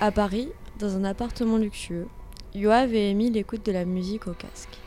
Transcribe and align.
À 0.00 0.12
Paris, 0.12 0.48
dans 0.78 0.96
un 0.96 1.02
appartement 1.02 1.56
luxueux, 1.56 2.06
Yoav 2.54 2.94
et 2.94 3.10
Émile 3.10 3.36
écoutent 3.36 3.66
de 3.66 3.72
la 3.72 3.84
musique 3.84 4.28
au 4.28 4.32
casque. 4.32 4.78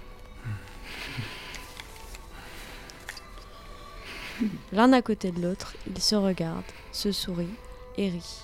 L'un 4.72 4.94
à 4.94 5.02
côté 5.02 5.32
de 5.32 5.42
l'autre, 5.42 5.76
ils 5.86 6.02
se 6.02 6.16
regardent, 6.16 6.64
se 6.94 7.12
sourient 7.12 7.58
et 7.98 8.10
rient. 8.10 8.42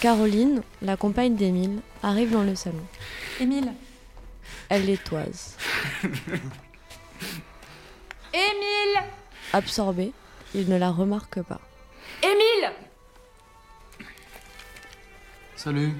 Caroline, 0.00 0.62
la 0.80 0.96
compagne 0.96 1.34
d'Émile, 1.34 1.80
arrive 2.04 2.30
dans 2.30 2.44
le 2.44 2.54
salon. 2.54 2.86
Émile 3.40 3.72
Elle 4.68 4.86
les 4.86 4.96
toise. 4.96 5.56
Absorbé, 9.54 10.10
il 10.52 10.68
ne 10.68 10.76
la 10.76 10.90
remarque 10.90 11.40
pas. 11.40 11.60
Émile 12.24 12.72
Salut. 15.54 15.92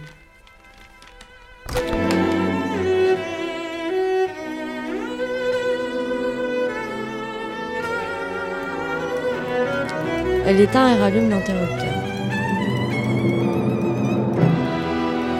Elle 10.46 10.60
éteint 10.60 10.88
et 10.88 10.98
rallume 10.98 11.30
l'interrupteur. 11.30 11.94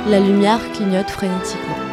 La 0.07 0.21
lumière 0.21 0.61
clignote 0.73 1.11
frénétiquement. 1.11 1.84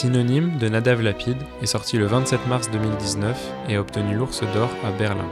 Synonyme 0.00 0.56
de 0.56 0.66
Nadav 0.70 1.02
Lapide 1.02 1.36
est 1.60 1.66
sorti 1.66 1.98
le 1.98 2.06
27 2.06 2.46
mars 2.46 2.70
2019 2.70 3.52
et 3.68 3.76
a 3.76 3.80
obtenu 3.82 4.14
l'Ours 4.14 4.40
d'Or 4.54 4.70
à 4.82 4.92
Berlin. 4.92 5.28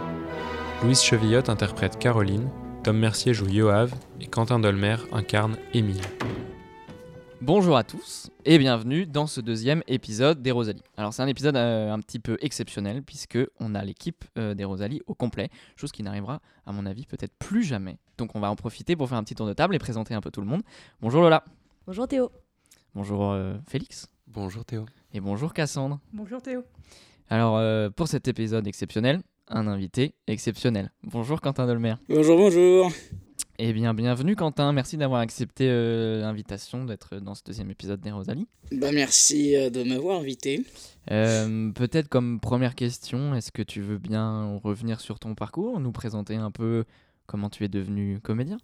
Louise 0.83 1.01
Chevillotte 1.01 1.49
interprète 1.49 1.99
Caroline, 1.99 2.51
Tom 2.85 2.99
Mercier 2.99 3.33
joue 3.33 3.49
Yoav 3.49 3.95
et 4.21 4.27
Quentin 4.27 4.59
Dolmer 4.59 4.97
incarne 5.11 5.57
Émile. 5.73 6.03
Bonjour 7.41 7.79
à 7.79 7.83
tous 7.83 8.29
et 8.45 8.59
bienvenue 8.59 9.07
dans 9.07 9.27
ce 9.27 9.41
deuxième 9.41 9.83
épisode 9.87 10.43
des 10.43 10.51
Rosalie. 10.51 10.85
Alors 10.99 11.15
c'est 11.15 11.23
un 11.23 11.29
épisode 11.29 11.57
euh, 11.57 11.91
un 11.91 12.01
petit 12.01 12.19
peu 12.19 12.37
exceptionnel 12.43 13.03
puisque 13.03 13.39
on 13.61 13.75
a 13.75 13.83
l'équipe 13.83 14.27
euh, 14.37 14.53
des 14.53 14.65
Rosalie 14.65 15.01
au 15.07 15.15
complet, 15.15 15.49
chose 15.77 15.93
qui 15.93 16.03
n'arrivera 16.03 16.43
à 16.67 16.73
mon 16.73 16.85
avis 16.85 17.07
peut-être 17.07 17.33
plus 17.39 17.63
jamais. 17.63 17.97
Donc 18.19 18.37
on 18.37 18.41
va 18.41 18.51
en 18.51 18.57
profiter 18.57 18.97
pour 18.97 19.09
faire 19.09 19.17
un 19.17 19.25
petit 19.25 19.35
tour 19.35 19.47
de 19.47 19.55
table 19.55 19.75
et 19.75 19.79
présenter 19.79 20.13
un 20.13 20.21
peu 20.21 20.31
tout 20.31 20.43
le 20.43 20.47
monde. 20.47 20.61
Bonjour 21.01 21.23
Lola. 21.23 21.43
Bonjour 21.87 22.07
Théo. 22.07 22.31
Bonjour 22.95 23.33
euh, 23.33 23.55
Félix. 23.67 24.09
Bonjour 24.33 24.65
Théo. 24.65 24.87
Et 25.13 25.21
bonjour 25.21 25.53
Cassandre. 25.53 26.01
Bonjour 26.13 26.41
Théo. 26.43 26.63
Alors 27.31 27.57
euh, 27.57 27.91
pour 27.91 28.09
cet 28.09 28.29
épisode 28.29 28.67
exceptionnel, 28.67 29.23
un 29.49 29.67
invité 29.67 30.15
exceptionnel. 30.27 30.93
Bonjour 31.03 31.41
Quentin 31.41 31.67
Dolmer. 31.67 31.95
Bonjour, 32.09 32.37
bonjour. 32.37 32.91
Eh 33.61 33.73
bien 33.73 33.93
bienvenue 33.93 34.37
Quentin, 34.37 34.73
merci 34.73 34.97
d'avoir 34.97 35.21
accepté 35.21 35.67
euh, 35.69 36.21
l'invitation 36.21 36.85
d'être 36.85 37.17
dans 37.17 37.35
ce 37.35 37.43
deuxième 37.45 37.73
épisode 37.73 38.01
des 38.01 38.13
Rosalie. 38.13 38.47
Bah, 38.71 38.93
merci 38.93 39.57
euh, 39.57 39.69
de 39.69 39.83
m'avoir 39.83 40.21
invité. 40.21 40.65
Euh, 41.11 41.73
Peut-être 41.73 42.09
comme 42.09 42.39
première 42.39 42.77
question, 42.77 43.35
est-ce 43.35 43.51
que 43.51 43.63
tu 43.63 43.81
veux 43.81 43.99
bien 43.99 44.61
revenir 44.63 45.01
sur 45.01 45.19
ton 45.19 45.35
parcours, 45.35 45.81
nous 45.81 45.91
présenter 45.91 46.37
un 46.37 46.53
peu 46.53 46.85
comment 47.27 47.51
tu 47.51 47.65
es 47.65 47.69
devenu 47.69 48.21
comédien? 48.21 48.59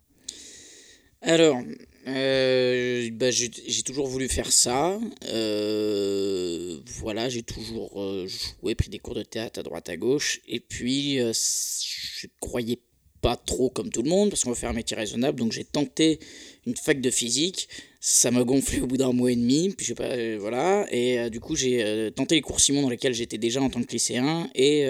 Alors, 1.27 1.59
euh, 2.07 3.09
bah, 3.13 3.31
j'ai 3.31 3.49
toujours 3.83 4.07
voulu 4.07 4.29
faire 4.29 4.53
ça. 4.53 4.99
Euh, 5.31 6.79
voilà, 6.99 7.31
j'ai 7.31 7.43
toujours 7.43 7.99
euh, 8.03 8.27
joué, 8.27 8.75
pris 8.75 8.91
des 8.91 8.99
cours 8.99 9.15
de 9.15 9.23
théâtre 9.23 9.59
à 9.61 9.63
droite 9.63 9.89
à 9.89 9.97
gauche. 9.97 10.43
Et 10.47 10.61
puis, 10.61 11.17
je 11.17 12.27
croyais 12.41 12.79
pas 13.23 13.37
trop 13.37 13.71
comme 13.71 13.89
tout 13.89 14.03
le 14.03 14.11
monde, 14.11 14.29
parce 14.29 14.45
qu'on 14.45 14.51
va 14.51 14.57
faire 14.57 14.69
un 14.69 14.75
métier 14.75 14.99
raisonnable. 14.99 15.39
Donc, 15.39 15.53
j'ai 15.53 15.65
tenté 15.65 16.19
une 16.67 16.77
fac 16.77 17.01
de 17.01 17.11
physique. 17.11 17.71
Ça 18.01 18.31
m'a 18.31 18.45
gonflé 18.45 18.83
au 18.83 18.87
bout 18.87 18.99
d'un 18.99 19.15
mois 19.15 19.33
et 19.33 19.37
demi. 19.37 19.71
Puis, 19.75 19.87
je 19.87 19.95
sais 19.95 20.37
voilà. 20.37 20.87
Et 20.93 21.31
du 21.31 21.41
coup, 21.41 21.57
j'ai 21.57 22.13
tenté 22.15 22.35
les 22.35 22.43
cours 22.43 22.61
Simon 22.61 22.83
dans 22.83 22.91
lesquels 22.91 23.15
j'étais 23.15 23.39
déjà 23.39 23.63
en 23.63 23.71
tant 23.71 23.83
que 23.83 23.91
lycéen. 23.91 24.51
Et 24.55 24.87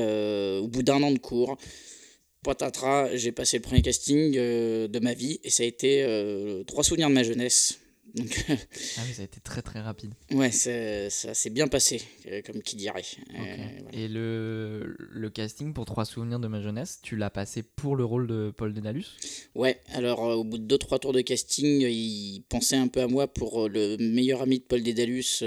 au 0.59 0.66
bout 0.66 0.83
d'un 0.83 1.01
an 1.05 1.12
de 1.12 1.19
cours, 1.19 1.56
patatras, 2.44 3.16
j'ai 3.16 3.32
passé 3.32 3.56
le 3.56 3.62
premier 3.62 3.82
casting 3.82 4.34
euh, 4.37 4.87
de 4.87 4.99
ma 5.00 5.15
vie. 5.15 5.41
Et 5.43 5.50
ça 5.50 5.65
a 5.65 5.66
été 5.66 6.05
euh, 6.05 6.62
trois 6.62 6.84
souvenirs 6.84 7.09
de 7.09 7.15
ma 7.15 7.25
jeunesse. 7.25 7.81
Donc, 8.15 8.44
Ah 8.49 9.00
oui, 9.09 9.12
ça 9.15 9.22
a 9.22 9.25
été 9.25 9.41
très 9.41 9.60
très 9.60 9.81
rapide. 9.81 10.12
ouais, 10.31 10.53
ça, 10.53 11.10
ça 11.10 11.34
s'est 11.34 11.50
bien 11.50 11.66
passé, 11.66 12.00
euh, 12.28 12.43
comme 12.47 12.62
qui 12.62 12.77
dirait. 12.77 13.03
Euh, 13.34 13.38
voilà. 13.83 13.99
Et 13.99 14.06
le, 14.06 14.94
le 14.99 15.31
casting 15.31 15.72
pour 15.72 15.84
Trois 15.84 16.04
souvenirs 16.04 16.38
de 16.38 16.47
ma 16.47 16.60
jeunesse, 16.62 17.00
tu 17.03 17.16
l'as 17.16 17.31
passé 17.31 17.65
pour 17.65 17.97
le 17.97 18.04
rôle 18.04 18.28
de 18.28 18.53
Paul 18.56 18.72
Dédalus 18.72 19.06
Ouais, 19.56 19.81
alors 19.94 20.21
au 20.21 20.44
bout 20.44 20.59
de 20.59 20.77
2-3 20.77 21.00
tours 21.00 21.12
de 21.12 21.22
casting, 21.22 21.81
il 21.81 22.44
pensait 22.49 22.77
un 22.77 22.87
peu 22.87 23.00
à 23.00 23.09
moi 23.09 23.27
pour 23.27 23.69
le 23.69 23.97
meilleur 23.99 24.43
ami 24.43 24.59
de 24.60 24.65
Paul 24.65 24.83
Dédalus. 24.84 25.43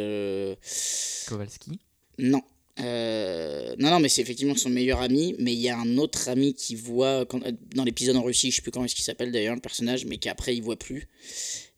Kowalski? 1.29 1.79
Non. 2.19 2.41
Euh, 2.79 3.75
non, 3.79 3.89
non, 3.91 3.99
mais 3.99 4.09
c'est 4.09 4.21
effectivement 4.21 4.55
son 4.55 4.69
meilleur 4.69 5.01
ami. 5.01 5.35
Mais 5.39 5.53
il 5.53 5.59
y 5.59 5.69
a 5.69 5.77
un 5.77 5.97
autre 5.97 6.29
ami 6.29 6.53
qui 6.53 6.75
voit 6.75 7.25
quand- 7.25 7.43
euh, 7.45 7.51
dans 7.75 7.83
l'épisode 7.83 8.15
en 8.15 8.23
Russie, 8.23 8.51
je 8.51 8.57
sais 8.57 8.61
plus 8.61 8.71
comment 8.71 8.85
est-ce 8.85 8.95
qu'il 8.95 9.03
s'appelle 9.05 9.31
d'ailleurs, 9.31 9.55
le 9.55 9.61
personnage, 9.61 10.05
mais 10.05 10.17
qui 10.17 10.29
après 10.29 10.55
il 10.55 10.61
voit 10.61 10.77
plus. 10.77 11.07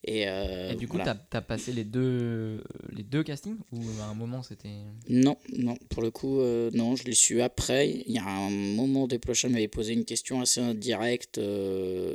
Et, 0.06 0.30
euh, 0.30 0.72
Et 0.72 0.76
du 0.76 0.88
coup, 0.88 0.96
voilà. 0.96 1.14
t'as 1.30 1.38
as 1.40 1.42
passé 1.42 1.74
les 1.74 1.84
deux, 1.84 2.64
les 2.96 3.04
deux 3.04 3.22
castings 3.22 3.58
Ou 3.74 3.82
à 4.02 4.06
un 4.06 4.14
moment 4.14 4.42
c'était. 4.44 4.70
Non, 5.09 5.36
non, 5.58 5.76
pour 5.90 6.02
le 6.02 6.09
coup, 6.09 6.40
euh, 6.40 6.72
non, 6.74 6.96
je 6.96 7.04
l'ai 7.04 7.14
su 7.14 7.42
après. 7.42 7.90
Il 8.08 8.14
y 8.14 8.18
a 8.18 8.24
un 8.26 8.50
moment, 8.50 9.08
Desplechin 9.08 9.50
m'avait 9.50 9.68
posé 9.68 9.92
une 9.94 10.06
question 10.06 10.40
assez 10.40 10.62
indirecte 10.62 11.40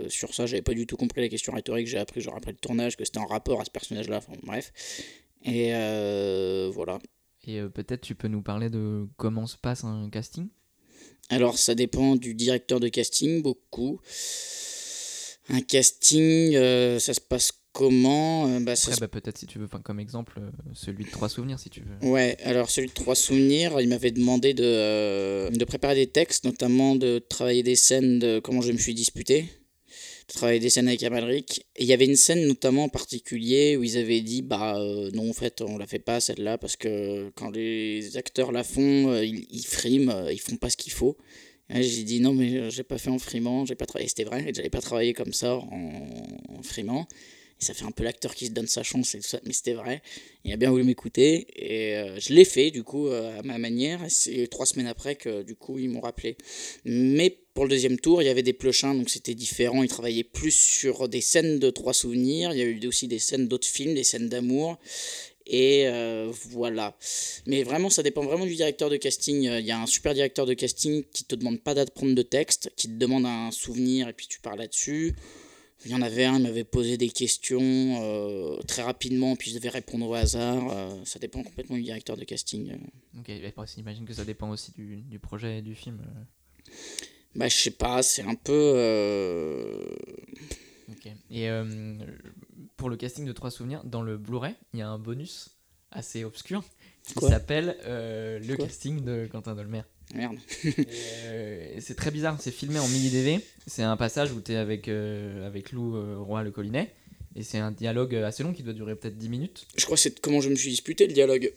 sur 0.08 0.34
ça. 0.34 0.46
J'avais 0.46 0.62
pas 0.62 0.72
du 0.72 0.86
tout 0.86 0.96
compris 0.96 1.20
la 1.20 1.28
question 1.28 1.52
rhétorique. 1.52 1.86
J'ai 1.86 1.98
appris, 1.98 2.22
genre 2.22 2.36
après 2.36 2.52
le 2.52 2.58
tournage, 2.58 2.96
que 2.96 3.04
c'était 3.04 3.18
en 3.18 3.26
rapport 3.26 3.60
à 3.60 3.64
ce 3.66 3.70
personnage-là. 3.70 4.16
Enfin, 4.16 4.32
bref. 4.44 4.72
Et 5.44 5.74
euh, 5.74 6.70
voilà. 6.72 6.98
Et 7.46 7.60
euh, 7.60 7.68
peut-être 7.68 8.00
tu 8.00 8.14
peux 8.14 8.28
nous 8.28 8.42
parler 8.42 8.70
de 8.70 9.06
comment 9.16 9.46
se 9.46 9.56
passe 9.56 9.84
un 9.84 10.08
casting? 10.10 10.48
Alors, 11.30 11.58
ça 11.58 11.74
dépend 11.74 12.16
du 12.16 12.34
directeur 12.34 12.80
de 12.80 12.88
casting, 12.88 13.42
beaucoup. 13.42 14.00
Un 15.48 15.60
casting, 15.60 16.54
euh, 16.54 16.98
ça 16.98 17.14
se 17.14 17.20
passe 17.20 17.52
comment? 17.74 18.48
Euh, 18.48 18.60
bah, 18.60 18.74
bah, 19.00 19.08
peut-être 19.08 19.36
si 19.36 19.46
tu 19.46 19.58
veux, 19.58 19.66
comme 19.66 20.00
exemple, 20.00 20.38
euh, 20.38 20.50
celui 20.72 21.04
de 21.04 21.10
Trois 21.10 21.28
souvenirs 21.28 21.58
si 21.58 21.68
tu 21.68 21.82
veux. 21.82 22.08
Ouais, 22.08 22.38
alors 22.44 22.70
celui 22.70 22.88
de 22.88 22.92
Trois 22.94 23.14
Souvenirs, 23.14 23.78
il 23.80 23.88
m'avait 23.88 24.12
demandé 24.12 24.54
de, 24.54 24.64
euh, 24.64 25.50
de 25.50 25.64
préparer 25.66 25.96
des 25.96 26.06
textes, 26.06 26.44
notamment 26.44 26.96
de 26.96 27.18
travailler 27.18 27.62
des 27.62 27.76
scènes 27.76 28.18
de 28.18 28.38
comment 28.38 28.62
je 28.62 28.72
me 28.72 28.78
suis 28.78 28.94
disputé, 28.94 29.50
de 30.28 30.32
travailler 30.34 30.60
des 30.60 30.70
scènes 30.70 30.88
avec 30.88 31.02
Amalric. 31.02 31.66
Et 31.76 31.82
il 31.82 31.86
y 31.86 31.92
avait 31.92 32.06
une 32.06 32.16
scène 32.16 32.46
notamment 32.46 32.84
en 32.84 32.88
particulier 32.88 33.76
où 33.76 33.82
ils 33.82 33.98
avaient 33.98 34.20
dit 34.20 34.42
bah 34.42 34.76
euh, 34.78 35.10
non, 35.12 35.30
en 35.30 35.32
fait, 35.32 35.60
on 35.60 35.78
la 35.78 35.86
fait 35.86 35.98
pas 35.98 36.20
celle-là 36.20 36.58
parce 36.58 36.76
que 36.76 37.30
quand 37.34 37.50
les 37.50 38.16
acteurs 38.16 38.52
la 38.52 38.64
font, 38.64 39.10
euh, 39.10 39.24
ils, 39.24 39.66
friment, 39.66 40.10
euh, 40.10 40.32
ils 40.32 40.40
font 40.40 40.56
pas 40.56 40.70
ce 40.70 40.76
qu'il 40.76 40.92
faut. 40.92 41.16
J'ai 41.70 42.04
dit 42.04 42.20
non, 42.20 42.34
mais 42.34 42.70
j'ai 42.70 42.82
pas 42.82 42.98
fait 42.98 43.08
en 43.08 43.18
frimant, 43.18 43.64
j'ai 43.64 43.74
pas 43.74 43.86
travaillé. 43.86 44.08
C'était 44.08 44.24
vrai, 44.24 44.52
j'avais 44.54 44.68
pas 44.68 44.82
travaillé 44.82 45.14
comme 45.14 45.32
ça 45.32 45.56
en, 45.56 46.08
en 46.58 46.62
frimant. 46.62 47.08
Ça 47.64 47.72
fait 47.72 47.86
un 47.86 47.90
peu 47.90 48.04
l'acteur 48.04 48.34
qui 48.34 48.46
se 48.46 48.50
donne 48.50 48.66
sa 48.66 48.82
chance 48.82 49.14
et 49.14 49.20
tout 49.20 49.28
ça, 49.28 49.40
mais 49.46 49.54
c'était 49.54 49.72
vrai. 49.72 50.02
Il 50.44 50.52
a 50.52 50.56
bien 50.56 50.70
voulu 50.70 50.84
m'écouter 50.84 51.46
et 51.56 51.96
euh, 51.96 52.20
je 52.20 52.34
l'ai 52.34 52.44
fait 52.44 52.70
du 52.70 52.82
coup 52.82 53.08
euh, 53.08 53.38
à 53.38 53.42
ma 53.42 53.56
manière. 53.56 54.00
C'est 54.08 54.46
trois 54.48 54.66
semaines 54.66 54.86
après 54.86 55.16
que 55.16 55.42
du 55.42 55.54
coup 55.54 55.78
ils 55.78 55.88
m'ont 55.88 56.00
rappelé. 56.00 56.36
Mais 56.84 57.38
pour 57.54 57.64
le 57.64 57.70
deuxième 57.70 57.98
tour, 57.98 58.20
il 58.20 58.26
y 58.26 58.28
avait 58.28 58.42
des 58.42 58.52
plochins 58.52 58.94
donc 58.94 59.08
c'était 59.08 59.34
différent. 59.34 59.82
Ils 59.82 59.88
travaillaient 59.88 60.24
plus 60.24 60.50
sur 60.50 61.08
des 61.08 61.22
scènes 61.22 61.58
de 61.58 61.70
trois 61.70 61.94
souvenirs. 61.94 62.52
Il 62.52 62.58
y 62.58 62.62
a 62.62 62.66
eu 62.66 62.86
aussi 62.86 63.08
des 63.08 63.18
scènes 63.18 63.48
d'autres 63.48 63.66
films, 63.66 63.94
des 63.94 64.04
scènes 64.04 64.28
d'amour. 64.28 64.78
Et 65.46 65.86
euh, 65.86 66.30
voilà. 66.50 66.96
Mais 67.46 67.62
vraiment, 67.62 67.90
ça 67.90 68.02
dépend 68.02 68.22
vraiment 68.24 68.46
du 68.46 68.54
directeur 68.54 68.90
de 68.90 68.96
casting. 68.96 69.42
Il 69.42 69.64
y 69.64 69.70
a 69.70 69.80
un 69.80 69.86
super 69.86 70.12
directeur 70.12 70.44
de 70.44 70.54
casting 70.54 71.04
qui 71.12 71.24
te 71.24 71.34
demande 71.34 71.60
pas 71.60 71.74
d'apprendre 71.74 72.14
de 72.14 72.22
texte, 72.22 72.70
qui 72.76 72.88
te 72.88 72.94
demande 72.94 73.24
un 73.24 73.50
souvenir 73.50 74.08
et 74.08 74.12
puis 74.12 74.26
tu 74.26 74.40
parles 74.40 74.58
là-dessus. 74.58 75.14
Il 75.84 75.90
y 75.90 75.94
en 75.94 76.02
avait 76.02 76.24
un, 76.24 76.36
il 76.36 76.42
m'avait 76.42 76.64
posé 76.64 76.96
des 76.96 77.08
questions 77.10 77.60
euh, 78.02 78.56
très 78.62 78.82
rapidement, 78.82 79.36
puis 79.36 79.50
je 79.50 79.56
devais 79.56 79.68
répondre 79.68 80.08
au 80.08 80.14
hasard. 80.14 80.70
euh, 80.72 80.88
ça 81.04 81.18
dépend 81.18 81.42
complètement 81.42 81.76
du 81.76 81.82
directeur 81.82 82.16
de 82.16 82.24
casting. 82.24 82.72
euh. 82.72 83.20
Ok, 83.20 83.30
j'imagine 83.74 84.06
que 84.06 84.14
ça 84.14 84.24
dépend 84.24 84.48
aussi 84.50 84.72
du, 84.72 84.96
du 85.02 85.18
projet 85.18 85.58
et 85.58 85.62
du 85.62 85.74
film. 85.74 86.00
Bah, 87.34 87.48
je 87.48 87.54
sais 87.56 87.70
pas, 87.70 88.02
c'est 88.02 88.22
un 88.22 88.34
peu. 88.34 88.52
euh, 88.76 89.84
Ok. 90.90 91.08
Et 91.30 91.48
pour 92.76 92.88
le 92.90 92.96
casting 92.96 93.24
de 93.24 93.32
Trois 93.32 93.50
souvenirs, 93.50 93.82
dans 93.84 94.02
le 94.02 94.16
Blu-ray, 94.16 94.54
il 94.72 94.78
y 94.80 94.82
a 94.82 94.88
un 94.88 94.98
bonus 94.98 95.50
assez 95.90 96.24
obscur 96.24 96.62
qui 97.06 97.14
s'appelle 97.20 97.76
le 97.86 98.56
Quoi? 98.56 98.66
casting 98.66 99.02
de 99.04 99.28
Quentin 99.30 99.54
Dolmer. 99.54 99.82
Merde. 100.14 100.36
Euh, 101.26 101.76
c'est 101.80 101.96
très 101.96 102.10
bizarre, 102.10 102.36
c'est 102.40 102.50
filmé 102.50 102.78
en 102.78 102.88
mini 102.88 103.10
DV. 103.10 103.40
C'est 103.66 103.82
un 103.82 103.96
passage 103.96 104.32
où 104.32 104.40
tu 104.40 104.52
es 104.52 104.56
avec, 104.56 104.88
euh, 104.88 105.46
avec 105.46 105.72
Lou 105.72 105.96
euh, 105.96 106.16
Roi 106.18 106.42
le 106.42 106.50
Collinet. 106.50 106.92
Et 107.36 107.42
c'est 107.42 107.58
un 107.58 107.72
dialogue 107.72 108.14
assez 108.14 108.42
long 108.42 108.52
qui 108.52 108.62
doit 108.62 108.72
durer 108.72 108.94
peut-être 108.94 109.18
10 109.18 109.28
minutes 109.28 109.66
Je 109.76 109.84
crois 109.84 109.96
que 109.96 110.02
c'est 110.02 110.20
comment 110.20 110.40
je 110.40 110.48
me 110.48 110.54
suis 110.54 110.70
disputé 110.70 111.06
le 111.06 111.12
dialogue. 111.12 111.52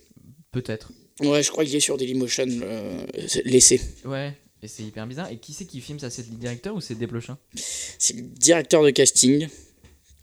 Peut-être. 0.52 0.92
Ouais, 1.20 1.44
je 1.44 1.52
crois 1.52 1.66
qu'il 1.66 1.76
est 1.76 1.80
sur 1.80 1.98
Dailymotion, 1.98 2.46
euh, 2.48 3.06
l'essai. 3.46 3.82
Ouais, 4.06 4.34
et 4.62 4.68
c'est 4.68 4.84
hyper 4.84 5.06
bizarre. 5.08 5.32
Et 5.32 5.38
qui 5.38 5.54
c'est 5.54 5.66
qui 5.66 5.82
filme 5.82 6.00
ça? 6.00 6.10
C'est 6.10 6.28
le 6.28 6.36
directeur 6.36 6.76
ou 6.76 6.82
c'est 6.82 6.96
Desplechin 6.96 7.38
C'est 7.56 8.16
le 8.16 8.22
directeur 8.22 8.84
de 8.84 8.90
casting. 8.90 9.48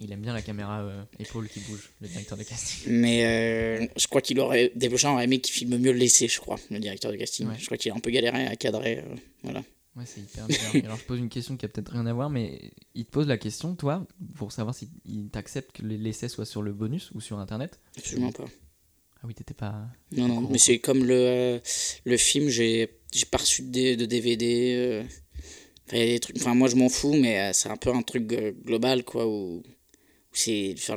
Il 0.04 0.12
aime 0.12 0.20
bien 0.20 0.34
la 0.34 0.42
caméra 0.42 0.82
euh, 0.82 1.02
épaule 1.18 1.48
qui 1.48 1.60
bouge, 1.60 1.90
le 2.02 2.08
directeur 2.08 2.36
de 2.36 2.42
casting. 2.42 2.92
Mais 2.92 3.24
euh, 3.24 3.86
je 3.96 4.06
crois 4.06 4.20
qu'il 4.20 4.38
aurait. 4.38 4.70
Desplechin 4.76 5.12
aurait 5.12 5.24
aimé 5.24 5.40
qu'il 5.40 5.54
filme 5.54 5.78
mieux 5.78 5.92
l'essai, 5.92 6.28
je 6.28 6.38
crois, 6.40 6.56
le 6.70 6.78
directeur 6.78 7.10
de 7.10 7.16
casting. 7.16 7.48
Ouais. 7.48 7.54
Je 7.58 7.64
crois 7.64 7.78
qu'il 7.78 7.90
a 7.90 7.94
un 7.94 8.00
peu 8.00 8.10
galéré 8.10 8.46
à 8.46 8.54
cadrer. 8.54 8.98
euh, 8.98 9.14
voilà. 9.42 9.64
Ouais, 9.96 10.04
c'est 10.04 10.20
hyper 10.20 10.46
bizarre. 10.46 10.74
Alors 10.84 10.98
je 10.98 11.04
pose 11.04 11.18
une 11.20 11.30
question 11.30 11.56
qui 11.56 11.64
a 11.64 11.68
peut-être 11.70 11.92
rien 11.92 12.04
à 12.04 12.12
voir, 12.12 12.28
mais 12.28 12.72
il 12.94 13.06
te 13.06 13.10
pose 13.12 13.26
la 13.28 13.38
question, 13.38 13.74
toi, 13.76 14.06
pour 14.34 14.52
savoir 14.52 14.74
si 14.74 14.90
il 15.06 15.30
t'accepte 15.30 15.72
que 15.72 15.82
l'essai 15.86 16.28
soit 16.28 16.44
sur 16.44 16.60
le 16.60 16.72
bonus 16.74 17.10
ou 17.14 17.20
sur 17.22 17.38
internet 17.38 17.80
Absolument 17.96 18.32
pas. 18.32 18.44
Ah 19.16 19.26
oui, 19.26 19.34
t'étais 19.34 19.54
pas. 19.54 19.86
Non, 20.12 20.28
non, 20.28 20.48
mais 20.50 20.58
c'est 20.58 20.80
comme 20.80 21.02
le, 21.04 21.14
euh, 21.14 21.58
le 22.04 22.16
film, 22.18 22.50
j'ai 22.50 22.88
pas 23.30 23.38
reçu 23.38 23.62
de, 23.62 23.94
de 23.94 24.04
DVD. 24.04 25.02
enfin, 25.86 25.96
des 25.96 26.20
trucs, 26.20 26.36
enfin, 26.36 26.54
moi 26.54 26.68
je 26.68 26.76
m'en 26.76 26.90
fous, 26.90 27.14
mais 27.14 27.52
c'est 27.54 27.70
un 27.70 27.76
peu 27.78 27.88
un 27.90 28.02
truc 28.02 28.26
global, 28.64 29.02
quoi, 29.04 29.26
où 29.26 29.62
c'est. 30.34 30.75
enfin, 30.76 30.96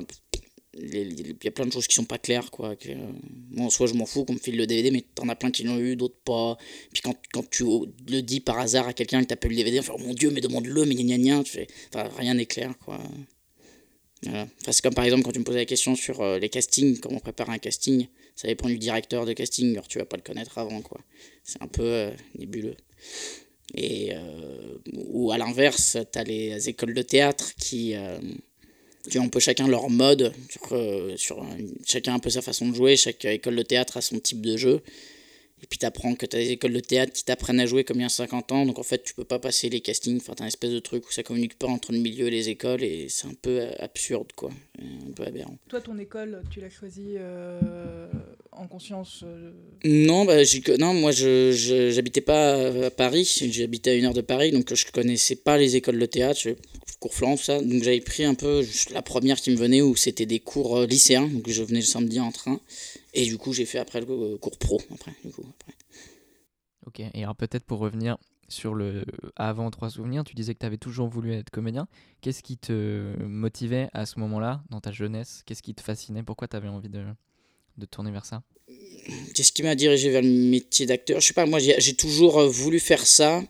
Il 0.74 1.38
y 1.44 1.48
a 1.48 1.52
plein 1.52 1.66
de 1.66 1.72
choses 1.72 1.88
qui 1.88 1.96
sont 1.96 2.06
pas 2.06 2.18
claires, 2.18 2.52
quoi. 2.52 2.76
Que, 2.76 2.90
euh, 2.90 3.12
moi, 3.52 3.68
en 3.68 3.70
soi, 3.70 3.88
je 3.88 3.94
m'en 3.94 4.06
fous 4.06 4.26
qu'on 4.26 4.34
me 4.34 4.40
file 4.40 4.58
le 4.58 4.68
DVD, 4.68 4.92
mais 4.92 5.04
t'en 5.16 5.30
as 5.30 5.36
plein 5.36 5.52
qui 5.52 5.64
l'ont 5.64 5.80
eu, 5.80 5.96
d'autres 5.96 6.20
pas. 6.24 6.58
Puis 6.94 7.02
quand, 7.02 7.16
quand 7.34 7.50
tu 7.50 7.64
le 7.64 8.22
dis 8.22 8.40
par 8.40 8.60
hasard 8.60 8.88
à 8.88 8.94
quelqu'un 8.94 9.22
que 9.22 9.28
t'as 9.28 9.36
pas 9.36 9.48
eu 9.48 9.52
le 9.52 9.58
DVD, 9.58 9.80
on 9.80 9.84
fait 9.84 9.94
oh 9.96 10.00
mon 10.00 10.14
dieu, 10.14 10.30
mais 10.32 10.42
demande-le, 10.42 10.86
mais 10.86 10.96
gna 10.96 11.18
gna 11.18 11.44
tu 11.44 11.52
fais. 11.54 11.68
Enfin, 11.94 12.10
rien 12.18 12.34
n'est 12.34 12.46
clair, 12.46 12.78
quoi. 12.78 13.00
Enfin, 14.26 14.48
c'est 14.72 14.82
comme 14.82 14.94
par 14.94 15.06
exemple 15.06 15.24
quand 15.24 15.32
tu 15.32 15.40
me 15.40 15.44
posais 15.44 15.60
la 15.60 15.66
question 15.66 15.96
sur 15.96 16.22
euh, 16.22 16.40
les 16.40 16.50
castings, 16.50 17.00
comment 17.00 17.20
préparer 17.20 17.52
un 17.52 17.58
casting, 17.60 18.08
ça 18.36 18.48
dépend 18.48 18.68
du 18.68 18.78
directeur 18.78 19.26
de 19.26 19.34
casting, 19.34 19.74
alors 19.74 19.88
tu 19.88 20.00
vas 20.00 20.06
pas 20.06 20.18
le 20.18 20.24
connaître 20.24 20.58
avant, 20.58 20.82
quoi. 20.82 21.00
C'est 21.44 21.62
un 21.62 21.68
peu 21.68 21.84
euh, 21.84 22.12
nébuleux. 22.38 22.76
Et, 23.76 24.14
euh, 24.14 24.78
ou 24.94 25.32
à 25.32 25.38
l'inverse, 25.38 25.98
tu 26.12 26.20
as 26.20 26.24
les 26.24 26.70
écoles 26.70 26.94
de 26.94 27.02
théâtre 27.02 27.54
qui, 27.56 27.94
qui 29.10 29.20
ont 29.20 29.24
un 29.24 29.30
peu 29.30 29.40
chacun 29.40 29.68
leur 29.68 29.90
mode, 29.90 30.34
sur, 30.50 30.62
euh, 30.74 31.14
sur 31.18 31.46
chacun 31.86 32.14
un 32.16 32.20
peu 32.20 32.30
sa 32.30 32.42
façon 32.42 32.70
de 32.70 32.76
jouer, 32.76 32.96
chaque 32.98 33.24
école 33.26 33.56
de 33.56 33.64
théâtre 33.64 33.98
a 33.98 34.02
son 34.02 34.20
type 34.20 34.42
de 34.42 34.58
jeu. 34.58 34.82
Et 35.64 35.66
puis 35.66 35.80
t'apprends 35.80 36.14
que 36.14 36.28
t'as 36.28 36.38
des 36.38 36.52
écoles 36.52 36.74
de 36.74 36.80
théâtre 36.80 37.12
qui 37.14 37.26
t'apprennent 37.26 37.60
à 37.60 37.66
jouer 37.66 37.84
comme 37.84 37.98
il 37.98 38.04
y 38.04 38.06
a 38.06 38.10
50 38.10 38.52
ans, 38.52 38.68
donc 38.68 38.78
en 38.78 38.84
fait 38.84 39.04
tu 39.04 39.16
peux 39.16 39.24
pas 39.24 39.40
passer 39.40 39.70
les 39.70 39.82
castings, 39.82 40.18
enfin 40.18 40.34
t'as 40.38 40.44
un 40.44 40.48
espèce 40.48 40.70
de 40.70 40.78
truc 40.78 41.08
où 41.10 41.12
ça 41.12 41.24
communique 41.24 41.58
pas 41.58 41.66
entre 41.66 41.94
le 41.94 41.98
milieu 41.98 42.28
et 42.28 42.30
les 42.30 42.50
écoles, 42.50 42.84
et 42.84 43.08
c'est 43.10 43.26
un 43.26 43.34
peu 43.42 43.62
euh, 43.62 43.72
absurde 43.80 44.28
quoi, 44.36 44.52
un 44.80 45.12
peu 45.14 45.24
aberrant. 45.24 45.58
Toi, 45.68 45.82
ton 45.82 45.98
école, 45.98 46.44
tu 46.52 46.60
l'as 46.62 46.70
choisie 46.70 47.16
euh, 47.18 48.08
en 48.52 48.68
conscience 48.68 49.24
euh, 49.26 49.50
Non, 49.84 50.26
bah, 50.26 50.36
non 50.78 50.94
moi 50.94 51.12
je 51.12 51.52
je- 51.52 51.90
j'habitais 51.90 52.22
pas 52.22 52.86
à 52.86 52.92
Paris, 52.92 53.26
j'habitais 53.52 53.90
à 53.90 53.94
une 53.96 54.06
heure 54.06 54.14
de 54.14 54.22
Paris, 54.22 54.52
donc 54.52 54.72
je 54.72 54.86
connaissais 54.92 55.38
pas 55.38 55.58
les 55.58 55.76
écoles 55.76 55.98
de 55.98 56.06
théâtre, 56.06 56.40
je- 56.40 56.52
cours 57.00 57.14
Florent, 57.14 57.38
tout 57.38 57.44
ça, 57.44 57.62
donc 57.62 57.84
j'avais 57.84 58.02
pris 58.02 58.24
un 58.24 58.34
peu 58.36 58.62
juste 58.62 58.92
la 58.92 59.02
première 59.02 59.38
qui 59.38 59.52
me 59.52 59.56
venait 59.56 59.82
où 59.82 59.96
c'était 59.96 60.26
des 60.26 60.40
cours 60.40 60.78
euh, 60.78 60.86
lycéens, 60.86 61.28
donc 61.28 61.50
je 61.50 61.64
venais 61.64 61.80
le 61.80 61.86
samedi 61.86 62.20
en 62.20 62.32
train, 62.32 62.60
et 63.14 63.26
du 63.26 63.38
coup 63.38 63.54
j'ai 63.54 63.66
fait 63.66 63.80
après 63.80 64.02
le 64.02 64.08
euh, 64.10 64.38
cours 64.38 64.58
pro, 64.58 64.82
après, 64.94 65.14
du 65.24 65.32
coup, 65.32 65.46
après. 65.60 65.74
Ok, 66.86 67.00
et 67.00 67.24
alors 67.24 67.36
peut-être 67.36 67.66
pour 67.66 67.80
revenir 67.80 68.18
sur 68.50 68.74
le 68.74 69.04
avant 69.36 69.70
trois 69.72 69.90
souvenirs, 69.90 70.24
tu 70.24 70.34
disais 70.34 70.54
que 70.54 70.60
tu 70.60 70.66
avais 70.66 70.78
toujours 70.78 71.10
voulu 71.10 71.34
être 71.34 71.50
comédien. 71.50 71.88
Qu'est-ce 72.22 72.42
qui 72.42 72.58
te 72.58 73.14
motivait 73.24 73.90
à 73.94 74.06
ce 74.06 74.20
moment-là, 74.20 74.64
dans 74.70 74.80
ta 74.80 74.94
jeunesse? 74.94 75.44
Qu'est-ce 75.46 75.62
qui 75.62 75.76
te 75.76 75.82
fascinait? 75.82 76.24
Pourquoi 76.24 76.48
tu 76.48 76.56
avais 76.56 76.70
envie 76.70 76.88
de, 76.88 77.04
de 77.78 77.86
tourner 77.86 78.12
vers 78.12 78.26
ça? 78.26 78.44
Qu'est-ce 79.36 79.52
qui 79.52 79.64
m'a 79.64 79.76
dirigé 79.76 80.10
vers 80.10 80.22
le 80.22 80.30
métier 80.30 80.86
d'acteur? 80.86 81.20
Je 81.20 81.28
sais 81.28 81.34
pas, 81.34 81.46
moi 81.46 81.60
j'ai 81.60 81.76
j'ai 81.80 81.94
toujours 81.94 82.40
euh, 82.40 82.48
voulu 82.48 82.80
faire 82.80 83.06
ça, 83.06 83.44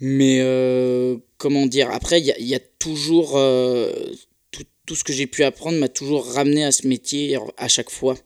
mais 0.00 0.38
euh, 0.40 1.16
comment 1.38 1.66
dire 1.66 1.90
Après, 1.90 2.20
il 2.20 2.26
y 2.26 2.54
a, 2.54 2.60
toujours. 2.78 3.36
euh, 3.36 3.92
tout, 4.50 4.64
tout 4.86 4.94
ce 4.94 5.04
que 5.04 5.12
j'ai 5.12 5.26
pu 5.26 5.44
apprendre 5.44 5.78
m'a 5.78 5.88
toujours 5.88 6.26
ramené 6.26 6.64
à 6.64 6.72
ce 6.72 6.86
métier 6.86 7.38
à 7.56 7.68
chaque 7.68 7.90
fois. 7.90 8.16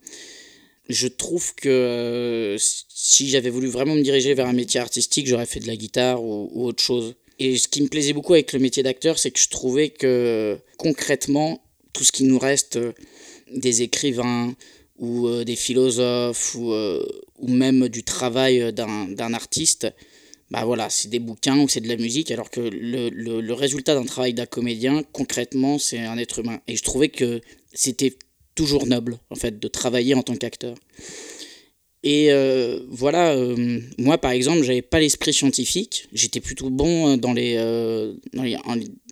Je 0.88 1.06
trouve 1.06 1.54
que 1.54 1.68
euh, 1.68 2.56
si 2.58 3.28
j'avais 3.28 3.50
voulu 3.50 3.68
vraiment 3.68 3.94
me 3.94 4.02
diriger 4.02 4.34
vers 4.34 4.46
un 4.46 4.52
métier 4.52 4.80
artistique, 4.80 5.28
j'aurais 5.28 5.46
fait 5.46 5.60
de 5.60 5.68
la 5.68 5.76
guitare 5.76 6.22
ou, 6.22 6.66
autre 6.66 6.82
chose. 6.82 7.14
Et 7.38 7.56
ce 7.56 7.68
qui 7.68 7.82
me 7.82 7.88
plaisait 7.88 8.12
beaucoup 8.12 8.34
avec 8.34 8.52
le 8.52 8.58
métier 8.58 8.82
d'acteur, 8.82 9.18
c'est 9.18 9.30
que 9.30 9.38
je 9.38 9.48
trouvais 9.48 9.90
que 9.90 10.58
concrètement, 10.76 11.62
tout 11.92 12.04
ce 12.04 12.12
qui 12.12 12.24
nous 12.24 12.38
reste, 12.38 12.78
des 13.54 13.82
écrivains, 13.82 14.54
ou 14.98 15.30
des 15.44 15.56
philosophes 15.56 16.54
ou, 16.56 16.74
ou 17.38 17.48
même 17.48 17.88
du 17.88 18.04
travail 18.04 18.70
d'un 18.74 19.32
artiste, 19.32 19.86
bah 20.50 20.64
voilà, 20.64 20.90
c'est 20.90 21.08
des 21.08 21.20
bouquins 21.20 21.58
ou 21.58 21.68
c'est 21.68 21.80
de 21.80 21.88
la 21.88 21.96
musique, 21.96 22.30
alors 22.30 22.50
que 22.50 22.60
le, 22.60 23.08
le, 23.10 23.54
résultat 23.54 23.94
d'un 23.94 24.04
travail 24.04 24.34
d'un 24.34 24.46
comédien, 24.46 25.04
concrètement, 25.12 25.78
c'est 25.78 26.00
un 26.00 26.18
être 26.18 26.40
humain. 26.40 26.60
Et 26.66 26.76
je 26.76 26.82
trouvais 26.82 27.08
que 27.08 27.40
c'était 27.72 28.16
toujours 28.56 28.86
noble, 28.86 29.18
en 29.30 29.36
fait, 29.36 29.60
de 29.60 29.68
travailler 29.68 30.14
en 30.14 30.22
tant 30.22 30.34
qu'acteur. 30.34 30.74
Et 32.02 32.32
euh, 32.32 32.80
voilà, 32.88 33.34
euh, 33.34 33.78
moi 33.98 34.16
par 34.16 34.30
exemple, 34.30 34.62
j'avais 34.62 34.80
pas 34.80 35.00
l'esprit 35.00 35.34
scientifique, 35.34 36.08
j'étais 36.14 36.40
plutôt 36.40 36.70
bon 36.70 37.18
dans 37.18 37.34
les, 37.34 37.56
euh, 37.58 38.14
dans, 38.32 38.42
les, 38.42 38.56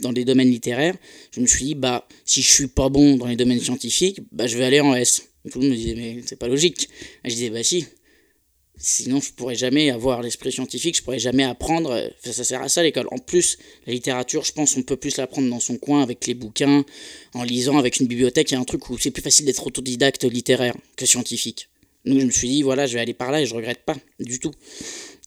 dans 0.00 0.10
les 0.10 0.24
domaines 0.24 0.50
littéraires. 0.50 0.96
Je 1.32 1.40
me 1.40 1.46
suis 1.46 1.66
dit, 1.66 1.74
bah, 1.74 2.08
si 2.24 2.40
je 2.40 2.50
suis 2.50 2.66
pas 2.66 2.88
bon 2.88 3.18
dans 3.18 3.26
les 3.26 3.36
domaines 3.36 3.60
scientifiques, 3.60 4.20
bah, 4.32 4.46
je 4.46 4.56
vais 4.56 4.64
aller 4.64 4.80
en 4.80 4.94
S. 4.94 5.28
Tout 5.50 5.60
le 5.60 5.66
monde 5.66 5.72
me 5.72 5.76
disait, 5.76 5.94
mais 5.94 6.22
c'est 6.24 6.38
pas 6.38 6.48
logique. 6.48 6.88
Et 7.24 7.30
je 7.30 7.34
disais, 7.34 7.50
bah 7.50 7.62
si, 7.62 7.86
sinon 8.78 9.20
je 9.20 9.32
pourrais 9.32 9.54
jamais 9.54 9.90
avoir 9.90 10.22
l'esprit 10.22 10.52
scientifique, 10.52 10.96
je 10.96 11.02
pourrais 11.02 11.18
jamais 11.18 11.44
apprendre. 11.44 11.90
Enfin, 12.20 12.32
ça 12.32 12.44
sert 12.44 12.62
à 12.62 12.68
ça 12.68 12.82
l'école. 12.82 13.08
En 13.10 13.18
plus, 13.18 13.58
la 13.86 13.92
littérature, 13.92 14.44
je 14.44 14.52
pense, 14.52 14.76
on 14.76 14.82
peut 14.82 14.96
plus 14.96 15.16
l'apprendre 15.16 15.48
dans 15.50 15.60
son 15.60 15.76
coin 15.76 16.02
avec 16.02 16.26
les 16.26 16.34
bouquins, 16.34 16.84
en 17.34 17.42
lisant 17.42 17.78
avec 17.78 18.00
une 18.00 18.06
bibliothèque. 18.06 18.50
Il 18.50 18.54
y 18.54 18.56
a 18.56 18.60
un 18.60 18.64
truc 18.64 18.88
où 18.88 18.98
c'est 18.98 19.10
plus 19.10 19.22
facile 19.22 19.46
d'être 19.46 19.66
autodidacte 19.66 20.24
littéraire 20.24 20.76
que 20.96 21.06
scientifique. 21.06 21.68
Donc 22.04 22.20
je 22.20 22.24
me 22.24 22.30
suis 22.30 22.48
dit, 22.48 22.62
voilà, 22.62 22.86
je 22.86 22.94
vais 22.94 23.00
aller 23.00 23.14
par 23.14 23.30
là 23.30 23.42
et 23.42 23.46
je 23.46 23.54
regrette 23.54 23.84
pas 23.84 23.96
du 24.20 24.38
tout. 24.38 24.52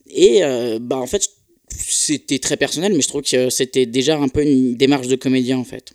Et 0.08 0.44
euh, 0.44 0.80
bah 0.80 0.98
en 0.98 1.08
fait, 1.08 1.30
c'était 1.70 2.40
très 2.40 2.58
personnel, 2.58 2.94
mais 2.94 3.02
je 3.02 3.08
trouve 3.08 3.22
que 3.22 3.50
c'était 3.50 3.86
déjà 3.86 4.18
un 4.18 4.28
peu 4.28 4.44
une 4.44 4.76
démarche 4.76 5.08
de 5.08 5.16
comédien 5.16 5.58
en 5.58 5.64
fait. 5.64 5.94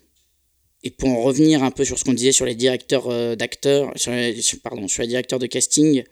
Et 0.83 0.91
pour 0.91 1.09
en 1.09 1.23
revenir 1.23 1.63
un 1.65 1.71
peu 1.71 1.85
sur 1.85 1.99
ce 1.99 2.05
qu'on 2.05 2.13
disait 2.13 2.33
sur 2.33 2.47
les 2.47 2.55
directeurs 2.55 3.09
euh, 3.09 3.35
d'acteurs, 3.35 3.93
pardon, 4.63 4.87
sur 4.89 5.03
les 5.03 5.09
directeurs 5.09 5.39
de 5.39 5.47
casting, 5.47 6.05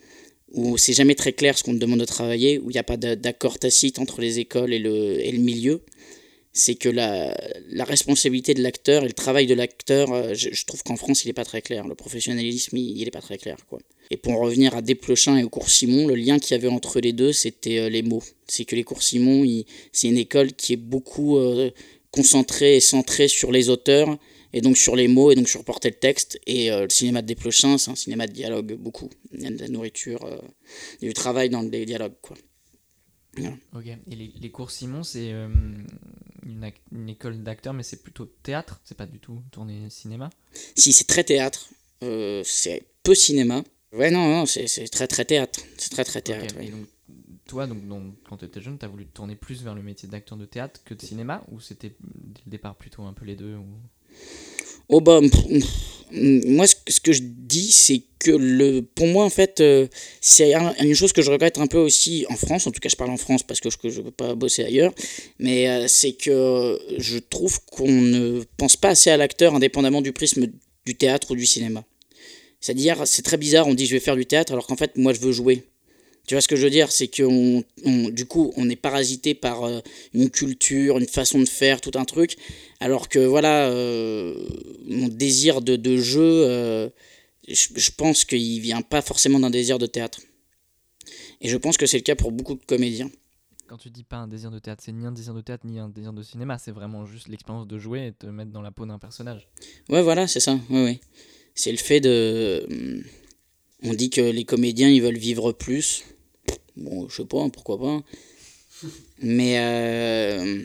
où 0.54 0.78
c'est 0.78 0.92
jamais 0.92 1.14
très 1.14 1.32
clair 1.32 1.58
ce 1.58 1.64
qu'on 1.64 1.74
te 1.74 1.78
demande 1.78 2.00
de 2.00 2.04
travailler, 2.04 2.58
où 2.58 2.70
il 2.70 2.74
n'y 2.74 2.78
a 2.78 2.84
pas 2.84 2.96
d'accord 2.96 3.58
tacite 3.58 3.98
entre 3.98 4.20
les 4.20 4.38
écoles 4.38 4.72
et 4.72 4.78
le, 4.78 5.20
et 5.20 5.32
le 5.32 5.38
milieu, 5.38 5.82
c'est 6.52 6.76
que 6.76 6.88
la, 6.88 7.36
la 7.70 7.84
responsabilité 7.84 8.54
de 8.54 8.62
l'acteur 8.62 9.02
et 9.02 9.08
le 9.08 9.12
travail 9.12 9.46
de 9.48 9.54
l'acteur, 9.54 10.12
euh, 10.12 10.34
je, 10.34 10.64
trouve 10.64 10.84
qu'en 10.84 10.96
France, 10.96 11.24
il 11.24 11.26
n'est 11.26 11.34
pas 11.34 11.44
très 11.44 11.60
clair. 11.60 11.88
Le 11.88 11.96
professionnalisme, 11.96 12.76
il 12.76 13.04
n'est 13.04 13.10
pas 13.10 13.20
très 13.20 13.38
clair. 13.38 13.56
Quoi. 13.68 13.80
Et 14.10 14.16
pour 14.16 14.34
en 14.34 14.38
revenir 14.38 14.76
à 14.76 14.80
Desplechin 14.80 15.36
et 15.36 15.42
au 15.42 15.48
cours 15.48 15.68
Simon, 15.68 16.06
le 16.06 16.14
lien 16.14 16.38
qu'il 16.38 16.52
y 16.52 16.54
avait 16.54 16.68
entre 16.68 17.00
les 17.00 17.12
deux, 17.12 17.32
c'était 17.32 17.78
euh, 17.78 17.88
les 17.88 18.02
mots. 18.02 18.22
C'est 18.46 18.64
que 18.64 18.76
les 18.76 18.84
cours 18.84 19.02
Simon, 19.02 19.44
c'est 19.90 20.08
une 20.08 20.18
école 20.18 20.52
qui 20.52 20.74
est 20.74 20.76
beaucoup 20.76 21.38
euh, 21.38 21.70
concentrée 22.12 22.76
et 22.76 22.80
centrée 22.80 23.26
sur 23.26 23.50
les 23.50 23.68
auteurs, 23.68 24.16
et 24.54 24.60
donc 24.60 24.78
sur 24.78 24.94
les 24.94 25.08
mots, 25.08 25.32
et 25.32 25.34
donc 25.34 25.48
sur 25.48 25.64
porter 25.64 25.90
le 25.90 25.96
texte. 25.96 26.40
Et 26.46 26.70
euh, 26.70 26.84
le 26.84 26.88
cinéma 26.88 27.20
de 27.20 27.26
Desplechin, 27.26 27.76
c'est 27.76 27.90
un 27.90 27.96
cinéma 27.96 28.26
de 28.26 28.32
dialogue, 28.32 28.74
beaucoup. 28.74 29.10
Il 29.32 29.42
y 29.42 29.46
a 29.46 29.50
de 29.50 29.58
la 29.58 29.68
nourriture, 29.68 30.24
euh, 30.24 30.38
il 31.00 31.04
y 31.04 31.08
a 31.08 31.10
du 31.10 31.14
travail 31.14 31.50
dans 31.50 31.60
les 31.60 31.84
dialogues. 31.84 32.14
Quoi. 32.22 32.36
Ok, 33.74 33.86
et 33.86 34.14
les, 34.14 34.32
les 34.40 34.50
cours 34.52 34.70
Simon, 34.70 35.02
c'est 35.02 35.32
euh, 35.32 35.48
une, 36.46 37.08
école 37.08 37.42
d'acteurs, 37.42 37.74
mais 37.74 37.82
c'est 37.82 38.00
plutôt 38.00 38.26
théâtre, 38.26 38.80
c'est 38.84 38.96
pas 38.96 39.06
du 39.06 39.18
tout 39.18 39.42
tourné 39.50 39.90
cinéma? 39.90 40.30
Si, 40.76 40.92
c'est 40.92 41.08
très 41.08 41.24
théâtre, 41.24 41.68
c'est 42.00 42.84
peu 43.02 43.16
cinéma. 43.16 43.64
Ouais, 43.92 44.12
non, 44.12 44.28
non, 44.28 44.46
c'est 44.46 44.88
très 44.88 45.08
très 45.08 45.24
théâtre. 45.24 45.60
C'est 45.78 45.90
très 45.90 46.04
très 46.04 46.22
théâtre. 46.22 46.56
ouais. 46.56 46.66
Et 46.66 46.70
donc, 46.70 46.86
toi, 47.46 47.66
donc, 47.66 47.86
donc, 47.88 48.14
quand 48.28 48.36
tu 48.36 48.44
étais 48.44 48.60
jeune, 48.60 48.78
tu 48.78 48.84
as 48.84 48.88
voulu 48.88 49.06
te 49.06 49.12
tourner 49.12 49.34
plus 49.34 49.64
vers 49.64 49.74
le 49.74 49.82
métier 49.82 50.08
d'acteur 50.08 50.38
de 50.38 50.46
théâtre 50.46 50.80
que 50.84 50.94
de 50.94 51.02
cinéma, 51.02 51.44
ou 51.50 51.60
c'était 51.60 51.96
dès 52.00 52.40
le 52.46 52.50
départ 52.50 52.76
plutôt 52.76 53.02
un 53.02 53.12
peu 53.12 53.24
les 53.24 53.34
deux 53.34 53.56
ou... 53.56 53.66
Oh 54.88 55.00
bah, 55.00 55.20
pff, 55.20 55.64
moi 56.12 56.66
ce 56.66 57.00
que, 57.00 57.12
je 57.12 57.22
dis 57.22 57.70
c'est 57.72 58.02
que 58.18 58.30
le, 58.30 58.80
pour 58.82 59.06
moi 59.06 59.24
en 59.24 59.30
fait 59.30 59.60
euh, 59.60 59.86
c'est 60.20 60.54
un- 60.54 60.74
une 60.80 60.94
chose 60.94 61.12
que 61.12 61.22
je 61.22 61.30
regrette 61.30 61.58
un 61.58 61.66
peu 61.66 61.78
aussi 61.78 62.24
en 62.30 62.36
France, 62.36 62.66
en 62.66 62.70
tout 62.70 62.80
cas 62.80 62.88
je 62.88 62.96
parle 62.96 63.10
en 63.10 63.16
France 63.16 63.42
parce 63.42 63.60
que 63.60 63.68
je 63.70 63.98
ne 63.98 64.04
peux 64.04 64.10
pas 64.10 64.34
bosser 64.34 64.64
ailleurs, 64.64 64.94
mais 65.38 65.68
euh, 65.68 65.86
c'est 65.88 66.12
que 66.12 66.78
je 66.98 67.18
trouve 67.18 67.58
qu'on 67.66 67.90
ne 67.90 68.42
pense 68.56 68.76
pas 68.76 68.90
assez 68.90 69.10
à 69.10 69.16
l'acteur 69.16 69.54
indépendamment 69.54 70.02
du 70.02 70.12
prisme 70.12 70.46
du 70.86 70.94
théâtre 70.94 71.30
ou 71.32 71.36
du 71.36 71.46
cinéma. 71.46 71.84
C'est-à-dire 72.60 73.02
c'est 73.06 73.22
très 73.22 73.36
bizarre, 73.36 73.66
on 73.66 73.74
dit 73.74 73.86
je 73.86 73.94
vais 73.94 74.00
faire 74.00 74.16
du 74.16 74.26
théâtre 74.26 74.52
alors 74.52 74.66
qu'en 74.66 74.76
fait 74.76 74.96
moi 74.96 75.12
je 75.12 75.20
veux 75.20 75.32
jouer. 75.32 75.64
Tu 76.26 76.34
vois 76.34 76.40
ce 76.40 76.48
que 76.48 76.56
je 76.56 76.62
veux 76.62 76.70
dire? 76.70 76.90
C'est 76.90 77.08
que 77.08 77.62
du 78.10 78.24
coup, 78.26 78.52
on 78.56 78.68
est 78.70 78.76
parasité 78.76 79.34
par 79.34 79.64
euh, 79.64 79.80
une 80.14 80.30
culture, 80.30 80.98
une 80.98 81.06
façon 81.06 81.38
de 81.38 81.48
faire, 81.48 81.80
tout 81.80 81.90
un 81.96 82.04
truc. 82.04 82.36
Alors 82.80 83.08
que 83.08 83.18
voilà, 83.18 83.68
euh, 83.68 84.34
mon 84.86 85.08
désir 85.08 85.60
de, 85.60 85.76
de 85.76 85.96
jeu, 85.98 86.22
euh, 86.22 86.88
je, 87.46 87.68
je 87.76 87.90
pense 87.90 88.24
qu'il 88.24 88.60
vient 88.60 88.80
pas 88.82 89.02
forcément 89.02 89.38
d'un 89.38 89.50
désir 89.50 89.78
de 89.78 89.86
théâtre. 89.86 90.20
Et 91.42 91.48
je 91.48 91.56
pense 91.58 91.76
que 91.76 91.84
c'est 91.84 91.98
le 91.98 92.02
cas 92.02 92.14
pour 92.14 92.32
beaucoup 92.32 92.54
de 92.54 92.64
comédiens. 92.64 93.10
Quand 93.66 93.76
tu 93.76 93.90
dis 93.90 94.04
pas 94.04 94.16
un 94.16 94.28
désir 94.28 94.50
de 94.50 94.58
théâtre, 94.58 94.82
c'est 94.84 94.92
ni 94.92 95.04
un 95.04 95.12
désir 95.12 95.34
de 95.34 95.40
théâtre 95.42 95.66
ni 95.66 95.78
un 95.78 95.88
désir 95.88 96.12
de 96.12 96.22
cinéma, 96.22 96.58
c'est 96.58 96.70
vraiment 96.70 97.04
juste 97.06 97.28
l'expérience 97.28 97.66
de 97.66 97.78
jouer 97.78 98.06
et 98.08 98.12
te 98.12 98.26
mettre 98.26 98.50
dans 98.50 98.62
la 98.62 98.70
peau 98.70 98.86
d'un 98.86 98.98
personnage. 98.98 99.48
Ouais, 99.90 100.02
voilà, 100.02 100.26
c'est 100.26 100.40
ça. 100.40 100.58
Ouais, 100.70 100.84
ouais. 100.84 101.00
C'est 101.54 101.70
le 101.72 101.78
fait 101.78 102.00
de. 102.00 102.66
hum, 102.70 103.02
On 103.82 103.92
dit 103.94 104.08
que 104.10 104.20
les 104.22 104.44
comédiens, 104.44 104.88
ils 104.88 105.02
veulent 105.02 105.18
vivre 105.18 105.52
plus. 105.52 106.04
Bon, 106.76 107.08
je 107.08 107.16
sais 107.16 107.24
pas, 107.24 107.48
pourquoi 107.50 107.78
pas. 107.78 108.02
Mais 109.20 109.58
euh, 109.58 110.62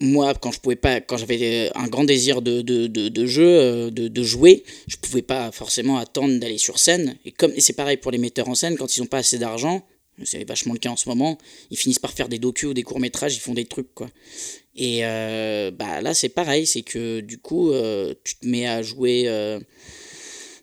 moi, 0.00 0.34
quand 0.34 0.52
je 0.52 0.60
pouvais 0.60 0.76
pas, 0.76 1.00
quand 1.00 1.16
j'avais 1.16 1.70
un 1.74 1.88
grand 1.88 2.04
désir 2.04 2.42
de, 2.42 2.62
de, 2.62 2.86
de, 2.86 3.08
de 3.08 3.26
jeu, 3.26 3.46
euh, 3.46 3.90
de, 3.90 4.08
de 4.08 4.22
jouer, 4.22 4.64
je 4.86 4.96
pouvais 4.96 5.22
pas 5.22 5.50
forcément 5.52 5.98
attendre 5.98 6.38
d'aller 6.38 6.58
sur 6.58 6.78
scène. 6.78 7.16
Et 7.24 7.32
comme 7.32 7.52
c'est 7.58 7.74
pareil 7.74 7.96
pour 7.96 8.12
les 8.12 8.18
metteurs 8.18 8.48
en 8.48 8.54
scène, 8.54 8.76
quand 8.76 8.96
ils 8.96 9.02
ont 9.02 9.06
pas 9.06 9.18
assez 9.18 9.38
d'argent, 9.38 9.84
c'est 10.22 10.44
vachement 10.44 10.72
le 10.72 10.78
cas 10.78 10.90
en 10.90 10.96
ce 10.96 11.08
moment, 11.08 11.38
ils 11.70 11.76
finissent 11.76 11.98
par 11.98 12.12
faire 12.12 12.28
des 12.28 12.38
docus 12.38 12.68
ou 12.68 12.74
des 12.74 12.84
courts 12.84 13.00
métrages, 13.00 13.34
ils 13.34 13.40
font 13.40 13.54
des 13.54 13.64
trucs 13.64 13.92
quoi. 13.94 14.08
Et 14.76 15.00
euh, 15.02 15.72
bah 15.72 16.00
là 16.02 16.14
c'est 16.14 16.28
pareil, 16.28 16.66
c'est 16.66 16.82
que 16.82 17.18
du 17.18 17.38
coup 17.38 17.72
tu 18.22 18.36
te 18.36 18.46
mets 18.46 18.68
à 18.68 18.80
jouer 18.80 19.28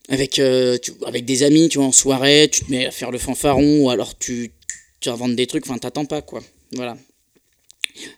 avec, 0.07 0.39
avec 0.39 1.25
des 1.25 1.43
amis, 1.43 1.67
tu 1.67 1.79
vois, 1.79 1.87
en 1.87 1.91
soirée, 1.91 2.47
tu 2.49 2.63
te 2.63 2.71
mets 2.71 2.85
à 2.85 2.91
faire 2.91 3.11
le 3.11 3.17
fanfaron 3.17 3.83
ou 3.83 3.89
alors 3.89 4.17
tu, 4.17 4.53
tu 5.01 5.09
inventes 5.09 5.35
des 5.35 5.47
trucs, 5.47 5.65
enfin 5.67 5.77
t'attends 5.77 6.05
pas 6.05 6.21
quoi. 6.21 6.41
Voilà. 6.73 6.97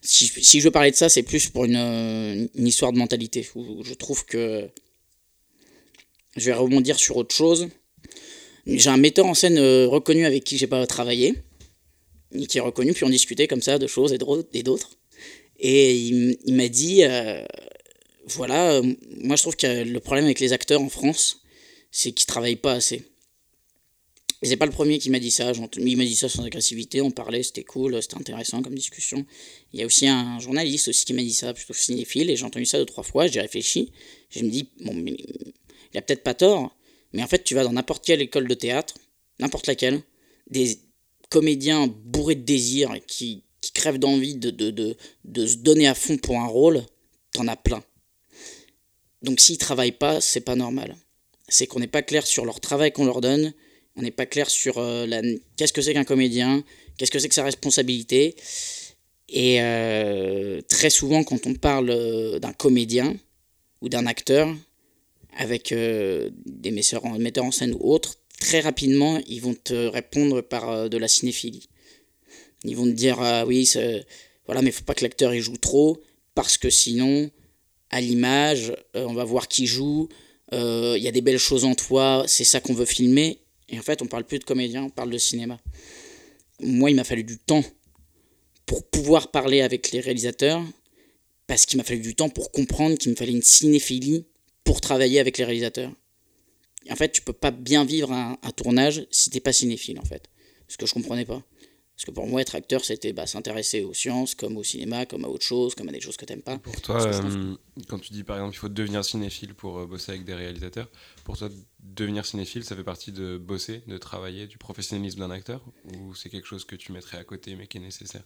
Si, 0.01 0.59
je 0.59 0.63
veux 0.63 0.71
parler 0.71 0.91
de 0.91 0.95
ça, 0.95 1.09
c'est 1.09 1.23
plus 1.23 1.49
pour 1.49 1.65
une, 1.65 1.75
euh, 1.75 2.47
histoire 2.55 2.93
de 2.93 2.97
mentalité 2.99 3.41
je 3.43 3.93
trouve 3.95 4.23
que 4.25 4.69
je 6.35 6.45
vais 6.45 6.53
rebondir 6.53 6.99
sur 6.99 7.17
autre 7.17 7.33
chose. 7.35 7.69
J'ai 8.67 8.89
un 8.89 8.97
metteur 8.97 9.25
en 9.25 9.33
scène 9.33 9.57
euh, 9.57 9.87
reconnu 9.87 10.25
avec 10.25 10.43
qui 10.43 10.57
j'ai 10.57 10.67
pas 10.67 10.85
travaillé, 10.85 11.33
qui 12.47 12.57
est 12.57 12.61
reconnu, 12.61 12.93
puis 12.93 13.03
on 13.03 13.09
discutait 13.09 13.47
comme 13.47 13.61
ça 13.61 13.79
de 13.79 13.87
choses 13.87 14.13
et 14.13 14.17
d'au- 14.17 14.47
et 14.53 14.63
d'autres. 14.63 14.91
Et 15.59 15.95
il, 15.95 16.53
m'a 16.53 16.67
dit, 16.67 17.03
euh, 17.03 17.43
voilà, 18.25 18.81
moi 19.21 19.35
je 19.35 19.41
trouve 19.41 19.55
que 19.55 19.83
le 19.83 19.99
problème 19.99 20.25
avec 20.25 20.39
les 20.39 20.53
acteurs 20.53 20.81
en 20.81 20.89
France, 20.89 21.41
c'est 21.91 22.11
qu'ils 22.11 22.25
travaillent 22.25 22.55
pas 22.55 22.73
assez. 22.73 23.03
Et 24.43 24.47
c'est 24.47 24.57
pas 24.57 24.65
le 24.65 24.73
premier 24.73 25.00
qui 25.00 25.09
m'a 25.09 25.19
dit 25.19 25.31
ça, 25.31 25.53
il 25.77 25.97
m'a 25.97 26.03
dit 26.03 26.17
ça 26.17 26.27
sans 26.27 26.43
agressivité, 26.43 27.01
on 27.01 27.12
parlait, 27.12 27.43
c'était 27.43 27.63
cool, 27.63 28.01
c'était 28.01 28.17
intéressant 28.17 28.62
comme 28.62 28.75
discussion. 28.75 29.25
Il 29.71 29.79
y 29.79 29.83
a 29.83 29.85
aussi 29.85 30.05
un 30.05 30.38
journaliste 30.39 30.89
aussi 30.89 31.05
qui 31.05 31.13
m'a 31.13 31.21
dit 31.21 31.33
ça, 31.33 31.53
plutôt 31.53 31.73
cinéphile, 31.73 32.29
et 32.29 32.35
j'ai 32.35 32.43
entendu 32.43 32.65
ça 32.65 32.77
deux, 32.77 32.85
trois 32.85 33.05
fois, 33.05 33.27
j'ai 33.27 33.39
réfléchi, 33.39 33.93
je 34.29 34.43
me 34.43 34.50
dis, 34.50 34.69
bon, 34.81 34.93
mais 34.95 35.15
il 35.93 35.97
a 35.97 36.01
peut-être 36.01 36.23
pas 36.23 36.33
tort, 36.33 36.75
mais 37.13 37.23
en 37.23 37.27
fait 37.27 37.45
tu 37.45 37.55
vas 37.55 37.63
dans 37.63 37.71
n'importe 37.71 38.05
quelle 38.05 38.21
école 38.21 38.50
de 38.50 38.53
théâtre, 38.53 38.95
n'importe 39.39 39.65
laquelle, 39.65 40.01
des 40.50 40.77
comédiens 41.29 41.88
bourrés 41.88 42.35
de 42.35 42.43
désir 42.43 42.91
qui, 43.07 43.43
qui 43.62 43.71
crèvent 43.71 43.97
d'envie 43.97 44.35
de, 44.35 44.50
de, 44.50 44.71
de, 44.71 44.97
de 45.23 45.47
se 45.47 45.55
donner 45.55 45.88
à 45.88 45.95
fond 45.95 46.17
pour 46.17 46.38
un 46.38 46.47
rôle, 46.47 46.83
t'en 47.31 47.47
as 47.47 47.55
plein. 47.55 47.81
Donc 49.21 49.39
s'ils 49.39 49.57
travaillent 49.57 49.93
pas, 49.93 50.19
c'est 50.19 50.41
pas 50.41 50.55
normal. 50.55 50.97
C'est 51.47 51.65
qu'on 51.65 51.79
n'est 51.79 51.88
pas 51.88 52.01
clair 52.01 52.27
sur 52.27 52.43
leur 52.43 52.59
travail 52.59 52.91
qu'on 52.91 53.05
leur 53.05 53.21
donne, 53.21 53.53
on 53.95 54.01
n'est 54.01 54.12
pas 54.12 54.25
clair 54.25 54.50
sur 54.50 54.77
euh, 54.77 55.05
la... 55.05 55.21
qu'est-ce 55.55 55.73
que 55.73 55.81
c'est 55.81 55.93
qu'un 55.93 56.03
comédien, 56.03 56.63
qu'est-ce 56.97 57.12
que 57.12 57.19
c'est 57.19 57.29
que 57.29 57.35
sa 57.35 57.43
responsabilité. 57.43 58.35
Et 59.29 59.62
euh, 59.62 60.62
très 60.69 60.91
souvent, 60.91 61.23
quand 61.23 61.47
on 61.47 61.55
parle 61.55 61.89
euh, 61.89 62.39
d'un 62.39 62.53
comédien 62.53 63.15
ou 63.81 63.89
d'un 63.89 64.05
acteur 64.05 64.53
avec 65.35 65.71
euh, 65.71 66.29
des 66.45 66.71
metteurs 66.71 67.03
en, 67.05 67.51
scène 67.51 67.73
ou 67.73 67.91
autres, 67.91 68.19
très 68.39 68.59
rapidement, 68.59 69.19
ils 69.27 69.41
vont 69.41 69.55
te 69.55 69.88
répondre 69.88 70.41
par 70.41 70.89
de 70.89 70.97
la 70.97 71.07
cinéphilie. 71.07 71.67
Ils 72.63 72.77
vont 72.77 72.85
te 72.85 72.91
dire 72.91 73.19
ah 73.19 73.45
oui, 73.45 73.67
voilà, 74.45 74.62
mais 74.62 74.71
faut 74.71 74.83
pas 74.83 74.93
que 74.93 75.03
l'acteur 75.03 75.33
il 75.33 75.41
joue 75.41 75.57
trop 75.57 76.00
parce 76.35 76.57
que 76.57 76.69
sinon, 76.69 77.31
à 77.89 78.01
l'image, 78.01 78.73
on 78.93 79.13
va 79.13 79.23
voir 79.23 79.47
qui 79.47 79.65
joue. 79.65 80.09
Il 80.51 81.01
y 81.01 81.07
a 81.07 81.12
des 81.12 81.21
belles 81.21 81.39
choses 81.39 81.65
en 81.65 81.73
toi, 81.73 82.25
c'est 82.27 82.43
ça 82.43 82.59
qu'on 82.59 82.73
veut 82.73 82.85
filmer. 82.85 83.42
Et 83.73 83.79
en 83.79 83.81
fait, 83.81 84.03
on 84.03 84.05
parle 84.05 84.23
plus 84.23 84.37
de 84.37 84.43
comédien, 84.43 84.83
on 84.83 84.89
parle 84.91 85.09
de 85.09 85.17
cinéma. 85.17 85.59
Moi, 86.59 86.91
il 86.91 86.95
m'a 86.95 87.03
fallu 87.03 87.23
du 87.23 87.39
temps 87.39 87.63
pour 88.67 88.87
pouvoir 88.87 89.31
parler 89.31 89.61
avec 89.61 89.91
les 89.91 89.99
réalisateurs, 89.99 90.63
parce 91.47 91.65
qu'il 91.65 91.77
m'a 91.77 91.83
fallu 91.83 92.01
du 92.01 92.13
temps 92.13 92.29
pour 92.29 92.51
comprendre 92.51 92.97
qu'il 92.97 93.09
me 93.09 93.15
fallait 93.15 93.31
une 93.31 93.41
cinéphilie 93.41 94.27
pour 94.63 94.79
travailler 94.79 95.19
avec 95.19 95.39
les 95.39 95.43
réalisateurs. 95.43 95.91
Et 96.85 96.91
en 96.91 96.95
fait, 96.95 97.11
tu 97.11 97.23
peux 97.23 97.33
pas 97.33 97.49
bien 97.49 97.83
vivre 97.83 98.11
un, 98.11 98.37
un 98.43 98.51
tournage 98.51 99.07
si 99.09 99.31
t'es 99.31 99.39
pas 99.39 99.53
cinéphile, 99.53 99.99
en 99.99 100.05
fait. 100.05 100.29
Ce 100.67 100.77
que 100.77 100.85
je 100.85 100.93
comprenais 100.93 101.25
pas. 101.25 101.43
Parce 101.95 102.05
que 102.05 102.12
pour 102.12 102.25
moi, 102.25 102.41
être 102.41 102.55
acteur, 102.55 102.83
c'était 102.83 103.13
bah, 103.13 103.27
s'intéresser 103.27 103.83
aux 103.83 103.93
sciences, 103.93 104.33
comme 104.33 104.57
au 104.57 104.63
cinéma, 104.63 105.05
comme 105.05 105.25
à 105.25 105.27
autre 105.27 105.45
chose, 105.45 105.75
comme 105.75 105.89
à 105.89 105.91
des 105.91 106.01
choses 106.01 106.17
que 106.17 106.25
t'aimes 106.25 106.41
pas. 106.41 106.57
Pour 106.57 106.81
toi, 106.81 107.01
euh, 107.05 107.55
quand 107.88 108.00
tu 108.00 108.13
dis 108.13 108.23
par 108.23 108.38
exemple 108.38 108.53
qu'il 108.53 108.59
faut 108.59 108.69
devenir 108.69 109.05
cinéphile 109.05 109.53
pour 109.53 109.77
euh, 109.77 109.85
bosser 109.85 110.13
avec 110.13 110.25
des 110.25 110.33
réalisateurs, 110.33 110.89
pour 111.23 111.38
toi, 111.38 111.50
devenir 111.79 112.25
cinéphile, 112.25 112.63
ça 112.63 112.75
fait 112.75 112.83
partie 112.83 113.12
de 113.12 113.38
bosser, 113.38 113.83
de 113.88 113.97
travailler, 114.00 114.47
du 114.47 114.57
professionnalisme 114.57 115.19
d'un 115.19 115.29
acteur? 115.29 115.63
Ou 115.85 116.15
c'est 116.15 116.29
quelque 116.29 116.47
chose 116.47 116.65
que 116.65 116.75
tu 116.75 116.91
mettrais 116.91 117.19
à 117.19 117.23
côté 117.23 117.55
mais 117.55 117.67
qui 117.67 117.77
est 117.77 117.81
nécessaire? 117.81 118.23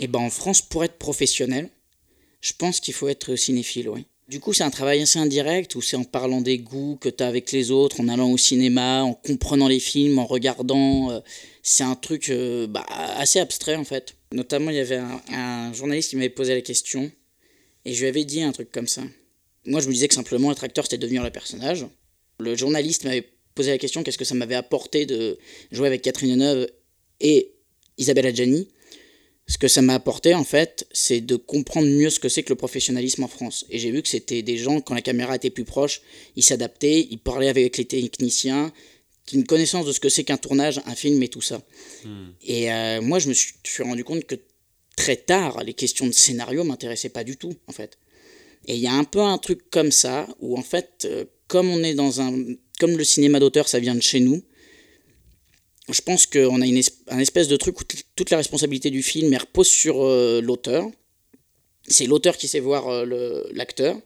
Et 0.00 0.08
ben 0.08 0.20
en 0.20 0.30
France, 0.30 0.60
pour 0.60 0.84
être 0.84 0.98
professionnel, 0.98 1.70
je 2.40 2.52
pense 2.52 2.80
qu'il 2.80 2.94
faut 2.94 3.08
être 3.08 3.36
cinéphile, 3.36 3.88
oui. 3.88 4.06
Du 4.28 4.40
coup, 4.40 4.52
c'est 4.52 4.62
un 4.62 4.70
travail 4.70 5.00
assez 5.00 5.18
indirect 5.18 5.74
où 5.74 5.80
c'est 5.80 5.96
en 5.96 6.04
parlant 6.04 6.42
des 6.42 6.58
goûts 6.58 6.98
que 7.00 7.08
tu 7.08 7.24
as 7.24 7.26
avec 7.26 7.50
les 7.50 7.70
autres, 7.70 7.98
en 8.00 8.08
allant 8.08 8.30
au 8.30 8.36
cinéma, 8.36 9.02
en 9.02 9.14
comprenant 9.14 9.68
les 9.68 9.80
films, 9.80 10.18
en 10.18 10.26
regardant. 10.26 11.10
euh, 11.10 11.20
c'est 11.62 11.84
un 11.84 11.94
truc 11.94 12.28
euh, 12.28 12.66
bah, 12.66 12.84
assez 13.16 13.40
abstrait 13.40 13.76
en 13.76 13.84
fait. 13.84 14.16
Notamment, 14.32 14.70
il 14.70 14.76
y 14.76 14.80
avait 14.80 15.00
un, 15.32 15.72
journaliste 15.72 16.10
qui 16.10 16.16
m'avait 16.16 16.28
posé 16.28 16.54
la 16.54 16.60
question 16.60 17.10
et 17.86 17.94
je 17.94 18.00
lui 18.00 18.08
avais 18.08 18.24
dit 18.24 18.42
un 18.42 18.52
truc 18.52 18.70
comme 18.70 18.86
ça. 18.86 19.02
Moi, 19.64 19.80
je 19.80 19.88
me 19.88 19.92
disais 19.92 20.08
que 20.08 20.14
simplement 20.14 20.52
être 20.52 20.64
acteur, 20.64 20.84
c'était 20.84 20.98
devenir 20.98 21.22
le 21.22 21.30
personnage. 21.30 21.86
Le 22.38 22.54
journaliste 22.54 23.04
m'avait 23.04 23.30
posé 23.54 23.70
la 23.70 23.78
question 23.78 24.02
qu'est-ce 24.02 24.18
que 24.18 24.26
ça 24.26 24.34
m'avait 24.34 24.54
apporté 24.54 25.06
de 25.06 25.38
jouer 25.72 25.86
avec 25.86 26.02
Catherine 26.02 26.30
Deneuve 26.30 26.68
et 27.20 27.54
Isabelle 27.96 28.26
Adjani 28.26 28.68
ce 29.48 29.56
que 29.56 29.66
ça 29.66 29.82
m'a 29.82 29.94
apporté 29.94 30.34
en 30.34 30.44
fait, 30.44 30.86
c'est 30.92 31.20
de 31.20 31.36
comprendre 31.36 31.88
mieux 31.88 32.10
ce 32.10 32.20
que 32.20 32.28
c'est 32.28 32.42
que 32.42 32.50
le 32.50 32.56
professionnalisme 32.56 33.24
en 33.24 33.28
France. 33.28 33.64
Et 33.70 33.78
j'ai 33.78 33.90
vu 33.90 34.02
que 34.02 34.08
c'était 34.08 34.42
des 34.42 34.58
gens, 34.58 34.80
quand 34.80 34.94
la 34.94 35.02
caméra 35.02 35.34
était 35.34 35.50
plus 35.50 35.64
proche, 35.64 36.02
ils 36.36 36.44
s'adaptaient, 36.44 37.08
ils 37.10 37.18
parlaient 37.18 37.48
avec 37.48 37.78
les 37.78 37.86
techniciens, 37.86 38.72
une 39.32 39.44
connaissance 39.44 39.86
de 39.86 39.92
ce 39.92 40.00
que 40.00 40.08
c'est 40.08 40.24
qu'un 40.24 40.36
tournage, 40.36 40.80
un 40.86 40.94
film 40.94 41.22
et 41.22 41.28
tout 41.28 41.40
ça. 41.40 41.62
Et 42.42 42.72
euh, 42.72 43.00
moi, 43.00 43.18
je 43.18 43.28
me 43.28 43.34
suis, 43.34 43.54
je 43.64 43.70
suis 43.70 43.82
rendu 43.82 44.04
compte 44.04 44.24
que 44.24 44.36
très 44.96 45.16
tard, 45.16 45.62
les 45.64 45.74
questions 45.74 46.06
de 46.06 46.12
scénario 46.12 46.64
m'intéressaient 46.64 47.08
pas 47.08 47.24
du 47.24 47.36
tout, 47.36 47.54
en 47.66 47.72
fait. 47.72 47.98
Et 48.66 48.74
il 48.74 48.80
y 48.80 48.86
a 48.86 48.92
un 48.92 49.04
peu 49.04 49.20
un 49.20 49.38
truc 49.38 49.70
comme 49.70 49.92
ça, 49.92 50.26
où 50.40 50.58
en 50.58 50.62
fait, 50.62 51.06
euh, 51.06 51.24
comme 51.46 51.70
on 51.70 51.82
est 51.82 51.94
dans 51.94 52.20
un... 52.20 52.34
Comme 52.78 52.96
le 52.96 53.04
cinéma 53.04 53.40
d'auteur, 53.40 53.68
ça 53.68 53.80
vient 53.80 53.94
de 53.94 54.02
chez 54.02 54.20
nous, 54.20 54.42
je 55.88 56.00
pense 56.02 56.26
qu'on 56.26 56.60
a 56.60 56.66
une 56.66 56.80
un 57.08 57.18
espèce 57.18 57.48
de 57.48 57.56
truc 57.56 57.80
où 57.80 57.84
toute 58.16 58.30
la 58.30 58.36
responsabilité 58.36 58.90
du 58.90 59.02
film 59.02 59.34
repose 59.34 59.68
sur 59.68 60.04
euh, 60.04 60.40
l'auteur. 60.40 60.86
C'est 61.86 62.06
l'auteur 62.06 62.36
qui 62.36 62.48
sait 62.48 62.60
voir 62.60 62.88
euh, 62.88 63.44
l'acteur. 63.52 63.96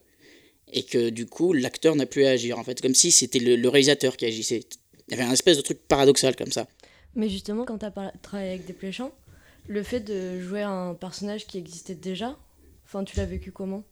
Et 0.75 0.83
que 0.83 1.09
du 1.09 1.27
coup, 1.27 1.53
l'acteur 1.53 1.95
n'a 1.95 2.07
plus 2.07 2.25
à 2.25 2.31
agir. 2.31 2.57
En 2.57 2.63
fait, 2.63 2.81
comme 2.81 2.95
si 2.95 3.11
c'était 3.11 3.39
le, 3.39 3.69
réalisateur 3.69 4.17
qui 4.17 4.25
agissait. 4.25 4.61
Il 5.07 5.11
y 5.11 5.19
avait 5.19 5.29
un 5.29 5.33
espèce 5.33 5.57
de 5.57 5.61
truc 5.61 5.79
paradoxal 5.87 6.35
comme 6.35 6.51
ça. 6.51 6.67
Mais 7.15 7.29
justement, 7.29 7.65
quand 7.65 7.77
tu 7.77 7.85
as 7.85 7.91
travaillé 8.21 8.53
avec 8.53 8.65
des 8.65 8.75
le 9.67 9.83
fait 9.83 9.99
de 9.99 10.41
jouer 10.41 10.63
un 10.63 10.95
personnage 10.95 11.45
qui 11.45 11.57
existait 11.57 11.95
déjà, 11.95 12.37
tu 13.05 13.17
l'as 13.17 13.25
vécu 13.25 13.51
comment? 13.51 13.83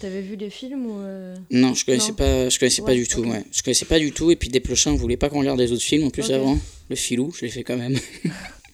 T'avais 0.00 0.20
vu 0.20 0.36
les 0.36 0.50
films 0.50 0.86
ou 0.86 0.98
euh, 1.00 1.36
Non, 1.50 1.72
je 1.74 1.84
connaissais 1.86 2.10
Non. 2.10 2.14
pas, 2.16 2.48
je 2.50 2.58
connaissais 2.58 2.82
pas 2.82 2.94
du 2.94 3.06
tout. 3.08 3.22
Ouais. 3.24 3.42
Je 3.50 3.62
connaissais 3.62 3.86
pas 3.86 3.98
du 3.98 4.12
tout. 4.12 4.30
Et 4.30 4.36
puis 4.36 4.48
Desplechin 4.50 4.92
ne 4.92 4.98
voulait 4.98 5.16
pas 5.16 5.28
qu'on 5.30 5.38
regarde 5.40 5.58
les 5.58 5.72
autres 5.72 5.82
films 5.82 6.04
en 6.04 6.10
plus 6.10 6.30
avant. 6.30 6.58
Le 6.90 6.96
filou, 6.96 7.32
je 7.36 7.44
l'ai 7.46 7.50
fait 7.50 7.64
quand 7.64 7.76
même. 7.78 7.98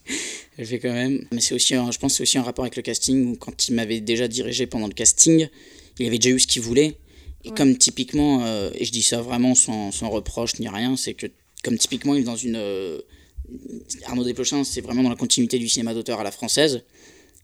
je 0.09 0.59
l'ai 0.59 0.65
fait 0.65 0.79
quand 0.81 0.93
même. 0.93 1.25
Mais 1.33 1.41
c'est 1.41 1.55
aussi, 1.55 1.75
un- 1.75 1.91
je 1.93 1.99
pense, 1.99 2.13
que 2.13 2.17
c'est 2.19 2.23
aussi 2.25 2.39
un 2.39 2.43
rapport 2.43 2.65
avec 2.65 2.77
le 2.77 2.83
casting 2.83 3.33
où 3.33 3.37
quand 3.37 3.69
il 3.69 3.75
m'avait 3.75 4.01
déjà 4.01 4.27
dirigé 4.29 4.67
pendant 4.67 4.89
le 4.89 4.95
casting, 4.95 5.49
il 5.99 6.07
avait 6.07 6.19
déjà 6.19 6.35
eu 6.35 6.41
ce 6.41 6.47
qu'il 6.47 6.63
voulait. 6.63 6.97
Et 7.45 7.49
Ouais. 7.49 7.55
comme 7.57 7.77
typiquement, 7.77 8.45
euh, 8.45 8.71
et 8.75 8.85
je 8.85 8.93
dis 8.93 9.03
ça 9.03 9.21
vraiment 9.21 9.55
sans, 9.55 9.91
sans 9.93 10.11
reproche 10.11 10.59
ni 10.61 10.69
rien, 10.69 10.97
c'est 10.97 11.15
que 11.15 11.27
comme 11.65 11.77
typiquement 11.79 12.15
il 12.15 12.21
est 12.23 12.25
dans 12.25 12.37
une 12.37 12.57
euh, 12.57 13.01
Arnaud 14.07 14.25
Desplechin, 14.25 14.65
c'est 14.65 14.81
vraiment 14.81 15.03
dans 15.03 15.09
la 15.11 15.17
continuité 15.17 15.59
du 15.59 15.69
cinéma 15.69 15.95
d'auteur 15.95 16.21
à 16.21 16.25
la 16.25 16.31
française. 16.33 16.83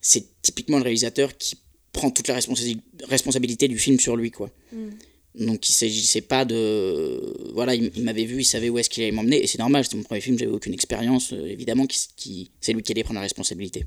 C'est 0.00 0.24
typiquement 0.42 0.76
le 0.78 0.84
réalisateur 0.84 1.36
qui 1.36 1.56
prend 1.92 2.10
toute 2.10 2.28
la 2.28 2.38
responsa- 2.38 2.78
responsabilité 3.04 3.68
du 3.68 3.78
film 3.78 3.98
sur 3.98 4.16
lui, 4.16 4.30
quoi. 4.30 4.50
hmm. 4.72 4.90
Donc 5.34 5.68
il 5.68 5.72
s'agissait 5.72 6.22
pas 6.22 6.44
de... 6.44 7.52
Voilà, 7.54 7.74
il, 7.74 7.92
il 7.94 8.02
m'avait 8.04 8.24
vu, 8.24 8.40
il 8.40 8.44
savait 8.44 8.68
où 8.70 8.78
est-ce 8.78 8.90
qu'il 8.90 9.02
allait 9.04 9.12
m'emmener, 9.12 9.42
et 9.42 9.46
c'est 9.46 9.58
normal, 9.58 9.84
c'était 9.84 9.96
mon 9.96 10.02
premier 10.02 10.20
film, 10.20 10.36
j'avais 10.38 10.50
aucune 10.50 10.74
expérience, 10.74 11.32
euh, 11.32 11.46
évidemment, 11.46 11.86
qui, 11.86 11.98
qui- 12.16 12.50
c'est 12.60 12.72
lui 12.72 12.82
qui 12.82 12.92
allait 12.92 13.04
prendre 13.04 13.18
la 13.18 13.22
responsabilité. 13.22 13.86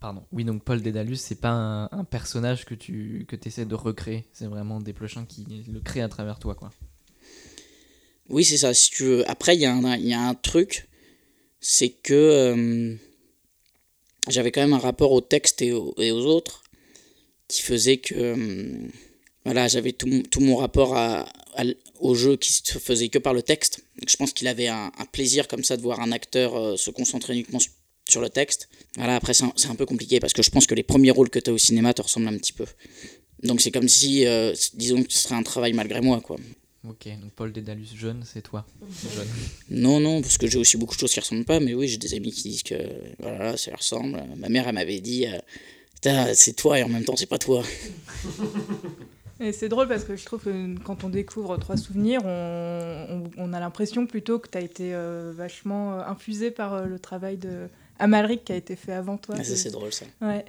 Pardon. 0.00 0.22
Oui, 0.32 0.44
donc 0.44 0.62
Paul 0.64 0.80
Dédalus, 0.80 1.16
c'est 1.16 1.40
pas 1.40 1.50
un, 1.50 1.84
un 1.92 2.04
personnage 2.04 2.64
que 2.64 2.74
tu 2.74 3.26
que 3.28 3.36
essaies 3.46 3.66
de 3.66 3.74
recréer. 3.74 4.24
C'est 4.32 4.46
vraiment 4.46 4.80
Desplechin 4.80 5.26
qui 5.26 5.44
le 5.70 5.80
crée 5.80 6.00
à 6.00 6.08
travers 6.08 6.38
toi, 6.38 6.54
quoi. 6.54 6.70
Oui, 8.30 8.44
c'est 8.44 8.56
ça, 8.56 8.72
si 8.72 8.90
tu 8.90 9.02
veux. 9.04 9.30
Après, 9.30 9.56
il 9.56 9.60
y, 9.60 9.66
a 9.66 9.74
un- 9.74 9.96
il 9.96 10.06
y 10.06 10.14
a 10.14 10.20
un 10.22 10.34
truc, 10.34 10.88
c'est 11.60 11.90
que 11.90 12.14
euh, 12.14 12.94
j'avais 14.28 14.52
quand 14.52 14.62
même 14.62 14.72
un 14.72 14.78
rapport 14.78 15.12
au 15.12 15.20
texte 15.20 15.60
et, 15.60 15.72
au- 15.72 15.94
et 15.98 16.12
aux 16.12 16.24
autres 16.24 16.59
qui 17.50 17.62
faisait 17.62 17.98
que 17.98 18.14
euh, 18.14 18.88
voilà, 19.44 19.68
j'avais 19.68 19.92
tout, 19.92 20.06
mon- 20.06 20.22
tout 20.22 20.40
mon 20.40 20.56
rapport 20.56 20.96
à, 20.96 21.26
au 21.98 22.14
jeu 22.14 22.36
qui 22.36 22.52
se 22.52 22.78
faisait 22.78 23.08
que 23.08 23.18
par 23.18 23.34
le 23.34 23.42
texte. 23.42 23.80
Donc, 23.98 24.08
je 24.08 24.16
pense 24.16 24.32
qu'il 24.32 24.48
avait 24.48 24.68
un, 24.68 24.90
un 24.98 25.04
plaisir 25.06 25.48
comme 25.48 25.64
ça 25.64 25.76
de 25.76 25.82
voir 25.82 26.00
un 26.00 26.12
acteur 26.12 26.56
euh, 26.56 26.76
se 26.76 26.90
concentrer 26.90 27.32
uniquement 27.34 27.58
su- 27.58 27.70
sur 28.08 28.20
le 28.20 28.28
texte. 28.30 28.68
Voilà, 28.96 29.16
après, 29.16 29.34
c'est 29.34 29.44
un, 29.44 29.52
c'est 29.56 29.68
un 29.68 29.74
peu 29.74 29.86
compliqué 29.86 30.20
parce 30.20 30.32
que 30.32 30.42
je 30.42 30.50
pense 30.50 30.66
que 30.66 30.74
les 30.74 30.82
premiers 30.82 31.10
rôles 31.10 31.30
que 31.30 31.38
tu 31.38 31.50
as 31.50 31.52
au 31.52 31.58
cinéma 31.58 31.92
te 31.94 32.02
ressemblent 32.02 32.28
un 32.28 32.36
petit 32.38 32.52
peu. 32.52 32.64
Donc, 33.42 33.60
c'est 33.60 33.70
comme 33.70 33.88
si, 33.88 34.26
euh, 34.26 34.52
disons 34.74 35.02
que 35.02 35.12
ce 35.12 35.18
serait 35.20 35.34
un 35.36 35.42
travail 35.42 35.72
malgré 35.72 36.00
moi, 36.00 36.20
quoi. 36.20 36.36
Ok, 36.88 37.08
donc 37.20 37.32
Paul 37.36 37.52
Dédalus 37.52 37.88
jeune, 37.94 38.24
c'est 38.30 38.40
toi. 38.42 38.66
Jeune. 39.14 39.28
Non, 39.68 40.00
non, 40.00 40.22
parce 40.22 40.38
que 40.38 40.46
j'ai 40.46 40.56
aussi 40.58 40.76
beaucoup 40.78 40.94
de 40.94 41.00
choses 41.00 41.12
qui 41.12 41.20
ressemblent 41.20 41.44
pas, 41.44 41.60
mais 41.60 41.74
oui, 41.74 41.88
j'ai 41.88 41.98
des 41.98 42.14
amis 42.14 42.32
qui 42.32 42.48
disent 42.48 42.62
que 42.62 42.74
voilà, 43.18 43.56
ça 43.58 43.74
ressemble. 43.76 44.22
Ma 44.36 44.48
mère, 44.48 44.66
elle 44.68 44.74
m'avait 44.74 45.00
dit, 45.00 45.26
euh, 45.26 45.38
Putain, 46.00 46.32
c'est 46.34 46.54
toi 46.54 46.78
et 46.78 46.82
en 46.82 46.88
même 46.88 47.04
temps, 47.04 47.16
c'est 47.16 47.26
pas 47.26 47.38
toi. 47.38 47.62
Et 49.42 49.52
c'est 49.52 49.70
drôle 49.70 49.88
parce 49.88 50.04
que 50.04 50.16
je 50.16 50.24
trouve 50.26 50.42
que 50.42 50.78
quand 50.80 51.02
on 51.02 51.08
découvre 51.08 51.56
Trois 51.56 51.78
Souvenirs, 51.78 52.20
on, 52.26 53.06
on- 53.08 53.30
on 53.38 53.52
a 53.54 53.60
l'impression 53.60 54.06
plutôt 54.06 54.38
que 54.38 54.48
tu 54.50 54.58
as 54.58 54.60
été 54.60 54.92
euh, 54.94 55.32
vachement 55.34 55.94
euh, 55.94 56.02
infusé 56.04 56.50
par 56.50 56.74
euh, 56.74 56.84
le 56.84 56.98
travail 56.98 57.38
de 57.38 57.68
Amalric 57.98 58.44
qui 58.44 58.52
a 58.52 58.56
été 58.56 58.76
fait 58.76 58.92
avant 58.92 59.16
toi. 59.16 59.36
Ah, 59.38 59.44
ça, 59.44 59.56
c'est 59.56 59.70
drôle, 59.70 59.94
ça. 59.94 60.04
Ouais. 60.20 60.44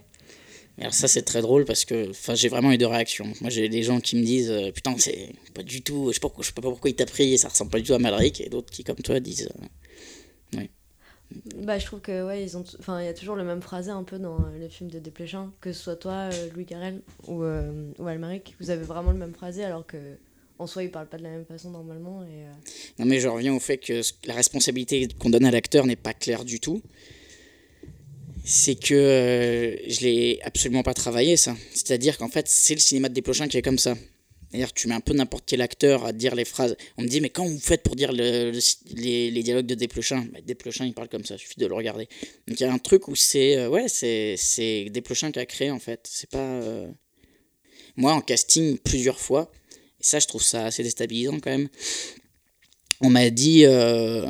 Et 0.77 0.81
alors, 0.81 0.93
ça, 0.93 1.07
c'est 1.07 1.21
très 1.21 1.41
drôle 1.41 1.63
parce 1.63 1.85
que 1.85 2.11
j'ai 2.33 2.49
vraiment 2.49 2.73
eu 2.73 2.77
deux 2.77 2.85
réactions. 2.87 3.31
Moi, 3.39 3.49
j'ai 3.49 3.69
des 3.69 3.81
gens 3.83 4.01
qui 4.01 4.17
me 4.17 4.23
disent, 4.23 4.51
euh, 4.51 4.71
Putain, 4.73 4.93
c'est 4.97 5.29
pas 5.53 5.63
du 5.63 5.81
tout, 5.81 6.07
je 6.09 6.15
sais 6.15 6.19
pas, 6.19 6.27
je 6.41 6.47
sais 6.47 6.51
pas 6.51 6.61
pourquoi 6.61 6.89
il 6.89 6.95
t'a 6.95 7.05
pris, 7.05 7.37
ça 7.37 7.47
ressemble 7.47 7.71
pas 7.71 7.77
du 7.79 7.85
tout 7.85 7.93
à 7.93 7.99
Malric, 7.99 8.41
et 8.41 8.49
d'autres 8.49 8.71
qui, 8.71 8.83
comme 8.83 8.97
toi, 8.97 9.21
disent, 9.21 9.47
euh, 10.57 10.63
Bah, 11.57 11.79
je 11.79 11.85
trouve 11.85 12.01
que 12.01 12.25
ouais, 12.25 12.43
ils 12.43 12.57
ont, 12.57 12.63
enfin, 12.79 13.01
il 13.01 13.05
y 13.05 13.09
a 13.09 13.13
toujours 13.13 13.35
le 13.35 13.43
même 13.43 13.61
phrasé 13.61 13.91
un 13.91 14.03
peu 14.03 14.19
dans 14.19 14.35
euh, 14.35 14.59
les 14.59 14.69
films 14.69 14.89
de 14.89 14.99
Desplechin, 14.99 15.51
que 15.61 15.71
ce 15.71 15.83
soit 15.83 15.95
toi, 15.95 16.29
euh, 16.31 16.49
Louis 16.53 16.65
Garrel 16.65 17.01
ou, 17.27 17.43
euh, 17.43 17.91
ou 17.99 18.07
Almaric, 18.07 18.55
vous 18.59 18.69
avez 18.69 18.83
vraiment 18.83 19.11
le 19.11 19.17
même 19.17 19.33
phrasé 19.33 19.63
alors 19.63 19.85
que 19.85 19.97
en 20.61 20.67
soi 20.67 20.83
ils 20.83 20.91
parlent 20.91 21.07
pas 21.07 21.17
de 21.17 21.23
la 21.23 21.29
même 21.29 21.45
façon 21.45 21.71
normalement 21.71 22.23
et 22.23 22.45
euh, 22.45 22.51
Non, 22.99 23.05
mais 23.05 23.19
je 23.19 23.27
reviens 23.27 23.53
au 23.53 23.59
fait 23.59 23.77
que 23.77 24.01
la 24.25 24.33
responsabilité 24.33 25.07
qu'on 25.19 25.29
donne 25.29 25.45
à 25.45 25.51
l'acteur 25.51 25.85
n'est 25.85 25.95
pas 25.95 26.13
claire 26.13 26.45
du 26.45 26.59
tout. 26.59 26.81
C'est 28.43 28.75
que 28.75 28.93
euh, 28.93 29.75
je 29.87 30.01
l'ai 30.01 30.39
absolument 30.43 30.83
pas 30.83 30.93
travaillé, 30.93 31.37
ça. 31.37 31.55
C'est-à-dire 31.73 32.17
qu'en 32.17 32.27
fait, 32.27 32.47
c'est 32.47 32.73
le 32.73 32.79
cinéma 32.79 33.09
de 33.09 33.13
Desplechin 33.13 33.47
qui 33.47 33.57
est 33.57 33.61
comme 33.61 33.77
ça. 33.77 33.95
C'est-à-dire 34.51 34.73
tu 34.73 34.87
mets 34.87 34.95
un 34.95 34.99
peu 35.01 35.13
n'importe 35.13 35.45
quel 35.47 35.61
acteur 35.61 36.05
à 36.05 36.11
dire 36.13 36.35
les 36.35 36.45
phrases. 36.45 36.75
On 36.97 37.03
me 37.03 37.07
dit, 37.07 37.21
mais 37.21 37.29
quand 37.29 37.45
vous 37.45 37.59
faites 37.59 37.83
pour 37.83 37.95
dire 37.95 38.11
le- 38.11 38.51
le- 38.51 38.59
les, 39.01 39.43
dialogues 39.43 39.65
de 39.65 39.75
Desplechin 39.75 40.25
bah, 40.33 40.39
Desplechin, 40.45 40.85
il 40.85 40.93
parle 40.93 41.07
comme 41.09 41.23
ça, 41.25 41.35
il 41.35 41.39
suffit 41.39 41.59
de 41.59 41.65
le 41.67 41.73
regarder. 41.73 42.07
Donc 42.47 42.59
il 42.59 42.63
y 42.63 42.65
a 42.65 42.71
un 42.73 42.77
truc 42.79 43.07
où 43.07 43.15
c'est. 43.15 43.55
euh, 43.57 43.69
ouais, 43.69 43.87
c'est 43.87 44.35
c'est 44.37 44.89
Desplechin 44.89 45.31
qui 45.31 45.39
a 45.39 45.45
créé, 45.45 45.71
en 45.71 45.79
fait. 45.79 46.01
C'est 46.09 46.29
pas. 46.29 46.39
euh, 46.39 46.87
Moi, 47.95 48.13
en 48.13 48.21
casting, 48.21 48.77
plusieurs 48.79 49.19
fois, 49.19 49.51
et 49.99 50.03
ça, 50.03 50.19
je 50.19 50.27
trouve 50.27 50.41
ça 50.43 50.65
assez 50.65 50.83
déstabilisant 50.83 51.39
quand 51.39 51.51
même 51.51 51.69
on 53.03 53.09
m'a 53.09 53.29
dit 53.31 53.65
euh, 53.65 54.27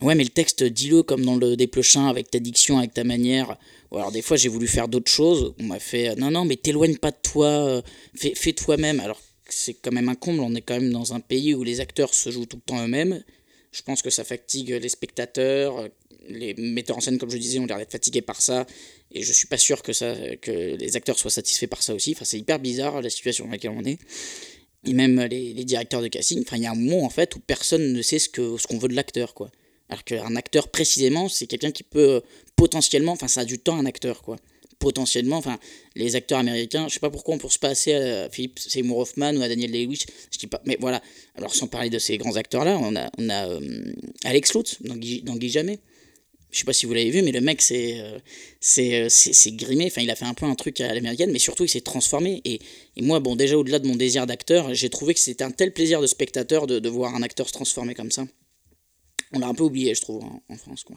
ouais 0.00 0.14
mais 0.14 0.24
le 0.24 0.30
texte 0.30 0.64
dis-le 0.64 1.02
comme 1.02 1.24
dans 1.24 1.36
le 1.36 1.56
déplechin 1.56 2.06
avec 2.08 2.30
ta 2.30 2.38
diction 2.38 2.78
avec 2.78 2.94
ta 2.94 3.04
manière 3.04 3.58
alors 3.92 4.10
des 4.12 4.22
fois 4.22 4.36
j'ai 4.38 4.48
voulu 4.48 4.66
faire 4.66 4.88
d'autres 4.88 5.10
choses 5.10 5.54
on 5.60 5.64
m'a 5.64 5.78
fait 5.78 6.08
euh, 6.08 6.14
non 6.16 6.30
non 6.30 6.44
mais 6.46 6.56
t'éloigne 6.56 6.96
pas 6.96 7.10
de 7.10 7.18
toi 7.22 7.82
fais, 8.14 8.34
fais 8.34 8.52
toi-même 8.54 8.98
alors 9.00 9.20
c'est 9.52 9.74
quand 9.74 9.92
même 9.92 10.08
un 10.08 10.14
comble. 10.14 10.40
On 10.40 10.54
est 10.54 10.60
quand 10.60 10.78
même 10.78 10.92
dans 10.92 11.14
un 11.14 11.20
pays 11.20 11.54
où 11.54 11.62
les 11.64 11.80
acteurs 11.80 12.14
se 12.14 12.30
jouent 12.30 12.46
tout 12.46 12.56
le 12.56 12.62
temps 12.62 12.82
eux-mêmes. 12.82 13.22
Je 13.72 13.82
pense 13.82 14.02
que 14.02 14.10
ça 14.10 14.24
fatigue 14.24 14.70
les 14.70 14.88
spectateurs. 14.88 15.88
Les 16.28 16.54
metteurs 16.54 16.98
en 16.98 17.00
scène 17.00 17.18
comme 17.18 17.30
je 17.30 17.36
disais 17.36 17.58
ont 17.58 17.66
l'air 17.66 17.78
d'être 17.78 17.92
fatigués 17.92 18.22
par 18.22 18.40
ça. 18.40 18.66
Et 19.10 19.22
je 19.22 19.32
suis 19.32 19.48
pas 19.48 19.58
sûr 19.58 19.82
que 19.82 19.92
ça 19.92 20.14
que 20.36 20.50
les 20.50 20.96
acteurs 20.96 21.18
soient 21.18 21.30
satisfaits 21.30 21.66
par 21.66 21.82
ça 21.82 21.94
aussi. 21.94 22.12
Enfin 22.14 22.24
c'est 22.24 22.38
hyper 22.38 22.58
bizarre 22.58 23.02
la 23.02 23.10
situation 23.10 23.44
dans 23.46 23.52
laquelle 23.52 23.72
on 23.74 23.84
est. 23.84 23.98
Et 24.84 24.94
même 24.94 25.20
les, 25.20 25.52
les 25.52 25.64
directeurs 25.64 26.02
de 26.02 26.08
casting, 26.08 26.42
enfin 26.42 26.56
il 26.56 26.64
y 26.64 26.66
a 26.66 26.72
un 26.72 26.74
moment 26.74 27.04
en 27.04 27.10
fait 27.10 27.36
où 27.36 27.40
personne 27.40 27.92
ne 27.92 28.02
sait 28.02 28.18
ce 28.18 28.28
que 28.28 28.56
ce 28.56 28.66
qu'on 28.66 28.78
veut 28.78 28.88
de 28.88 28.94
l'acteur 28.94 29.34
quoi. 29.34 29.50
Alors 29.88 30.04
qu'un 30.04 30.36
acteur 30.36 30.68
précisément, 30.68 31.28
c'est 31.28 31.46
quelqu'un 31.46 31.70
qui 31.70 31.82
peut 31.82 32.10
euh, 32.14 32.20
potentiellement, 32.56 33.12
enfin 33.12 33.28
ça 33.28 33.42
a 33.42 33.44
du 33.44 33.58
temps 33.58 33.76
un 33.76 33.84
acteur 33.84 34.22
quoi. 34.22 34.36
Potentiellement, 34.82 35.36
enfin 35.36 35.60
les 35.94 36.16
acteurs 36.16 36.40
américains, 36.40 36.88
je 36.88 36.94
sais 36.94 36.98
pas 36.98 37.08
pourquoi 37.08 37.36
on 37.36 37.38
pense 37.38 37.56
pas 37.56 37.68
assez 37.68 37.94
à 37.94 38.28
Philippe 38.28 38.58
Seymour 38.58 38.98
Hoffman 38.98 39.32
ou 39.36 39.42
à 39.42 39.48
Daniel 39.48 39.70
Day-Lewis, 39.70 40.06
je 40.32 40.38
dis 40.38 40.48
pas, 40.48 40.60
mais 40.64 40.76
voilà. 40.80 41.00
Alors 41.36 41.54
sans 41.54 41.68
parler 41.68 41.88
de 41.88 42.00
ces 42.00 42.18
grands 42.18 42.34
acteurs 42.34 42.64
là, 42.64 42.76
on 42.82 42.96
a 42.96 43.08
on 43.16 43.28
a 43.30 43.46
euh, 43.46 43.60
Alex 44.24 44.54
Lutz 44.54 44.82
dans 44.82 44.96
Guy, 44.96 45.22
dans 45.22 45.36
Guy 45.36 45.50
Jamais. 45.50 45.78
Je 46.50 46.58
sais 46.58 46.64
pas 46.64 46.72
si 46.72 46.86
vous 46.86 46.94
l'avez 46.94 47.10
vu, 47.10 47.22
mais 47.22 47.30
le 47.30 47.40
mec 47.40 47.62
euh, 47.70 47.74
euh, 47.76 48.18
c'est 48.60 49.08
c'est 49.08 49.52
grimé. 49.52 49.86
Enfin, 49.86 50.02
il 50.02 50.10
a 50.10 50.16
fait 50.16 50.24
un 50.24 50.34
peu 50.34 50.46
un 50.46 50.56
truc 50.56 50.80
à 50.80 50.92
l'américaine, 50.92 51.30
mais 51.30 51.38
surtout 51.38 51.62
il 51.62 51.68
s'est 51.68 51.80
transformé. 51.80 52.40
Et, 52.44 52.58
et 52.96 53.02
moi, 53.02 53.20
bon, 53.20 53.36
déjà 53.36 53.56
au-delà 53.56 53.78
de 53.78 53.86
mon 53.86 53.94
désir 53.94 54.26
d'acteur, 54.26 54.74
j'ai 54.74 54.90
trouvé 54.90 55.14
que 55.14 55.20
c'était 55.20 55.44
un 55.44 55.52
tel 55.52 55.72
plaisir 55.72 56.00
de 56.00 56.08
spectateur 56.08 56.66
de, 56.66 56.80
de 56.80 56.88
voir 56.88 57.14
un 57.14 57.22
acteur 57.22 57.46
se 57.46 57.52
transformer 57.52 57.94
comme 57.94 58.10
ça. 58.10 58.26
On 59.32 59.38
l'a 59.38 59.46
un 59.46 59.54
peu 59.54 59.62
oublié, 59.62 59.94
je 59.94 60.00
trouve, 60.00 60.24
en, 60.24 60.42
en 60.48 60.56
France, 60.56 60.82
quoi. 60.82 60.96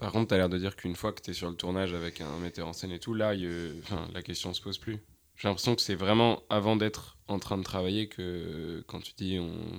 Par 0.00 0.12
contre, 0.12 0.28
tu 0.28 0.34
as 0.34 0.38
l'air 0.38 0.48
de 0.48 0.56
dire 0.56 0.76
qu'une 0.76 0.96
fois 0.96 1.12
que 1.12 1.20
tu 1.20 1.30
es 1.30 1.34
sur 1.34 1.50
le 1.50 1.54
tournage 1.54 1.92
avec 1.92 2.22
un 2.22 2.38
metteur 2.38 2.66
en 2.66 2.72
scène 2.72 2.90
et 2.90 2.98
tout, 2.98 3.12
là, 3.12 3.34
enfin, 3.82 4.08
la 4.14 4.22
question 4.22 4.54
se 4.54 4.62
pose 4.62 4.78
plus. 4.78 4.98
J'ai 5.36 5.48
l'impression 5.48 5.74
que 5.74 5.82
c'est 5.82 5.94
vraiment 5.94 6.42
avant 6.48 6.74
d'être 6.74 7.18
en 7.28 7.38
train 7.38 7.58
de 7.58 7.62
travailler 7.62 8.08
que 8.08 8.82
quand 8.86 9.00
tu 9.00 9.12
dis 9.14 9.38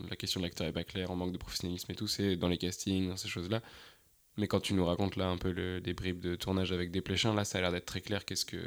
la 0.10 0.16
question 0.16 0.40
de 0.40 0.46
l'acteur 0.46 0.68
est 0.68 0.72
pas 0.72 0.84
claire, 0.84 1.10
on 1.10 1.16
manque 1.16 1.34
de 1.34 1.38
professionnalisme 1.40 1.92
et 1.92 1.96
tout, 1.96 2.08
c'est 2.08 2.36
dans 2.36 2.48
les 2.48 2.60
castings, 2.60 3.10
dans 3.10 3.18
ces 3.18 3.30
choses-là. 3.30 3.62
Mais 4.38 4.48
quand 4.48 4.60
tu 4.60 4.76
nous 4.76 4.86
racontes 4.86 5.16
là 5.16 5.28
un 5.28 5.38
peu 5.38 5.52
le, 5.52 5.82
des 5.82 5.94
bribes 5.94 6.20
de 6.20 6.36
tournage 6.36 6.72
avec 6.72 6.92
des 6.92 7.02
pléchins, 7.02 7.34
là 7.34 7.44
ça 7.44 7.58
a 7.58 7.62
l'air 7.62 7.72
d'être 7.72 7.86
très 7.86 8.02
clair. 8.02 8.26
Qu'est-ce 8.26 8.46
que. 8.46 8.58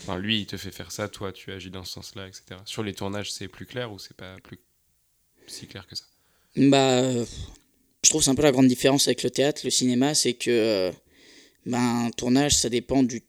Enfin, 0.00 0.18
lui 0.18 0.40
il 0.40 0.46
te 0.46 0.56
fait 0.56 0.72
faire 0.72 0.90
ça, 0.90 1.08
toi 1.08 1.32
tu 1.32 1.52
agis 1.52 1.70
dans 1.70 1.84
ce 1.84 1.92
sens-là, 1.92 2.26
etc. 2.28 2.60
Sur 2.64 2.82
les 2.82 2.94
tournages, 2.94 3.32
c'est 3.32 3.48
plus 3.48 3.66
clair 3.66 3.92
ou 3.92 3.98
c'est 3.98 4.16
pas 4.16 4.36
plus 4.42 4.58
si 5.46 5.66
clair 5.66 5.86
que 5.86 5.94
ça? 5.94 6.04
Bah, 6.56 7.24
je 8.04 8.10
trouve 8.10 8.22
c'est 8.22 8.30
un 8.30 8.34
peu 8.34 8.42
la 8.42 8.52
grande 8.52 8.68
différence 8.68 9.08
avec 9.08 9.22
le 9.22 9.30
théâtre, 9.30 9.62
le 9.64 9.70
cinéma, 9.70 10.14
c'est 10.14 10.34
que 10.34 10.50
euh, 10.50 10.92
ben, 11.66 12.06
un 12.06 12.10
tournage, 12.10 12.56
ça 12.56 12.68
dépend 12.68 13.02
du, 13.02 13.22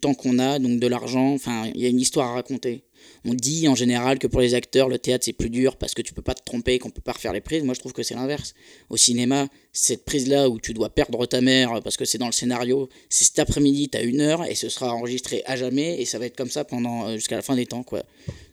temps 0.00 0.14
qu'on 0.14 0.38
a, 0.38 0.58
donc 0.58 0.80
de 0.80 0.86
l'argent. 0.86 1.32
Enfin, 1.32 1.70
il 1.74 1.80
y 1.80 1.86
a 1.86 1.88
une 1.88 2.00
histoire 2.00 2.30
à 2.30 2.34
raconter. 2.34 2.84
On 3.24 3.34
dit 3.34 3.68
en 3.68 3.74
général 3.74 4.18
que 4.18 4.26
pour 4.26 4.40
les 4.40 4.54
acteurs, 4.54 4.88
le 4.88 4.98
théâtre 4.98 5.24
c'est 5.24 5.32
plus 5.32 5.50
dur 5.50 5.76
parce 5.76 5.94
que 5.94 6.02
tu 6.02 6.12
peux 6.12 6.22
pas 6.22 6.34
te 6.34 6.42
tromper, 6.44 6.78
qu'on 6.78 6.90
peut 6.90 7.00
pas 7.00 7.12
refaire 7.12 7.32
les 7.32 7.40
prises. 7.40 7.62
Moi, 7.62 7.74
je 7.74 7.80
trouve 7.80 7.92
que 7.92 8.02
c'est 8.02 8.14
l'inverse. 8.14 8.54
Au 8.88 8.96
cinéma, 8.96 9.48
cette 9.72 10.04
prise-là 10.04 10.48
où 10.50 10.58
tu 10.58 10.74
dois 10.74 10.90
perdre 10.90 11.24
ta 11.26 11.40
mère 11.40 11.80
parce 11.82 11.96
que 11.96 12.04
c'est 12.04 12.18
dans 12.18 12.26
le 12.26 12.32
scénario, 12.32 12.88
c'est 13.08 13.24
cet 13.24 13.38
après-midi, 13.38 13.88
tu 13.88 13.98
as 13.98 14.02
une 14.02 14.20
heure 14.20 14.44
et 14.44 14.54
ce 14.54 14.68
sera 14.68 14.92
enregistré 14.92 15.42
à 15.46 15.56
jamais 15.56 16.00
et 16.00 16.04
ça 16.04 16.18
va 16.18 16.26
être 16.26 16.36
comme 16.36 16.50
ça 16.50 16.64
pendant 16.64 17.06
euh, 17.06 17.14
jusqu'à 17.14 17.36
la 17.36 17.42
fin 17.42 17.56
des 17.56 17.66
temps, 17.66 17.82
quoi. 17.82 18.02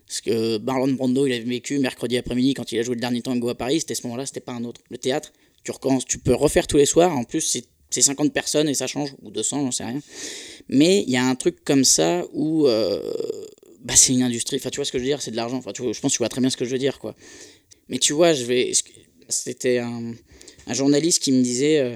Parce 0.08 0.22
que 0.22 0.58
Marlon 0.60 0.93
Brando, 0.93 1.26
il 1.26 1.34
avait 1.34 1.43
vécu 1.43 1.80
mercredi 1.80 2.17
après-midi 2.17 2.54
quand 2.54 2.72
il 2.72 2.80
a 2.80 2.84
joué 2.84 2.96
le 2.96 3.02
dernier 3.02 3.22
tango 3.22 3.50
à 3.50 3.56
Paris, 3.56 3.82
c'était 3.82 3.96
ce 3.96 4.04
moment-là, 4.04 4.26
c'était 4.26 4.39
pas 4.39 4.54
un 4.54 4.63
autre. 4.63 4.82
Le 4.89 4.98
théâtre, 4.98 5.34
tu 5.63 5.72
recommences, 5.72 6.06
tu 6.06 6.17
peux 6.17 6.34
refaire 6.34 6.65
tous 6.65 6.78
les 6.78 6.86
soirs, 6.86 7.15
en 7.15 7.24
plus 7.24 7.41
c'est 7.41 7.65
c'est 7.89 8.02
50 8.02 8.34
personnes 8.34 8.67
et 8.67 8.74
ça 8.74 8.86
change, 8.88 9.15
ou 9.22 9.32
200, 9.32 9.62
j'en 9.62 9.72
sais 9.72 9.86
rien. 9.86 10.02
Mais 10.67 11.04
il 11.04 11.10
y 11.10 11.17
a 11.17 11.26
un 11.26 11.36
truc 11.36 11.63
comme 11.63 11.86
ça 11.86 12.26
où 12.34 12.67
euh, 12.67 13.13
bah, 13.86 13.96
c'est 13.96 14.13
une 14.13 14.24
industrie, 14.24 14.58
enfin 14.58 14.70
tu 14.70 14.78
vois 14.78 14.86
ce 14.86 14.91
que 14.91 14.98
je 14.98 15.04
veux 15.04 15.10
dire, 15.10 15.22
c'est 15.22 15.32
de 15.32 15.38
l'argent, 15.38 15.58
enfin 15.58 15.72
tu 15.72 15.82
je 15.82 16.00
pense 16.02 16.12
que 16.12 16.17
tu 16.17 16.20
vois 16.20 16.30
très 16.30 16.41
bien 16.41 16.50
ce 16.50 16.58
que 16.58 16.65
je 16.65 16.70
veux 16.70 16.78
dire, 16.78 17.00
quoi. 17.00 17.15
Mais 17.89 17.98
tu 17.98 18.13
vois, 18.13 18.34
je 18.34 18.43
vais. 18.43 18.72
C'était 19.30 19.80
un, 19.80 20.13
un 20.67 20.74
journaliste 20.74 21.22
qui 21.22 21.32
me 21.32 21.41
disait 21.41 21.80
euh, 21.80 21.96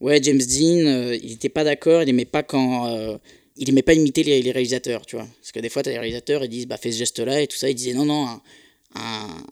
Ouais, 0.00 0.20
James 0.22 0.38
Dean, 0.38 0.86
euh, 0.86 1.16
il 1.20 1.32
était 1.32 1.48
pas 1.48 1.64
d'accord, 1.64 2.02
il 2.02 2.08
aimait 2.08 2.24
pas 2.24 2.42
quand. 2.42 3.18
Il 3.56 3.68
aimait 3.68 3.82
pas 3.82 3.94
imiter 3.94 4.22
les, 4.22 4.40
réalisateurs, 4.50 5.06
tu 5.06 5.16
vois. 5.16 5.26
Parce 5.40 5.52
que 5.52 5.60
des 5.60 5.68
fois, 5.68 5.82
tu 5.82 5.88
as 5.88 5.92
les 5.92 5.98
réalisateurs, 5.98 6.44
ils 6.44 6.48
disent 6.48 6.66
bah, 6.66 6.76
fais 6.76 6.92
ce 6.92 6.98
geste-là 6.98 7.40
et 7.40 7.46
tout 7.46 7.56
ça. 7.56 7.68
Il 7.70 7.74
disait 7.74 7.94
non, 7.94 8.04
non, 8.04 8.26
un, 8.26 8.40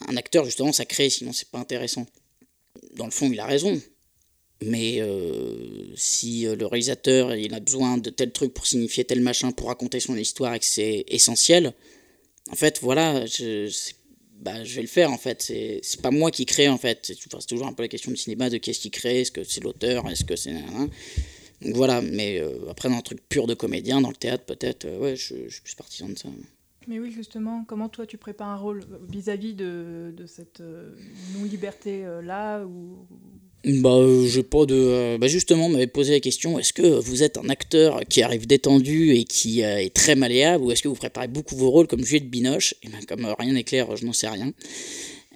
un, 0.09 0.17
acteur, 0.17 0.45
justement, 0.45 0.73
ça 0.73 0.85
crée, 0.85 1.11
sinon 1.11 1.33
c'est 1.33 1.49
pas 1.49 1.59
intéressant. 1.59 2.07
Dans 2.97 3.07
le 3.07 3.11
fond, 3.11 3.31
il 3.33 3.41
a 3.41 3.47
raison. 3.47 3.81
Mais 4.63 5.01
euh, 5.01 5.93
si 5.97 6.47
euh, 6.47 6.57
le 6.57 6.67
réalisateur 6.67 7.35
il 7.35 7.53
a 7.55 7.61
besoin 7.61 7.99
de 7.99 8.09
tel 8.09 8.33
truc 8.33 8.55
pour 8.55 8.67
signifier 8.67 9.05
tel 9.05 9.21
machin, 9.21 9.53
pour 9.53 9.69
raconter 9.69 10.01
son 10.01 10.17
histoire 10.17 10.55
et 10.55 10.59
que 10.59 10.65
c'est 10.65 11.05
essentiel, 11.09 11.75
en 12.51 12.55
fait, 12.55 12.79
voilà, 12.81 13.27
je, 13.27 13.71
bah, 14.41 14.65
je 14.65 14.77
vais 14.77 14.83
le 14.83 14.89
faire 14.89 15.11
en 15.11 15.19
fait. 15.19 15.43
C'est 15.43 16.01
pas 16.01 16.11
moi 16.11 16.31
qui 16.31 16.47
crée 16.47 16.69
en 16.69 16.79
fait. 16.79 17.13
C'est 17.13 17.47
toujours 17.47 17.67
un 17.67 17.73
peu 17.73 17.83
la 17.83 17.89
question 17.89 18.11
du 18.11 18.17
cinéma 18.17 18.49
de 18.49 18.59
qu'est-ce 18.59 18.81
qui 18.81 18.91
crée, 18.91 19.23
est-ce 19.23 19.33
que 19.33 19.45
c'est 19.45 19.63
l'auteur, 19.63 20.09
est-ce 20.09 20.25
que 20.25 20.37
c'est. 20.37 20.55
Donc 21.65 21.75
voilà, 21.75 22.01
mais 22.01 22.39
euh, 22.41 22.71
après 22.71 22.89
dans 22.89 22.97
un 22.97 23.03
truc 23.03 23.21
pur 23.29 23.47
de 23.47 23.55
comédien, 23.55 24.01
dans 24.01 24.11
le 24.11 24.17
théâtre 24.17 24.45
peut-être, 24.45 24.85
euh, 24.85 24.99
ouais, 24.99 25.17
je, 25.17 25.35
je 25.49 25.55
suis 25.55 25.63
plus 25.63 25.75
partisan 25.75 26.09
de 26.09 26.19
ça. 26.19 26.29
Mais 26.87 26.99
oui, 26.99 27.11
justement, 27.11 27.65
comment 27.67 27.89
toi 27.89 28.07
tu 28.07 28.19
prépares 28.19 28.49
un 28.49 28.57
rôle 28.57 28.83
vis-à-vis 29.09 29.55
de, 29.55 30.13
de, 30.15 30.27
cette 30.27 30.63
non-liberté-là 31.35 32.65
ou... 32.65 33.07
Bah, 33.65 33.99
j'ai 34.27 34.43
pas 34.43 34.67
de. 34.67 35.17
bah 35.17 35.27
justement, 35.27 35.67
on 35.67 35.69
m'avait 35.71 35.87
posé 35.87 36.13
la 36.13 36.21
question 36.21 36.59
est-ce 36.59 36.75
que 36.75 36.83
vous 36.83 37.23
êtes 37.23 37.39
un 37.39 37.49
acteur 37.49 38.01
qui 38.11 38.21
arrive 38.21 38.47
détendu 38.47 39.13
et 39.13 39.25
qui 39.25 39.63
est 39.63 39.89
très 39.95 40.15
malléable, 40.15 40.63
ou 40.63 40.71
est-ce 40.71 40.83
que 40.83 40.89
vous 40.89 40.95
préparez 40.95 41.29
beaucoup 41.29 41.57
vos 41.57 41.71
rôles 41.71 41.87
comme 41.87 42.05
Juliette 42.05 42.29
Binoche? 42.29 42.75
Et 42.83 42.89
ben, 42.91 42.99
comme 43.09 43.25
rien 43.39 43.55
n'est 43.55 43.65
clair, 43.65 43.97
je 43.97 44.05
n'en 44.05 44.13
sais 44.13 44.29
rien. 44.29 44.53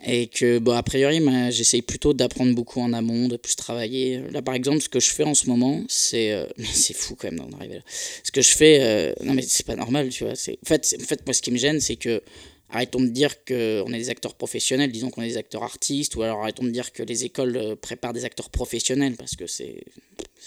Et 0.07 0.29
que, 0.29 0.59
bon, 0.59 0.73
a 0.73 0.83
priori, 0.83 1.21
j'essaye 1.51 1.83
plutôt 1.83 2.15
d'apprendre 2.15 2.55
beaucoup 2.55 2.81
en 2.81 2.93
amont, 2.93 3.29
de 3.29 3.37
plus 3.37 3.57
travailler. 3.57 4.23
Là, 4.31 4.43
par 4.43 4.55
exemple, 4.55 4.81
ce 4.81 4.89
que 4.89 5.01
je 5.01 5.11
fais 5.11 5.25
en 5.25 5.35
ce 5.35 5.47
moment, 5.49 5.83
c'est. 5.89 6.33
Euh, 6.33 6.47
c'est 6.73 6.95
fou 6.95 7.17
quand 7.17 7.31
même 7.31 7.41
d'en 7.41 7.57
arriver 7.59 7.77
là. 7.77 7.83
Ce 8.23 8.31
que 8.31 8.41
je 8.41 8.51
fais. 8.51 8.79
Euh, 8.81 9.13
non, 9.25 9.35
mais 9.35 9.43
c'est 9.43 9.67
pas 9.67 9.77
normal, 9.77 10.11
tu 10.11 10.25
vois. 10.25 10.35
En 10.35 10.67
fait, 10.67 10.97
en 11.01 11.05
fait, 11.05 11.27
moi, 11.27 11.35
ce 11.35 11.43
qui 11.43 11.51
me 11.51 11.59
gêne, 11.59 11.81
c'est 11.81 11.97
que. 11.97 12.23
Arrêtons 12.71 13.01
de 13.01 13.09
dire 13.09 13.47
qu'on 13.47 13.55
est 13.95 13.99
des 13.99 14.11
acteurs 14.11 14.35
professionnels, 14.35 14.93
disons 14.93 15.09
qu'on 15.09 15.23
est 15.23 15.29
des 15.29 15.39
acteurs 15.39 15.63
artistes, 15.63 16.17
ou 16.17 16.23
alors 16.23 16.43
arrêtons 16.43 16.65
de 16.65 16.69
dire 16.69 16.93
que 16.93 17.03
les 17.03 17.25
écoles 17.25 17.57
euh, 17.57 17.77
préparent 17.77 18.13
des 18.13 18.27
acteurs 18.27 18.51
professionnels, 18.51 19.17
parce 19.17 19.37
que 19.37 19.47
c'est 19.47 19.85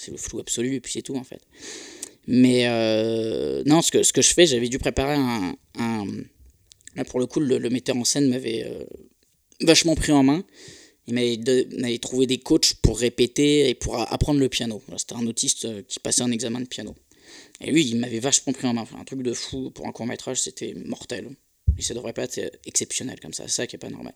le 0.08 0.18
flou 0.18 0.38
absolu, 0.40 0.76
et 0.76 0.80
puis 0.80 0.94
c'est 0.94 1.02
tout, 1.02 1.16
en 1.16 1.24
fait. 1.24 1.42
Mais 2.28 2.68
non, 3.66 3.82
ce 3.82 3.90
que, 3.90 4.04
ce 4.04 4.14
que 4.14 4.22
je 4.22 4.32
fais, 4.36 4.46
j'avais 4.46 4.70
dû 4.70 4.78
préparer 4.78 5.16
un. 5.16 5.56
un 5.80 6.06
là, 6.96 7.06
pour 7.06 7.20
le 7.20 7.26
coup, 7.26 7.40
le, 7.40 7.70
metteur 7.72 7.98
en 7.98 8.04
scène 8.04 8.30
m'avait 8.30 8.68
vachement 9.63 9.95
pris 9.95 10.12
en 10.12 10.24
main. 10.24 10.43
Il 11.08 11.13
m'avait 11.13 11.97
trouvé 11.97 12.28
des 12.28 12.38
coachs 12.38 12.76
pour 12.76 13.00
répéter 13.00 13.69
et 13.69 13.76
pour 13.76 14.00
apprendre 14.00 14.39
le 14.39 14.50
piano. 14.50 14.82
C'était 14.97 15.15
un 15.15 15.26
autiste 15.26 15.65
euh, 15.65 15.82
qui 15.88 16.00
passait 16.00 16.21
un 16.21 16.32
examen 16.32 16.62
de 16.62 16.67
piano. 16.67 16.95
Et 17.60 17.71
lui, 17.71 17.86
il 17.86 17.97
m'avait 17.97 18.19
vachement 18.19 18.54
pris 18.54 18.67
en 18.67 18.74
main. 18.74 18.86
un 19.00 19.04
truc 19.04 19.21
de 19.24 19.34
fou. 19.34 19.71
Pour 19.71 19.88
un 19.88 19.91
court 19.91 20.06
métrage, 20.06 20.41
c'était 20.41 20.74
mortel. 20.86 21.30
Et 21.78 21.82
ça 21.82 21.93
devrait 21.93 22.13
pas 22.13 22.24
être 22.24 22.39
exceptionnel 22.65 23.19
comme 23.19 23.34
ça. 23.34 23.47
Ça 23.47 23.67
qui 23.67 23.76
est 23.76 23.80
pas 23.80 23.89
normal. 23.89 24.13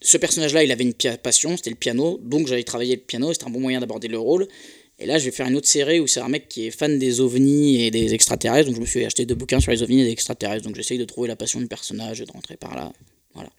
Ce 0.00 0.18
personnage-là, 0.18 0.64
il 0.64 0.70
avait 0.70 0.84
une 0.84 0.94
passion, 1.16 1.56
c'était 1.56 1.70
le 1.70 1.76
piano. 1.76 2.20
Donc 2.22 2.46
j'allais 2.46 2.64
travailler 2.64 2.96
le 2.96 3.02
piano. 3.02 3.32
C'était 3.32 3.46
un 3.46 3.50
bon 3.50 3.60
moyen 3.60 3.80
d'aborder 3.80 4.08
le 4.08 4.18
rôle. 4.18 4.48
Et 4.98 5.06
là, 5.06 5.18
je 5.18 5.24
vais 5.24 5.30
faire 5.32 5.48
une 5.48 5.56
autre 5.56 5.66
série 5.66 5.98
où 5.98 6.06
c'est 6.06 6.20
un 6.20 6.28
mec 6.28 6.48
qui 6.48 6.66
est 6.66 6.70
fan 6.70 6.98
des 6.98 7.20
ovnis 7.20 7.82
et 7.82 7.90
des 7.90 8.14
extraterrestres. 8.14 8.66
Donc 8.66 8.76
je 8.76 8.80
me 8.80 8.86
suis 8.86 9.04
acheté 9.04 9.26
deux 9.26 9.34
bouquins 9.34 9.60
sur 9.60 9.72
les 9.72 9.82
ovnis 9.82 10.02
et 10.02 10.04
les 10.04 10.12
extraterrestres. 10.12 10.64
Donc 10.64 10.76
j'essaye 10.76 10.98
de 10.98 11.04
trouver 11.04 11.28
la 11.28 11.36
passion 11.36 11.58
du 11.58 11.66
personnage 11.66 12.20
et 12.20 12.26
de 12.26 12.32
rentrer 12.32 12.56
par 12.56 12.74
là. 12.74 12.92
Voilà. 13.34 13.50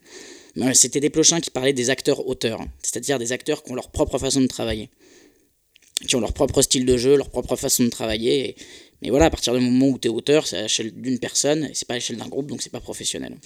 C'était 0.72 1.00
des 1.00 1.10
plochins 1.10 1.40
qui 1.40 1.50
parlaient 1.50 1.72
des 1.72 1.90
acteurs-auteurs, 1.90 2.60
c'est-à-dire 2.82 3.18
des 3.18 3.32
acteurs 3.32 3.62
qui 3.62 3.72
ont 3.72 3.74
leur 3.74 3.90
propre 3.90 4.18
façon 4.18 4.40
de 4.40 4.46
travailler, 4.46 4.90
qui 6.06 6.16
ont 6.16 6.20
leur 6.20 6.32
propre 6.32 6.62
style 6.62 6.86
de 6.86 6.96
jeu, 6.96 7.16
leur 7.16 7.30
propre 7.30 7.56
façon 7.56 7.84
de 7.84 7.90
travailler. 7.90 8.56
mais 9.02 9.10
voilà, 9.10 9.26
à 9.26 9.30
partir 9.30 9.54
du 9.54 9.60
moment 9.60 9.88
où 9.88 9.98
tu 9.98 10.08
es 10.08 10.10
auteur, 10.10 10.46
c'est 10.46 10.58
à 10.58 10.62
l'échelle 10.62 10.92
d'une 10.92 11.18
personne, 11.18 11.64
et 11.64 11.74
c'est 11.74 11.86
pas 11.86 11.94
à 11.94 11.96
l'échelle 11.98 12.16
d'un 12.16 12.28
groupe, 12.28 12.46
donc 12.46 12.62
c'est 12.62 12.72
pas 12.72 12.80
professionnel. 12.80 13.36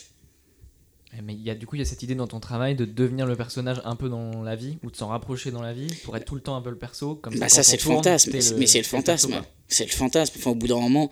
Mais 1.25 1.35
y 1.35 1.51
a, 1.51 1.57
du 1.57 1.67
coup, 1.67 1.75
il 1.75 1.81
y 1.81 1.83
a 1.83 1.85
cette 1.85 2.05
idée 2.05 2.15
dans 2.15 2.29
ton 2.29 2.39
travail 2.39 2.77
de 2.77 2.85
devenir 2.85 3.27
le 3.27 3.35
personnage 3.35 3.81
un 3.85 3.97
peu 3.97 4.09
dans 4.09 4.43
la 4.43 4.55
vie, 4.55 4.79
ou 4.85 4.91
de 4.93 4.97
s'en 4.97 5.09
rapprocher 5.09 5.51
dans 5.51 5.63
la 5.63 5.73
vie, 5.73 5.89
pour 6.05 6.17
être 6.17 6.25
tout 6.25 6.37
le 6.37 6.41
temps 6.41 6.55
un 6.55 6.63
peu 6.63 6.71
le 6.71 6.79
perso. 6.79 7.17
Comme 7.17 7.37
bah 7.37 7.49
ça, 7.49 7.65
c'est 7.65 7.77
le 7.77 7.83
fantasme. 7.83 8.31
mais 8.33 8.67
c'est 8.67 8.79
le 8.79 8.85
fantasme. 8.85 9.43
C'est 9.67 9.87
le 9.87 9.91
fantasme. 9.91 10.35
Enfin, 10.39 10.51
au 10.51 10.55
bout 10.55 10.69
d'un 10.69 10.81
moment, 10.81 11.11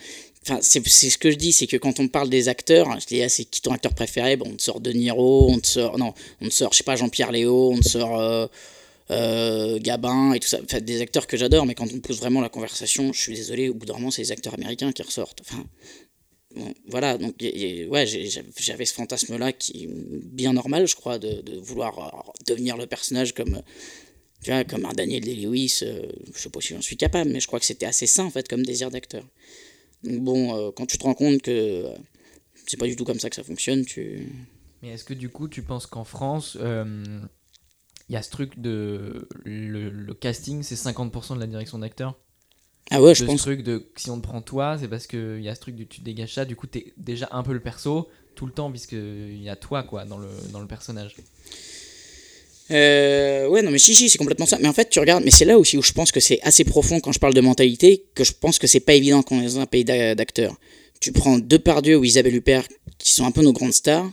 Enfin, 0.49 0.61
c'est 0.63 0.81
ce 0.89 1.19
que 1.19 1.31
je 1.31 1.37
dis, 1.37 1.53
c'est 1.53 1.67
que 1.67 1.77
quand 1.77 2.01
on 2.01 2.09
parle 2.09 2.31
des 2.31 2.49
acteurs, 2.49 2.99
je 2.99 3.07
dis, 3.07 3.23
ah, 3.23 3.29
c'est 3.29 3.45
qui 3.45 3.61
ton 3.61 3.73
acteur 3.73 3.93
préféré? 3.93 4.37
Bon, 4.37 4.47
On 4.51 4.57
te 4.57 4.63
sort 4.63 4.81
De 4.81 4.93
Niro, 4.93 5.51
on 5.51 5.59
te 5.59 5.67
sort, 5.67 5.99
non, 5.99 6.15
on 6.41 6.49
te 6.49 6.55
sort, 6.55 6.73
je 6.73 6.79
sais 6.79 6.85
pas, 6.85 6.97
Jean-Pierre 6.97 7.33
Léo, 7.33 7.73
on 7.73 7.79
te 7.79 7.87
sort 7.87 8.19
euh, 8.19 8.47
euh, 9.11 9.79
Gabin 9.79 10.33
et 10.33 10.41
tout 10.41 10.49
ça. 10.49 10.59
Enfin, 10.65 10.81
des 10.81 11.03
acteurs 11.03 11.27
que 11.27 11.37
j'adore, 11.37 11.67
mais 11.67 11.75
quand 11.75 11.93
on 11.93 12.01
pose 12.01 12.19
vraiment 12.19 12.41
la 12.41 12.49
conversation, 12.49 13.13
je 13.13 13.21
suis 13.21 13.35
désolé, 13.35 13.69
au 13.69 13.75
bout 13.75 13.85
d'un 13.85 13.95
moment, 13.95 14.11
c'est 14.11 14.23
les 14.23 14.33
acteurs 14.33 14.55
américains 14.55 14.91
qui 14.91 15.03
ressortent. 15.03 15.43
Enfin, 15.43 15.65
voilà, 16.87 17.19
donc 17.19 17.35
ouais, 17.43 18.07
j'avais 18.07 18.87
ce 18.87 18.95
fantasme-là 18.95 19.53
qui 19.53 19.85
est 19.85 19.89
bien 19.91 20.55
normal, 20.55 20.89
je 20.89 20.97
crois, 20.97 21.19
de, 21.19 21.59
vouloir 21.59 21.99
euh, 21.99 22.33
devenir 22.47 22.79
le 22.79 22.87
personnage 22.87 23.35
comme. 23.35 23.61
Tu 24.43 24.53
vois, 24.53 24.63
comme 24.63 24.85
un 24.85 24.93
Daniel 24.93 25.21
Day-Lewis, 25.25 25.83
je 25.83 26.41
sais 26.41 26.49
pas 26.49 26.61
si 26.61 26.73
j'en 26.73 26.81
suis 26.81 26.97
capable, 26.97 27.29
mais 27.33 27.41
je 27.41 27.49
crois 27.49 27.59
que 27.59 27.67
c'était 27.67 27.87
assez 27.87 28.07
sain 28.07 28.25
en 28.25 28.31
fait 28.31 28.47
comme 28.47 28.65
désir 28.65 28.89
d'acteur. 28.89 29.25
Donc 30.05 30.21
bon, 30.23 30.57
euh, 30.57 30.71
quand 30.75 30.87
tu 30.87 30.99
te 30.99 31.05
rends 31.05 31.15
compte 31.15 31.43
que 31.43 31.51
euh, 31.51 31.95
c'est 32.67 32.77
pas 32.77 32.87
du 32.87 32.97
tout 32.97 33.05
comme 33.05 33.19
ça 33.19 33.31
que 33.31 33.37
ça 33.37 33.43
fonctionne, 33.43 33.85
tu... 33.85 34.29
Mais 34.83 34.91
est-ce 34.91 35.05
que 35.05 35.15
du 35.15 35.29
coup 35.29 35.49
tu 35.49 35.63
penses 35.63 35.87
qu'en 35.87 36.05
France, 36.05 36.57
il 36.61 36.65
euh, 36.65 37.21
y 38.09 38.17
a 38.17 38.23
ce 38.23 38.31
truc 38.31 38.61
de... 38.61 39.29
Le, 39.45 40.13
casting, 40.15 40.63
c'est 40.63 40.77
50% 40.77 41.35
de 41.35 41.41
la 41.41 41.47
direction 41.47 41.79
d'acteur? 41.79 42.17
Ah 42.91 43.03
ouais, 43.03 43.15
je 43.15 43.25
pense. 43.25 43.39
Ce 43.39 43.43
truc 43.43 43.63
de 43.63 43.91
si 43.97 44.11
on 44.11 44.19
te 44.19 44.27
prend 44.27 44.41
toi, 44.41 44.79
c'est 44.79 44.89
parce 44.89 45.07
qu'il 45.07 45.43
y 45.43 45.49
a 45.49 45.55
ce 45.55 45.61
truc 45.61 45.77
de 45.77 45.85
tu 45.85 46.01
dégages 46.01 46.35
ça, 46.35 46.45
du 46.45 46.57
coup 46.57 46.67
t'es 46.67 46.95
déjà 46.97 47.29
un 47.33 47.43
peu 47.43 47.53
le 47.53 47.61
perso 47.61 48.09
tout 48.35 48.47
le 48.47 48.53
temps, 48.53 48.71
puisqu'il 48.71 49.43
y 49.43 49.51
a 49.51 49.57
toi 49.57 49.83
quoi 49.83 50.05
dans 50.05 50.17
le, 50.17 50.29
dans 50.53 50.61
le 50.61 50.67
personnage. 50.67 51.17
Euh, 52.70 53.48
ouais, 53.48 53.62
non, 53.62 53.70
mais 53.70 53.78
si, 53.78 53.94
si, 53.94 54.09
c'est 54.09 54.18
complètement 54.18 54.46
ça. 54.46 54.59
Mais 54.61 54.68
en 54.68 54.72
fait, 54.72 54.90
tu 54.90 54.98
regardes, 54.98 55.24
mais 55.24 55.31
c'est 55.31 55.44
là 55.44 55.59
aussi 55.59 55.76
où 55.76 55.83
je 55.83 55.92
pense 55.92 56.12
que 56.12 56.20
c'est 56.20 56.40
assez 56.42 56.64
profond 56.64 57.00
quand 57.00 57.12
je 57.12 57.18
parle 57.18 57.35
de 57.35 57.40
mentalité, 57.40 58.04
que 58.14 58.24
je 58.24 58.33
pense 58.33 58.59
que 58.59 58.66
c'est 58.66 58.81
pas 58.81 58.94
évident 58.94 59.22
quand 59.22 59.37
on 59.37 59.40
est 59.40 59.54
dans 59.54 59.61
un 59.61 59.66
pays 59.66 59.85
d'acteurs. 59.85 60.57
Tu 61.00 61.12
prends 61.12 61.38
Depardieu 61.38 61.96
ou 61.96 62.04
Isabelle 62.04 62.35
Huppert, 62.35 62.66
qui 62.98 63.12
sont 63.12 63.24
un 63.24 63.31
peu 63.31 63.42
nos 63.42 63.52
grandes 63.52 63.72
stars, 63.72 64.11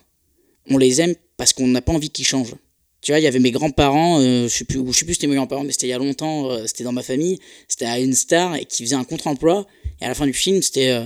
on 0.69 0.77
les 0.77 1.01
aime 1.01 1.15
parce 1.37 1.53
qu'on 1.53 1.67
n'a 1.67 1.81
pas 1.81 1.91
envie 1.91 2.09
qu'ils 2.09 2.25
changent. 2.25 2.55
Tu 3.01 3.11
vois, 3.11 3.19
il 3.19 3.23
y 3.23 3.27
avait 3.27 3.39
mes 3.39 3.51
grands-parents, 3.51 4.19
euh, 4.19 4.47
je 4.47 4.53
sais 4.53 4.65
plus, 4.65 4.81
je 4.87 4.91
sais 4.91 5.05
plus 5.05 5.13
c'était 5.15 5.27
mes 5.27 5.35
grands-parents, 5.35 5.63
mais 5.63 5.71
c'était 5.71 5.87
il 5.87 5.91
y 5.91 5.93
a 5.93 5.99
longtemps, 5.99 6.49
euh, 6.49 6.65
c'était 6.65 6.83
dans 6.83 6.91
ma 6.91 7.03
famille, 7.03 7.39
c'était 7.67 7.85
à 7.85 7.99
une 7.99 8.13
star 8.13 8.55
et 8.55 8.65
qui 8.65 8.83
faisait 8.83 8.95
un 8.95 9.03
contre-emploi. 9.03 9.67
Et 10.01 10.05
à 10.05 10.07
la 10.07 10.15
fin 10.15 10.25
du 10.25 10.33
film, 10.33 10.61
c'était 10.61 10.89
euh, 10.89 11.03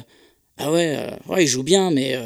ah 0.57 0.71
ouais, 0.71 0.97
ouais, 1.27 1.43
il 1.43 1.47
joue 1.47 1.63
bien, 1.63 1.91
mais 1.91 2.17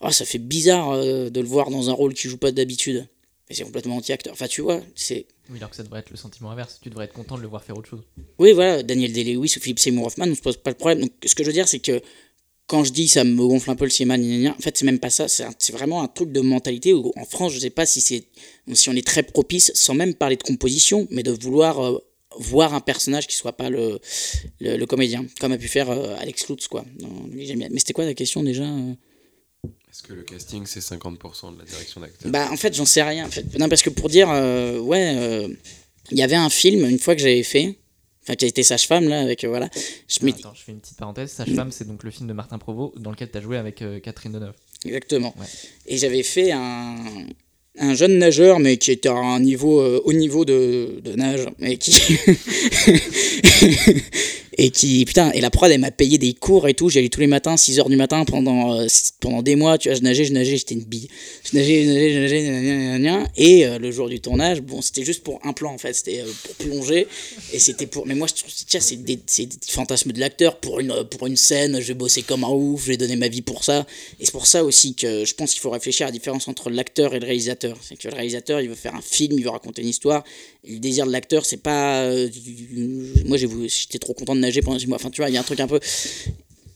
oh, 0.00 0.10
ça 0.10 0.24
fait 0.24 0.38
bizarre 0.38 0.98
de 1.02 1.40
le 1.40 1.46
voir 1.46 1.70
dans 1.70 1.88
un 1.88 1.92
rôle 1.92 2.12
qu'il 2.12 2.30
joue 2.30 2.36
pas 2.36 2.52
d'habitude 2.52 3.06
c'est 3.50 3.64
complètement 3.64 3.96
anti-acteur. 3.96 4.32
Enfin, 4.32 4.46
tu 4.46 4.62
vois, 4.62 4.80
c'est. 4.94 5.26
Oui, 5.50 5.58
alors 5.58 5.70
que 5.70 5.76
ça 5.76 5.82
devrait 5.82 6.00
être 6.00 6.10
le 6.10 6.16
sentiment 6.16 6.50
inverse. 6.50 6.78
Tu 6.82 6.88
devrais 6.88 7.04
être 7.06 7.12
content 7.12 7.36
de 7.36 7.42
le 7.42 7.48
voir 7.48 7.62
faire 7.62 7.76
autre 7.76 7.88
chose. 7.88 8.02
Oui, 8.38 8.52
voilà, 8.52 8.82
Daniel 8.82 9.12
Day-Lewis 9.12 9.54
ou 9.56 9.60
Philippe 9.60 9.78
Seymour 9.78 10.06
Hoffman, 10.06 10.26
on 10.28 10.34
se 10.34 10.40
pose 10.40 10.56
pas 10.56 10.70
le 10.70 10.76
problème. 10.76 11.00
Donc, 11.00 11.12
ce 11.24 11.34
que 11.34 11.42
je 11.42 11.48
veux 11.48 11.52
dire, 11.52 11.68
c'est 11.68 11.80
que 11.80 12.00
quand 12.66 12.84
je 12.84 12.92
dis 12.92 13.08
ça 13.08 13.24
me 13.24 13.36
gonfle 13.36 13.70
un 13.70 13.76
peu 13.76 13.84
le 13.84 13.90
cinéma, 13.90 14.14
en 14.50 14.62
fait, 14.62 14.78
c'est 14.78 14.86
même 14.86 14.98
pas 14.98 15.10
ça. 15.10 15.28
C'est 15.28 15.72
vraiment 15.72 16.02
un 16.02 16.08
truc 16.08 16.32
de 16.32 16.40
mentalité 16.40 16.94
où, 16.94 17.12
en 17.16 17.24
France, 17.24 17.52
je 17.52 17.58
sais 17.58 17.70
pas 17.70 17.84
si, 17.84 18.00
c'est 18.00 18.24
si 18.72 18.88
on 18.88 18.94
est 18.94 19.06
très 19.06 19.22
propice, 19.22 19.70
sans 19.74 19.94
même 19.94 20.14
parler 20.14 20.36
de 20.36 20.42
composition, 20.42 21.06
mais 21.10 21.22
de 21.22 21.32
vouloir 21.32 21.84
euh, 21.84 21.98
voir 22.38 22.74
un 22.74 22.80
personnage 22.80 23.26
qui 23.26 23.36
soit 23.36 23.52
pas 23.52 23.68
le, 23.68 24.00
le, 24.60 24.84
comédien, 24.86 25.26
comme 25.40 25.52
a 25.52 25.58
pu 25.58 25.68
faire 25.68 25.90
euh, 25.90 26.14
Alex 26.18 26.48
Lutz, 26.48 26.68
quoi. 26.68 26.84
mais 27.34 27.68
c'était 27.78 27.92
quoi 27.92 28.04
la 28.04 28.14
question 28.14 28.42
déjà 28.42 28.64
euh? 28.64 28.94
Est-ce 29.92 30.02
que 30.04 30.14
le 30.14 30.22
casting, 30.22 30.64
c'est 30.64 30.80
50% 30.80 31.52
de 31.54 31.58
la 31.58 31.66
direction 31.66 32.00
d'acteur 32.00 32.32
Bah, 32.32 32.48
en 32.50 32.56
fait, 32.56 32.72
j'en 32.74 32.86
sais 32.86 33.02
rien. 33.02 33.26
En 33.26 33.30
fait. 33.30 33.58
Non, 33.58 33.68
parce 33.68 33.82
que 33.82 33.90
pour 33.90 34.08
dire, 34.08 34.30
euh, 34.30 34.78
ouais, 34.78 35.16
euh, 35.18 35.48
il 36.10 36.16
y 36.16 36.22
avait 36.22 36.34
un 36.34 36.48
film, 36.48 36.88
une 36.88 36.98
fois 36.98 37.14
que 37.14 37.20
j'avais 37.20 37.42
fait, 37.42 37.76
enfin, 38.22 38.34
qui 38.34 38.46
a 38.46 38.48
été 38.48 38.62
Sage-Femme, 38.62 39.06
là, 39.06 39.20
avec, 39.20 39.44
euh, 39.44 39.48
voilà. 39.48 39.68
Je 40.08 40.18
ah, 40.22 40.28
Attends, 40.28 40.54
je 40.54 40.62
fais 40.62 40.72
une 40.72 40.80
petite 40.80 40.96
parenthèse. 40.96 41.32
Sage-Femme, 41.32 41.70
c'est 41.72 41.86
donc 41.86 42.04
le 42.04 42.10
film 42.10 42.26
de 42.26 42.32
Martin 42.32 42.56
Provost, 42.56 42.98
dans 43.00 43.10
lequel 43.10 43.30
tu 43.30 43.36
as 43.36 43.42
joué 43.42 43.58
avec 43.58 43.84
Catherine 44.02 44.32
Deneuve. 44.32 44.54
Exactement. 44.86 45.34
Et 45.84 45.98
j'avais 45.98 46.22
fait 46.22 46.52
un, 46.52 46.96
un 47.78 47.92
jeune 47.92 48.16
nageur, 48.16 48.60
mais 48.60 48.78
qui 48.78 48.92
était 48.92 49.10
à 49.10 49.12
un 49.12 49.40
niveau, 49.40 49.84
haut 49.84 50.12
niveau 50.14 50.46
de, 50.46 51.02
de 51.04 51.12
nage, 51.12 51.46
et 51.60 51.76
qui. 51.76 51.92
et 54.58 54.70
qui 54.70 55.04
putain 55.04 55.30
et 55.32 55.40
la 55.40 55.50
prod 55.50 55.70
elle 55.70 55.80
m'a 55.80 55.90
payé 55.90 56.18
des 56.18 56.34
cours 56.34 56.68
et 56.68 56.74
tout. 56.74 56.88
J'y 56.88 56.98
allais 56.98 57.08
tous 57.08 57.20
les 57.20 57.26
matins 57.26 57.56
6 57.56 57.80
heures 57.80 57.88
du 57.88 57.96
matin 57.96 58.24
pendant 58.24 58.78
euh, 58.78 58.86
pendant 59.20 59.42
des 59.42 59.56
mois 59.56 59.78
tu 59.78 59.88
vois 59.88 59.96
je 59.96 60.02
nageais 60.02 60.24
je 60.24 60.32
nageais 60.32 60.56
j'étais 60.56 60.74
une 60.74 60.84
bille. 60.84 61.08
Je 61.44 61.56
nageais 61.56 61.84
je 61.84 61.90
nageais 61.90 62.12
je 62.12 62.98
nageais 62.98 63.26
et 63.36 63.66
euh, 63.66 63.78
le 63.78 63.90
jour 63.90 64.08
du 64.08 64.20
tournage 64.20 64.60
bon 64.60 64.82
c'était 64.82 65.04
juste 65.04 65.22
pour 65.22 65.40
un 65.44 65.52
plan 65.52 65.72
en 65.72 65.78
fait. 65.78 65.94
C'était 65.94 66.20
euh, 66.20 66.32
pour 66.44 66.54
plonger. 66.66 67.06
Et 67.52 67.58
c'était 67.58 67.86
pour 67.86 68.06
mais 68.06 68.14
moi 68.14 68.26
je 68.28 68.42
trouve 68.42 68.52
tiens 68.66 68.80
c'est 68.80 68.96
des, 68.96 69.16
des 69.16 69.48
fantasmes 69.68 70.12
de 70.12 70.20
l'acteur. 70.20 70.58
Pour 70.60 70.80
une 70.80 71.04
pour 71.04 71.26
une 71.26 71.36
scène 71.36 71.80
je 71.80 71.88
vais 71.88 71.94
bosser 71.94 72.22
comme 72.22 72.44
un 72.44 72.50
ouf 72.50 72.82
je 72.82 72.88
vais 72.88 72.96
donner 72.96 73.16
ma 73.16 73.28
vie 73.28 73.42
pour 73.42 73.64
ça. 73.64 73.86
Et 74.20 74.26
c'est 74.26 74.32
pour 74.32 74.46
ça 74.46 74.64
aussi 74.64 74.94
que 74.94 75.24
je 75.24 75.34
pense 75.34 75.52
qu'il 75.52 75.60
faut 75.60 75.70
réfléchir 75.70 76.06
à 76.06 76.08
la 76.08 76.12
différence 76.12 76.48
entre 76.48 76.70
l'acteur 76.70 77.14
et 77.14 77.20
le 77.20 77.26
réalisateur. 77.26 77.76
C'est 77.82 77.96
que 77.96 78.08
le 78.08 78.14
réalisateur 78.14 78.60
il 78.60 78.68
veut 78.68 78.74
faire 78.74 78.94
un 78.94 79.02
film 79.02 79.38
il 79.38 79.44
veut 79.44 79.50
raconter 79.50 79.82
une 79.82 79.88
histoire 79.88 80.24
le 80.64 80.78
désir 80.78 81.06
de 81.06 81.12
l'acteur, 81.12 81.44
c'est 81.44 81.56
pas. 81.56 82.04
Euh, 82.04 82.28
moi, 83.24 83.36
j'étais 83.36 83.98
trop 83.98 84.14
content 84.14 84.34
de 84.34 84.40
nager 84.40 84.62
pendant 84.62 84.78
six 84.78 84.86
mois. 84.86 84.96
Enfin, 84.96 85.10
tu 85.10 85.20
vois, 85.20 85.28
il 85.28 85.34
y 85.34 85.36
a 85.36 85.40
un 85.40 85.44
truc 85.44 85.60
un 85.60 85.66
peu. 85.66 85.80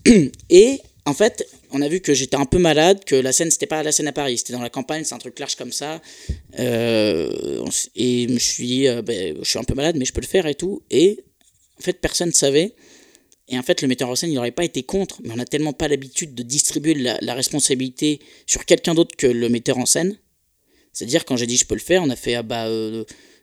Et 0.51 0.81
en 1.05 1.15
fait, 1.15 1.49
on 1.71 1.81
a 1.83 1.89
vu 1.89 2.01
que 2.01 2.15
j'étais 2.15 2.37
un 2.37 2.47
peu 2.47 2.59
malade, 2.59 3.05
que 3.05 3.15
la 3.15 3.33
scène, 3.33 3.51
c'était 3.51 3.67
pas 3.67 3.83
la 3.85 3.93
scène 3.93 4.09
à 4.09 4.13
Paris, 4.13 4.39
c'était 4.39 4.53
dans 4.53 4.61
la 4.61 4.71
campagne, 4.71 5.05
c'est 5.05 5.15
un 5.15 5.19
truc 5.19 5.39
large 5.39 5.55
comme 5.55 5.71
ça. 5.71 6.03
Euh, 6.59 7.65
et 7.95 8.27
je 8.29 8.33
me 8.33 8.39
suis 8.41 8.67
dit, 8.67 8.89
euh, 8.89 9.03
ben, 9.03 9.37
je 9.41 9.49
suis 9.49 9.59
un 9.59 9.65
peu 9.65 9.75
malade, 9.75 9.97
mais 9.97 10.05
je 10.05 10.13
peux 10.13 10.21
le 10.21 10.27
faire 10.27 10.47
et 10.47 10.57
tout. 10.57 10.83
Et 10.91 11.25
en 11.79 11.83
fait, 11.83 12.01
personne 12.01 12.29
ne 12.29 12.35
savait. 12.35 12.75
Et 13.49 13.57
en 13.57 13.63
fait, 13.63 13.83
le 13.83 13.89
metteur 13.89 14.09
en 14.09 14.17
scène, 14.17 14.33
il 14.33 14.35
n'aurait 14.35 14.51
pas 14.51 14.65
été 14.65 14.83
contre, 14.83 15.21
mais 15.23 15.31
on 15.33 15.37
n'a 15.37 15.45
tellement 15.45 15.73
pas 15.73 15.87
l'habitude 15.87 16.35
de 16.35 16.43
distribuer 16.43 16.95
la, 16.95 17.35
responsabilité 17.35 18.19
sur 18.47 18.65
quelqu'un 18.65 18.95
d'autre 18.95 19.15
que 19.17 19.29
le 19.29 19.49
metteur 19.49 19.79
en 19.79 19.87
scène. 19.87 20.19
C'est-à-dire, 20.93 21.25
quand 21.25 21.37
j'ai 21.37 21.47
dit 21.47 21.57
je 21.57 21.67
peux 21.67 21.77
le 21.77 21.81
faire, 21.81 22.03
on 22.03 22.11
a 22.11 22.17
fait, 22.17 22.35
ah 22.35 22.43
bah. 22.43 22.69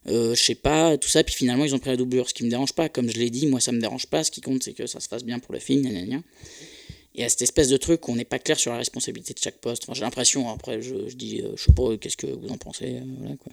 Je 0.06 0.36
sais 0.36 0.56
pas, 0.56 0.98
tout 0.98 1.10
ça, 1.10 1.24
puis 1.24 1.34
finalement 1.34 1.66
ils 1.66 1.74
ont 1.76 1.80
pris 1.80 1.90
la 1.90 1.98
doublure, 1.98 2.30
ce 2.30 2.34
qui 2.34 2.44
me 2.44 2.50
dérange 2.50 2.74
pas, 2.74 2.90
comme 2.90 3.10
je 3.10 3.18
l'ai 3.18 3.30
dit, 3.30 3.48
moi 3.48 3.60
ça 3.60 3.72
me 3.72 3.80
dérange 3.80 4.08
pas, 4.08 4.24
ce 4.24 4.32
qui 4.32 4.42
compte 4.42 4.64
c'est 4.64 4.74
que 4.74 4.88
ça 4.88 5.00
se 5.00 5.08
fasse 5.08 5.24
bien 5.24 5.40
pour 5.40 5.54
le 5.54 5.60
film, 5.60 5.86
y 7.16 7.24
a 7.24 7.30
cette 7.30 7.44
espèce 7.44 7.70
de 7.70 7.78
truc 7.78 8.08
où 8.08 8.12
on 8.12 8.16
n'est 8.16 8.26
pas 8.26 8.40
clair 8.40 8.60
sur 8.60 8.72
la 8.72 8.78
responsabilité 8.78 9.34
de 9.34 9.40
chaque 9.40 9.60
poste. 9.60 9.86
J'ai 9.94 10.02
l'impression, 10.02 10.50
après, 10.50 10.82
je, 10.82 11.08
je 11.08 11.16
dis, 11.16 11.44
je 11.56 11.64
sais 11.64 11.74
pas, 11.74 11.96
qu'est-ce 11.98 12.18
que 12.18 12.26
vous 12.26 12.50
en 12.50 12.58
pensez 12.58 13.02
voilà, 13.20 13.36
quoi. 13.38 13.52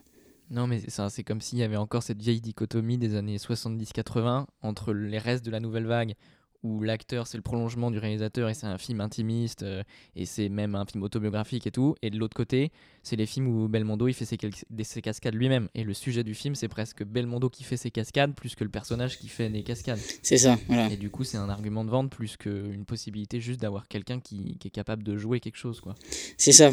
Non, 0.51 0.67
mais 0.67 0.81
c'est 0.89 1.23
comme 1.23 1.41
s'il 1.41 1.59
y 1.59 1.63
avait 1.63 1.77
encore 1.77 2.03
cette 2.03 2.21
vieille 2.21 2.41
dichotomie 2.41 2.99
des 2.99 3.15
années 3.15 3.37
70-80 3.37 4.47
entre 4.63 4.93
les 4.93 5.19
restes 5.19 5.45
de 5.45 5.51
la 5.51 5.61
nouvelle 5.61 5.87
vague 5.87 6.15
où 6.62 6.83
l'acteur 6.83 7.27
c'est 7.27 7.38
le 7.38 7.42
prolongement 7.42 7.90
du 7.90 7.99
réalisateur 7.99 8.49
et 8.49 8.55
c'est 8.55 8.66
un 8.66 8.79
film 8.79 9.01
intimiste 9.01 9.62
euh, 9.62 9.83
et 10.14 10.27
c'est 10.27 10.49
même 10.49 10.75
un 10.75 10.85
film 10.85 11.03
autobiographique 11.03 11.66
et 11.66 11.70
tout. 11.70 11.94
Et 12.03 12.11
de 12.11 12.18
l'autre 12.18 12.37
côté, 12.37 12.70
c'est 13.03 13.16
les 13.16 13.27
films 13.27 13.49
où 13.49 13.68
Belmondo 13.68 14.09
il 14.09 14.14
fait 14.14 14.25
ses, 14.25 14.38
ses 14.83 15.03
cascades 15.03 15.35
lui-même. 15.35 15.68
Et 15.75 15.85
le 15.85 15.94
sujet 15.94 16.25
du 16.25 16.35
film 16.35 16.55
c'est 16.55 16.68
presque 16.68 17.05
Belmondo 17.05 17.49
qui 17.49 17.64
fait 17.64 17.77
ses 17.77 17.90
cascades 17.90 18.35
plus 18.35 18.55
que 18.55 18.64
le 18.64 18.70
personnage 18.70 19.18
qui 19.18 19.29
fait 19.29 19.49
les 19.49 19.62
cascades. 19.62 19.99
C'est 20.23 20.38
ça, 20.38 20.59
voilà. 20.66 20.90
Et 20.90 20.96
du 20.96 21.11
coup, 21.11 21.25
c'est 21.25 21.38
un 21.38 21.49
argument 21.49 21.85
de 21.85 21.90
vente 21.90 22.11
plus 22.11 22.37
qu'une 22.37 22.85
possibilité 22.85 23.40
juste 23.40 23.61
d'avoir 23.61 23.88
quelqu'un 23.88 24.20
qui, 24.20 24.57
qui, 24.59 24.68
est 24.68 24.70
capable 24.70 25.03
de 25.03 25.16
jouer 25.16 25.40
quelque 25.40 25.57
chose. 25.57 25.81
quoi. 25.81 25.94
C'est 26.37 26.53
ça. 26.53 26.70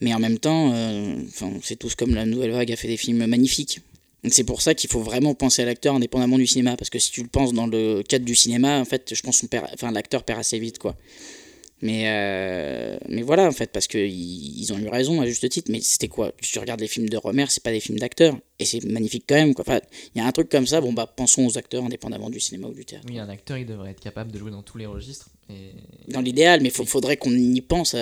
Mais 0.00 0.14
en 0.14 0.18
même 0.18 0.38
temps, 0.38 0.72
euh, 0.72 1.22
c'est 1.62 1.76
tous 1.76 1.94
comme 1.94 2.14
la 2.14 2.26
nouvelle 2.26 2.52
vague 2.52 2.72
a 2.72 2.76
fait 2.76 2.88
des 2.88 2.96
films 2.96 3.26
magnifiques. 3.26 3.80
C'est 4.24 4.44
pour 4.44 4.62
ça 4.62 4.74
qu'il 4.74 4.90
faut 4.90 5.00
vraiment 5.00 5.34
penser 5.34 5.62
à 5.62 5.64
l'acteur 5.64 5.94
indépendamment 5.94 6.38
du 6.38 6.46
cinéma, 6.46 6.76
parce 6.76 6.90
que 6.90 6.98
si 6.98 7.12
tu 7.12 7.22
le 7.22 7.28
penses 7.28 7.52
dans 7.52 7.66
le 7.66 8.02
cadre 8.02 8.24
du 8.24 8.34
cinéma, 8.34 8.80
en 8.80 8.84
fait, 8.84 9.14
je 9.14 9.22
pense 9.22 9.40
que 9.40 9.92
l'acteur 9.92 10.24
perd 10.24 10.40
assez 10.40 10.58
vite, 10.58 10.78
quoi. 10.78 10.96
Mais, 11.80 12.04
euh, 12.06 12.98
mais 13.08 13.22
voilà, 13.22 13.46
en 13.46 13.52
fait, 13.52 13.70
parce 13.70 13.86
qu'ils 13.86 14.58
ils 14.60 14.72
ont 14.72 14.78
eu 14.78 14.88
raison 14.88 15.20
à 15.20 15.26
juste 15.26 15.48
titre. 15.48 15.70
Mais 15.70 15.80
c'était 15.80 16.08
quoi? 16.08 16.32
Tu 16.40 16.58
regardes 16.58 16.80
les 16.80 16.88
films 16.88 17.08
de 17.08 17.16
Romer, 17.16 17.46
c'est 17.48 17.62
pas 17.62 17.72
des 17.72 17.80
films 17.80 17.98
d'acteurs. 17.98 18.36
Et 18.58 18.64
c'est 18.64 18.84
magnifique 18.84 19.24
quand 19.28 19.36
même. 19.36 19.54
Quoi. 19.54 19.64
Enfin, 19.66 19.80
il 20.14 20.18
y 20.18 20.20
a 20.20 20.26
un 20.26 20.32
truc 20.32 20.48
comme 20.48 20.66
ça, 20.66 20.80
bon, 20.80 20.92
bah, 20.92 21.06
pensons 21.06 21.46
aux 21.46 21.56
acteurs 21.56 21.84
indépendamment 21.84 22.30
du 22.30 22.40
cinéma 22.40 22.66
ou 22.66 22.74
du 22.74 22.84
théâtre. 22.84 23.06
Oui, 23.08 23.18
un 23.18 23.28
acteur, 23.28 23.56
il 23.58 23.66
devrait 23.66 23.90
être 23.90 24.00
capable 24.00 24.32
de 24.32 24.38
jouer 24.38 24.50
dans 24.50 24.62
tous 24.62 24.78
les 24.78 24.86
registres. 24.86 25.30
Dans 26.08 26.20
l'idéal, 26.20 26.60
mais 26.60 26.68
il 26.68 26.86
faudrait 26.86 27.16
qu'on 27.16 27.32
y 27.32 27.60
pense. 27.62 27.96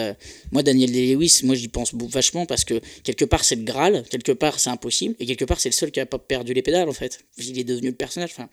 Moi, 0.50 0.64
Daniel 0.64 0.90
Day-Lewis, 0.90 1.42
moi 1.44 1.54
j'y 1.54 1.68
pense 1.68 1.94
vachement 1.94 2.44
parce 2.44 2.64
que 2.64 2.80
quelque 3.04 3.24
part 3.24 3.44
c'est 3.44 3.54
le 3.54 3.62
Graal, 3.62 4.02
quelque 4.10 4.32
part 4.32 4.58
c'est 4.58 4.70
impossible, 4.70 5.14
et 5.20 5.26
quelque 5.26 5.44
part 5.44 5.60
c'est 5.60 5.68
le 5.68 5.74
seul 5.74 5.92
qui 5.92 6.00
a 6.00 6.06
pas 6.06 6.18
perdu 6.18 6.54
les 6.54 6.62
pédales 6.62 6.88
en 6.88 6.92
fait. 6.92 7.20
Il 7.38 7.56
est 7.56 7.62
devenu 7.62 7.90
le 7.90 7.94
personnage. 7.94 8.30
Enfin, 8.32 8.48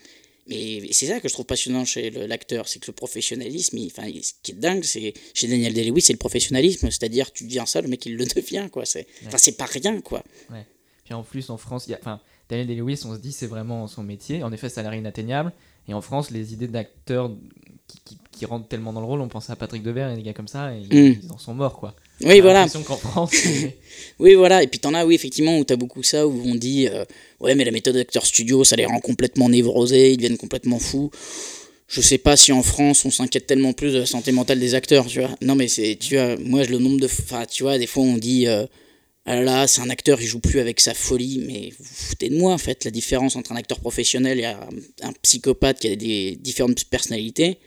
mais 0.48 0.92
c'est 0.92 1.08
ça 1.08 1.20
que 1.20 1.28
je 1.28 1.34
trouve 1.34 1.46
passionnant 1.46 1.86
chez 1.86 2.10
l'acteur, 2.10 2.68
c'est 2.68 2.80
que 2.80 2.88
le 2.88 2.94
professionnalisme, 2.94 3.78
enfin, 3.86 4.08
ce 4.22 4.34
qui 4.42 4.52
est 4.52 4.56
dingue, 4.56 4.84
c'est 4.84 5.14
chez 5.34 5.48
Daniel 5.48 5.74
Day-Lewis, 5.74 6.02
c'est 6.02 6.14
le 6.14 6.20
professionnalisme, 6.20 6.90
c'est-à-dire 6.92 7.32
tu 7.32 7.46
deviens 7.46 7.66
ça, 7.66 7.82
le 7.82 7.88
mec 7.88 8.06
il 8.06 8.18
le 8.18 8.26
devient, 8.26 8.68
quoi. 8.72 8.86
C'est, 8.86 9.08
enfin, 9.28 9.38
c'est 9.38 9.58
pas 9.58 9.66
rien, 9.66 10.02
quoi. 10.02 10.24
Ouais. 10.52 10.66
Puis 11.06 11.14
en 11.14 11.24
plus, 11.24 11.50
en 11.50 11.58
France, 11.58 11.88
y 11.88 11.94
a, 11.94 11.98
enfin, 12.00 12.20
Daniel 12.50 12.68
Day-Lewis, 12.68 13.02
on 13.06 13.16
se 13.16 13.20
dit 13.20 13.32
c'est 13.32 13.48
vraiment 13.48 13.88
son 13.88 14.04
métier. 14.04 14.44
En 14.44 14.52
effet, 14.52 14.68
l'air 14.78 14.94
inatteignable. 14.94 15.54
Et 15.88 15.94
en 15.94 16.02
France, 16.02 16.32
les 16.32 16.54
idées 16.54 16.68
d'acteurs 16.68 17.32
qui, 17.88 18.18
qui, 18.32 18.46
rentrent 18.46 18.68
tellement 18.68 18.94
dans 18.94 19.02
le 19.02 19.06
rôle, 19.06 19.22
on 19.22 19.28
pense 19.28 19.50
à 19.50 19.56
Patrick 19.56 19.84
Devers 19.84 20.12
et 20.12 20.16
des 20.16 20.24
gars 20.24 20.34
comme 20.34 20.48
ça, 20.48 20.74
et 20.74 20.82
mm. 20.82 21.20
ils 21.24 21.32
en 21.32 21.38
sont 21.38 21.54
morts, 21.54 21.78
quoi. 21.78 21.96
Oui, 22.24 22.40
voilà. 22.40 22.68
qu'en 22.68 22.98
France. 22.98 23.34
oui, 24.20 24.34
voilà. 24.36 24.64
Et 24.64 24.68
puis 24.68 24.80
t'en 24.80 24.94
as, 24.94 25.06
oui, 25.06 25.16
effectivement, 25.16 25.58
où 25.58 25.64
t'as 25.64 25.76
beaucoup 25.76 26.04
ça, 26.04 26.28
où 26.28 26.42
on 26.46 26.56
dit, 26.56 26.88
euh, 26.88 27.06
ouais, 27.40 27.56
mais 27.56 27.64
la 27.64 27.72
méthode 27.72 27.96
d'acteur 27.96 28.26
studio, 28.26 28.64
ça 28.64 28.76
les 28.76 28.86
rend 28.86 29.00
complètement 29.00 29.50
névrosés, 29.50 30.12
ils 30.12 30.18
deviennent 30.18 30.38
complètement 30.38 30.80
fous. 30.80 31.12
Je 31.88 32.02
sais 32.02 32.18
pas 32.18 32.36
si 32.36 32.52
en 32.52 32.64
France 32.64 33.06
on 33.06 33.12
s'inquiète 33.12 33.46
tellement 33.46 33.74
plus 33.74 33.94
de 33.94 34.00
la 34.00 34.06
santé 34.06 34.32
mentale 34.32 34.60
des 34.60 34.74
acteurs, 34.74 35.06
tu 35.06 35.20
vois. 35.20 35.30
Non, 35.42 35.56
mais 35.56 35.68
c'est, 35.68 35.98
tu 36.00 36.16
vois, 36.16 36.38
moi, 36.38 36.64
le 36.64 36.80
nombre 36.80 37.00
de. 37.00 37.06
Enfin, 37.06 37.46
tu 37.46 37.64
vois, 37.64 37.78
des 37.78 37.88
fois 37.88 38.04
on 38.04 38.18
dit. 38.18 38.48
Euh, 38.48 38.66
ah 39.26 39.36
là 39.36 39.42
là, 39.42 39.68
c'est 39.68 39.80
un 39.80 39.90
acteur, 39.90 40.22
il 40.22 40.28
joue 40.28 40.40
plus 40.40 40.60
avec 40.60 40.82
sa 40.82 40.94
folie, 40.94 41.42
mais 41.48 41.70
vous, 41.78 41.86
vous 41.86 42.08
foutez 42.08 42.28
de 42.28 42.38
moi 42.38 42.52
en 42.52 42.58
fait. 42.58 42.84
La 42.84 42.92
différence 42.92 43.38
entre 43.38 43.54
un 43.54 43.56
acteur 43.56 43.80
professionnel 43.80 44.40
et 44.42 44.46
un, 44.46 44.68
un 45.02 45.14
psychopathe 45.22 45.80
qui 45.80 45.88
a 45.88 45.96
des 45.96 46.38
différentes 46.42 46.84
personnalités, 46.86 47.58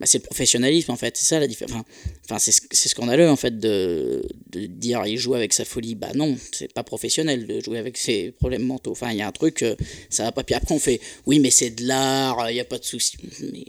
bah, 0.00 0.06
c'est 0.06 0.18
le 0.18 0.24
professionnalisme 0.24 0.90
en 0.90 0.96
fait, 0.96 1.16
c'est 1.16 1.24
ça 1.24 1.38
la 1.38 1.46
différence. 1.46 1.84
Enfin, 2.24 2.38
c'est 2.38 2.88
scandaleux 2.88 3.28
en 3.28 3.36
fait 3.36 3.58
de, 3.58 4.26
de, 4.50 4.66
dire 4.66 5.06
il 5.06 5.18
joue 5.18 5.34
avec 5.34 5.52
sa 5.52 5.64
folie. 5.64 5.94
Bah 5.94 6.08
non, 6.14 6.36
c'est 6.52 6.72
pas 6.72 6.82
professionnel 6.82 7.46
de 7.46 7.60
jouer 7.60 7.78
avec 7.78 7.96
ses 7.96 8.32
problèmes 8.32 8.64
mentaux. 8.64 8.90
Enfin, 8.90 9.12
il 9.12 9.18
y 9.18 9.22
a 9.22 9.28
un 9.28 9.32
truc, 9.32 9.62
euh, 9.62 9.76
ça 10.10 10.24
va 10.24 10.32
pas. 10.32 10.42
Puis 10.42 10.54
après, 10.54 10.74
on 10.74 10.78
fait 10.78 11.00
oui, 11.26 11.38
mais 11.38 11.50
c'est 11.50 11.70
de 11.70 11.86
l'art, 11.86 12.50
il 12.50 12.54
n'y 12.54 12.60
a 12.60 12.64
pas 12.64 12.78
de 12.78 12.84
souci. 12.84 13.16
Mais 13.52 13.64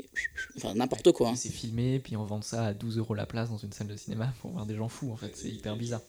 enfin, 0.57 0.73
n'importe 0.73 1.11
quoi. 1.11 1.29
Hein. 1.29 1.35
C'est 1.35 1.51
filmé, 1.51 1.99
puis 1.99 2.17
on 2.17 2.25
vend 2.25 2.41
ça 2.41 2.65
à 2.65 2.73
12 2.73 2.97
euros 2.97 3.13
la 3.13 3.25
place 3.27 3.49
dans 3.49 3.57
une 3.57 3.71
salle 3.71 3.88
de 3.88 3.97
cinéma 3.97 4.33
pour 4.41 4.51
voir 4.51 4.65
des 4.65 4.75
gens 4.75 4.89
fous 4.89 5.11
en 5.11 5.17
fait, 5.17 5.31
c'est 5.35 5.49
hyper 5.49 5.75
bizarre. 5.75 6.01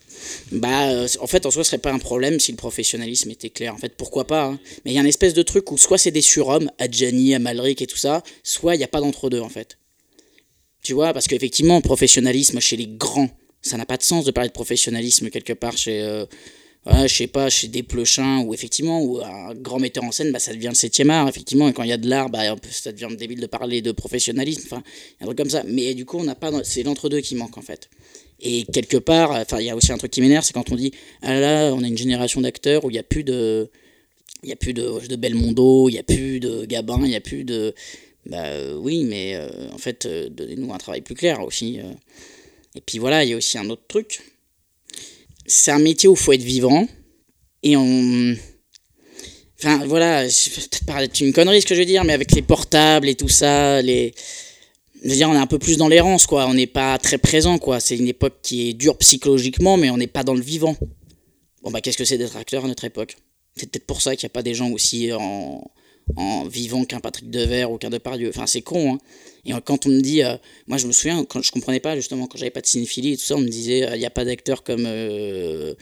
Bah, 0.52 0.88
euh, 0.90 1.08
en 1.20 1.26
fait, 1.26 1.44
en 1.44 1.50
soi, 1.50 1.62
ce 1.62 1.70
serait 1.70 1.78
pas 1.78 1.92
un 1.92 1.98
problème 1.98 2.40
si 2.40 2.52
le 2.52 2.56
professionnalisme 2.56 3.30
était 3.30 3.50
clair. 3.50 3.74
En 3.74 3.78
fait, 3.78 3.94
pourquoi 3.96 4.26
pas 4.26 4.46
hein. 4.46 4.58
Mais 4.84 4.92
il 4.92 4.94
y 4.94 4.98
a 4.98 5.02
une 5.02 5.06
espèce 5.06 5.34
de 5.34 5.42
truc 5.42 5.70
où 5.72 5.78
soit 5.78 5.98
c'est 5.98 6.10
des 6.10 6.22
surhommes, 6.22 6.70
à 6.78 6.90
Gianni, 6.90 7.34
à 7.34 7.38
Malric 7.38 7.82
et 7.82 7.86
tout 7.86 7.96
ça, 7.96 8.22
soit 8.42 8.74
il 8.74 8.78
n'y 8.78 8.84
a 8.84 8.88
pas 8.88 9.00
d'entre-deux 9.00 9.40
en 9.40 9.48
fait. 9.48 9.78
Tu 10.86 10.92
vois, 10.92 11.12
parce 11.12 11.26
qu'effectivement, 11.26 11.80
professionnalisme 11.80 12.60
chez 12.60 12.76
les 12.76 12.86
grands, 12.86 13.28
ça 13.60 13.76
n'a 13.76 13.84
pas 13.84 13.96
de 13.96 14.04
sens 14.04 14.24
de 14.24 14.30
parler 14.30 14.50
de 14.50 14.54
professionnalisme 14.54 15.30
quelque 15.30 15.52
part 15.52 15.76
chez, 15.76 16.00
euh, 16.00 16.26
je 16.86 17.08
sais 17.08 17.26
pas, 17.26 17.50
chez 17.50 17.66
des 17.66 17.82
pleuchins, 17.82 18.38
ou 18.42 18.54
effectivement, 18.54 19.02
ou 19.02 19.18
un 19.18 19.52
grand 19.56 19.80
metteur 19.80 20.04
en 20.04 20.12
scène, 20.12 20.30
bah, 20.30 20.38
ça 20.38 20.54
devient 20.54 20.68
le 20.68 20.76
septième 20.76 21.10
art, 21.10 21.28
effectivement, 21.28 21.68
et 21.68 21.72
quand 21.72 21.82
il 21.82 21.88
y 21.88 21.92
a 21.92 21.96
de 21.96 22.08
l'art, 22.08 22.30
bah, 22.30 22.54
ça 22.70 22.92
devient 22.92 23.08
débile 23.16 23.40
de 23.40 23.48
parler 23.48 23.82
de 23.82 23.90
professionnalisme, 23.90 24.62
enfin, 24.66 24.84
un 25.20 25.24
truc 25.24 25.36
comme 25.36 25.50
ça. 25.50 25.64
Mais 25.66 25.92
du 25.94 26.04
coup, 26.04 26.18
on 26.18 26.22
n'a 26.22 26.36
pas, 26.36 26.52
c'est 26.62 26.84
l'entre-deux 26.84 27.20
qui 27.20 27.34
manque 27.34 27.58
en 27.58 27.62
fait. 27.62 27.90
Et 28.38 28.62
quelque 28.72 28.98
part, 28.98 29.32
enfin, 29.32 29.58
il 29.58 29.66
y 29.66 29.70
a 29.70 29.74
aussi 29.74 29.90
un 29.90 29.98
truc 29.98 30.12
qui 30.12 30.20
m'énerve, 30.20 30.44
c'est 30.44 30.52
quand 30.52 30.70
on 30.70 30.76
dit, 30.76 30.92
ah 31.22 31.34
là, 31.40 31.74
on 31.74 31.82
a 31.82 31.88
une 31.88 31.98
génération 31.98 32.40
d'acteurs 32.40 32.84
où 32.84 32.90
il 32.90 32.92
n'y 32.92 33.00
a 33.00 33.02
plus 33.02 33.24
de. 33.24 33.68
Il 34.42 34.46
n'y 34.48 34.52
a 34.52 34.56
plus 34.56 34.74
de, 34.74 35.04
de 35.08 35.16
Belmondo, 35.16 35.88
il 35.88 35.92
n'y 35.92 35.98
a 35.98 36.04
plus 36.04 36.38
de 36.38 36.66
Gabin, 36.66 37.00
il 37.02 37.08
n'y 37.08 37.16
a 37.16 37.20
plus 37.20 37.42
de. 37.42 37.74
Bah 38.26 38.44
euh, 38.46 38.74
oui, 38.74 39.04
mais 39.04 39.36
euh, 39.36 39.48
en 39.72 39.78
fait, 39.78 40.04
euh, 40.06 40.28
donnez-nous 40.28 40.72
un 40.72 40.78
travail 40.78 41.00
plus 41.00 41.14
clair 41.14 41.40
aussi. 41.42 41.78
Et 42.74 42.80
puis 42.80 42.98
voilà, 42.98 43.24
il 43.24 43.30
y 43.30 43.32
a 43.32 43.36
aussi 43.36 43.56
un 43.56 43.70
autre 43.70 43.86
truc. 43.86 44.20
C'est 45.46 45.70
un 45.70 45.78
métier 45.78 46.08
où 46.08 46.14
il 46.14 46.18
faut 46.18 46.32
être 46.32 46.42
vivant. 46.42 46.88
Et 47.62 47.76
on. 47.76 48.34
Enfin 49.58 49.86
voilà, 49.86 50.28
c'est 50.28 51.20
une 51.20 51.32
connerie 51.32 51.62
ce 51.62 51.66
que 51.66 51.74
je 51.74 51.80
veux 51.80 51.86
dire, 51.86 52.04
mais 52.04 52.12
avec 52.12 52.32
les 52.32 52.42
portables 52.42 53.08
et 53.08 53.14
tout 53.14 53.28
ça, 53.28 53.80
les. 53.80 54.12
Je 55.02 55.10
veux 55.10 55.14
dire, 55.14 55.30
on 55.30 55.34
est 55.34 55.38
un 55.38 55.46
peu 55.46 55.58
plus 55.58 55.76
dans 55.76 55.88
l'errance, 55.88 56.26
quoi. 56.26 56.46
On 56.46 56.54
n'est 56.54 56.66
pas 56.66 56.98
très 56.98 57.18
présent, 57.18 57.58
quoi. 57.58 57.80
C'est 57.80 57.96
une 57.96 58.08
époque 58.08 58.38
qui 58.42 58.70
est 58.70 58.72
dure 58.72 58.98
psychologiquement, 58.98 59.76
mais 59.76 59.90
on 59.90 59.98
n'est 59.98 60.06
pas 60.06 60.24
dans 60.24 60.34
le 60.34 60.40
vivant. 60.40 60.76
Bon, 61.62 61.70
bah, 61.70 61.80
qu'est-ce 61.80 61.98
que 61.98 62.04
c'est 62.04 62.18
d'être 62.18 62.36
acteur 62.36 62.64
à 62.64 62.68
notre 62.68 62.84
époque? 62.84 63.16
C'est 63.56 63.70
peut-être 63.70 63.86
pour 63.86 64.02
ça 64.02 64.16
qu'il 64.16 64.26
n'y 64.26 64.30
a 64.30 64.34
pas 64.34 64.42
des 64.42 64.54
gens 64.54 64.70
aussi 64.70 65.12
en, 65.12 65.62
en 66.14 66.46
vivant 66.46 66.84
qu'un 66.84 67.00
Patrick 67.00 67.30
Devers 67.30 67.70
ou 67.70 67.78
qu'un 67.78 67.90
Depardieu. 67.90 68.28
Enfin, 68.28 68.46
c'est 68.46 68.62
con. 68.62 68.94
Hein. 68.94 68.98
Et 69.44 69.52
quand 69.64 69.86
on 69.86 69.90
me 69.90 70.00
dit, 70.00 70.22
euh, 70.22 70.36
moi 70.66 70.78
je 70.78 70.86
me 70.86 70.92
souviens, 70.92 71.24
quand 71.24 71.42
je 71.42 71.50
comprenais 71.50 71.80
pas 71.80 71.96
justement, 71.96 72.26
quand 72.26 72.38
j'avais 72.38 72.50
pas 72.50 72.60
de 72.60 72.66
cinéphilie 72.66 73.12
et 73.12 73.16
tout 73.16 73.24
ça, 73.24 73.36
on 73.36 73.40
me 73.40 73.48
disait, 73.48 73.88
euh, 73.88 73.96
il 73.96 73.98
n'y 73.98 74.06
a 74.06 74.10
pas 74.10 74.24
d'acteur 74.24 74.62
comme 74.62 74.84
euh, 74.86 75.74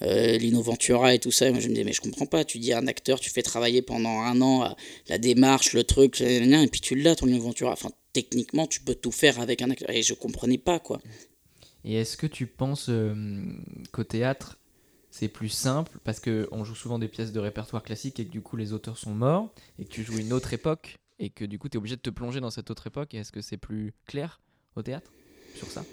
Lino 0.00 0.62
Ventura 0.62 1.14
et 1.14 1.18
tout 1.18 1.30
ça. 1.30 1.48
Et 1.48 1.50
moi 1.50 1.60
je 1.60 1.68
me 1.68 1.72
disais, 1.72 1.84
mais 1.84 1.92
je 1.92 2.00
comprends 2.00 2.26
pas. 2.26 2.44
Tu 2.44 2.58
dis 2.58 2.72
un 2.72 2.86
acteur, 2.86 3.20
tu 3.20 3.30
fais 3.30 3.42
travailler 3.42 3.82
pendant 3.82 4.20
un 4.20 4.40
an 4.40 4.74
la 5.08 5.18
démarche, 5.18 5.72
le 5.72 5.84
truc, 5.84 6.20
et 6.20 6.68
puis 6.70 6.80
tu 6.80 6.94
l'as, 6.94 7.16
ton 7.16 7.26
Lino 7.26 7.40
Ventura. 7.40 7.72
Enfin, 7.72 7.90
techniquement, 8.12 8.66
tu 8.66 8.80
peux 8.80 8.94
tout 8.94 9.12
faire 9.12 9.40
avec 9.40 9.62
un 9.62 9.70
acteur. 9.70 9.90
Et 9.90 10.02
je 10.02 10.14
comprenais 10.14 10.58
pas, 10.58 10.78
quoi. 10.78 11.00
Et 11.84 11.94
est-ce 11.94 12.16
que 12.16 12.26
tu 12.26 12.46
penses 12.46 12.90
qu'au 13.92 14.04
théâtre, 14.04 14.58
c'est 15.18 15.28
plus 15.28 15.48
simple 15.48 15.98
parce 16.04 16.20
qu'on 16.20 16.64
joue 16.64 16.74
souvent 16.74 16.98
des 16.98 17.08
pièces 17.08 17.32
de 17.32 17.40
répertoire 17.40 17.82
classique 17.82 18.20
et 18.20 18.26
que 18.26 18.30
du 18.30 18.42
coup 18.42 18.56
les 18.56 18.74
auteurs 18.74 18.98
sont 18.98 19.14
morts 19.14 19.50
et 19.78 19.84
que 19.84 19.88
tu 19.88 20.02
joues 20.02 20.18
une 20.18 20.32
autre 20.34 20.52
époque 20.52 20.96
et 21.18 21.30
que 21.30 21.46
du 21.46 21.58
coup 21.58 21.70
tu 21.70 21.76
es 21.76 21.78
obligé 21.78 21.96
de 21.96 22.02
te 22.02 22.10
plonger 22.10 22.40
dans 22.40 22.50
cette 22.50 22.70
autre 22.70 22.86
époque. 22.86 23.14
Est-ce 23.14 23.32
que 23.32 23.40
c'est 23.40 23.56
plus 23.56 23.94
clair 24.06 24.40
au 24.76 24.82
théâtre 24.82 25.10
sur 25.54 25.70
ça? 25.70 25.84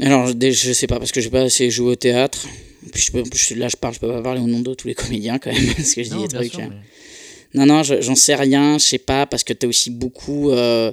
Alors, 0.00 0.26
je 0.26 0.72
sais 0.72 0.86
pas, 0.86 0.98
parce 0.98 1.12
que 1.12 1.20
j'ai 1.20 1.28
pas 1.28 1.42
assez 1.42 1.70
joué 1.70 1.92
au 1.92 1.96
théâtre. 1.96 2.46
Puis 2.92 3.10
je 3.12 3.54
là, 3.56 3.68
je 3.68 3.76
parle, 3.76 3.92
je 3.92 4.00
peux 4.00 4.08
pas 4.08 4.22
parler 4.22 4.40
au 4.40 4.46
nom 4.46 4.60
de 4.60 4.72
tous 4.72 4.88
les 4.88 4.94
comédiens 4.94 5.38
quand 5.38 5.52
même, 5.52 5.66
parce 5.76 5.94
que 5.94 6.02
je 6.02 6.08
dis 6.08 6.22
des 6.22 6.28
trucs. 6.28 6.58
Hein. 6.58 6.70
Non, 7.52 7.66
non, 7.66 7.82
j'en 7.82 8.14
sais 8.14 8.34
rien, 8.34 8.78
je 8.78 8.84
sais 8.84 8.98
pas, 8.98 9.26
parce 9.26 9.44
que 9.44 9.52
tu 9.52 9.66
as 9.66 9.68
aussi 9.68 9.90
beaucoup. 9.90 10.50
Euh, 10.50 10.92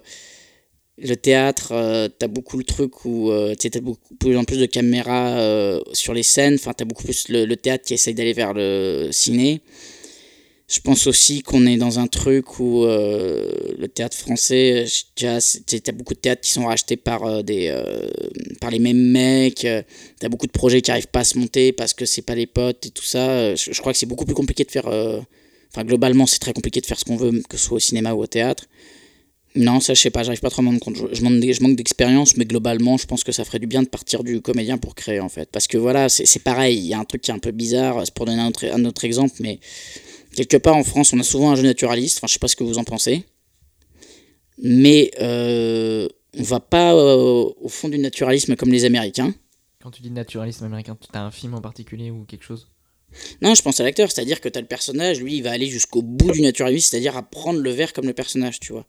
le 1.01 1.15
théâtre, 1.15 1.71
euh, 1.71 2.07
tu 2.07 2.25
as 2.25 2.27
beaucoup 2.27 2.57
le 2.57 2.63
truc 2.63 3.05
où 3.05 3.31
euh, 3.31 3.55
tu 3.55 3.69
as 3.73 3.81
beaucoup 3.81 4.15
plus 4.15 4.37
en 4.37 4.43
plus 4.43 4.57
de 4.57 4.65
caméras 4.65 5.37
euh, 5.37 5.79
sur 5.93 6.13
les 6.13 6.23
scènes, 6.23 6.55
enfin 6.55 6.73
tu 6.75 6.83
as 6.83 6.85
beaucoup 6.85 7.03
plus 7.03 7.29
le, 7.29 7.55
théâtre 7.55 7.85
qui 7.85 7.93
essaye 7.93 8.13
d'aller 8.13 8.33
vers 8.33 8.53
le 8.53 9.09
ciné. 9.11 9.61
Je 10.67 10.79
pense 10.81 11.07
aussi 11.07 11.41
qu'on 11.41 11.65
est 11.65 11.77
dans 11.77 11.97
un 11.97 12.05
truc 12.05 12.59
où 12.59 12.83
le 12.85 13.87
théâtre 13.87 14.15
français, 14.15 14.85
tu 15.15 15.25
as, 15.25 15.91
beaucoup 15.93 16.13
de 16.13 16.19
théâtres 16.19 16.41
qui 16.41 16.51
sont 16.51 16.67
rachetés 16.67 16.95
par, 16.95 17.43
des, 17.43 17.75
par 18.61 18.69
les 18.69 18.77
mêmes 18.77 19.09
mecs, 19.11 19.61
tu 19.61 19.67
as 19.67 20.29
beaucoup 20.29 20.45
de 20.45 20.51
projets 20.51 20.83
qui 20.83 20.91
n'arrivent 20.91 21.07
pas 21.07 21.21
à 21.21 21.23
se 21.23 21.39
monter 21.39 21.71
parce 21.71 21.95
que 21.95 22.05
c'est 22.05 22.21
pas 22.21 22.35
les 22.35 22.45
potes 22.45 22.85
et 22.85 22.91
tout 22.91 23.03
ça. 23.03 23.55
Je, 23.55 23.71
je 23.71 23.79
crois 23.79 23.93
que 23.93 23.97
c'est 23.97 24.05
beaucoup 24.05 24.25
plus 24.25 24.35
compliqué 24.35 24.63
de 24.63 24.69
faire... 24.69 24.87
Enfin, 25.71 25.83
globalement, 25.83 26.27
c'est 26.27 26.37
très 26.37 26.53
compliqué 26.53 26.81
de 26.81 26.85
faire 26.85 26.99
ce 26.99 27.05
qu'on 27.05 27.17
veut, 27.17 27.31
que 27.49 27.57
ce 27.57 27.65
soit 27.65 27.77
au 27.77 27.79
cinéma 27.79 28.13
ou 28.13 28.21
au 28.21 28.27
théâtre. 28.27 28.65
Non, 29.55 29.79
ça 29.79 29.95
je 29.95 30.01
sais 30.01 30.11
pas, 30.11 30.23
j'arrive 30.23 30.41
pas 30.41 30.49
trop 30.49 30.61
à 30.61 30.63
me 30.63 30.69
rendre 30.69 30.79
compte. 30.79 30.95
Je, 30.95 31.15
je 31.15 31.61
manque 31.63 31.75
d'expérience, 31.75 32.37
mais 32.37 32.45
globalement, 32.45 32.97
je 32.97 33.07
pense 33.07 33.23
que 33.23 33.31
ça 33.31 33.43
ferait 33.43 33.59
du 33.59 33.67
bien 33.67 33.81
de 33.81 33.87
partir 33.87 34.23
du 34.23 34.41
comédien 34.41 34.77
pour 34.77 34.93
créer 34.93 35.19
en 35.19 35.29
fait. 35.29 35.49
Parce 35.51 35.67
que 35.67 35.77
voilà, 35.77 36.07
c'est 36.07 36.43
pareil, 36.43 36.77
il 36.77 36.85
y 36.85 36.93
a 36.93 36.99
un 36.99 37.05
truc 37.05 37.21
qui 37.21 37.31
est 37.31 37.33
un 37.33 37.39
peu 37.39 37.51
bizarre, 37.51 38.01
c'est 38.05 38.13
pour 38.13 38.25
donner 38.25 38.41
un 38.41 38.47
autre, 38.49 38.65
un 38.65 38.85
autre 38.85 39.05
exemple, 39.05 39.33
mais 39.39 39.59
quelque 40.35 40.57
part 40.57 40.75
en 40.75 40.83
France, 40.83 41.13
on 41.13 41.19
a 41.19 41.23
souvent 41.23 41.51
un 41.51 41.55
jeu 41.55 41.63
naturaliste, 41.63 42.19
enfin 42.19 42.27
je 42.27 42.33
sais 42.33 42.39
pas 42.39 42.47
ce 42.47 42.55
que 42.55 42.63
vous 42.63 42.77
en 42.77 42.83
pensez, 42.83 43.23
mais 44.61 45.11
euh, 45.19 46.07
on 46.37 46.43
va 46.43 46.59
pas 46.59 46.93
euh, 46.93 47.49
au 47.59 47.69
fond 47.69 47.89
du 47.89 47.97
naturalisme 47.97 48.55
comme 48.55 48.71
les 48.71 48.85
Américains. 48.85 49.33
Quand 49.81 49.91
tu 49.91 50.01
dis 50.01 50.11
naturalisme 50.11 50.65
américain, 50.65 50.95
tu 50.99 51.07
as 51.17 51.23
un 51.23 51.31
film 51.31 51.55
en 51.55 51.61
particulier 51.61 52.11
ou 52.11 52.25
quelque 52.25 52.43
chose? 52.43 52.67
Non, 53.41 53.55
je 53.55 53.61
pense 53.61 53.79
à 53.79 53.83
l'acteur, 53.83 54.11
c'est-à-dire 54.11 54.39
que 54.39 54.49
tu 54.49 54.57
as 54.57 54.61
le 54.61 54.67
personnage, 54.67 55.19
lui, 55.19 55.37
il 55.37 55.43
va 55.43 55.51
aller 55.51 55.67
jusqu'au 55.67 56.01
bout 56.01 56.31
du 56.31 56.41
naturalisme, 56.41 56.89
c'est-à-dire 56.91 57.17
à 57.17 57.23
prendre 57.23 57.59
le 57.59 57.71
verre 57.71 57.93
comme 57.93 58.05
le 58.05 58.13
personnage, 58.13 58.59
tu 58.59 58.73
vois. 58.73 58.85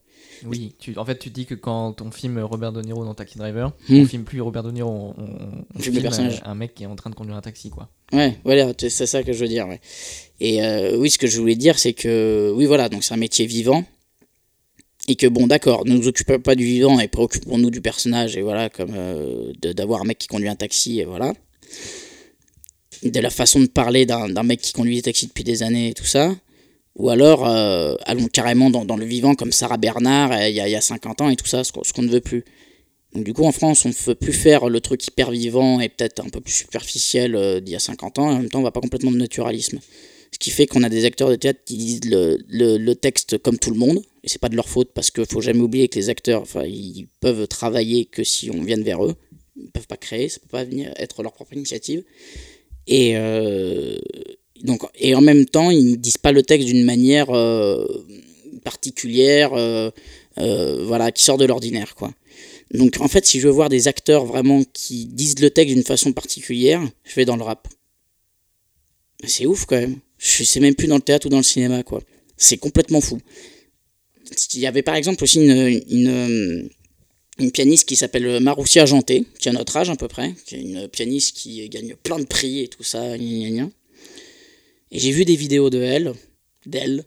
Oui, 0.46 0.74
tu, 0.78 0.96
en 0.96 1.04
fait, 1.04 1.18
tu 1.18 1.30
dis 1.30 1.46
que 1.46 1.54
quand 1.54 2.00
on 2.00 2.10
filme 2.10 2.38
Robert 2.40 2.72
De 2.72 2.80
Niro 2.82 3.04
dans 3.04 3.14
Taxi 3.14 3.36
Driver, 3.38 3.72
Hmm. 3.88 4.00
on 4.00 4.06
filme 4.06 4.24
plus 4.24 4.40
Robert 4.40 4.62
De 4.62 4.70
Niro, 4.70 4.90
on, 4.90 5.14
on- 5.22 5.64
on 5.74 5.78
filme 5.80 5.96
le 5.96 6.02
personnage. 6.02 6.40
un, 6.44 6.54
mec 6.54 6.74
qui 6.74 6.84
est 6.84 6.86
en 6.86 6.96
train 6.96 7.10
de 7.10 7.14
conduire 7.14 7.36
un 7.36 7.40
taxi, 7.42 7.70
quoi. 7.70 7.88
Ouais, 8.12 8.38
voilà, 8.44 8.72
c'est 8.78 9.06
ça 9.06 9.22
que 9.22 9.32
je 9.32 9.38
veux 9.38 9.48
dire. 9.48 9.68
Ouais. 9.68 9.80
Et 10.40 10.62
euh, 10.64 10.96
oui, 10.96 11.10
ce 11.10 11.18
que 11.18 11.26
je 11.26 11.38
voulais 11.40 11.56
dire, 11.56 11.78
c'est 11.78 11.92
que 11.92 12.52
oui, 12.56 12.66
voilà, 12.66 12.88
donc 12.88 13.04
c'est 13.04 13.14
un 13.14 13.18
métier 13.18 13.46
vivant. 13.46 13.84
Et 15.08 15.16
que 15.16 15.26
bon, 15.26 15.46
d'accord, 15.46 15.84
ne 15.86 15.94
nous 15.96 16.06
occupons 16.08 16.38
pas 16.40 16.54
du 16.54 16.64
vivant 16.64 17.00
et 17.00 17.08
préoccupons-nous 17.08 17.70
du 17.70 17.80
personnage, 17.80 18.36
et 18.36 18.42
voilà, 18.42 18.68
comme 18.68 18.92
euh, 18.94 19.52
d'avoir 19.74 20.02
un 20.02 20.04
mec 20.04 20.18
qui 20.18 20.28
conduit 20.28 20.48
un 20.48 20.56
taxi, 20.56 21.00
et 21.00 21.04
voilà. 21.04 21.32
De 23.02 23.18
la 23.20 23.30
façon 23.30 23.60
de 23.60 23.66
parler 23.66 24.04
d'un 24.04 24.42
mec 24.42 24.60
qui 24.60 24.72
conduit 24.72 24.96
des 24.96 25.02
taxis 25.02 25.26
depuis 25.26 25.42
des 25.44 25.62
années 25.62 25.88
et 25.88 25.94
tout 25.94 26.04
ça. 26.04 26.34
Ou 27.00 27.08
alors, 27.08 27.48
euh, 27.48 27.94
allons 28.04 28.26
carrément 28.26 28.68
dans, 28.68 28.96
le 28.96 29.06
vivant 29.06 29.34
comme 29.34 29.52
Sarah 29.52 29.78
Bernard 29.78 30.32
euh, 30.32 30.48
il 30.50 30.54
y, 30.54 30.60
a, 30.60 30.68
il 30.68 30.72
y 30.72 30.76
a 30.76 30.82
50 30.82 31.22
ans 31.22 31.30
et 31.30 31.36
tout 31.36 31.46
ça, 31.46 31.64
ce 31.64 31.72
qu'on 31.72 32.02
ne 32.02 32.10
veut 32.10 32.20
plus. 32.20 32.44
Donc 33.14 33.24
du 33.24 33.32
coup, 33.32 33.44
en 33.44 33.52
France, 33.52 33.86
on 33.86 33.88
ne 33.88 33.94
veut 33.94 34.14
plus 34.14 34.34
faire 34.34 34.68
le 34.68 34.80
truc 34.82 35.06
hyper 35.06 35.30
vivant 35.30 35.80
et 35.80 35.88
peut-être 35.88 36.22
un 36.22 36.28
peu 36.28 36.42
plus 36.42 36.52
superficiel 36.52 37.36
euh, 37.36 37.58
d'il 37.58 37.72
y 37.72 37.76
a 37.76 37.78
50 37.78 38.18
ans, 38.18 38.30
et 38.30 38.34
en 38.34 38.38
même 38.40 38.50
temps, 38.50 38.58
on 38.58 38.64
va 38.64 38.70
pas 38.70 38.82
complètement 38.82 39.12
de 39.12 39.16
naturalisme. 39.16 39.80
Ce 40.30 40.38
qui 40.38 40.50
fait 40.50 40.66
qu'on 40.66 40.82
a 40.82 40.90
des 40.90 41.06
acteurs 41.06 41.30
de 41.30 41.36
théâtre 41.36 41.60
qui 41.64 41.78
disent 41.78 42.02
le, 42.04 42.92
texte 42.92 43.38
comme 43.38 43.58
tout 43.58 43.70
le 43.70 43.78
monde, 43.78 44.02
et 44.22 44.28
c'est 44.28 44.38
pas 44.38 44.50
de 44.50 44.56
leur 44.56 44.68
faute 44.68 44.90
parce 44.92 45.10
qu'il 45.10 45.24
faut 45.24 45.40
jamais 45.40 45.60
oublier 45.60 45.88
que 45.88 45.98
les 45.98 46.10
acteurs, 46.10 46.42
enfin, 46.42 46.64
ils 46.66 47.08
peuvent 47.20 47.48
travailler 47.48 48.04
que 48.04 48.24
si 48.24 48.50
on 48.50 48.62
vienne 48.62 48.82
vers 48.82 49.02
eux, 49.06 49.14
ils 49.56 49.70
peuvent 49.70 49.86
pas 49.86 49.96
créer, 49.96 50.28
ça 50.28 50.38
peut 50.38 50.48
pas 50.50 50.64
venir 50.64 50.92
être 50.96 51.22
leur 51.22 51.32
propre 51.32 51.54
initiative. 51.54 52.04
Et 52.86 53.16
donc, 54.62 54.82
et 54.94 55.14
en 55.14 55.20
même 55.20 55.46
temps, 55.46 55.70
ils 55.70 55.92
ne 55.92 55.96
disent 55.96 56.18
pas 56.18 56.32
le 56.32 56.42
texte 56.42 56.68
d'une 56.68 56.84
manière 56.84 57.30
euh, 57.30 57.86
particulière, 58.62 59.52
euh, 59.54 59.90
euh, 60.38 60.84
voilà, 60.84 61.12
qui 61.12 61.24
sort 61.24 61.38
de 61.38 61.44
l'ordinaire, 61.44 61.94
quoi. 61.94 62.12
Donc 62.72 63.00
en 63.00 63.08
fait, 63.08 63.26
si 63.26 63.40
je 63.40 63.48
veux 63.48 63.52
voir 63.52 63.68
des 63.68 63.88
acteurs 63.88 64.24
vraiment 64.24 64.62
qui 64.72 65.06
disent 65.06 65.40
le 65.40 65.50
texte 65.50 65.74
d'une 65.74 65.84
façon 65.84 66.12
particulière, 66.12 66.80
je 67.04 67.14
vais 67.16 67.24
dans 67.24 67.36
le 67.36 67.42
rap. 67.42 67.66
C'est 69.24 69.44
ouf 69.44 69.64
quand 69.64 69.80
même. 69.80 69.98
Je 70.18 70.44
sais 70.44 70.60
même 70.60 70.76
plus 70.76 70.86
dans 70.86 70.96
le 70.96 71.02
théâtre 71.02 71.26
ou 71.26 71.30
dans 71.30 71.38
le 71.38 71.42
cinéma, 71.42 71.82
quoi. 71.82 72.00
C'est 72.36 72.58
complètement 72.58 73.00
fou. 73.00 73.18
Il 74.54 74.60
y 74.60 74.66
avait 74.66 74.82
par 74.82 74.94
exemple 74.94 75.24
aussi 75.24 75.40
une, 75.40 76.70
pianiste 77.52 77.88
qui 77.88 77.96
s'appelle 77.96 78.38
Maroussia 78.38 78.82
Argenté, 78.82 79.24
qui 79.40 79.48
a 79.48 79.52
notre 79.52 79.76
âge 79.76 79.90
à 79.90 79.96
peu 79.96 80.06
près, 80.06 80.34
qui 80.46 80.54
est 80.54 80.60
une 80.60 80.86
pianiste 80.88 81.36
qui 81.36 81.68
gagne 81.68 81.96
plein 82.00 82.20
de 82.20 82.24
prix 82.26 82.60
et 82.60 82.68
tout 82.68 82.84
ça, 82.84 83.18
gna. 83.18 83.68
Et 84.90 84.98
j'ai 84.98 85.12
vu 85.12 85.24
des 85.24 85.36
vidéos 85.36 85.70
de 85.70 85.80
elle, 85.82 86.14
d'elle, 86.66 87.04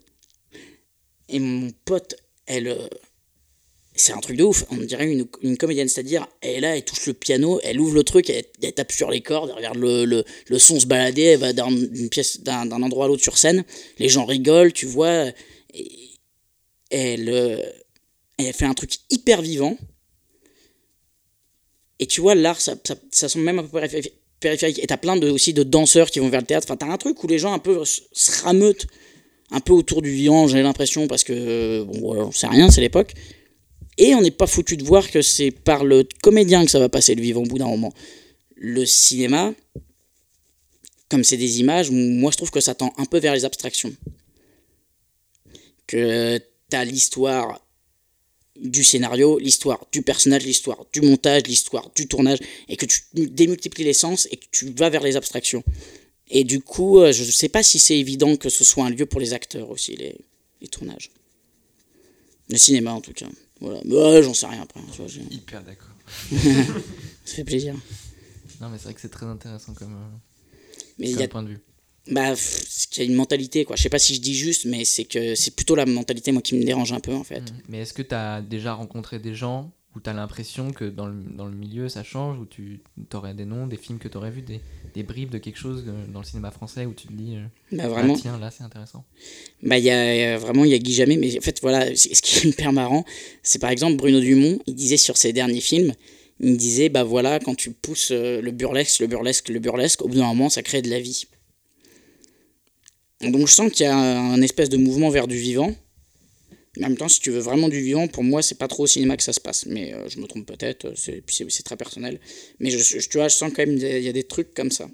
et 1.29 1.39
mon 1.39 1.71
pote, 1.85 2.15
elle, 2.45 2.67
euh, 2.67 2.87
c'est 3.95 4.13
un 4.13 4.19
truc 4.19 4.37
de 4.37 4.43
ouf. 4.43 4.65
On 4.71 4.77
dirait 4.77 5.11
une, 5.11 5.27
une 5.41 5.57
comédienne, 5.57 5.87
c'est-à-dire, 5.87 6.27
elle 6.41 6.55
est 6.55 6.59
là, 6.61 6.77
elle 6.77 6.85
touche 6.85 7.05
le 7.07 7.13
piano, 7.13 7.59
elle 7.63 7.79
ouvre 7.79 7.95
le 7.95 8.03
truc, 8.03 8.29
elle, 8.29 8.45
tape 8.73 8.91
sur 8.91 9.09
les 9.09 9.21
cordes, 9.21 9.49
elle 9.49 9.57
regarde 9.57 9.77
le, 9.77 10.05
le, 10.05 10.23
le 10.47 10.59
son 10.59 10.79
se 10.79 10.85
balader, 10.85 11.23
elle 11.23 11.39
va 11.39 11.53
d'un- 11.53 11.69
pièce, 12.09 12.41
d'un 12.41 12.65
d'un 12.65 12.81
endroit 12.81 13.05
à 13.05 13.07
l'autre 13.07 13.23
sur 13.23 13.37
scène. 13.37 13.63
Les 13.99 14.09
gens 14.09 14.25
rigolent, 14.25 14.73
tu 14.73 14.85
vois. 14.85 15.27
et 15.73 16.09
elle, 16.89 17.29
euh, 17.29 17.63
elle 18.37 18.53
fait 18.53 18.65
un 18.65 18.73
truc 18.73 18.91
hyper 19.09 19.41
vivant. 19.41 19.77
Et 21.99 22.05
tu 22.07 22.21
vois, 22.21 22.35
l'art, 22.35 22.59
ça, 22.59 22.75
ça, 23.11 23.29
semble 23.29 23.45
même 23.45 23.59
un 23.59 23.63
peu 23.63 23.79
périphéri- 23.79 24.13
périphérique. 24.43 24.79
Et 24.83 24.87
t'as 24.87 24.97
plein 24.97 25.15
de, 25.17 25.29
aussi 25.29 25.53
de 25.53 25.63
danseurs 25.63 26.11
qui 26.11 26.19
vont 26.19 26.29
vers 26.29 26.41
le 26.41 26.45
théâtre. 26.45 26.67
Enfin, 26.69 26.77
t'as 26.77 26.91
un 26.91 26.97
truc 26.97 27.23
où 27.23 27.27
les 27.27 27.39
gens 27.39 27.53
un 27.53 27.59
peu 27.59 27.81
se 27.85 28.43
rameutent 28.43 28.85
un 29.51 29.59
peu 29.59 29.73
autour 29.73 30.01
du 30.01 30.11
vivant, 30.11 30.47
j'ai 30.47 30.61
l'impression, 30.63 31.07
parce 31.07 31.23
que, 31.23 31.83
bon, 31.83 31.99
voilà, 31.99 32.25
on 32.25 32.31
sait 32.31 32.47
rien, 32.47 32.71
c'est 32.71 32.81
l'époque. 32.81 33.13
Et 33.99 34.15
on 34.15 34.21
n'est 34.21 34.31
pas 34.31 34.47
foutu 34.47 34.77
de 34.77 34.83
voir 34.83 35.09
que 35.11 35.21
c'est 35.21 35.51
par 35.51 35.85
le 35.85 36.07
comédien 36.21 36.65
que 36.65 36.71
ça 36.71 36.79
va 36.79 36.89
passer 36.89 37.13
le 37.13 37.21
vivant 37.21 37.41
au 37.41 37.45
bout 37.45 37.59
d'un 37.59 37.67
moment. 37.67 37.93
Le 38.55 38.85
cinéma, 38.85 39.53
comme 41.09 41.23
c'est 41.23 41.37
des 41.37 41.59
images, 41.59 41.91
moi 41.91 42.31
je 42.31 42.37
trouve 42.37 42.49
que 42.49 42.61
ça 42.61 42.73
tend 42.73 42.91
un 42.97 43.05
peu 43.05 43.19
vers 43.19 43.35
les 43.35 43.45
abstractions. 43.45 43.93
Que 45.85 46.39
t'as 46.69 46.83
l'histoire 46.83 47.62
du 48.59 48.83
scénario, 48.83 49.39
l'histoire 49.39 49.85
du 49.91 50.01
personnage, 50.01 50.45
l'histoire 50.45 50.85
du 50.93 51.01
montage, 51.01 51.43
l'histoire 51.47 51.89
du 51.95 52.07
tournage, 52.07 52.39
et 52.67 52.77
que 52.77 52.85
tu 52.85 53.01
démultiplies 53.13 53.83
les 53.83 53.93
sens 53.93 54.27
et 54.31 54.37
que 54.37 54.45
tu 54.51 54.71
vas 54.73 54.89
vers 54.89 55.03
les 55.03 55.15
abstractions. 55.15 55.63
Et 56.29 56.43
du 56.43 56.61
coup, 56.61 56.99
euh, 56.99 57.11
je 57.11 57.23
ne 57.23 57.31
sais 57.31 57.49
pas 57.49 57.63
si 57.63 57.79
c'est 57.79 57.97
évident 57.97 58.35
que 58.37 58.49
ce 58.49 58.63
soit 58.63 58.85
un 58.85 58.89
lieu 58.89 59.05
pour 59.05 59.19
les 59.19 59.33
acteurs 59.33 59.69
aussi, 59.69 59.95
les, 59.95 60.15
les 60.61 60.67
tournages. 60.67 61.11
Le 62.49 62.57
cinéma 62.57 62.93
en 62.93 63.01
tout 63.01 63.13
cas. 63.13 63.27
Voilà. 63.59 63.81
Mais 63.85 63.95
ouais, 63.95 64.23
j'en 64.23 64.33
sais 64.33 64.47
rien 64.47 64.61
après. 64.61 64.81
Hyper 65.31 65.63
d'accord. 65.63 65.89
Ça 67.25 67.35
fait 67.35 67.43
plaisir. 67.43 67.75
Non, 68.59 68.69
mais 68.69 68.77
c'est 68.77 68.85
vrai 68.85 68.93
que 68.93 69.01
c'est 69.01 69.09
très 69.09 69.25
intéressant 69.25 69.73
comme, 69.73 69.93
euh, 69.93 70.55
Mais 70.97 71.11
comme 71.11 71.19
y 71.19 71.23
a, 71.23 71.27
point 71.27 71.43
de 71.43 71.49
vue. 71.49 71.59
Bah, 72.11 72.33
qu'il 72.91 73.03
y 73.03 73.07
a 73.07 73.09
une 73.09 73.15
mentalité, 73.15 73.65
quoi. 73.65 73.75
Je 73.75 73.81
sais 73.81 73.89
pas 73.89 73.99
si 73.99 74.15
je 74.15 74.21
dis 74.21 74.35
juste, 74.35 74.65
mais 74.65 74.85
c'est 74.85 75.05
que 75.05 75.35
c'est 75.35 75.55
plutôt 75.55 75.75
la 75.75 75.85
mentalité, 75.85 76.31
moi, 76.31 76.41
qui 76.41 76.55
me 76.55 76.63
dérange 76.63 76.91
un 76.93 76.99
peu, 76.99 77.13
en 77.13 77.23
fait. 77.23 77.41
Mm. 77.41 77.55
Mais 77.69 77.79
est-ce 77.79 77.93
que 77.93 78.01
tu 78.01 78.15
as 78.15 78.41
déjà 78.41 78.73
rencontré 78.73 79.19
des 79.19 79.33
gens 79.33 79.71
où 79.95 79.99
tu 79.99 80.09
as 80.09 80.13
l'impression 80.13 80.71
que 80.71 80.85
dans 80.85 81.05
le, 81.05 81.15
dans 81.35 81.45
le 81.45 81.55
milieu 81.55 81.87
ça 81.87 82.03
change, 82.03 82.39
où 82.39 82.45
tu 82.45 82.81
aurais 83.13 83.33
des 83.33 83.45
noms, 83.45 83.67
des 83.67 83.77
films 83.77 83.99
que 83.99 84.07
tu 84.07 84.17
aurais 84.17 84.31
vus, 84.31 84.41
des, 84.41 84.59
des 84.93 85.03
bribes 85.03 85.29
de 85.29 85.37
quelque 85.37 85.57
chose 85.57 85.83
euh, 85.87 86.05
dans 86.11 86.19
le 86.19 86.25
cinéma 86.25 86.51
français 86.51 86.85
où 86.85 86.93
tu 86.93 87.07
te 87.07 87.13
dis 87.13 87.35
euh, 87.35 87.45
Bah, 87.71 87.83
ah, 87.85 87.89
vraiment. 87.89 88.15
tiens, 88.15 88.39
là 88.39 88.49
c'est 88.49 88.63
intéressant. 88.63 89.05
Bah, 89.61 89.77
il 89.77 89.83
y 89.83 89.91
a 89.91 90.33
euh, 90.33 90.37
vraiment, 90.37 90.65
il 90.65 90.71
y 90.71 90.73
a 90.73 90.79
Guy 90.79 90.93
Jamais, 90.93 91.17
mais 91.17 91.37
en 91.37 91.41
fait, 91.41 91.61
voilà, 91.61 91.95
ce 91.95 92.07
qui 92.07 92.37
est 92.37 92.45
hyper 92.49 92.73
marrant, 92.73 93.05
c'est 93.43 93.59
par 93.59 93.69
exemple 93.69 93.95
Bruno 93.97 94.19
Dumont, 94.19 94.59
il 94.65 94.75
disait 94.75 94.97
sur 94.97 95.17
ses 95.17 95.31
derniers 95.31 95.61
films, 95.61 95.93
il 96.39 96.57
disait, 96.57 96.89
bah 96.89 97.03
voilà, 97.03 97.39
quand 97.39 97.55
tu 97.55 97.71
pousses 97.71 98.11
le 98.11 98.49
burlesque, 98.51 98.99
le 98.99 99.07
burlesque, 99.07 99.49
le 99.49 99.59
burlesque, 99.59 100.01
au 100.01 100.07
bout 100.07 100.15
d'un 100.15 100.25
moment, 100.25 100.49
ça 100.49 100.63
crée 100.63 100.81
de 100.81 100.89
la 100.89 100.99
vie. 100.99 101.27
Donc 103.31 103.47
je 103.47 103.53
sens 103.53 103.71
qu'il 103.71 103.85
y 103.85 103.89
a 103.89 103.95
un 103.97 104.41
espèce 104.41 104.69
de 104.69 104.77
mouvement 104.77 105.09
vers 105.09 105.27
du 105.27 105.37
vivant. 105.37 105.73
Mais 106.77 106.85
en 106.85 106.89
même 106.89 106.97
temps, 106.97 107.07
si 107.07 107.19
tu 107.19 107.29
veux 107.29 107.39
vraiment 107.39 107.69
du 107.69 107.79
vivant, 107.81 108.07
pour 108.07 108.23
moi, 108.23 108.41
c'est 108.41 108.57
pas 108.57 108.67
trop 108.67 108.83
au 108.83 108.87
cinéma 108.87 109.15
que 109.15 109.21
ça 109.23 109.31
se 109.33 109.39
passe. 109.39 109.67
Mais 109.67 109.93
euh, 109.93 110.09
je 110.09 110.19
me 110.19 110.25
trompe 110.25 110.47
peut-être, 110.47 110.85
euh, 110.85 110.93
c'est 110.95 111.63
très 111.63 111.77
personnel. 111.77 112.19
Mais 112.59 112.71
je, 112.71 112.79
je- 112.79 113.07
tu 113.07 113.17
vois, 113.17 113.27
je 113.27 113.35
sens 113.35 113.51
quand 113.55 113.63
même 113.65 113.77
qu'il 113.77 114.01
y 114.01 114.09
a 114.09 114.11
des 114.13 114.23
trucs 114.23 114.55
comme 114.55 114.71
ça. 114.71 114.87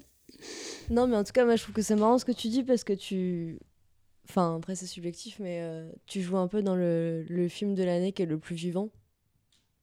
Non, 0.90 1.06
mais 1.06 1.16
en 1.16 1.24
tout 1.24 1.32
cas, 1.32 1.44
moi, 1.46 1.56
je 1.56 1.62
trouve 1.62 1.74
que 1.74 1.80
c'est 1.82 1.96
marrant 1.96 2.18
ce 2.18 2.24
que 2.26 2.32
tu 2.32 2.48
dis 2.48 2.62
parce 2.64 2.84
que 2.84 2.92
tu. 2.92 3.58
Enfin, 4.28 4.56
après, 4.58 4.74
c'est 4.76 4.86
subjectif, 4.86 5.38
mais 5.40 5.60
euh, 5.62 5.90
tu 6.06 6.20
joues 6.20 6.36
un 6.36 6.48
peu 6.48 6.62
dans 6.62 6.76
le, 6.76 7.24
le 7.28 7.48
film 7.48 7.74
de 7.74 7.82
l'année 7.82 8.12
qui 8.12 8.22
est 8.22 8.26
le 8.26 8.38
plus 8.38 8.56
vivant 8.56 8.90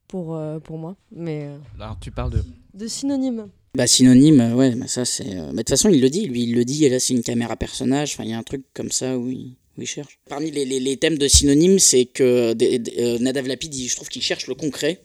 pour, 0.08 0.36
euh, 0.36 0.60
pour 0.60 0.78
moi. 0.78 0.96
Mais 1.12 1.46
euh, 1.48 1.58
Alors 1.80 1.98
tu 2.00 2.12
parles 2.12 2.32
de. 2.32 2.44
de 2.76 2.88
synonyme. 2.88 3.50
Bah 3.76 3.88
synonyme, 3.88 4.42
euh, 4.42 4.54
ouais, 4.54 4.76
bah 4.76 4.88
ça 4.88 5.06
c'est... 5.06 5.36
euh, 5.36 5.48
bah, 5.48 5.52
De 5.52 5.58
toute 5.58 5.70
façon, 5.70 5.90
il 5.90 6.02
le 6.02 6.10
dit, 6.10 6.26
lui, 6.26 6.44
il 6.44 6.56
le 6.56 6.66
dit, 6.66 6.86
et 6.86 6.90
là 6.90 7.00
c'est 7.00 7.14
une 7.14 7.24
caméra 7.24 7.56
personnage, 7.56 8.14
enfin 8.14 8.24
il 8.24 8.32
y 8.32 8.34
a 8.34 8.38
un 8.38 8.44
truc 8.44 8.64
comme 8.74 8.92
ça 8.92 9.18
où 9.18 9.30
il, 9.30 9.56
cherche. 9.86 10.20
Parmi 10.28 10.50
les, 10.50 10.98
thèmes 10.98 11.20
de 11.20 11.28
synonyme, 11.28 11.78
c'est 11.78 12.06
que 12.06 12.56
euh, 12.60 13.20
Nadav 13.20 13.48
Lapid, 13.48 13.74
je 13.74 13.96
trouve 13.96 14.10
qu'il 14.10 14.24
cherche 14.24 14.48
le 14.48 14.56
concret. 14.56 15.04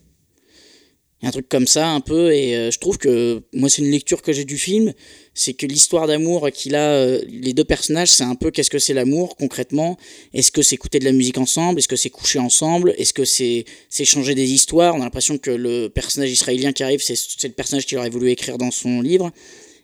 Un 1.24 1.30
truc 1.30 1.48
comme 1.48 1.68
ça 1.68 1.88
un 1.88 2.00
peu, 2.00 2.34
et 2.34 2.56
euh, 2.56 2.70
je 2.72 2.80
trouve 2.80 2.98
que, 2.98 3.42
moi 3.52 3.68
c'est 3.68 3.80
une 3.82 3.92
lecture 3.92 4.22
que 4.22 4.32
j'ai 4.32 4.44
du 4.44 4.58
film, 4.58 4.92
c'est 5.34 5.54
que 5.54 5.66
l'histoire 5.66 6.08
d'amour 6.08 6.50
qu'il 6.52 6.74
a, 6.74 6.90
euh, 6.94 7.22
les 7.28 7.52
deux 7.52 7.64
personnages, 7.64 8.10
c'est 8.10 8.24
un 8.24 8.34
peu 8.34 8.50
qu'est-ce 8.50 8.70
que 8.70 8.80
c'est 8.80 8.92
l'amour 8.92 9.36
concrètement 9.36 9.96
Est-ce 10.34 10.50
que 10.50 10.62
c'est 10.62 10.74
écouter 10.74 10.98
de 10.98 11.04
la 11.04 11.12
musique 11.12 11.38
ensemble? 11.38 11.78
Est-ce 11.78 11.86
que 11.86 11.94
c'est 11.94 12.10
coucher 12.10 12.40
ensemble? 12.40 12.92
Est-ce 12.98 13.12
que 13.12 13.24
c'est 13.24 13.66
c'est 13.88 14.04
changer 14.04 14.34
des 14.34 14.50
histoires? 14.50 14.96
On 14.96 15.00
a 15.00 15.04
l'impression 15.04 15.38
que 15.38 15.52
le 15.52 15.88
personnage 15.88 16.32
israélien 16.32 16.72
qui 16.72 16.82
arrive, 16.82 17.00
c'est 17.00 17.14
le 17.44 17.54
personnage 17.54 17.86
qu'il 17.86 17.98
aurait 17.98 18.10
voulu 18.10 18.30
écrire 18.30 18.58
dans 18.58 18.72
son 18.72 19.00
livre. 19.00 19.30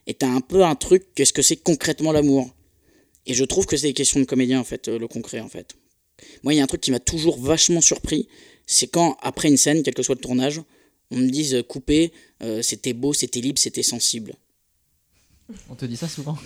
Et 0.08 0.14
t'as 0.14 0.26
un 0.26 0.40
peu 0.40 0.64
un 0.64 0.74
truc, 0.74 1.04
qu'est-ce 1.14 1.34
que 1.34 1.42
c'est 1.42 1.56
concrètement 1.56 2.12
l'amour? 2.12 2.50
Et 3.26 3.34
je 3.34 3.44
trouve 3.44 3.66
que 3.66 3.76
c'est 3.76 3.88
des 3.88 3.92
questions 3.92 4.18
de 4.18 4.24
comédien, 4.24 4.58
en 4.58 4.64
fait, 4.64 4.88
euh, 4.88 4.98
le 4.98 5.06
concret, 5.06 5.40
en 5.40 5.48
fait. 5.48 5.76
Moi, 6.42 6.54
il 6.54 6.56
y 6.56 6.60
a 6.60 6.64
un 6.64 6.66
truc 6.66 6.80
qui 6.80 6.90
m'a 6.90 6.98
toujours 6.98 7.38
vachement 7.38 7.82
surpris, 7.82 8.26
c'est 8.66 8.86
quand, 8.86 9.18
après 9.20 9.48
une 9.48 9.58
scène, 9.58 9.82
quel 9.82 9.94
que 9.94 10.02
soit 10.02 10.14
le 10.14 10.20
tournage, 10.20 10.62
on 11.10 11.16
me 11.18 11.28
dise 11.28 11.62
couper, 11.68 12.12
euh, 12.42 12.62
c'était 12.62 12.92
beau, 12.92 13.12
c'était 13.12 13.40
libre, 13.40 13.58
c'était 13.58 13.82
sensible. 13.82 14.34
On 15.70 15.74
te 15.74 15.86
dit 15.86 15.96
ça 15.96 16.08
souvent? 16.08 16.36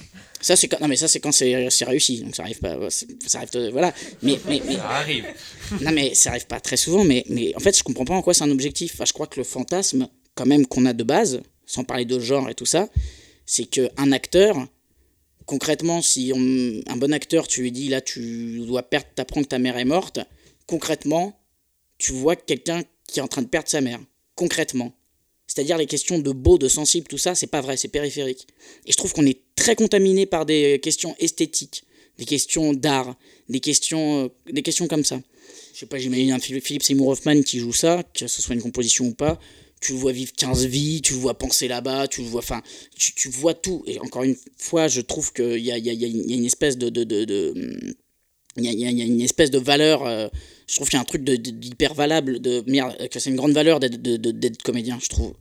Ça, 0.41 0.55
c'est 0.55 0.69
quand, 0.69 0.79
non, 0.81 0.87
mais 0.87 0.95
ça, 0.95 1.09
c'est 1.09 1.19
quand 1.19 1.33
c'est 1.33 1.69
réussi, 1.85 2.21
donc 2.23 2.37
ça 2.37 2.45
arrive 2.45 2.61
pas, 2.61 2.79
ça 2.91 3.39
arrive, 3.39 3.51
euh, 3.57 3.71
voilà. 3.73 3.93
Mais, 4.23 4.39
mais, 4.47 4.63
mais, 4.65 4.77
Ça 4.77 4.89
arrive. 4.91 5.25
non, 5.81 5.91
mais 5.93 6.15
ça 6.15 6.31
arrive 6.31 6.47
pas 6.47 6.61
très 6.61 6.77
souvent, 6.77 7.03
mais, 7.03 7.25
mais 7.29 7.53
en 7.57 7.59
fait, 7.59 7.77
je 7.77 7.83
comprends 7.83 8.05
pas 8.05 8.15
en 8.15 8.23
quoi 8.23 8.33
c'est 8.33 8.45
un 8.45 8.51
objectif. 8.51 8.93
Enfin, 8.95 9.05
je 9.05 9.13
crois 9.13 9.27
que 9.27 9.41
le 9.41 9.45
fantasme, 9.45 10.09
quand 10.37 10.47
même, 10.47 10.67
qu'on 10.67 10.87
a 10.87 10.93
de 10.93 11.03
base, 11.03 11.43
sans 11.67 11.83
parler 11.83 12.05
de 12.05 12.21
genre 12.21 12.49
et 12.49 12.55
tout 12.55 12.67
ça, 12.67 12.89
c'est 13.45 13.65
qu'un 13.65 14.13
acteur, 14.13 14.57
concrètement, 15.47 16.01
si 16.01 16.33
on- 16.35 16.81
un 16.93 16.97
bon 16.97 17.13
acteur, 17.13 17.49
tu 17.49 17.63
lui 17.63 17.73
dis 17.73 17.89
là, 17.89 18.01
tu 18.01 18.61
dois 18.67 18.85
perdre, 18.85 19.09
t'apprends 19.17 19.43
que 19.43 19.49
ta 19.49 19.59
mère 19.59 19.77
est 19.79 19.85
morte, 19.85 20.21
concrètement, 20.67 21.37
tu 21.99 22.13
vois 22.13 22.37
quelqu'un 22.37 22.83
qui 23.09 23.19
est 23.19 23.23
en 23.23 23.29
train 23.29 23.43
de 23.43 23.49
perdre 23.49 23.69
sa 23.69 23.81
mère. 23.81 23.99
Concrètement. 24.35 24.93
C'est-à-dire 25.47 25.77
les 25.77 25.87
questions 25.87 26.19
de 26.19 26.31
beau, 26.31 26.57
de 26.57 26.69
sensible, 26.69 27.07
tout 27.09 27.19
ça, 27.19 27.35
c'est 27.35 27.47
pas 27.47 27.61
vrai, 27.61 27.77
c'est 27.77 27.89
périphérique. 27.89 28.47
Et 28.87 28.93
je 28.93 28.97
trouve 28.97 29.13
qu'on 29.13 29.27
est 29.27 29.41
très 29.55 29.77
contaminé 29.77 30.25
par 30.25 30.47
des 30.47 30.81
questions 30.83 31.15
esthétiques, 31.19 31.85
des 32.19 32.25
questions 32.25 32.73
d'art, 32.73 33.17
des 33.49 33.61
questions, 33.61 34.25
euh, 34.25 34.29
des 34.51 34.63
questions 34.63 34.89
comme 34.89 35.05
ça. 35.05 35.21
Je 35.75 35.81
sais 35.81 35.87
pas, 35.87 35.99
j'imagine 35.99 36.33
un 36.33 36.39
Philippe 36.39 36.83
Seymour 36.83 37.09
Hoffman 37.09 37.43
qui 37.43 37.59
joue 37.59 37.73
ça, 37.73 38.03
que 38.15 38.27
ce 38.27 38.43
soit 38.43 38.55
une 38.55 38.63
composition 38.63 39.07
ou 39.07 39.15
pas. 39.15 39.39
Tu 39.81 39.93
le 39.93 39.99
vois 39.99 40.13
vivre 40.13 40.33
15 40.37 40.67
vies, 40.67 41.03
tu 41.03 41.15
le 41.15 41.19
vois 41.19 41.37
penser 41.37 41.67
là-bas, 41.67 42.07
tu 42.07 42.23
le 42.23 42.29
vois, 42.29 42.41
enfin, 42.41 42.63
tu, 42.97 43.15
tu, 43.15 43.29
vois 43.29 43.53
tout. 43.53 43.83
Et 43.87 43.99
encore 43.99 44.23
une 44.23 44.37
fois, 44.57 44.87
je 44.87 45.01
trouve 45.01 45.33
qu'il 45.33 45.59
y 45.59 45.73
a, 45.73 45.79
y, 45.79 45.91
a, 45.91 45.93
y 45.93 46.05
a, 46.05 46.37
une 46.37 46.45
espèce 46.45 46.79
de, 46.79 46.89
de, 46.89 47.03
de, 47.03 47.25
de 47.25 47.97
il 48.57 48.65
y, 48.65 48.69
a, 48.69 48.91
y 48.91 49.03
a, 49.03 49.05
une 49.05 49.21
espèce 49.21 49.51
de 49.51 49.59
valeur, 49.59 50.07
euh, 50.07 50.29
je 50.67 50.75
trouve 50.77 50.89
qu'il 50.89 50.97
y 50.97 50.99
a 50.99 51.03
un 51.03 51.05
truc 51.05 51.25
d'hyper 51.25 51.95
valable, 51.95 52.41
de, 52.41 52.61
que 53.09 53.19
c'est 53.19 53.31
une 53.31 53.37
grande 53.37 53.53
valeur 53.53 53.81
d'être 53.81 54.63
comédien, 54.63 54.99
je 55.03 55.09
trouve. 55.09 55.35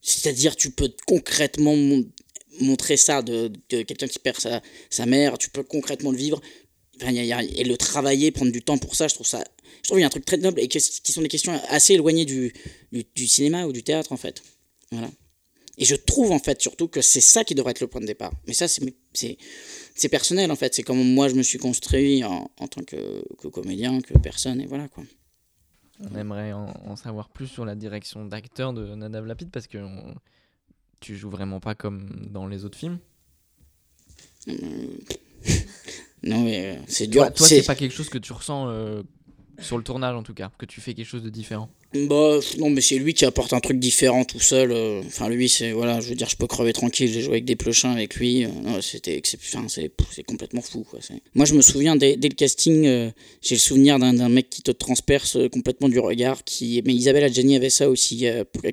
C'est-à-dire, 0.00 0.56
tu 0.56 0.70
peux 0.70 0.90
concrètement 1.06 1.74
montrer 2.60 2.96
ça 2.96 3.22
de, 3.22 3.50
quelqu'un 3.68 4.06
qui 4.06 4.18
perd 4.18 4.38
sa, 4.38 4.62
sa, 4.90 5.06
mère, 5.06 5.38
tu 5.38 5.50
peux 5.50 5.62
concrètement 5.62 6.10
le 6.10 6.16
vivre, 6.16 6.40
enfin, 7.00 7.12
y 7.12 7.32
a, 7.32 7.42
et 7.42 7.64
le 7.64 7.76
travailler, 7.76 8.30
prendre 8.30 8.52
du 8.52 8.62
temps 8.62 8.78
pour 8.78 8.94
ça, 8.94 9.08
je 9.08 9.14
trouve 9.14 9.26
ça. 9.26 9.42
Je 9.82 9.88
trouve 9.88 9.96
qu'il 9.96 10.00
y 10.00 10.04
a 10.04 10.06
un 10.06 10.10
truc 10.10 10.24
très 10.24 10.36
noble 10.36 10.60
et 10.60 10.68
qui 10.68 10.80
sont 11.12 11.22
des 11.22 11.28
questions 11.28 11.60
assez 11.68 11.94
éloignées 11.94 12.24
du, 12.24 12.52
du, 12.92 13.04
du, 13.14 13.26
cinéma 13.26 13.66
ou 13.66 13.72
du 13.72 13.82
théâtre, 13.82 14.12
en 14.12 14.16
fait. 14.16 14.42
Voilà. 14.90 15.10
Et 15.78 15.84
je 15.84 15.94
trouve, 15.94 16.32
en 16.32 16.40
fait, 16.40 16.60
surtout 16.60 16.88
que 16.88 17.00
c'est 17.00 17.20
ça 17.20 17.44
qui 17.44 17.54
devrait 17.54 17.70
être 17.70 17.80
le 17.80 17.86
point 17.86 18.00
de 18.00 18.06
départ. 18.06 18.32
Mais 18.46 18.52
ça, 18.52 18.66
c'est 18.66 18.82
c'est 19.98 20.08
personnel 20.08 20.50
en 20.50 20.56
fait. 20.56 20.74
C'est 20.74 20.82
comme 20.82 21.02
moi 21.14 21.28
je 21.28 21.34
me 21.34 21.42
suis 21.42 21.58
construit 21.58 22.24
en, 22.24 22.50
en 22.58 22.68
tant 22.68 22.82
que, 22.82 23.22
que, 23.36 23.48
comédien, 23.48 24.00
que 24.00 24.16
personne, 24.18 24.60
et 24.60 24.66
voilà 24.66 24.88
quoi. 24.88 25.04
On 26.00 26.16
aimerait 26.16 26.52
en, 26.52 26.72
en 26.84 26.94
savoir 26.94 27.28
plus 27.28 27.48
sur 27.48 27.64
la 27.64 27.74
direction 27.74 28.24
d'acteur 28.24 28.72
de 28.72 28.94
Nadav 28.94 29.26
Lapid 29.26 29.50
parce 29.50 29.66
que 29.66 29.78
on, 29.78 30.14
tu 31.00 31.16
joues 31.16 31.30
vraiment 31.30 31.58
pas 31.58 31.74
comme 31.74 32.28
dans 32.30 32.46
les 32.46 32.64
autres 32.64 32.78
films. 32.78 32.98
Mmh. 34.46 34.52
non 36.22 36.44
mais 36.44 36.76
euh, 36.76 36.82
c'est 36.86 37.08
dur. 37.08 37.22
Toi, 37.22 37.30
toi 37.32 37.46
c'est 37.48 37.64
pas 37.64 37.74
quelque 37.74 37.94
chose 37.94 38.08
que 38.08 38.18
tu 38.18 38.32
ressens 38.32 38.68
euh, 38.68 39.02
sur 39.60 39.76
le 39.76 39.84
tournage 39.84 40.14
en 40.14 40.22
tout 40.22 40.34
cas, 40.34 40.50
que 40.58 40.66
tu 40.66 40.80
fais 40.80 40.94
quelque 40.94 41.06
chose 41.06 41.22
de 41.22 41.30
différent. 41.30 41.68
Bah 41.94 42.38
non 42.58 42.68
mais 42.68 42.82
c'est 42.82 42.98
lui 42.98 43.14
qui 43.14 43.24
apporte 43.24 43.54
un 43.54 43.60
truc 43.60 43.78
différent 43.78 44.24
tout 44.24 44.40
seul. 44.40 44.72
euh, 44.72 45.00
Enfin 45.06 45.28
lui 45.30 45.48
c'est 45.48 45.72
voilà, 45.72 46.00
je 46.00 46.10
veux 46.10 46.14
dire 46.14 46.28
je 46.28 46.36
peux 46.36 46.46
crever 46.46 46.72
tranquille. 46.72 47.10
J'ai 47.10 47.22
joué 47.22 47.32
avec 47.34 47.44
des 47.46 47.56
plochins 47.56 47.92
avec 47.92 48.16
lui. 48.16 48.44
euh, 48.44 48.80
C'était 48.82 49.22
enfin, 49.36 49.66
c'est 49.68 50.22
complètement 50.24 50.60
fou 50.60 50.86
Moi 51.34 51.46
je 51.46 51.54
me 51.54 51.62
souviens 51.62 51.96
dès, 51.96 52.16
le 52.16 52.28
casting, 52.34 52.86
euh, 52.86 53.10
j'ai 53.40 53.54
le 53.54 53.60
souvenir 53.60 53.98
d'un 53.98 54.28
mec 54.28 54.50
qui 54.50 54.62
te 54.62 54.70
transperce 54.70 55.38
complètement 55.50 55.88
du 55.88 55.98
regard. 55.98 56.44
Qui 56.44 56.82
mais 56.84 56.94
Isabelle 56.94 57.24
Adjani 57.24 57.56
avait 57.56 57.70
ça 57.70 57.88
aussi. 57.88 58.26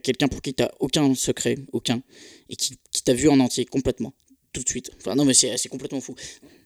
Quelqu'un 0.04 0.28
pour 0.28 0.42
qui 0.42 0.54
t'as 0.54 0.70
aucun 0.80 1.16
secret, 1.16 1.56
aucun, 1.72 2.02
et 2.50 2.56
qui, 2.58 2.76
qui 2.92 3.02
t'a 3.02 3.14
vu 3.14 3.30
en 3.30 3.40
entier 3.40 3.66
complètement 3.66 4.14
tout 4.52 4.62
de 4.62 4.68
suite. 4.70 4.92
Enfin 5.00 5.16
non 5.16 5.24
mais 5.24 5.34
c'est 5.34 5.70
complètement 5.70 6.02
fou. 6.02 6.16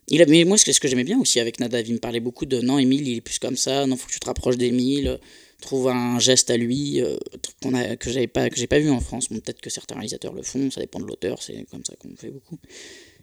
Il 0.09 0.21
a, 0.21 0.25
mais 0.25 0.43
moi, 0.43 0.57
ce 0.57 0.65
que, 0.65 0.71
ce 0.71 0.79
que 0.79 0.87
j'aimais 0.87 1.03
bien 1.03 1.19
aussi 1.19 1.39
avec 1.39 1.59
Nadav, 1.59 1.87
il 1.87 1.93
me 1.93 1.99
parlait 1.99 2.19
beaucoup 2.19 2.45
de 2.45 2.59
non, 2.61 2.79
Émile, 2.79 3.07
il 3.07 3.17
est 3.17 3.21
plus 3.21 3.39
comme 3.39 3.55
ça, 3.55 3.85
non, 3.85 3.95
faut 3.95 4.07
que 4.07 4.13
tu 4.13 4.19
te 4.19 4.25
rapproches 4.25 4.57
d'Émile, 4.57 5.19
trouve 5.61 5.89
un 5.89 6.19
geste 6.19 6.49
à 6.49 6.57
lui 6.57 7.01
euh, 7.01 7.17
truc 7.41 7.55
qu'on 7.61 7.73
a, 7.73 7.95
que 7.95 8.11
j'avais 8.11 8.27
pas, 8.27 8.49
que 8.49 8.55
j'ai 8.55 8.67
pas 8.67 8.79
vu 8.79 8.89
en 8.89 8.99
France. 8.99 9.29
Bon, 9.29 9.39
peut-être 9.39 9.61
que 9.61 9.69
certains 9.69 9.95
réalisateurs 9.95 10.33
le 10.33 10.41
font, 10.41 10.71
ça 10.71 10.81
dépend 10.81 10.99
de 10.99 11.05
l'auteur, 11.05 11.41
c'est 11.41 11.65
comme 11.69 11.83
ça 11.85 11.95
qu'on 11.95 12.15
fait 12.15 12.31
beaucoup. 12.31 12.57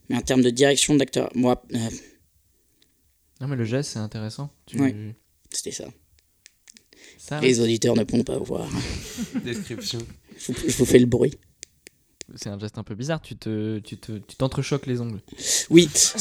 Mais 0.09 0.17
en 0.17 0.21
termes 0.21 0.43
de 0.43 0.51
direction 0.51 0.95
d'acteur, 0.95 1.31
moi, 1.35 1.63
euh, 1.75 1.79
Non 3.41 3.49
mais 3.49 3.57
le 3.57 3.65
geste 3.65 3.91
c'est 3.93 3.99
intéressant. 3.99 4.51
Tu... 4.67 4.79
Ouais. 4.81 4.95
c'était 5.51 5.73
ça. 5.73 5.87
Ça, 7.19 7.41
Les 7.41 7.61
auditeurs 7.61 7.97
ne 7.97 8.05
pourront 8.05 8.25
pas 8.25 8.39
voir. 8.39 8.69
Description. 9.45 9.99
Je 10.39 10.53
vous, 10.53 10.69
je 10.69 10.77
vous 10.77 10.85
fais 10.85 10.99
le 10.99 11.07
bruit. 11.07 11.33
C'est 12.35 12.49
un 12.49 12.59
geste 12.59 12.77
un 12.79 12.83
peu 12.83 12.95
bizarre. 12.95 13.21
Tu 13.23 13.37
te, 13.37 13.79
tu 13.79 13.97
te, 13.99 14.13
tu 14.13 14.37
t'entrechoques 14.37 14.87
les 14.87 15.01
ongles. 15.01 15.21
Oui, 15.71 15.89
c'est- 15.95 16.19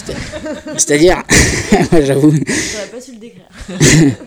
c'est-à-dire, 0.78 1.24
j'avoue. 2.04 2.32
J'aurais 2.32 2.90
pas 2.92 3.02
su 3.02 3.14
le 3.14 3.20
décrire. 3.20 3.48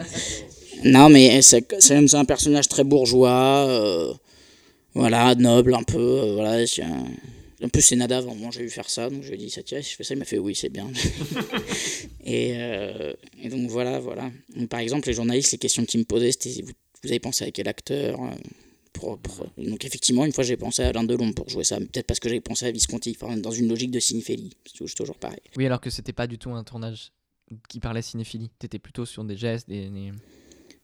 Non, 0.85 1.09
mais 1.09 1.43
c'est 1.43 1.67
c'est 1.81 1.95
même 1.95 2.07
c'est 2.07 2.17
un 2.17 2.25
personnage 2.25 2.69
très 2.69 2.85
bourgeois, 2.85 3.67
euh, 3.69 4.15
voilà, 4.95 5.35
noble 5.35 5.75
un 5.75 5.83
peu, 5.83 5.99
euh, 5.99 6.35
voilà. 6.35 6.53
un- 6.83 7.65
En 7.65 7.69
plus, 7.69 7.83
c'est 7.83 7.97
Nadav, 7.97 8.29
à 8.29 8.31
un 8.31 8.35
moment 8.35 8.53
j'ai 8.53 8.63
vu 8.63 8.71
faire 8.71 8.89
ça, 8.89 9.11
donc 9.11 9.25
je 9.25 9.29
lui 9.31 9.35
ai 9.35 9.39
dit 9.39 9.51
ça 9.51 9.65
tient, 9.65 9.81
je 9.81 9.89
fais 9.89 10.05
ça, 10.05 10.15
il 10.15 10.19
m'a 10.19 10.25
fait 10.25 10.39
oui, 10.39 10.55
c'est 10.55 10.69
bien. 10.69 10.87
et, 12.25 12.53
euh, 12.59 13.13
et 13.43 13.49
donc 13.49 13.69
voilà, 13.71 13.99
voilà. 13.99 14.31
Donc, 14.57 14.69
par 14.69 14.79
exemple, 14.79 15.09
les 15.09 15.15
journalistes, 15.15 15.51
les 15.51 15.59
questions 15.59 15.85
qu'ils 15.85 15.99
me 15.99 16.05
posaient, 16.05 16.31
c'était 16.31 16.63
vous, 16.63 16.71
vous 17.03 17.09
avez 17.09 17.19
pensé 17.19 17.45
à 17.45 17.51
quel 17.51 17.67
acteur 17.67 18.21
Donc 19.59 19.85
effectivement, 19.85 20.25
une 20.25 20.33
fois 20.33 20.45
j'ai 20.45 20.57
pensé 20.57 20.83
à 20.83 20.89
Alain 20.89 21.05
Delon 21.05 21.33
pour 21.33 21.49
jouer 21.49 21.65
ça, 21.65 21.79
peut-être 21.79 22.07
parce 22.07 22.21
que 22.21 22.29
j'avais 22.29 22.41
pensé 22.41 22.67
à 22.67 22.71
Visconti, 22.71 23.17
enfin, 23.21 23.37
dans 23.37 23.51
une 23.51 23.69
logique 23.69 23.91
de 23.91 24.01
cinéphilie, 24.01 24.51
c'est 24.67 24.95
toujours- 24.95 25.17
pareil. 25.17 25.39
Oui 25.57 25.67
alors 25.67 25.81
que 25.81 25.91
c'était 25.91 26.13
pas 26.13 26.27
du 26.27 26.39
tout 26.39 26.51
un 26.51 26.65
tournage 26.65 27.11
qui 27.69 27.81
parlait 27.81 28.03
cinéphilie. 28.03 28.51
T'étais 28.59 28.79
plutôt 28.79 29.07
sur 29.07 29.25
des 29.25 29.37
gestes, 29.37 29.69
des... 29.69 29.89
des- 29.89 30.13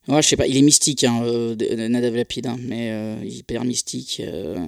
Ouais, 0.07 0.21
je 0.21 0.29
sais 0.29 0.37
pas, 0.37 0.47
il 0.47 0.57
est 0.57 0.63
mystique, 0.63 1.03
hein, 1.05 1.23
euh, 1.25 1.55
Nadav 1.89 2.15
Lapid, 2.15 2.47
hein, 2.47 2.57
mais 2.61 2.91
euh, 2.91 3.25
hyper 3.25 3.65
mystique. 3.65 4.21
euh. 4.21 4.59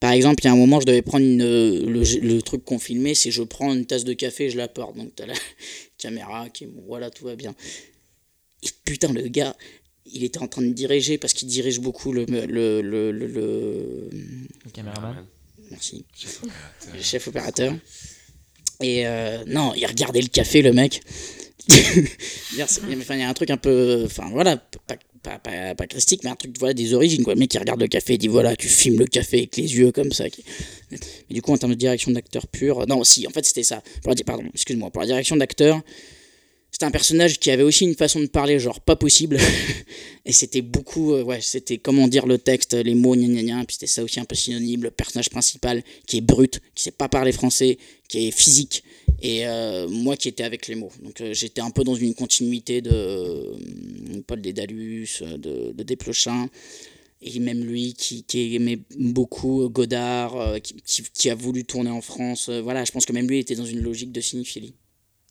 Par 0.00 0.10
exemple, 0.10 0.42
il 0.42 0.46
y 0.46 0.48
a 0.48 0.52
un 0.52 0.56
moment, 0.56 0.80
je 0.80 0.86
devais 0.86 1.00
prendre 1.02 1.24
une, 1.24 1.42
euh, 1.42 1.86
le, 1.86 2.02
le 2.20 2.42
truc 2.42 2.64
qu'on 2.64 2.80
filmait, 2.80 3.14
c'est 3.14 3.30
je 3.30 3.44
prends 3.44 3.72
une 3.72 3.86
tasse 3.86 4.02
de 4.04 4.12
café 4.14 4.46
et 4.46 4.50
je 4.50 4.56
la 4.56 4.66
porte. 4.66 4.96
Donc 4.96 5.14
t'as 5.14 5.26
la 5.26 5.34
caméra 5.98 6.48
qui 6.50 6.66
voilà, 6.86 7.08
tout 7.10 7.24
va 7.24 7.36
bien. 7.36 7.54
Et 8.64 8.68
putain, 8.84 9.12
le 9.12 9.22
gars, 9.28 9.56
il 10.06 10.24
était 10.24 10.38
en 10.40 10.48
train 10.48 10.62
de 10.62 10.72
diriger 10.72 11.18
parce 11.18 11.32
qu'il 11.32 11.48
dirige 11.48 11.80
beaucoup 11.80 12.12
le. 12.12 12.24
le, 12.24 12.46
le, 12.46 12.82
le, 12.82 13.12
le- 13.12 13.26
le- 13.26 14.08
le 14.64 14.70
caméraman. 14.72 15.24
Merci. 15.70 16.04
Chef 16.14 16.42
opérateur. 16.42 16.94
Le 16.94 17.02
chef 17.02 17.28
opérateur. 17.28 17.74
Et 18.80 19.06
euh, 19.06 19.42
non, 19.46 19.72
il 19.76 19.86
regardait 19.86 20.20
le 20.20 20.28
café, 20.28 20.60
le 20.62 20.72
mec. 20.72 21.00
Enfin, 22.60 23.14
il 23.14 23.20
y 23.20 23.22
a 23.22 23.28
un 23.28 23.34
truc 23.34 23.50
un 23.50 23.56
peu. 23.56 24.02
Enfin, 24.04 24.28
voilà, 24.30 24.56
pas, 24.56 24.96
pas, 25.22 25.38
pas, 25.38 25.74
pas 25.74 25.86
christique, 25.86 26.22
mais 26.24 26.30
un 26.30 26.34
truc 26.36 26.56
voilà, 26.58 26.74
des 26.74 26.92
origines. 26.94 27.22
Quoi. 27.22 27.34
Le 27.34 27.38
mec 27.40 27.50
qui 27.50 27.58
regarde 27.58 27.80
le 27.80 27.86
café 27.86 28.14
et 28.14 28.18
dit 28.18 28.28
voilà, 28.28 28.56
tu 28.56 28.68
filmes 28.68 28.98
le 28.98 29.06
café 29.06 29.38
avec 29.38 29.56
les 29.56 29.74
yeux 29.76 29.92
comme 29.92 30.12
ça. 30.12 30.24
Mais 30.90 30.98
du 31.30 31.40
coup, 31.42 31.52
en 31.52 31.58
termes 31.58 31.72
de 31.72 31.78
direction 31.78 32.10
d'acteur 32.10 32.46
pur. 32.48 32.86
Non, 32.88 33.04
si, 33.04 33.26
en 33.26 33.30
fait, 33.30 33.44
c'était 33.46 33.62
ça. 33.62 33.82
Pour 34.02 34.10
la, 34.10 34.14
di- 34.16 34.24
pardon, 34.24 34.44
excuse-moi. 34.52 34.90
Pour 34.90 35.00
la 35.02 35.06
direction 35.06 35.36
d'acteur, 35.36 35.80
c'était 36.72 36.86
un 36.86 36.90
personnage 36.90 37.38
qui 37.38 37.50
avait 37.50 37.62
aussi 37.62 37.84
une 37.84 37.94
façon 37.94 38.18
de 38.18 38.26
parler, 38.26 38.58
genre 38.58 38.80
pas 38.80 38.96
possible. 38.96 39.36
et 40.24 40.32
c'était 40.32 40.62
beaucoup. 40.62 41.12
euh, 41.12 41.22
ouais, 41.22 41.42
c'était 41.42 41.76
comment 41.76 42.08
dire 42.08 42.26
le 42.26 42.38
texte, 42.38 42.72
les 42.72 42.94
mots, 42.94 43.14
gna 43.14 43.26
gna 43.26 43.42
gna. 43.42 43.64
Puis 43.66 43.74
c'était 43.74 43.86
ça 43.86 44.02
aussi 44.02 44.18
un 44.20 44.24
peu 44.24 44.34
synonyme. 44.34 44.82
Le 44.82 44.90
personnage 44.90 45.28
principal 45.28 45.84
qui 46.06 46.16
est 46.16 46.20
brut, 46.22 46.60
qui 46.74 46.82
sait 46.82 46.90
pas 46.90 47.10
parler 47.10 47.32
français, 47.32 47.76
qui 48.08 48.26
est 48.26 48.30
physique. 48.30 48.84
Et 49.20 49.46
euh, 49.46 49.86
moi 49.86 50.16
qui 50.16 50.28
étais 50.28 50.44
avec 50.44 50.66
les 50.66 50.74
mots. 50.74 50.90
Donc 51.02 51.20
euh, 51.20 51.34
j'étais 51.34 51.60
un 51.60 51.70
peu 51.70 51.84
dans 51.84 51.94
une 51.94 52.14
continuité 52.14 52.80
de 52.80 53.52
Paul 54.26 54.40
Dédalus, 54.40 55.22
de, 55.22 55.72
de 55.72 55.82
Desplechin. 55.82 56.48
Et 57.20 57.38
même 57.38 57.62
lui 57.62 57.92
qui, 57.92 58.24
qui 58.24 58.56
aimait 58.56 58.80
beaucoup 58.96 59.68
Godard, 59.68 60.56
qui, 60.62 61.02
qui, 61.14 61.30
a 61.30 61.34
voulu 61.34 61.64
tourner 61.64 61.90
en 61.90 62.00
France. 62.00 62.48
Voilà, 62.48 62.84
je 62.84 62.90
pense 62.90 63.04
que 63.04 63.12
même 63.12 63.28
lui 63.28 63.38
était 63.38 63.54
dans 63.54 63.66
une 63.66 63.80
logique 63.80 64.10
de 64.10 64.20
cinéphilie. 64.20 64.74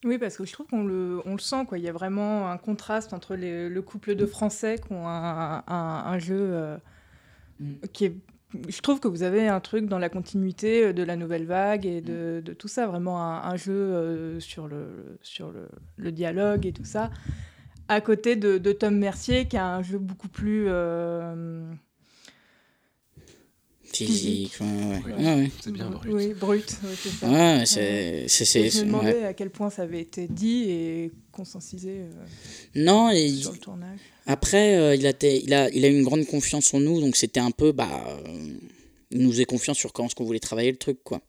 Oui, 0.03 0.17
parce 0.17 0.35
que 0.37 0.45
je 0.45 0.51
trouve 0.53 0.65
qu'on 0.67 0.83
le, 0.83 1.19
on 1.25 1.33
le 1.33 1.39
sent, 1.39 1.65
quoi. 1.67 1.77
Il 1.77 1.83
y 1.83 1.87
a 1.89 1.91
vraiment 1.93 2.49
un 2.49 2.57
contraste 2.57 3.13
entre 3.13 3.35
les- 3.35 3.69
le 3.69 3.81
couple 3.83 4.15
de 4.15 4.25
Français 4.25 4.77
qui 4.79 4.91
ont 4.93 5.07
un, 5.07 5.63
un- 5.67 6.03
un 6.05 6.17
jeu 6.19 6.39
euh, 6.39 6.77
Mm. 7.59 7.73
qui 7.93 8.05
est. 8.05 8.15
Je 8.67 8.81
trouve 8.81 8.99
que 8.99 9.07
vous 9.07 9.21
avez 9.23 9.47
un 9.47 9.59
truc 9.61 9.85
dans 9.85 9.99
la 9.99 10.09
continuité 10.09 10.91
de 10.91 11.03
la 11.03 11.15
nouvelle 11.15 11.45
vague 11.45 11.85
et 11.85 12.01
de, 12.01 12.41
de 12.43 12.53
tout 12.53 12.67
ça, 12.67 12.85
vraiment 12.87 13.21
un, 13.23 13.43
un 13.49 13.55
jeu 13.55 13.71
euh, 13.73 14.39
sur, 14.41 14.67
le, 14.67 15.17
sur 15.21 15.51
le, 15.51 15.69
le 15.97 16.11
dialogue 16.11 16.65
et 16.65 16.73
tout 16.73 16.83
ça. 16.83 17.11
À 17.87 18.01
côté 18.01 18.35
de, 18.35 18.57
de 18.57 18.71
Tom 18.73 18.97
Mercier, 18.97 19.47
qui 19.47 19.55
a 19.57 19.67
un 19.67 19.83
jeu 19.83 19.99
beaucoup 19.99 20.27
plus. 20.27 20.65
euh, 20.67 21.63
Physique, 23.93 24.53
ouais, 24.61 24.67
ouais. 24.67 25.01
Oui. 25.05 25.11
Ouais, 25.23 25.35
ouais. 25.35 25.51
C'est 25.63 25.71
bien 25.71 25.89
br- 25.89 25.93
brut. 25.93 26.11
Oui, 26.13 26.33
brut, 26.33 26.77
ouais, 27.23 27.63
c'est 27.65 28.25
c'est. 28.27 28.69
je 28.69 28.77
me 28.77 28.81
ouais. 28.81 28.85
demandais 28.87 29.23
à 29.25 29.33
quel 29.33 29.49
point 29.49 29.69
ça 29.69 29.83
avait 29.83 30.01
été 30.01 30.27
dit 30.27 30.69
et 30.69 31.11
conscientisé 31.31 31.89
euh, 31.89 32.09
Non, 32.75 33.09
et 33.09 33.29
sur 33.29 33.51
le 33.51 33.57
tournage. 33.57 33.99
Après, 34.27 34.75
euh, 34.77 34.95
il, 34.95 35.05
a 35.05 35.09
été- 35.09 35.41
il, 35.43 35.53
a, 35.53 35.69
il 35.71 35.83
a 35.83 35.87
eu 35.89 35.97
une 35.97 36.03
grande 36.03 36.25
confiance 36.25 36.73
en 36.73 36.79
nous, 36.79 37.01
donc 37.01 37.15
c'était 37.15 37.39
un 37.39 37.51
peu, 37.51 37.71
bah, 37.71 38.17
euh, 38.27 38.37
il 39.11 39.19
nous 39.19 39.31
faisait 39.31 39.45
confiance 39.45 39.77
sur 39.77 39.91
comment 39.93 40.07
est-ce 40.07 40.15
qu'on 40.15 40.23
voulait 40.25 40.39
travailler 40.39 40.71
le 40.71 40.77
truc, 40.77 40.99
quoi. 41.03 41.21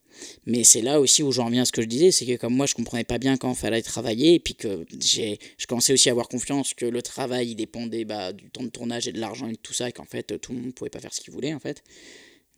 Mais 0.46 0.62
c'est 0.62 0.82
là 0.82 1.00
aussi 1.00 1.22
où 1.22 1.32
j'en 1.32 1.46
reviens 1.46 1.62
à 1.62 1.64
ce 1.64 1.72
que 1.72 1.80
je 1.82 1.86
disais, 1.86 2.10
c'est 2.12 2.26
que 2.26 2.36
comme 2.36 2.54
moi, 2.54 2.66
je 2.66 2.74
comprenais 2.74 3.02
pas 3.02 3.16
bien 3.18 3.36
quand 3.38 3.50
il 3.50 3.56
fallait 3.56 3.80
travailler, 3.82 4.34
et 4.34 4.38
puis 4.40 4.54
que 4.54 4.84
j'ai, 5.00 5.38
je 5.56 5.66
commençais 5.66 5.94
aussi 5.94 6.10
à 6.10 6.12
avoir 6.12 6.28
confiance 6.28 6.74
que 6.74 6.84
le 6.84 7.00
travail, 7.02 7.48
il 7.52 7.54
dépendait 7.56 8.04
bah, 8.04 8.32
du 8.32 8.50
temps 8.50 8.62
de 8.62 8.68
tournage 8.68 9.08
et 9.08 9.12
de 9.12 9.18
l'argent 9.18 9.48
et 9.48 9.52
de 9.52 9.56
tout 9.56 9.72
ça, 9.72 9.88
et 9.88 9.92
qu'en 9.92 10.04
fait, 10.04 10.38
tout 10.40 10.52
le 10.52 10.58
monde 10.60 10.74
pouvait 10.74 10.90
pas 10.90 11.00
faire 11.00 11.14
ce 11.14 11.20
qu'il 11.22 11.32
voulait, 11.32 11.54
en 11.54 11.60
fait. 11.60 11.82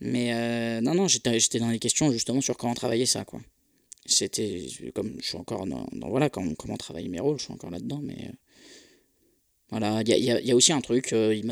Mais 0.01 0.35
euh, 0.35 0.81
non, 0.81 0.95
non, 0.95 1.09
j'étais, 1.09 1.59
dans 1.59 1.71
les 1.71 1.79
questions 1.79 2.11
justement 2.13 2.41
sur 2.41 2.57
comment 2.57 2.75
travailler 2.75 3.07
ça, 3.07 3.25
quoi. 3.25 3.41
C'était 4.07 4.67
comme 4.95 5.17
je 5.21 5.27
suis 5.29 5.37
encore 5.39 5.67
dans, 5.67 5.87
voilà, 6.09 6.29
comment, 6.29 6.55
travailler 6.77 7.09
mes 7.09 7.21
rôles, 7.21 7.39
je 7.39 7.45
suis 7.45 7.53
encore 7.55 7.71
là-dedans, 7.71 8.01
mais. 8.03 8.17
euh, 8.29 8.33
Voilà, 9.71 10.03
il 10.03 10.09
y 10.09 10.31
a, 10.31 10.41
y 10.41 10.51
a- 10.53 10.57
aussi 10.57 10.73
un 10.73 10.81
truc, 10.81 11.13
euh, 11.13 11.35
il 11.35 11.43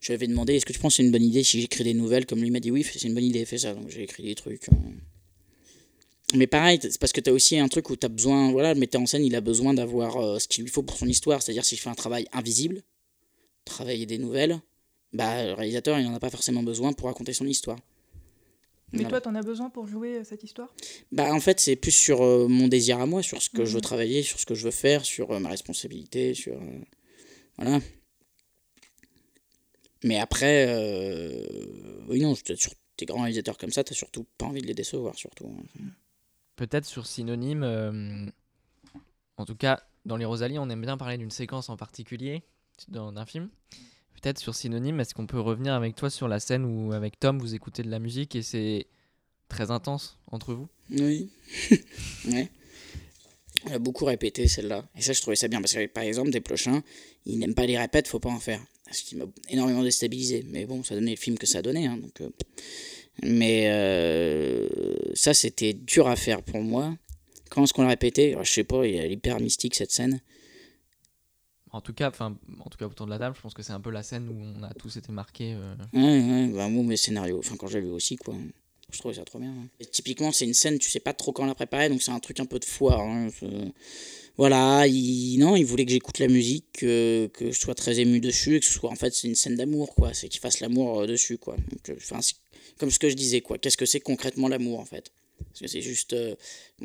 je 0.00 0.06
lui 0.08 0.14
avais 0.14 0.26
demandé 0.26 0.54
est-ce 0.54 0.66
que 0.66 0.72
tu 0.72 0.78
penses 0.78 0.94
que 0.94 0.96
c'est 0.98 1.02
une 1.04 1.10
bonne 1.12 1.22
idée 1.24 1.42
si 1.42 1.60
j'écris 1.60 1.84
des 1.84 1.94
nouvelles? 1.94 2.26
Comme 2.26 2.40
lui 2.40 2.50
m'a 2.50 2.60
dit 2.60 2.70
oui, 2.70 2.84
c'est 2.84 3.02
une 3.02 3.14
bonne 3.14 3.24
idée, 3.24 3.44
fais 3.44 3.58
ça. 3.58 3.74
Donc 3.74 3.88
j'ai 3.88 4.02
écrit 4.02 4.22
des 4.24 4.34
trucs. 4.34 4.68
euh. 4.68 4.76
Mais 6.34 6.46
pareil, 6.46 6.78
c'est 6.82 6.98
parce 6.98 7.12
que 7.12 7.20
tu 7.20 7.30
as 7.30 7.32
aussi 7.32 7.56
un 7.58 7.68
truc 7.68 7.88
où 7.90 7.96
tu 7.96 8.04
as 8.04 8.08
besoin, 8.08 8.50
voilà, 8.50 8.74
le 8.74 8.80
metteur 8.80 9.00
en 9.00 9.06
scène, 9.06 9.24
il 9.24 9.34
a 9.36 9.40
besoin 9.40 9.74
d'avoir 9.74 10.40
ce 10.40 10.48
qu'il 10.48 10.64
lui 10.64 10.70
faut 10.70 10.82
pour 10.82 10.96
son 10.96 11.06
histoire. 11.06 11.40
C'est-à-dire, 11.40 11.64
si 11.64 11.76
je 11.76 11.82
fais 11.82 11.88
un 11.88 11.94
travail 11.94 12.26
invisible, 12.32 12.82
travailler 13.64 14.06
des 14.06 14.18
nouvelles, 14.18 14.60
bah, 15.12 15.44
le 15.44 15.52
réalisateur, 15.54 15.98
il 15.98 16.04
n'en 16.06 16.14
a 16.14 16.20
pas 16.20 16.30
forcément 16.30 16.62
besoin 16.62 16.92
pour 16.92 17.06
raconter 17.08 17.32
son 17.32 17.46
histoire. 17.46 17.78
Mais 18.92 19.02
Voilà. 19.02 19.08
toi, 19.08 19.20
t'en 19.20 19.34
as 19.34 19.42
besoin 19.42 19.68
pour 19.68 19.86
jouer 19.88 20.18
euh, 20.18 20.24
cette 20.24 20.44
histoire? 20.44 20.72
Bah, 21.12 21.34
en 21.34 21.40
fait, 21.40 21.58
c'est 21.60 21.76
plus 21.76 21.90
sur 21.90 22.22
euh, 22.22 22.46
mon 22.48 22.68
désir 22.68 23.00
à 23.00 23.06
moi, 23.06 23.22
sur 23.22 23.42
ce 23.42 23.50
que 23.50 23.64
je 23.64 23.70
veux 23.72 23.76
Mhm. 23.78 23.82
travailler, 23.82 24.22
sur 24.22 24.38
ce 24.38 24.46
que 24.46 24.54
je 24.54 24.64
veux 24.64 24.70
faire, 24.70 25.04
sur 25.04 25.30
euh, 25.32 25.38
ma 25.40 25.48
responsabilité, 25.48 26.34
sur. 26.34 26.54
euh, 26.54 26.80
voilà. 27.58 27.80
Mais 30.04 30.18
après, 30.18 30.66
euh, 30.68 32.04
oui, 32.08 32.20
non, 32.20 32.34
sur 32.34 32.72
tes 32.96 33.06
grands 33.06 33.22
réalisateurs 33.22 33.58
comme 33.58 33.70
ça, 33.72 33.82
t'as 33.82 33.94
surtout 33.94 34.24
pas 34.38 34.46
envie 34.46 34.62
de 34.62 34.66
les 34.66 34.74
décevoir, 34.74 35.16
surtout. 35.16 35.46
hein. 35.48 35.84
Peut-être 36.54 36.86
sur 36.86 37.06
Synonyme, 37.06 37.62
euh, 37.64 38.26
en 39.36 39.44
tout 39.44 39.56
cas, 39.56 39.82
dans 40.06 40.16
Les 40.16 40.24
Rosalie, 40.24 40.58
on 40.58 40.70
aime 40.70 40.80
bien 40.82 40.96
parler 40.96 41.18
d'une 41.18 41.30
séquence 41.30 41.68
en 41.68 41.76
particulier 41.76 42.42
dans 42.88 43.14
un 43.16 43.26
film. 43.26 43.50
Peut-être 44.20 44.38
sur 44.38 44.54
Synonyme, 44.54 45.00
est-ce 45.00 45.14
qu'on 45.14 45.26
peut 45.26 45.40
revenir 45.40 45.74
avec 45.74 45.94
toi 45.94 46.10
sur 46.10 46.26
la 46.28 46.40
scène 46.40 46.64
où, 46.64 46.92
avec 46.92 47.18
Tom, 47.20 47.38
vous 47.38 47.54
écoutez 47.54 47.82
de 47.82 47.90
la 47.90 47.98
musique 47.98 48.34
et 48.34 48.42
c'est 48.42 48.86
très 49.48 49.70
intense 49.70 50.18
entre 50.32 50.54
vous? 50.54 50.68
Oui. 50.90 51.28
On 53.68 53.72
a 53.72 53.78
beaucoup 53.78 54.04
répété 54.04 54.46
celle-là. 54.48 54.84
Et 54.96 55.02
ça, 55.02 55.12
je 55.12 55.20
trouvais 55.20 55.36
ça 55.36 55.48
bien. 55.48 55.60
Parce 55.60 55.72
que, 55.72 55.86
par 55.86 56.04
exemple, 56.04 56.30
des 56.30 56.38
Desplechin, 56.40 56.82
il 57.24 57.38
n'aime 57.38 57.54
pas 57.54 57.66
les 57.66 57.76
répètes, 57.76 58.06
faut 58.06 58.20
pas 58.20 58.30
en 58.30 58.38
faire. 58.38 58.60
Ce 58.92 59.02
qui 59.02 59.16
m'a 59.16 59.24
énormément 59.48 59.82
déstabilisé. 59.82 60.44
Mais 60.48 60.66
bon, 60.66 60.84
ça 60.84 60.94
donnait 60.94 61.10
le 61.12 61.16
film 61.16 61.36
que 61.36 61.46
ça 61.46 61.62
donnait. 61.62 61.86
hein, 61.86 61.96
donc, 61.96 62.20
euh, 62.20 62.30
Mais 63.22 63.64
euh, 63.70 64.68
ça, 65.14 65.34
c'était 65.34 65.72
dur 65.72 66.06
à 66.06 66.14
faire 66.16 66.42
pour 66.42 66.60
moi. 66.60 66.96
Comment 67.50 67.64
est-ce 67.64 67.72
qu'on 67.72 67.82
l'a 67.82 67.88
répété? 67.88 68.32
Alors, 68.32 68.44
Je 68.44 68.52
sais 68.52 68.64
pas, 68.64 68.86
il 68.86 68.94
est 68.94 69.10
hyper 69.10 69.40
mystique 69.40 69.74
cette 69.74 69.90
scène. 69.90 70.20
En 71.76 71.80
tout 71.82 71.92
cas, 71.92 72.10
en 72.20 72.30
tout 72.70 72.78
cas 72.78 72.86
autour 72.86 73.04
de 73.06 73.10
la 73.10 73.18
table, 73.18 73.36
je 73.36 73.42
pense 73.42 73.52
que 73.52 73.62
c'est 73.62 73.72
un 73.72 73.80
peu 73.80 73.90
la 73.90 74.02
scène 74.02 74.28
où 74.30 74.34
on 74.58 74.62
a 74.62 74.72
tous 74.74 74.96
été 74.96 75.12
marqués. 75.12 75.52
euh, 75.54 75.74
Ouais, 75.92 76.00
ouais, 76.02 76.46
bah, 76.54 76.68
moi, 76.68 76.82
mes 76.84 76.96
scénarios, 76.96 77.38
enfin, 77.38 77.56
quand 77.58 77.66
j'ai 77.66 77.80
vu 77.80 77.90
aussi, 77.90 78.16
quoi. 78.16 78.34
Je 78.92 78.98
trouvais 78.98 79.14
ça 79.14 79.24
trop 79.24 79.38
bien. 79.38 79.50
hein. 79.50 79.84
Typiquement, 79.92 80.32
c'est 80.32 80.46
une 80.46 80.54
scène, 80.54 80.78
tu 80.78 80.88
sais 80.88 81.00
pas 81.00 81.12
trop 81.12 81.32
quand 81.32 81.44
la 81.44 81.54
préparer, 81.54 81.88
donc 81.90 82.00
c'est 82.02 82.12
un 82.12 82.20
truc 82.20 82.40
un 82.40 82.46
peu 82.46 82.58
de 82.58 82.64
foire. 82.64 83.00
hein, 83.00 83.28
Voilà, 84.38 84.86
il... 84.86 85.38
non, 85.38 85.54
il 85.56 85.64
voulait 85.64 85.84
que 85.84 85.90
j'écoute 85.92 86.18
la 86.18 86.28
musique, 86.28 86.64
que... 86.72 87.28
je 87.38 87.50
sois 87.52 87.74
très 87.74 87.98
ému 88.00 88.20
dessus, 88.20 88.56
et 88.56 88.60
que 88.60 88.66
ce 88.66 88.72
soit, 88.72 88.90
en 88.90 88.94
fait, 88.96 89.12
c'est 89.14 89.28
une 89.28 89.34
scène 89.34 89.56
d'amour, 89.56 89.94
quoi. 89.94 90.14
C'est 90.14 90.28
qu'il 90.28 90.40
fasse 90.40 90.60
l'amour 90.60 91.00
euh, 91.00 91.06
dessus, 91.06 91.36
quoi. 91.36 91.56
Euh, 91.90 91.94
enfin, 91.96 92.20
comme 92.78 92.90
ce 92.90 92.98
que 92.98 93.08
je 93.10 93.14
disais, 93.16 93.40
quoi. 93.42 93.58
Qu'est-ce 93.58 93.76
que 93.76 93.86
c'est 93.86 94.00
concrètement 94.00 94.48
l'amour, 94.48 94.78
en 94.80 94.84
fait? 94.86 95.10
Parce 95.48 95.60
que 95.60 95.66
c'est 95.68 95.82
juste. 95.82 96.12
euh, 96.14 96.34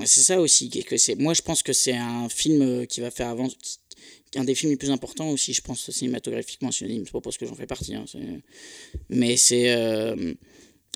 c'est 0.06 0.22
ça 0.24 0.42
aussi. 0.42 0.70
que 0.70 0.98
c'est... 0.98 1.16
Moi, 1.16 1.34
je 1.34 1.42
pense 1.42 1.62
que 1.64 1.72
c'est 1.74 1.96
un 1.96 2.28
film 2.30 2.86
qui 2.88 3.00
va 3.00 3.12
faire 3.12 3.28
avancer. 3.30 3.56
Un 4.36 4.44
des 4.46 4.56
films 4.56 4.72
les 4.72 4.78
plus 4.78 4.92
importants 4.92 5.30
aussi, 5.30 5.54
je 5.54 5.62
pense, 5.62 5.92
cinématographiquement 5.92 6.72
synonyme. 6.72 7.04
C'est 7.06 7.12
pas 7.12 7.22
parce 7.22 7.38
que 7.38 7.46
j'en 7.46 7.56
fais 7.56 7.68
partie. 7.68 7.96
hein, 7.96 8.06
Mais 9.10 9.38
c'est. 9.38 9.72
euh, 9.72 10.34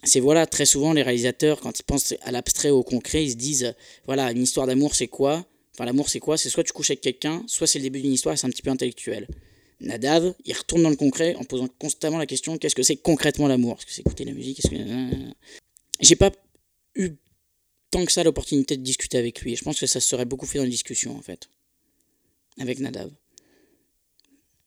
c'est 0.04 0.20
voilà, 0.20 0.46
très 0.46 0.66
souvent 0.66 0.94
les 0.94 1.02
réalisateurs, 1.02 1.60
quand 1.60 1.80
ils 1.80 1.84
pensent 1.84 2.14
à 2.22 2.32
l'abstrait, 2.32 2.70
au 2.70 2.84
concret, 2.84 3.24
ils 3.26 3.32
se 3.32 3.36
disent 3.36 3.74
voilà, 4.06 4.32
une 4.32 4.44
histoire 4.44 4.68
d'amour 4.68 4.94
c'est 4.94 5.08
quoi? 5.08 5.46
Enfin, 5.74 5.86
l'amour 5.86 6.10
c'est 6.10 6.20
quoi? 6.20 6.38
C'est 6.38 6.50
soit 6.50 6.64
tu 6.64 6.74
couches 6.74 6.92
avec 6.92 7.02
quelqu'un, 7.02 7.44
soit 7.48 7.68
c'est 7.68 7.80
le 7.80 7.84
début 7.84 8.02
d'une 8.02 8.14
histoire 8.14 8.38
c'est 8.38 8.46
un 8.46 8.50
petit 8.50 8.62
peu 8.62 8.70
intellectuel. 8.70 9.28
Nadav, 9.82 10.34
il 10.46 10.54
retourne 10.54 10.84
dans 10.84 10.90
le 10.90 10.96
concret 10.96 11.36
en 11.36 11.44
posant 11.44 11.68
constamment 11.80 12.18
la 12.18 12.26
question 12.26 12.58
qu'est-ce 12.58 12.76
que 12.76 12.84
c'est 12.84 12.96
concrètement 12.98 13.48
l'amour? 13.48 13.78
Est-ce 13.78 13.86
que 13.86 13.92
c'est 13.92 14.02
écouter 14.02 14.26
la 14.26 14.32
musique? 14.34 14.62
Que. 14.62 14.76
J'ai 16.00 16.16
pas 16.16 16.32
eu 16.96 17.12
tant 17.92 18.06
que 18.06 18.12
ça 18.12 18.24
l'opportunité 18.24 18.78
de 18.78 18.84
discuter 18.84 19.18
avec 19.18 19.42
lui. 19.42 19.56
Je 19.56 19.64
pense 19.64 19.80
que 19.80 19.88
ça 19.88 20.00
se 20.00 20.08
serait 20.08 20.26
beaucoup 20.26 20.46
fait 20.46 20.60
dans 20.60 20.66
les 20.66 20.70
discussions 20.70 21.18
en 21.18 21.22
fait. 21.22 21.50
Avec 22.60 22.80
Nadav. 22.80 23.12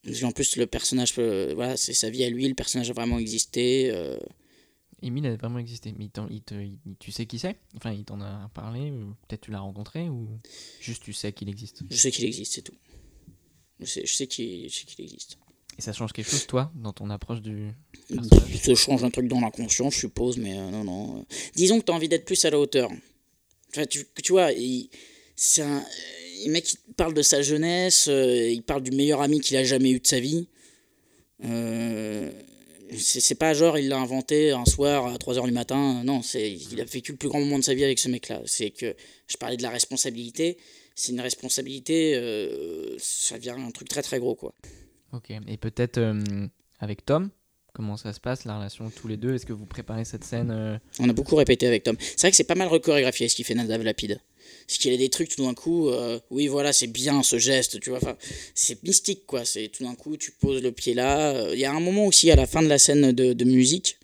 Parce 0.09 0.21
qu'en 0.21 0.33
plus, 0.33 0.57
le 0.57 0.67
personnage, 0.67 1.13
euh, 1.19 1.53
voilà, 1.55 1.77
c'est 1.77 1.93
sa 1.95 2.11
vie 2.11 2.25
à 2.25 2.31
lui, 2.31 2.49
le 2.49 2.55
personnage 2.55 2.91
a 2.91 2.93
vraiment 2.93 3.19
existé. 3.19 3.91
euh, 3.91 4.19
Emile 5.03 5.27
a 5.27 5.37
vraiment 5.37 5.59
existé. 5.61 5.95
Mais 5.97 6.07
il 6.07 6.11
t'en- 6.11 6.29
il 6.29 6.43
te- 6.43 6.55
il- 6.55 6.79
tu 6.99 7.13
sais 7.13 7.27
qui 7.27 7.39
c'est? 7.39 7.57
Enfin, 7.77 7.93
il 7.93 8.05
t'en 8.05 8.21
a 8.21 8.51
parlé 8.53 8.91
Peut-être 9.29 9.43
tu 9.43 9.51
l'as 9.53 9.61
rencontré 9.61 10.09
Ou 10.09 10.29
juste 10.81 11.03
tu 11.05 11.13
sais 11.13 11.33
qu'il 11.33 11.49
existe? 11.49 11.83
Je 11.89 11.97
sais 11.97 12.11
qu'il 12.11 12.25
existe, 12.25 12.55
c'est 12.55 12.63
tout. 12.63 12.75
Je 13.81 13.85
sais, 13.87 14.03
je 14.05 14.13
sais 14.13 14.27
qu'il 14.27 14.65
existe. 14.99 15.39
Et 15.79 15.83
ça 15.83 15.93
change 15.93 16.13
quelque 16.13 16.29
chose, 16.29 16.45
toi, 16.49 16.73
dans 16.75 16.93
ton 16.93 17.09
approche 17.11 17.41
du 17.41 17.69
personnage? 18.09 18.57
Ça 18.61 18.75
change 18.75 19.05
un 19.05 19.11
truc 19.11 19.29
dans 19.29 19.41
l'inconscient, 19.41 19.91
je 19.91 19.99
suppose, 19.99 20.37
mais 20.37 20.59
euh, 20.59 20.71
non, 20.73 20.83
non. 20.83 21.25
Disons 21.55 21.79
que 21.79 21.85
tu 21.85 21.93
as 21.93 21.95
envie 21.95 22.09
d'être 22.09 22.25
plus 22.25 22.45
à 22.45 22.51
la 22.51 22.59
hauteur. 22.59 22.91
Enfin, 23.71 23.87
tu, 23.87 24.05
tu 24.21 24.33
vois, 24.33 24.51
il, 24.51 24.91
c'est 25.41 25.63
un, 25.63 25.77
euh, 25.77 25.81
le 26.47 26.51
mec 26.51 26.73
il 26.73 26.95
parle 26.95 27.15
de 27.15 27.23
sa 27.23 27.43
jeunesse, 27.43 28.09
euh, 28.09 28.51
il 28.51 28.63
parle 28.63 28.83
du 28.83 28.91
meilleur 28.91 29.23
ami 29.23 29.41
qu'il 29.41 29.57
a 29.57 29.63
jamais 29.63 29.91
eu 29.93 30.01
de 30.01 30.07
sa 30.07 30.19
vie. 30.19 30.49
Euh, 31.45 32.31
c'est 32.97 33.37
pas 33.37 33.55
genre 33.55 33.79
il 33.79 33.89
l'a 33.89 33.99
inventé 33.99 34.51
un 34.51 34.65
soir 34.65 35.07
à 35.07 35.17
3h 35.17 35.45
du 35.45 35.53
matin. 35.53 36.03
Non, 36.05 36.23
c'est 36.23 36.51
il 36.51 36.81
a 36.81 36.85
vécu 36.85 37.13
le 37.13 37.19
plus 37.19 37.29
grand 37.29 37.39
moment 37.39 37.59
de 37.59 37.65
sa 37.65 37.75
vie 37.75 37.85
avec 37.85 38.01
ce 38.01 38.09
mec-là. 38.09 38.43
C'est 38.47 38.71
que 38.71 38.97
je 39.29 39.37
parlais 39.37 39.57
de 39.57 39.63
la 39.63 39.71
responsabilité. 39.71 40.59
C'est 40.97 41.13
une 41.13 41.21
responsabilité, 41.21 42.17
euh, 42.17 42.97
ça 42.99 43.37
devient 43.39 43.55
un 43.57 43.71
truc 43.71 43.89
très 43.89 44.03
très 44.03 44.19
gros 44.19 44.35
quoi. 44.35 44.53
Ok. 45.13 45.31
Et 45.47 45.57
peut-être 45.57 46.01
avec 46.81 47.05
Tom 47.05 47.31
Comment 47.75 47.97
ça 47.97 48.13
se 48.13 48.19
passe, 48.19 48.45
la 48.45 48.57
relation 48.57 48.91
tous 48.91 49.07
les 49.07 49.17
deux? 49.17 49.35
Est-ce 49.35 49.47
que 49.47 49.53
vous 49.53 49.67
préparez 49.67 50.05
cette 50.05 50.25
scène 50.25 50.81
On 50.99 51.09
a 51.09 51.13
beaucoup 51.13 51.37
répété 51.37 51.69
avec 51.69 51.85
Tom. 51.85 51.97
C'est 52.01 52.23
vrai 52.23 52.31
que 52.31 52.37
c'est 52.37 52.43
pas 52.43 52.57
mal 52.57 52.67
recorégraphié 52.67 53.29
ce 53.29 53.37
qu'il 53.37 53.45
fait 53.45 53.55
Nadav 53.55 53.85
Lapide. 53.85 54.21
C'est 54.67 54.79
qu'il 54.79 54.93
a 54.93 54.97
des 54.97 55.09
trucs 55.09 55.31
tout 55.31 55.45
d'un 55.45 55.55
coup, 55.55 55.89
euh, 55.89 56.21
oui 56.31 56.47
voilà, 56.47 56.73
c'est 56.73 56.87
bien 56.87 57.23
ce 57.23 57.39
geste, 57.39 57.81
tu 57.81 57.91
vois. 57.91 58.01
C'est 58.55 58.83
mystique 58.83 59.25
quoi. 59.27 59.45
C'est 59.45 59.69
tout 59.69 59.85
d'un 59.85 59.95
coup, 59.95 60.17
tu 60.17 60.33
poses 60.33 60.63
le 60.63 60.73
pied 60.73 60.95
là. 60.95 61.31
Euh, 61.31 61.51
Il 61.55 61.61
y 61.61 61.65
a 61.65 61.73
un 61.73 61.81
moment 61.81 62.07
aussi 62.07 62.31
à 62.31 62.37
la 62.37 62.47
fin 62.47 62.63
de 62.63 62.69
la 62.69 62.79
scène 62.79 63.13
de, 63.13 63.33
de 63.33 63.45
musique, 63.45 63.99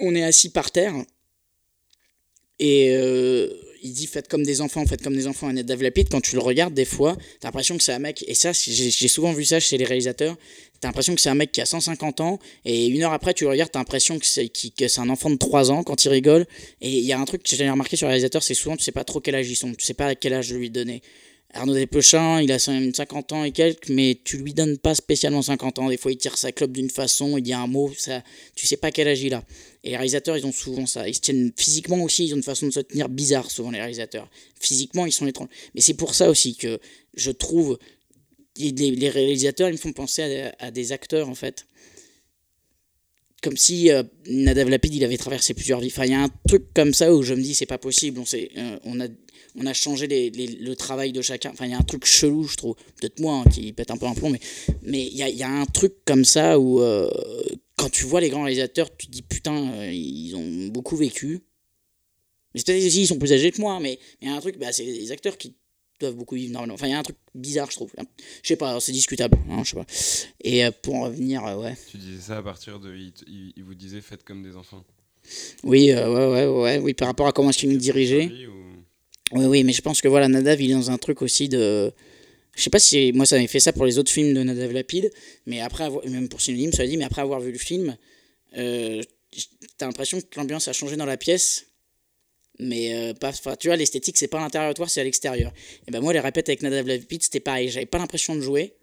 on 0.00 0.14
est 0.14 0.24
assis 0.24 0.48
par 0.48 0.70
terre 0.70 0.94
et 2.58 2.94
euh, 2.94 3.48
il 3.82 3.92
dit 3.92 4.06
faites 4.06 4.28
comme 4.28 4.42
des 4.44 4.60
enfants, 4.60 4.84
faites 4.86 5.02
comme 5.02 5.14
des 5.16 5.26
enfants. 5.26 5.50
Et 5.50 5.52
Nadav 5.52 5.82
Lapide, 5.82 6.08
quand 6.10 6.20
tu 6.20 6.34
le 6.36 6.40
regardes 6.40 6.74
des 6.74 6.84
fois, 6.84 7.16
t'as 7.40 7.48
l'impression 7.48 7.76
que 7.76 7.82
c'est 7.82 7.92
un 7.92 7.98
mec. 7.98 8.24
Et 8.28 8.34
ça, 8.34 8.52
j'ai 8.52 9.08
souvent 9.08 9.32
vu 9.32 9.44
ça 9.44 9.60
chez 9.60 9.76
les 9.78 9.84
réalisateurs. 9.84 10.36
T'as 10.80 10.88
l'impression 10.88 11.14
que 11.14 11.20
c'est 11.20 11.28
un 11.30 11.34
mec 11.36 11.52
qui 11.52 11.60
a 11.60 11.66
150 11.66 12.20
ans, 12.20 12.40
et 12.64 12.86
une 12.88 13.02
heure 13.02 13.12
après, 13.12 13.34
tu 13.34 13.44
le 13.44 13.50
regardes, 13.50 13.70
t'as 13.70 13.78
l'impression 13.78 14.18
que 14.18 14.26
c'est 14.26 14.48
qui- 14.48 14.72
que 14.72 14.88
c'est 14.88 15.00
un 15.00 15.10
enfant 15.10 15.30
de 15.30 15.36
3 15.36 15.70
ans 15.70 15.84
quand 15.84 16.04
il 16.04 16.08
rigole. 16.08 16.44
Et 16.80 16.90
il 16.90 17.04
y 17.04 17.12
a 17.12 17.20
un 17.20 17.24
truc 17.24 17.44
que 17.44 17.54
j'ai 17.54 17.70
remarqué 17.70 17.96
sur 17.96 18.06
les 18.08 18.12
réalisateurs, 18.14 18.42
c'est 18.42 18.54
souvent 18.54 18.76
tu 18.76 18.82
sais 18.82 18.90
pas 18.92 19.04
trop 19.04 19.20
quel 19.20 19.36
âge 19.36 19.48
ils 19.48 19.54
sont, 19.56 19.72
tu 19.74 19.84
sais 19.84 19.94
pas 19.94 20.06
à 20.08 20.14
quel 20.16 20.34
âge 20.34 20.52
lui 20.52 20.70
donner. 20.70 21.00
Arnaud 21.54 21.74
Desplechin, 21.74 22.40
il 22.40 22.50
a 22.50 22.58
50 22.58 23.32
ans 23.32 23.44
et 23.44 23.52
quelques, 23.52 23.90
mais 23.90 24.18
tu 24.24 24.38
lui 24.38 24.54
donnes 24.54 24.78
pas 24.78 24.94
spécialement 24.94 25.42
50 25.42 25.78
ans. 25.80 25.88
Des 25.90 25.98
fois, 25.98 26.10
il 26.10 26.16
tire 26.16 26.38
sa 26.38 26.50
clope 26.50 26.72
d'une 26.72 26.88
façon, 26.88 27.36
il 27.36 27.42
dit 27.42 27.52
un 27.52 27.66
mot, 27.66 27.92
ça, 27.96 28.22
tu 28.54 28.66
sais 28.66 28.78
pas 28.78 28.90
quel 28.90 29.08
âge 29.08 29.22
il 29.22 29.34
a. 29.34 29.44
Et 29.84 29.90
les 29.90 29.96
réalisateurs, 29.96 30.36
ils 30.38 30.46
ont 30.46 30.52
souvent 30.52 30.86
ça. 30.86 31.06
Ils 31.08 31.14
se 31.14 31.20
tiennent 31.20 31.52
physiquement 31.56 32.02
aussi, 32.02 32.24
ils 32.26 32.32
ont 32.32 32.38
une 32.38 32.42
façon 32.42 32.66
de 32.66 32.72
se 32.72 32.80
tenir 32.80 33.10
bizarre, 33.10 33.50
souvent, 33.50 33.70
les 33.70 33.78
réalisateurs. 33.78 34.30
Physiquement, 34.60 35.04
ils 35.04 35.12
sont 35.12 35.26
étranges. 35.26 35.50
Mais 35.74 35.82
c'est 35.82 35.94
pour 35.94 36.14
ça 36.14 36.30
aussi 36.30 36.56
que 36.56 36.80
je 37.14 37.30
trouve. 37.30 37.78
Les, 38.58 39.08
réalisateurs, 39.08 39.68
ils 39.68 39.72
me 39.72 39.78
font 39.78 39.92
penser 39.92 40.22
à, 40.22 40.54
à 40.66 40.70
des 40.70 40.92
acteurs, 40.92 41.28
en 41.28 41.34
fait. 41.34 41.66
Comme 43.42 43.56
si 43.56 43.90
euh, 43.90 44.04
Nadav 44.28 44.68
Lapid, 44.68 44.94
il 44.94 45.02
avait 45.02 45.16
traversé 45.16 45.52
plusieurs 45.52 45.80
vies. 45.80 45.88
Enfin, 45.88 46.04
il 46.04 46.12
y 46.12 46.14
a 46.14 46.22
un 46.22 46.30
truc 46.46 46.72
comme 46.74 46.94
ça 46.94 47.12
où 47.12 47.22
je 47.22 47.34
me 47.34 47.42
dis, 47.42 47.54
c'est 47.54 47.66
pas 47.66 47.78
possible. 47.78 48.20
On, 48.20 48.24
sait, 48.24 48.50
euh, 48.56 48.78
on, 48.84 49.00
a, 49.00 49.08
on 49.56 49.66
a 49.66 49.72
changé 49.74 50.06
les, 50.06 50.30
les- 50.30 50.46
le 50.56 50.74
travail 50.76 51.12
de 51.12 51.20
chacun. 51.22 51.50
Enfin, 51.50 51.66
il 51.66 51.70
y 51.72 51.74
a 51.74 51.78
un 51.78 51.82
truc 51.82 52.04
chelou, 52.04 52.44
je 52.44 52.56
trouve. 52.56 52.74
Peut-être 53.00 53.20
moi 53.20 53.42
hein, 53.44 53.50
qui 53.50 53.72
pète 53.72 53.90
un 53.90 53.96
peu 53.96 54.06
un 54.06 54.14
plomb, 54.14 54.30
mais 54.30 54.40
mais 54.82 55.02
il 55.06 55.16
y 55.16 55.22
a, 55.22 55.28
y 55.28 55.42
a 55.42 55.50
un 55.50 55.66
truc 55.66 55.92
comme 56.04 56.24
ça 56.24 56.58
où, 56.58 56.80
euh, 56.80 57.10
quand 57.76 57.90
tu 57.90 58.04
vois 58.04 58.20
les 58.20 58.28
grands 58.30 58.44
réalisateurs, 58.44 58.94
tu 58.96 59.06
te 59.06 59.12
dis, 59.12 59.22
putain, 59.22 59.72
euh, 59.72 59.90
ils 59.92 60.34
ont 60.36 60.68
beaucoup 60.68 60.96
vécu. 60.96 61.40
Mais 62.54 62.60
c'est 62.60 62.66
peut-être 62.66 62.86
aussi, 62.86 63.02
ils 63.02 63.06
sont 63.06 63.18
plus 63.18 63.32
âgés 63.32 63.50
que 63.50 63.60
moi, 63.60 63.78
mais 63.80 63.98
mais 64.20 64.26
il 64.26 64.28
y 64.28 64.30
a 64.30 64.34
un 64.36 64.40
truc, 64.40 64.58
bah, 64.58 64.72
c'est 64.72 64.84
les 64.84 65.10
acteurs 65.10 65.36
qui 65.38 65.54
doivent 66.00 66.14
beaucoup 66.16 66.34
vivre 66.34 66.52
normalement. 66.52 66.74
Enfin, 66.74 66.86
il 66.88 66.90
y 66.90 66.94
a 66.94 66.98
un 66.98 67.02
truc 67.02 67.16
bizarre, 67.34 67.70
je 67.70 67.76
trouve. 67.76 67.90
Je 68.42 68.48
sais 68.48 68.56
pas, 68.56 68.78
c'est 68.80 68.92
discutable. 68.92 69.38
hein, 69.50 69.62
je 69.64 69.70
sais 69.70 69.76
pas. 69.76 69.86
Et 70.42 70.64
euh, 70.64 70.70
pour 70.82 70.96
en 70.96 71.02
revenir, 71.04 71.42
ouais. 71.58 71.76
Tu 71.90 71.96
disais 71.98 72.20
ça 72.20 72.38
à 72.38 72.42
partir 72.42 72.78
de. 72.80 72.94
Il, 72.94 73.52
vous 73.64 73.74
disait 73.74 74.00
faites 74.00 74.22
comme 74.24 74.42
des 74.42 74.56
enfants. 74.56 74.84
Oui, 75.62 75.92
euh, 75.92 76.12
ouais, 76.12 76.46
ouais, 76.46 76.62
ouais, 76.62 76.78
oui, 76.78 76.94
par 76.94 77.06
rapport 77.08 77.26
à 77.28 77.32
comment 77.32 77.50
est-ce 77.50 77.58
qu'il 77.58 77.70
nous 77.70 77.78
dirigeait. 77.78 78.26
Ou- 78.48 78.61
Oui, 79.32 79.46
oui, 79.46 79.64
mais 79.64 79.72
je 79.72 79.82
pense 79.82 80.00
que 80.00 80.08
voilà, 80.08 80.28
Nadav, 80.28 80.60
il 80.60 80.70
est 80.70 80.74
dans 80.74 80.90
un 80.90 80.98
truc 80.98 81.22
aussi 81.22 81.48
de. 81.48 81.92
Je 82.54 82.62
sais 82.62 82.70
pas 82.70 82.78
si 82.78 83.12
moi 83.12 83.24
ça 83.24 83.36
m'avait 83.36 83.48
fait 83.48 83.60
ça 83.60 83.72
pour 83.72 83.86
les 83.86 83.98
autres 83.98 84.10
films 84.10 84.34
de 84.34 84.42
Nadav 84.42 84.72
Lapide, 84.72 85.10
mais 85.46 85.60
après 85.60 85.84
avoir, 85.84 86.06
même 86.06 86.28
pour 86.28 86.40
Synonyme, 86.40 86.72
ça 86.72 86.86
dit, 86.86 86.98
mais 86.98 87.04
après 87.04 87.22
avoir 87.22 87.40
vu 87.40 87.50
le 87.50 87.58
film, 87.58 87.96
euh, 88.58 89.02
t'as 89.78 89.86
l'impression 89.86 90.20
que 90.20 90.38
l'ambiance 90.38 90.68
a 90.68 90.74
changé 90.74 90.96
dans 90.96 91.06
la 91.06 91.16
pièce, 91.16 91.66
mais 92.58 92.94
euh, 92.94 93.14
pas. 93.14 93.32
Tu 93.56 93.68
vois, 93.68 93.76
l'esthétique, 93.76 94.18
c'est 94.18 94.28
pas 94.28 94.38
à 94.38 94.42
l'intérieur 94.42 94.72
de 94.72 94.76
toi, 94.76 94.86
c'est 94.86 95.00
à 95.00 95.04
l'extérieur. 95.04 95.50
Et 95.88 95.90
ben 95.90 96.00
moi, 96.02 96.12
les 96.12 96.20
répètes 96.20 96.50
avec 96.50 96.62
Nadav 96.62 96.86
Lapide, 96.86 97.22
c'était 97.22 97.40
pareil, 97.40 97.70
j'avais 97.70 97.86
pas 97.86 97.98
l'impression 97.98 98.36
de 98.36 98.42
jouer, 98.42 98.74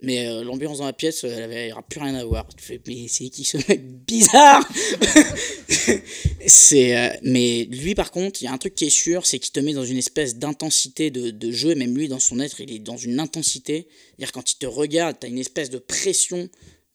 Mais 0.00 0.28
euh, 0.28 0.44
l'ambiance 0.44 0.78
dans 0.78 0.84
la 0.84 0.92
pièce, 0.92 1.24
elle 1.24 1.42
avait 1.42 1.72
plus 1.90 2.00
rien 2.00 2.14
à 2.14 2.24
voir. 2.24 2.46
Tu 2.54 2.64
fais, 2.64 2.80
mais 2.86 3.08
c'est 3.08 3.28
qui 3.30 3.42
ce 3.44 3.56
mec 3.68 3.84
bizarre 4.04 4.66
C'est, 6.46 6.96
euh, 6.96 7.08
Mais 7.22 7.64
lui, 7.64 7.96
par 7.96 8.12
contre, 8.12 8.40
il 8.40 8.44
y 8.44 8.48
a 8.48 8.52
un 8.52 8.58
truc 8.58 8.76
qui 8.76 8.84
est 8.84 8.90
sûr, 8.90 9.26
c'est 9.26 9.40
qu'il 9.40 9.50
te 9.50 9.58
met 9.58 9.72
dans 9.72 9.84
une 9.84 9.96
espèce 9.96 10.36
d'intensité 10.36 11.10
de, 11.10 11.30
de, 11.30 11.50
jeu, 11.50 11.74
même 11.74 11.96
lui, 11.96 12.06
dans 12.06 12.20
son 12.20 12.38
être, 12.38 12.60
il 12.60 12.72
est 12.72 12.78
dans 12.78 12.96
une 12.96 13.18
intensité. 13.18 13.88
C'est-à-dire, 13.90 14.32
quand 14.32 14.52
il 14.52 14.58
te 14.58 14.66
regarde, 14.66 15.16
tu 15.18 15.26
as 15.26 15.30
une 15.30 15.38
espèce 15.38 15.68
de 15.68 15.78
pression. 15.78 16.48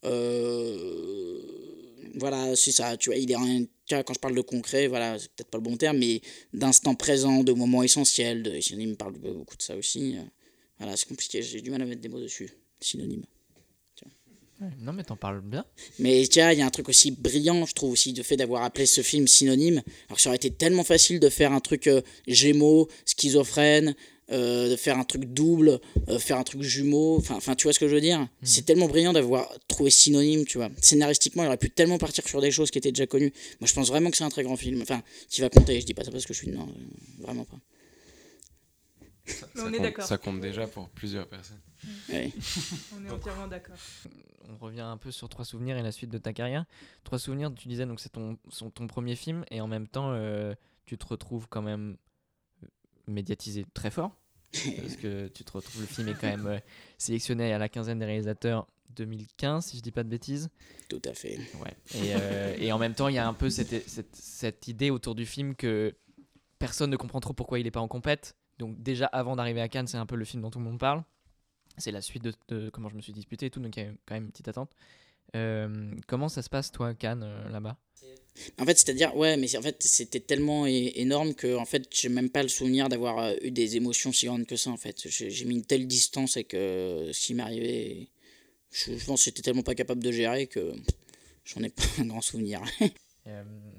Euh, 0.05 1.41
voilà, 2.15 2.55
c'est 2.55 2.71
ça, 2.71 2.95
tu 2.95 3.09
vois, 3.09 3.17
il 3.17 3.31
est 3.31 3.35
quand 3.89 4.13
je 4.13 4.19
parle 4.19 4.35
de 4.35 4.41
concret, 4.41 4.87
voilà, 4.87 5.19
c'est 5.19 5.29
peut-être 5.31 5.49
pas 5.49 5.57
le 5.57 5.63
bon 5.63 5.75
terme, 5.77 5.97
mais 5.97 6.21
d'instant 6.53 6.95
présent, 6.95 7.43
de 7.43 7.51
moments 7.51 7.83
essentiels, 7.83 8.43
de, 8.43 8.51
il 8.71 8.87
me 8.87 8.95
parle 8.95 9.13
beaucoup 9.13 9.57
de 9.57 9.61
ça 9.61 9.75
aussi. 9.75 10.15
Voilà, 10.79 10.95
c'est 10.95 11.07
compliqué, 11.07 11.41
j'ai 11.41 11.61
du 11.61 11.69
mal 11.69 11.81
à 11.81 11.85
mettre 11.85 12.01
des 12.01 12.09
mots 12.09 12.21
dessus 12.21 12.49
synonyme. 12.83 13.23
non, 14.79 14.93
mais 14.93 15.03
t'en 15.03 15.15
parles 15.15 15.41
bien. 15.41 15.65
Mais 15.99 16.25
tiens, 16.27 16.51
il 16.51 16.59
y 16.59 16.61
a 16.61 16.65
un 16.65 16.69
truc 16.69 16.89
aussi 16.89 17.11
brillant, 17.11 17.65
je 17.65 17.73
trouve 17.73 17.91
aussi, 17.91 18.13
de 18.13 18.23
fait 18.23 18.37
d'avoir 18.37 18.63
appelé 18.63 18.85
ce 18.85 19.01
film 19.01 19.27
synonyme. 19.27 19.81
Alors 20.07 20.19
ça 20.19 20.29
aurait 20.29 20.37
été 20.37 20.51
tellement 20.51 20.83
facile 20.83 21.19
de 21.19 21.29
faire 21.29 21.51
un 21.51 21.59
truc 21.59 21.87
euh, 21.87 22.01
gémeaux, 22.27 22.87
schizophrène, 23.05 23.95
euh, 24.31 24.69
de 24.69 24.77
faire 24.77 24.97
un 24.97 25.03
truc 25.03 25.25
double, 25.25 25.81
euh, 26.07 26.17
faire 26.17 26.37
un 26.37 26.43
truc 26.43 26.61
jumeau. 26.61 27.17
Enfin, 27.17 27.55
tu 27.55 27.63
vois 27.63 27.73
ce 27.73 27.79
que 27.79 27.89
je 27.89 27.93
veux 27.93 28.01
dire? 28.01 28.21
Hmm. 28.21 28.27
C'est 28.41 28.65
tellement 28.65 28.87
brillant 28.87 29.11
d'avoir 29.11 29.53
trouvé 29.67 29.91
synonyme, 29.91 30.45
tu 30.45 30.57
vois. 30.57 30.69
Scénaristiquement, 30.81 31.43
il 31.43 31.47
aurait 31.47 31.57
pu 31.57 31.69
tellement 31.69 31.97
partir 31.97 32.25
sur 32.25 32.39
des 32.39 32.49
choses 32.49 32.71
qui 32.71 32.77
étaient 32.77 32.93
déjà 32.93 33.05
connues. 33.05 33.33
Moi, 33.59 33.67
je 33.67 33.73
pense 33.73 33.89
vraiment 33.89 34.09
que 34.09 34.17
c'est 34.17 34.23
un 34.23 34.29
très 34.29 34.43
grand 34.43 34.55
film. 34.55 34.81
Enfin, 34.81 35.03
qui 35.27 35.41
va 35.41 35.49
compter. 35.49 35.79
Je 35.81 35.85
dis 35.85 35.93
pas 35.93 36.05
ça 36.05 36.11
parce 36.11 36.25
que 36.25 36.33
je 36.33 36.39
suis. 36.39 36.49
Non, 36.49 36.67
vraiment 37.19 37.43
pas. 37.43 37.57
Ça, 39.25 39.47
on 39.57 39.73
est 39.73 39.79
d'accord. 39.79 40.05
Ça 40.05 40.17
compte 40.17 40.39
déjà 40.39 40.67
pour 40.67 40.87
plusieurs 40.89 41.27
personnes. 41.27 41.59
On 42.09 43.05
est 43.05 43.09
entièrement 43.09 43.47
d'accord. 43.47 43.75
On 44.49 44.57
revient 44.57 44.81
un 44.81 44.97
peu 44.97 45.11
sur 45.11 45.29
Trois 45.29 45.45
Souvenirs 45.45 45.77
et 45.77 45.81
la 45.81 45.91
suite 45.91 46.09
de 46.09 46.17
ta 46.17 46.33
carrière. 46.33 46.65
Trois 47.03 47.19
Souvenirs, 47.19 47.53
tu 47.55 47.67
disais, 47.67 47.85
donc 47.85 47.99
c'est 47.99 48.09
ton, 48.09 48.37
ton 48.73 48.87
premier 48.87 49.15
film 49.15 49.45
et 49.51 49.61
en 49.61 49.67
même 49.67 49.87
temps, 49.87 50.11
euh, 50.11 50.53
tu 50.85 50.97
te 50.97 51.05
retrouves 51.05 51.47
quand 51.49 51.61
même 51.61 51.97
médiatisé 53.07 53.65
très 53.73 53.91
fort. 53.91 54.15
parce 54.81 54.95
que 54.97 55.27
tu 55.29 55.43
te 55.43 55.51
retrouves, 55.51 55.81
le 55.81 55.87
film 55.87 56.09
est 56.09 56.13
quand 56.13 56.27
même 56.27 56.45
euh, 56.45 56.59
sélectionné 56.97 57.51
à 57.53 57.57
la 57.57 57.69
quinzaine 57.69 57.97
des 57.97 58.05
réalisateurs 58.05 58.67
2015, 58.91 59.65
si 59.65 59.77
je 59.77 59.81
dis 59.81 59.91
pas 59.91 60.03
de 60.03 60.09
bêtises. 60.09 60.49
Tout 60.89 61.01
à 61.05 61.13
fait. 61.13 61.39
Ouais. 61.59 61.75
Et, 61.95 62.13
euh, 62.15 62.55
et 62.59 62.71
en 62.71 62.77
même 62.77 62.93
temps, 62.93 63.07
il 63.07 63.15
y 63.15 63.17
a 63.17 63.27
un 63.27 63.33
peu 63.33 63.49
cette, 63.49 63.89
cette, 63.89 64.15
cette, 64.15 64.67
idée 64.67 64.91
autour 64.91 65.15
du 65.15 65.25
film 65.25 65.55
que 65.55 65.95
personne 66.59 66.91
ne 66.91 66.97
comprend 66.97 67.19
trop 67.19 67.33
pourquoi 67.33 67.59
il 67.59 67.63
n'est 67.63 67.71
pas 67.71 67.79
en 67.79 67.87
compète. 67.87 68.35
Donc 68.59 68.81
déjà 68.81 69.07
avant 69.07 69.35
d'arriver 69.35 69.61
à 69.61 69.67
Cannes, 69.67 69.87
c'est 69.87 69.97
un 69.97 70.05
peu 70.05 70.15
le 70.15 70.25
film 70.25 70.43
dont 70.43 70.51
tout 70.51 70.59
le 70.59 70.65
monde 70.65 70.79
parle. 70.79 71.03
C'est 71.77 71.91
la 71.91 72.01
suite 72.01 72.23
de, 72.23 72.69
comment 72.69 72.89
je 72.89 72.95
me 72.95 73.01
suis 73.01 73.13
disputé 73.13 73.47
et 73.47 73.49
tout, 73.49 73.59
donc 73.59 73.75
il 73.77 73.83
y 73.83 73.85
a 73.85 73.89
quand 74.05 74.15
même 74.15 74.25
une 74.25 74.31
petite 74.31 74.47
attente. 74.47 74.71
Euh, 75.35 75.91
comment 76.07 76.29
ça 76.29 76.41
se 76.41 76.49
passe, 76.49 76.71
toi, 76.71 76.93
Cannes, 76.93 77.23
euh, 77.23 77.49
là-bas? 77.49 77.77
En 78.59 78.65
fait, 78.65 78.77
c'est-à-dire, 78.77 79.15
ouais, 79.15 79.37
mais 79.37 79.55
en 79.55 79.61
fait, 79.61 79.81
c'était 79.81 80.19
tellement 80.19 80.65
énorme 80.65 81.33
que, 81.33 81.55
en 81.55 81.65
fait, 81.65 81.87
j'ai 81.91 82.09
même 82.09 82.29
pas 82.29 82.43
le 82.43 82.49
souvenir 82.49 82.89
d'avoir 82.89 83.19
euh, 83.19 83.33
eu 83.41 83.51
des 83.51 83.75
émotions 83.77 84.11
si 84.11 84.25
grandes 84.25 84.45
que 84.45 84.55
ça, 84.55 84.71
en 84.71 84.77
fait. 84.77 85.07
J'ai 85.07 85.45
mis 85.45 85.55
une 85.55 85.65
telle 85.65 85.87
distance 85.87 86.37
avec 86.37 86.51
ce 86.51 87.25
qui 87.25 87.33
m'arrivait. 87.33 88.09
Je, 88.71 88.93
pense 89.05 89.21
que 89.21 89.25
j'étais 89.25 89.43
tellement 89.43 89.61
pas 89.61 89.75
capable 89.75 90.03
de 90.03 90.11
gérer 90.11 90.47
que 90.47 90.73
j'en 91.45 91.61
ai 91.61 91.69
pas 91.69 91.83
un 91.99 92.05
grand 92.05 92.21
souvenir. 92.21 92.61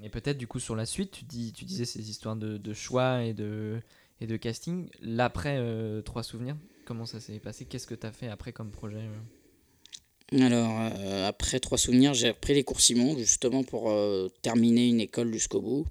et 0.03 0.09
peut-être, 0.09 0.37
du 0.37 0.47
coup, 0.47 0.59
sur 0.59 0.75
la 0.75 0.85
suite, 0.85 1.11
tu, 1.11 1.25
dis, 1.25 1.53
tu 1.53 1.65
disais 1.65 1.85
ces 1.85 2.09
histoires 2.09 2.37
de, 2.37 2.57
de 2.57 2.73
choix 2.73 3.23
et 3.23 3.33
de, 3.33 3.81
et 4.21 4.27
de 4.27 4.37
casting. 4.37 4.89
L'après, 5.01 5.59
trois 6.03 6.23
souvenirs, 6.23 6.57
Comment 6.85 7.07
ça 7.07 7.19
s'est 7.19 7.39
passé? 7.39 7.65
Qu'est-ce 7.65 7.87
que 7.87 7.95
tu 7.95 8.05
as 8.05 8.11
fait 8.11 8.27
après 8.27 8.53
comme 8.53 8.69
projet 8.69 8.99
euh 8.99 10.45
Alors, 10.45 10.91
euh, 10.99 11.27
après 11.27 11.59
Trois 11.59 11.79
Souvenirs, 11.79 12.13
j'ai 12.13 12.29
repris 12.29 12.53
les 12.53 12.63
cours 12.63 12.79
Simon, 12.79 13.17
justement 13.17 13.63
pour 13.63 13.89
euh, 13.89 14.29
terminer 14.43 14.87
une 14.87 15.01
école 15.01 15.33
jusqu'au 15.33 15.61
bout. 15.61 15.87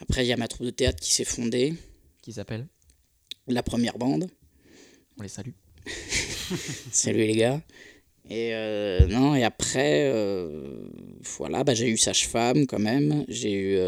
Après, 0.00 0.22
il 0.22 0.28
y 0.28 0.32
a 0.34 0.36
ma 0.36 0.46
troupe 0.46 0.66
de 0.66 0.70
théâtre 0.70 1.00
qui 1.00 1.10
s'est 1.10 1.24
fondée. 1.24 1.72
Qui 2.20 2.34
s'appelle? 2.34 2.66
La 3.48 3.62
Première 3.62 3.96
Bande. 3.96 4.28
On 5.18 5.22
les 5.22 5.28
salue. 5.28 5.52
Salut 6.92 7.26
les 7.26 7.36
gars. 7.36 7.62
Et 8.28 8.52
non, 9.08 9.34
et 9.34 9.44
après, 9.44 10.10
voilà, 11.38 11.64
bah, 11.64 11.74
j'ai 11.74 11.88
eu 11.88 11.96
Sage-Femme 11.96 12.66
quand 12.66 12.78
même. 12.78 13.24
J'ai 13.28 13.52
eu. 13.52 13.78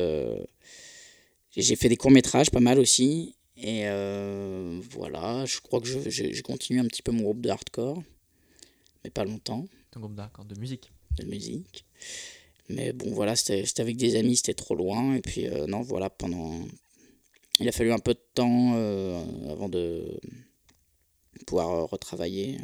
j'ai 1.51 1.77
fait 1.77 1.89
des 1.91 1.97
courts-métrages, 1.97 2.51
pas 2.51 2.61
mal 2.61 2.79
aussi. 2.79 3.36
Et 3.57 3.87
euh, 3.87 4.81
voilà, 4.91 5.47
je 5.47 5.61
crois 5.61 5.81
que 5.81 5.87
j'ai 5.87 6.43
continué 6.43 6.81
un 6.81 6.87
petit 6.87 7.03
peu 7.03 7.13
mon 7.13 7.23
groupe 7.23 7.41
de 7.41 7.49
hardcore, 7.49 8.03
mais 9.03 9.11
pas 9.11 9.25
longtemps. 9.25 9.67
Ton 9.91 10.01
groupe 10.01 10.15
de 10.15 10.55
de 10.55 10.61
musique 10.61 10.93
De 11.17 11.25
musique. 11.25 11.87
Mais 12.69 12.93
bon, 12.93 13.13
voilà, 13.13 13.35
c'était 13.35 13.81
avec 13.81 13.97
des 13.97 14.17
amis, 14.17 14.37
c'était 14.37 14.55
trop 14.55 14.75
loin. 14.75 15.15
Et 15.15 15.23
puis, 15.23 15.47
euh, 15.47 15.67
non, 15.67 15.81
voilà, 15.81 16.11
pendant. 16.11 16.67
Il 17.59 17.69
a 17.69 17.73
fallu 17.73 17.93
un 17.93 17.99
peu 17.99 18.13
de 18.13 18.23
temps 18.35 18.75
euh, 18.75 19.25
avant 19.51 19.71
de 19.71 20.21
pouvoir 21.47 21.89
retravailler. 21.89 22.59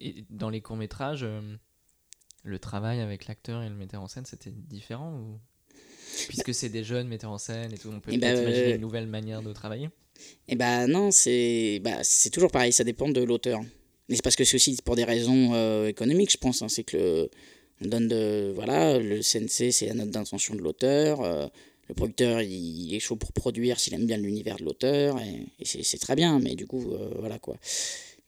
Et, 0.00 0.24
dans 0.30 0.48
les 0.48 0.62
courts-métrages, 0.62 1.26
le 2.42 2.58
travail 2.58 3.00
avec 3.00 3.26
l'acteur 3.26 3.62
et 3.62 3.68
le 3.68 3.74
metteur 3.74 4.00
en 4.00 4.08
scène, 4.08 4.24
c'était 4.24 4.50
différent 4.50 5.12
ou... 5.18 5.38
Puisque 6.28 6.54
c'est 6.54 6.70
des 6.70 6.84
jeunes 6.84 7.08
metteurs 7.08 7.32
en 7.32 7.36
scène 7.36 7.74
et 7.74 7.78
tout, 7.78 7.90
on 7.90 8.00
peut 8.00 8.12
eh 8.14 8.18
ben, 8.18 8.38
imaginer 8.38 8.74
une 8.76 8.80
nouvelle 8.80 9.06
manière 9.06 9.42
de 9.42 9.52
travailler 9.52 9.90
eh 10.48 10.54
ben 10.54 10.86
non, 10.86 11.10
c'est 11.10 11.80
bah, 11.82 12.02
c'est 12.02 12.30
toujours 12.30 12.50
pareil, 12.50 12.72
ça 12.72 12.84
dépend 12.84 13.08
de 13.08 13.22
l'auteur. 13.22 13.60
Mais 14.08 14.16
c'est 14.16 14.22
parce 14.22 14.36
que 14.36 14.44
c'est 14.44 14.56
aussi 14.56 14.76
pour 14.84 14.96
des 14.96 15.04
raisons 15.04 15.54
euh, 15.54 15.88
économiques, 15.88 16.30
je 16.30 16.38
pense. 16.38 16.62
Hein. 16.62 16.68
c'est 16.68 16.84
que 16.84 17.28
on 17.82 17.88
donne 17.88 18.08
de 18.08 18.52
voilà, 18.54 18.98
le 18.98 19.20
CNC, 19.20 19.72
c'est 19.72 19.86
la 19.86 19.94
note 19.94 20.10
d'intention 20.10 20.54
de 20.54 20.60
l'auteur. 20.60 21.22
Euh, 21.22 21.46
le 21.88 21.94
producteur, 21.94 22.40
il, 22.42 22.94
est 22.94 23.00
chaud 23.00 23.16
pour 23.16 23.32
produire 23.32 23.78
s'il 23.78 23.94
aime 23.94 24.06
bien 24.06 24.16
l'univers 24.16 24.56
de 24.56 24.64
l'auteur, 24.64 25.20
et, 25.20 25.64
c'est 25.64 25.98
très 25.98 26.16
bien. 26.16 26.40
Mais 26.40 26.56
du 26.56 26.66
coup, 26.66 26.92
euh, 26.92 27.10
voilà 27.18 27.38
quoi. 27.38 27.56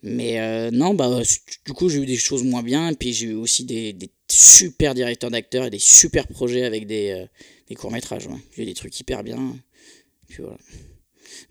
Mais 0.02 0.70
non, 0.70 0.94
bah 0.94 1.22
du 1.66 1.72
coup, 1.72 1.88
j'ai 1.88 1.98
eu 1.98 2.06
des 2.06 2.16
choses 2.16 2.44
moins 2.44 2.62
bien, 2.62 2.90
et 2.90 2.94
puis 2.94 3.12
j'ai 3.12 3.26
eu 3.26 3.34
aussi 3.34 3.64
des, 3.64 3.96
super 4.30 4.94
directeurs 4.94 5.30
d'acteurs 5.30 5.64
et 5.64 5.70
des 5.70 5.80
super 5.80 6.28
projets 6.28 6.64
avec 6.64 6.86
des, 6.86 7.26
des 7.68 7.74
courts 7.74 7.90
métrages. 7.90 8.28
J'ai 8.54 8.62
eu 8.62 8.66
des 8.66 8.74
trucs 8.74 8.98
hyper 9.00 9.24
bien. 9.24 9.56
Puis 10.28 10.42
voilà. 10.42 10.58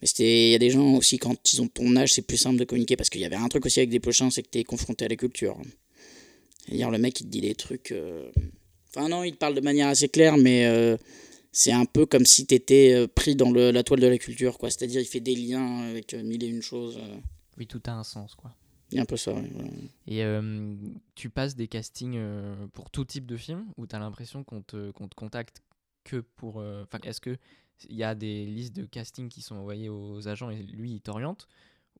Mais 0.01 0.07
il 0.19 0.51
y 0.51 0.55
a 0.55 0.59
des 0.59 0.69
gens 0.69 0.93
aussi, 0.95 1.17
quand 1.17 1.53
ils 1.53 1.61
ont 1.61 1.67
ton 1.67 1.95
âge, 1.95 2.13
c'est 2.13 2.21
plus 2.21 2.37
simple 2.37 2.57
de 2.57 2.65
communiquer. 2.65 2.95
Parce 2.95 3.09
qu'il 3.09 3.21
y 3.21 3.25
avait 3.25 3.35
un 3.35 3.47
truc 3.47 3.65
aussi 3.65 3.79
avec 3.79 3.89
des 3.89 3.99
pochins, 3.99 4.29
c'est 4.29 4.43
que 4.43 4.49
tu 4.49 4.59
es 4.59 4.63
confronté 4.63 5.05
à 5.05 5.07
la 5.07 5.15
culture. 5.15 5.57
C'est-à-dire, 6.65 6.91
le 6.91 6.97
mec, 6.97 7.19
il 7.19 7.25
te 7.25 7.29
dit 7.29 7.41
des 7.41 7.55
trucs. 7.55 7.91
Euh, 7.91 8.29
enfin, 8.89 9.09
non, 9.09 9.23
il 9.23 9.31
te 9.31 9.37
parle 9.37 9.55
de 9.55 9.61
manière 9.61 9.87
assez 9.87 10.09
claire, 10.09 10.37
mais 10.37 10.65
euh, 10.65 10.97
c'est 11.51 11.71
un 11.71 11.85
peu 11.85 12.05
comme 12.05 12.25
si 12.25 12.45
tu 12.45 12.53
étais 12.53 12.93
euh, 12.93 13.07
pris 13.07 13.35
dans 13.35 13.51
le, 13.51 13.71
la 13.71 13.83
toile 13.83 14.01
de 14.01 14.07
la 14.07 14.17
culture, 14.17 14.57
quoi. 14.57 14.69
C'est-à-dire, 14.69 15.01
il 15.01 15.07
fait 15.07 15.19
des 15.19 15.35
liens 15.35 15.89
avec 15.89 16.13
mille 16.13 16.43
et 16.43 16.47
une 16.47 16.61
choses. 16.61 16.99
Oui, 17.57 17.65
tout 17.65 17.81
a 17.87 17.91
un 17.91 18.03
sens, 18.03 18.35
quoi. 18.35 18.53
Il 18.91 18.95
y 18.95 18.99
a 18.99 19.01
un 19.01 19.05
peu 19.05 19.17
ça, 19.17 19.33
Et 20.07 20.23
tu 21.15 21.29
passes 21.29 21.55
des 21.55 21.67
castings 21.67 22.21
pour 22.71 22.89
tout 22.89 23.03
type 23.03 23.25
de 23.25 23.35
film 23.35 23.65
ou 23.75 23.85
tu 23.85 23.93
as 23.95 23.99
l'impression 23.99 24.45
qu'on 24.45 24.61
te, 24.61 24.91
te 24.91 25.15
contacte 25.15 25.61
que 26.05 26.17
pour. 26.17 26.57
Enfin, 26.57 26.99
est-ce 27.03 27.19
que 27.19 27.37
il 27.89 27.95
y 27.95 28.03
a 28.03 28.15
des 28.15 28.45
listes 28.45 28.75
de 28.75 28.85
casting 28.85 29.29
qui 29.29 29.41
sont 29.41 29.55
envoyées 29.55 29.89
aux 29.89 30.27
agents 30.27 30.49
et 30.49 30.63
lui 30.63 30.91
il 30.91 31.01
t'oriente 31.01 31.47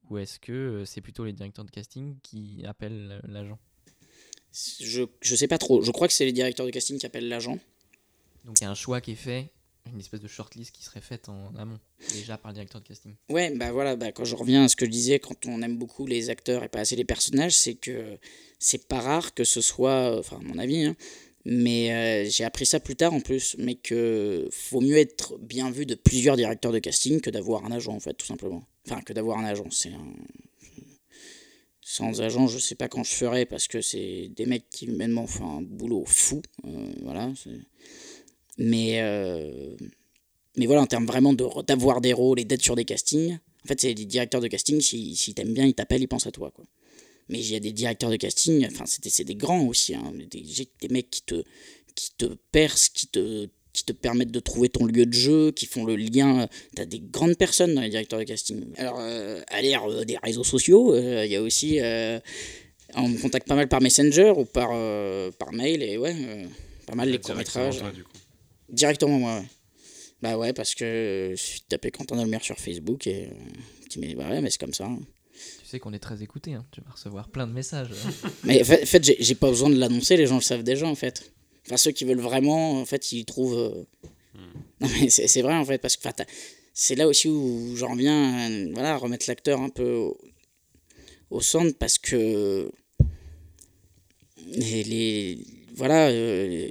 ou 0.10 0.18
est-ce 0.18 0.40
que 0.40 0.52
euh, 0.52 0.86
c'est 0.86 1.02
plutôt 1.02 1.26
les 1.26 1.34
directeurs 1.34 1.66
de 1.66 1.72
casting 1.72 2.16
qui 2.24 2.64
appellent 2.66 3.22
l'agent? 3.28 3.60
Je, 4.80 5.04
je 5.22 5.36
sais 5.36 5.48
pas 5.48 5.58
trop. 5.58 5.82
Je 5.82 5.92
crois 5.92 6.08
que 6.08 6.14
c'est 6.14 6.26
les 6.26 6.32
directeurs 6.32 6.66
de 6.66 6.72
casting 6.72 6.98
qui 6.98 7.06
appellent 7.06 7.28
l'agent. 7.28 7.60
Donc 8.46 8.60
il 8.60 8.64
y 8.64 8.68
a 8.68 8.72
un 8.72 8.76
choix 8.76 9.02
qui 9.02 9.12
est 9.12 9.16
fait, 9.16 9.52
une 9.92 10.00
espèce 10.00 10.22
de 10.22 10.28
shortlist 10.28 10.74
qui 10.74 10.84
serait 10.84 11.02
faite 11.02 11.28
en 11.30 11.54
amont, 11.56 11.80
déjà 12.14 12.38
par 12.38 12.52
le 12.52 12.56
directeur 12.56 12.82
de 12.82 12.88
casting. 12.88 13.16
Ouais, 13.30 13.54
bah 13.56 13.72
voilà, 13.72 13.96
bah 13.96 14.12
quand 14.12 14.24
je 14.24 14.36
reviens 14.36 14.64
à 14.64 14.68
ce 14.70 14.76
que 14.76 14.86
je 14.86 14.92
disais, 14.92 15.20
quand 15.20 15.46
on 15.46 15.62
aime 15.62 15.78
beaucoup 15.78 16.08
les 16.08 16.30
acteurs 16.30 16.64
et 16.64 16.70
pas 16.70 16.80
assez 16.80 16.96
les 16.96 17.06
personnages, 17.06 17.58
c'est 17.58 17.76
que 17.76 18.18
c'est 18.58 18.88
pas 18.88 19.02
rare 19.02 19.34
que 19.34 19.44
ce 19.44 19.60
soit, 19.60 20.18
enfin 20.18 20.38
à 20.38 20.44
mon 20.44 20.58
avis, 20.58 20.86
hein, 20.86 20.96
mais 21.46 21.94
euh, 21.94 22.30
j'ai 22.30 22.44
appris 22.44 22.66
ça 22.66 22.80
plus 22.80 22.96
tard 22.96 23.14
en 23.14 23.22
plus, 23.22 23.56
mais 23.58 23.76
que 23.76 24.48
faut 24.52 24.82
mieux 24.82 24.98
être 24.98 25.38
bien 25.38 25.72
vu 25.72 25.86
de 25.86 25.96
plusieurs 25.96 26.36
directeurs 26.36 26.72
de 26.72 26.80
casting 26.80 27.22
que 27.22 27.30
d'avoir 27.30 27.66
un 27.66 27.72
agent 27.72 27.94
en 27.94 28.00
fait, 28.00 28.14
tout 28.14 28.26
simplement. 28.26 28.68
Enfin, 28.86 29.02
que 29.02 29.14
d'avoir 29.14 29.40
un 29.40 29.46
agent. 29.46 29.68
C'est 29.72 29.94
un... 29.94 30.14
Sans 31.82 32.20
agent, 32.22 32.48
je 32.48 32.60
sais 32.60 32.76
pas 32.76 32.90
quand 32.90 33.04
je 33.04 33.14
ferai 33.14 33.46
parce 33.46 33.68
que 33.68 33.80
c'est 33.80 34.30
des 34.36 34.46
mecs 34.46 34.70
qui 34.70 34.88
humainement 34.88 35.26
font 35.26 35.60
un 35.60 35.62
boulot 35.62 36.04
fou. 36.06 36.42
Euh, 36.66 36.92
voilà. 37.02 37.32
Mais, 38.58 39.00
euh, 39.02 39.76
mais 40.58 40.66
voilà, 40.66 40.82
en 40.82 40.86
termes 40.86 41.06
vraiment 41.06 41.34
d'avoir 41.34 42.02
des 42.02 42.12
rôles 42.12 42.42
et 42.42 42.46
d'être 42.46 42.62
sur 42.64 42.76
des 42.76 42.84
castings, 42.84 43.38
en 43.64 43.68
fait, 43.68 43.80
c'est 43.80 43.94
les 43.94 44.06
directeurs 44.06 44.42
de 44.42 44.48
casting, 44.48 44.82
si, 44.82 45.16
si 45.16 45.34
t'aimes 45.34 45.54
bien, 45.54 45.66
ils 45.66 45.74
t'appellent, 45.74 46.02
ils 46.02 46.08
pensent 46.08 46.28
à 46.28 46.32
toi. 46.32 46.52
Quoi 46.52 46.66
mais 47.30 47.40
il 47.40 47.52
y 47.52 47.56
a 47.56 47.60
des 47.60 47.72
directeurs 47.74 48.10
de 48.10 48.16
casting, 48.16 48.66
enfin, 48.68 48.86
c'est 48.86 49.24
des 49.24 49.36
grands 49.36 49.66
aussi, 49.66 49.96
hein, 49.96 50.14
des, 50.16 50.42
des, 50.82 50.88
mecs 50.90 51.10
qui 51.10 51.22
te, 51.24 51.44
qui 51.96 52.12
te 52.18 52.26
percent, 52.52 52.90
qui 52.94 53.08
te, 53.08 53.50
qui 53.74 53.84
te 53.84 53.94
permettent 53.94 54.32
de 54.32 54.40
trouver 54.40 54.70
ton 54.70 54.86
lieu 54.86 55.06
de 55.06 55.14
jeu, 55.14 55.52
qui 55.52 55.66
font 55.66 55.86
le 55.86 55.96
lien. 55.96 56.48
Tu 56.76 56.82
as 56.82 56.86
des 56.86 57.00
grandes 57.00 57.36
personnes 57.36 57.76
dans 57.76 57.82
les 57.82 57.90
directeurs 57.90 58.20
de 58.20 58.24
casting. 58.24 58.66
Alors, 58.78 58.98
euh, 59.00 59.42
à 59.50 59.62
l'ère 59.62 59.86
euh, 59.86 60.04
des 60.04 60.18
réseaux 60.18 60.44
sociaux, 60.44 60.94
euh, 60.96 61.26
il 61.26 61.32
y 61.32 61.36
a 61.36 61.42
aussi. 61.42 61.80
On 62.96 63.10
me 63.10 63.22
contacte 63.22 63.48
pas 63.48 63.56
mal 63.56 63.68
par 63.68 63.82
Messenger 63.82 64.34
ou 64.38 64.46
par, 64.46 64.70
par 65.38 65.52
mail 65.52 65.84
et 65.84 65.98
ouais, 65.98 66.48
pas 66.86 66.96
mal 66.96 67.10
les 67.10 67.20
courts-métrages. 67.20 67.84
Directement, 68.70 69.20
moi, 69.20 69.40
ouais. 69.40 69.46
Bah 70.22 70.38
ouais, 70.38 70.54
parce 70.54 70.74
que 70.74 71.34
je 71.36 71.42
suis 71.42 71.62
tapé 71.62 71.92
Quentin 71.92 72.16
Delmer 72.16 72.40
sur 72.42 72.58
Facebook 72.58 73.06
et 73.06 73.30
tu 73.90 74.00
me 74.00 74.08
dis, 74.08 74.16
bah 74.16 74.30
ouais, 74.30 74.42
mais 74.42 74.50
c'est 74.50 74.60
comme 74.60 74.74
ça. 74.74 74.86
hein. 74.86 75.00
Tu 75.68 75.72
sais 75.72 75.80
qu'on 75.82 75.92
est 75.92 76.00
très 76.00 76.24
écouté, 76.24 76.54
hein. 76.54 76.66
tu 76.72 76.80
vas 76.80 76.92
recevoir 76.92 77.28
plein 77.28 77.46
de 77.46 77.52
messages. 77.52 77.90
Mais 78.46 78.62
en 78.62 78.64
fait, 78.64 79.04
j'ai- 79.04 79.36
pas 79.36 79.50
besoin 79.50 79.70
de 79.70 79.76
l'annoncer, 79.78 80.16
les 80.16 80.26
gens 80.26 80.36
le 80.36 80.42
savent 80.42 80.64
déjà 80.64 80.88
en 80.88 80.96
fait. 80.96 81.34
Enfin, 81.66 81.76
ceux 81.76 81.92
qui 81.92 82.06
veulent 82.06 82.22
vraiment, 82.22 82.80
en 82.80 82.86
fait, 82.86 83.12
ils 83.12 83.26
trouvent. 83.26 83.58
euh, 83.58 83.84
Non, 84.80 84.88
mais 85.02 85.10
c'est 85.10 85.28
c'est 85.28 85.42
vrai 85.42 85.56
en 85.56 85.66
fait, 85.66 85.80
parce 85.80 85.98
que 85.98 86.08
c'est 86.74 86.96
là 86.96 87.06
aussi 87.06 87.28
où 87.28 87.76
j'en 87.76 87.96
viens 87.96 88.50
euh, 88.50 88.72
voilà, 88.76 88.94
à 88.94 88.98
remettre 88.98 89.26
l'acteur 89.28 89.60
un 89.60 89.68
peu 89.68 89.92
au, 89.92 90.18
au 91.32 91.42
centre 91.42 91.78
parce 91.78 91.98
que. 91.98 92.72
Les. 94.54 94.84
les- 94.86 95.46
voilà. 95.76 96.08
euh, 96.08 96.70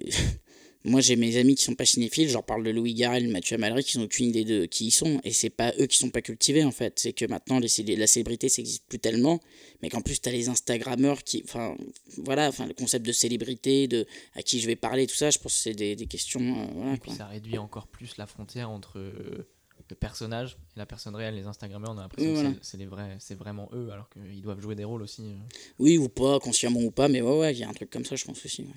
Moi, 0.86 1.00
j'ai 1.00 1.16
mes 1.16 1.36
amis 1.36 1.56
qui 1.56 1.64
sont 1.64 1.74
pas 1.74 1.84
cinéphiles, 1.84 2.28
j'en 2.28 2.42
parle 2.42 2.62
de 2.62 2.70
Louis 2.70 2.94
Garrel, 2.94 3.28
Mathieu 3.28 3.56
Amalric, 3.56 3.92
ils 3.92 3.98
n'ont 3.98 4.04
aucune 4.04 4.26
idée 4.26 4.44
de 4.44 4.66
qui 4.66 4.86
ils 4.86 4.90
sont. 4.92 5.20
Et 5.24 5.32
c'est 5.32 5.50
pas 5.50 5.72
eux 5.80 5.86
qui 5.86 5.98
sont 5.98 6.10
pas 6.10 6.22
cultivés, 6.22 6.62
en 6.64 6.70
fait. 6.70 6.98
C'est 7.00 7.12
que 7.12 7.24
maintenant, 7.24 7.58
les, 7.58 7.96
la 7.96 8.06
célébrité, 8.06 8.48
ça 8.48 8.62
n'existe 8.62 8.84
plus 8.88 9.00
tellement. 9.00 9.40
Mais 9.82 9.90
qu'en 9.90 10.00
plus, 10.00 10.20
tu 10.20 10.28
as 10.28 10.32
les 10.32 10.48
Instagrammeurs 10.48 11.24
qui. 11.24 11.42
Enfin, 11.44 11.76
voilà, 12.18 12.48
enfin, 12.48 12.66
le 12.66 12.72
concept 12.74 13.04
de 13.04 13.12
célébrité, 13.12 13.88
de 13.88 14.06
à 14.34 14.42
qui 14.42 14.60
je 14.60 14.66
vais 14.68 14.76
parler, 14.76 15.06
tout 15.08 15.16
ça, 15.16 15.30
je 15.30 15.38
pense 15.38 15.54
que 15.54 15.60
c'est 15.60 15.74
des, 15.74 15.96
des 15.96 16.06
questions. 16.06 16.40
euh, 16.40 16.66
voilà, 16.74 16.94
Et 16.94 16.98
puis 16.98 17.08
quoi. 17.10 17.14
ça 17.18 17.26
réduit 17.26 17.58
encore 17.58 17.88
plus 17.88 18.16
la 18.16 18.26
frontière 18.26 18.70
entre 18.70 18.98
euh, 19.00 19.48
le 19.90 19.96
personnage 19.96 20.56
et 20.76 20.78
la 20.78 20.86
personne 20.86 21.16
réelle. 21.16 21.34
Les 21.34 21.46
Instagrammeurs, 21.46 21.94
on 21.94 21.98
a 21.98 22.02
l'impression 22.02 22.52
que 22.52 22.58
c'est- 22.62 22.84
vrais, 22.86 23.16
c'est 23.18 23.34
vraiment 23.34 23.68
eux, 23.72 23.90
alors 23.90 24.08
qu'ils 24.08 24.40
doivent 24.40 24.60
jouer 24.60 24.76
des 24.76 24.84
rôles 24.84 25.02
aussi. 25.02 25.22
euh. 25.22 25.34
Oui, 25.80 25.98
ou 25.98 26.08
pas, 26.08 26.38
consciemment 26.38 26.80
ou 26.80 26.92
pas, 26.92 27.08
mais 27.08 27.20
ouais, 27.22 27.38
ouais, 27.38 27.52
il 27.54 27.58
y 27.58 27.64
a 27.64 27.68
un 27.68 27.74
truc 27.74 27.90
comme 27.90 28.04
ça, 28.04 28.14
je 28.14 28.24
pense 28.24 28.44
aussi. 28.44 28.62
ouais. 28.62 28.68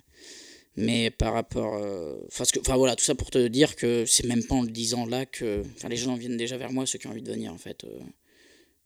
Mais 0.75 1.11
par 1.11 1.33
rapport. 1.33 1.75
euh, 1.75 2.17
Enfin, 2.27 2.43
enfin, 2.59 2.77
voilà, 2.77 2.95
tout 2.95 3.03
ça 3.03 3.15
pour 3.15 3.31
te 3.31 3.47
dire 3.47 3.75
que 3.75 4.05
c'est 4.05 4.25
même 4.25 4.43
pas 4.43 4.55
en 4.55 4.61
le 4.63 4.69
disant 4.71 5.05
là 5.05 5.25
que. 5.25 5.63
Enfin, 5.77 5.89
les 5.89 5.97
gens 5.97 6.15
viennent 6.15 6.37
déjà 6.37 6.57
vers 6.57 6.71
moi, 6.71 6.85
ceux 6.85 6.99
qui 6.99 7.07
ont 7.07 7.11
envie 7.11 7.21
de 7.23 7.31
venir, 7.31 7.53
en 7.53 7.57
fait, 7.57 7.83
euh, 7.83 7.99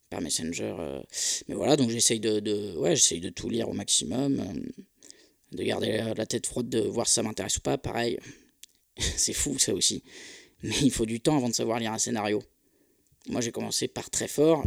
par 0.09 0.21
Messenger. 0.21 0.75
euh. 0.79 1.01
Mais 1.47 1.55
voilà, 1.55 1.75
donc 1.75 1.89
j'essaye 1.89 2.19
de, 2.19 2.39
de, 2.39 2.75
ouais, 2.77 2.95
de 2.95 3.29
tout 3.29 3.49
lire 3.49 3.69
au 3.69 3.73
maximum, 3.73 4.39
euh, 4.39 4.83
de 5.51 5.63
garder 5.63 5.97
la, 5.97 6.13
la 6.13 6.25
tête 6.25 6.47
froide, 6.47 6.69
de 6.69 6.79
voir 6.81 7.07
si 7.07 7.13
ça 7.15 7.23
m'intéresse 7.23 7.57
ou 7.57 7.61
pas. 7.61 7.77
Pareil, 7.77 8.19
c'est 8.99 9.33
fou, 9.33 9.57
ça 9.59 9.73
aussi. 9.73 10.03
Mais 10.63 10.75
il 10.81 10.91
faut 10.91 11.05
du 11.05 11.21
temps 11.21 11.37
avant 11.37 11.49
de 11.49 11.55
savoir 11.55 11.79
lire 11.79 11.93
un 11.93 11.99
scénario. 11.99 12.41
Moi, 13.29 13.41
j'ai 13.41 13.51
commencé 13.51 13.87
par 13.87 14.09
très 14.09 14.27
fort, 14.27 14.65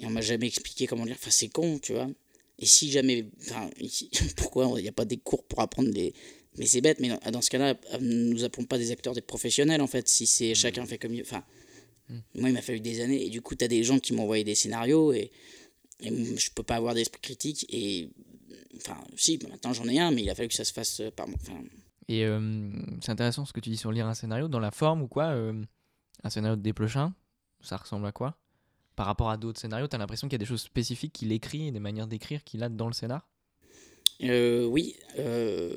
et 0.00 0.06
on 0.06 0.10
m'a 0.10 0.20
jamais 0.22 0.46
expliqué 0.46 0.86
comment 0.86 1.04
lire. 1.04 1.16
Enfin, 1.18 1.30
c'est 1.30 1.48
con, 1.48 1.78
tu 1.80 1.92
vois. 1.94 2.08
Et 2.58 2.66
si 2.66 2.90
jamais. 2.90 3.26
Enfin, 3.40 3.68
pourquoi 4.36 4.72
il 4.76 4.82
n'y 4.82 4.88
a 4.88 4.92
pas 4.92 5.04
des 5.04 5.18
cours 5.18 5.44
pour 5.44 5.60
apprendre 5.60 5.90
des. 5.90 6.14
Mais 6.56 6.66
c'est 6.66 6.80
bête, 6.80 7.00
mais 7.00 7.10
dans, 7.32 7.42
ce 7.42 7.50
cas-là, 7.50 7.74
euh, 7.94 7.98
nous 8.00 8.44
appelons 8.44 8.64
pas 8.64 8.78
des 8.78 8.92
acteurs, 8.92 9.12
des 9.12 9.20
professionnels 9.20 9.80
en 9.80 9.88
fait, 9.88 10.06
si 10.08 10.26
c'est 10.26 10.54
chacun 10.54 10.86
fait 10.86 10.98
comme. 10.98 11.18
Enfin, 11.20 11.42
moi 12.34 12.48
il 12.48 12.52
m'a 12.52 12.62
fallu 12.62 12.78
des 12.78 13.00
années, 13.00 13.24
et 13.26 13.28
du 13.28 13.42
coup, 13.42 13.56
tu 13.56 13.64
as 13.64 13.68
des 13.68 13.82
gens 13.82 13.98
qui 13.98 14.12
m'ont 14.12 14.22
envoyé 14.22 14.44
des 14.44 14.54
scénarios, 14.54 15.12
et, 15.12 15.32
et 16.00 16.36
je 16.36 16.50
peux 16.54 16.62
pas 16.62 16.76
avoir 16.76 16.94
d'esprit 16.94 17.20
critique, 17.20 17.66
et. 17.68 18.08
Enfin, 18.76 18.96
si, 19.16 19.38
maintenant 19.48 19.72
j'en 19.72 19.88
ai 19.88 19.98
un, 20.00 20.10
mais 20.10 20.22
il 20.22 20.30
a 20.30 20.34
fallu 20.34 20.48
que 20.48 20.54
ça 20.54 20.64
se 20.64 20.72
fasse 20.72 21.00
euh, 21.00 21.10
par 21.10 21.26
moi. 21.28 21.36
Enfin, 21.40 21.60
Et 22.08 22.24
euh, 22.24 22.70
c'est 23.00 23.12
intéressant 23.12 23.44
ce 23.44 23.52
que 23.52 23.60
tu 23.60 23.70
dis 23.70 23.76
sur 23.76 23.92
lire 23.92 24.06
un 24.06 24.14
scénario, 24.14 24.48
dans 24.48 24.60
la 24.60 24.70
forme 24.70 25.02
ou 25.02 25.08
quoi. 25.08 25.26
euh, 25.26 25.64
un 26.22 26.30
scénario 26.30 26.56
de 26.56 26.62
Desplechin, 26.62 27.14
ça 27.60 27.76
ressemble 27.76 28.06
à 28.06 28.12
quoi? 28.12 28.36
Par 28.96 29.06
rapport 29.06 29.30
à 29.30 29.36
d'autres 29.36 29.60
scénarios, 29.60 29.88
t'as 29.88 29.98
l'impression 29.98 30.28
qu'il 30.28 30.34
y 30.34 30.36
a 30.36 30.38
des 30.38 30.46
choses 30.46 30.62
spécifiques 30.62 31.12
qu'il 31.12 31.32
écrit 31.32 31.68
et 31.68 31.72
des 31.72 31.80
manières 31.80 32.06
d'écrire 32.06 32.44
qu'il 32.44 32.62
a 32.62 32.68
dans 32.68 32.86
le 32.86 32.92
scénar? 32.92 33.28
Euh, 34.22 34.64
oui. 34.66 34.94
euh, 35.18 35.74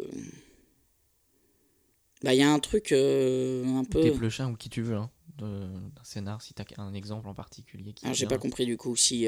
Bah, 2.24 2.34
il 2.34 2.39
y 2.39 2.43
a 2.43 2.51
un 2.51 2.59
truc 2.59 2.91
euh, 2.91 3.65
un 3.65 3.84
peu. 3.84 4.01
Desplechin 4.01 4.51
ou 4.51 4.55
qui 4.55 4.70
tu 4.70 4.82
veux, 4.82 4.95
hein, 4.95 5.09
d'un 5.39 6.03
scénar, 6.03 6.41
si 6.41 6.53
t'as 6.53 6.65
un 6.78 6.93
exemple 6.93 7.28
en 7.28 7.34
particulier. 7.34 7.93
Qui 7.93 8.05
Ah, 8.07 8.13
j'ai 8.13 8.28
pas 8.28 8.38
compris 8.38 8.65
du 8.65 8.78
coup. 8.78 8.95
Si. 8.95 9.28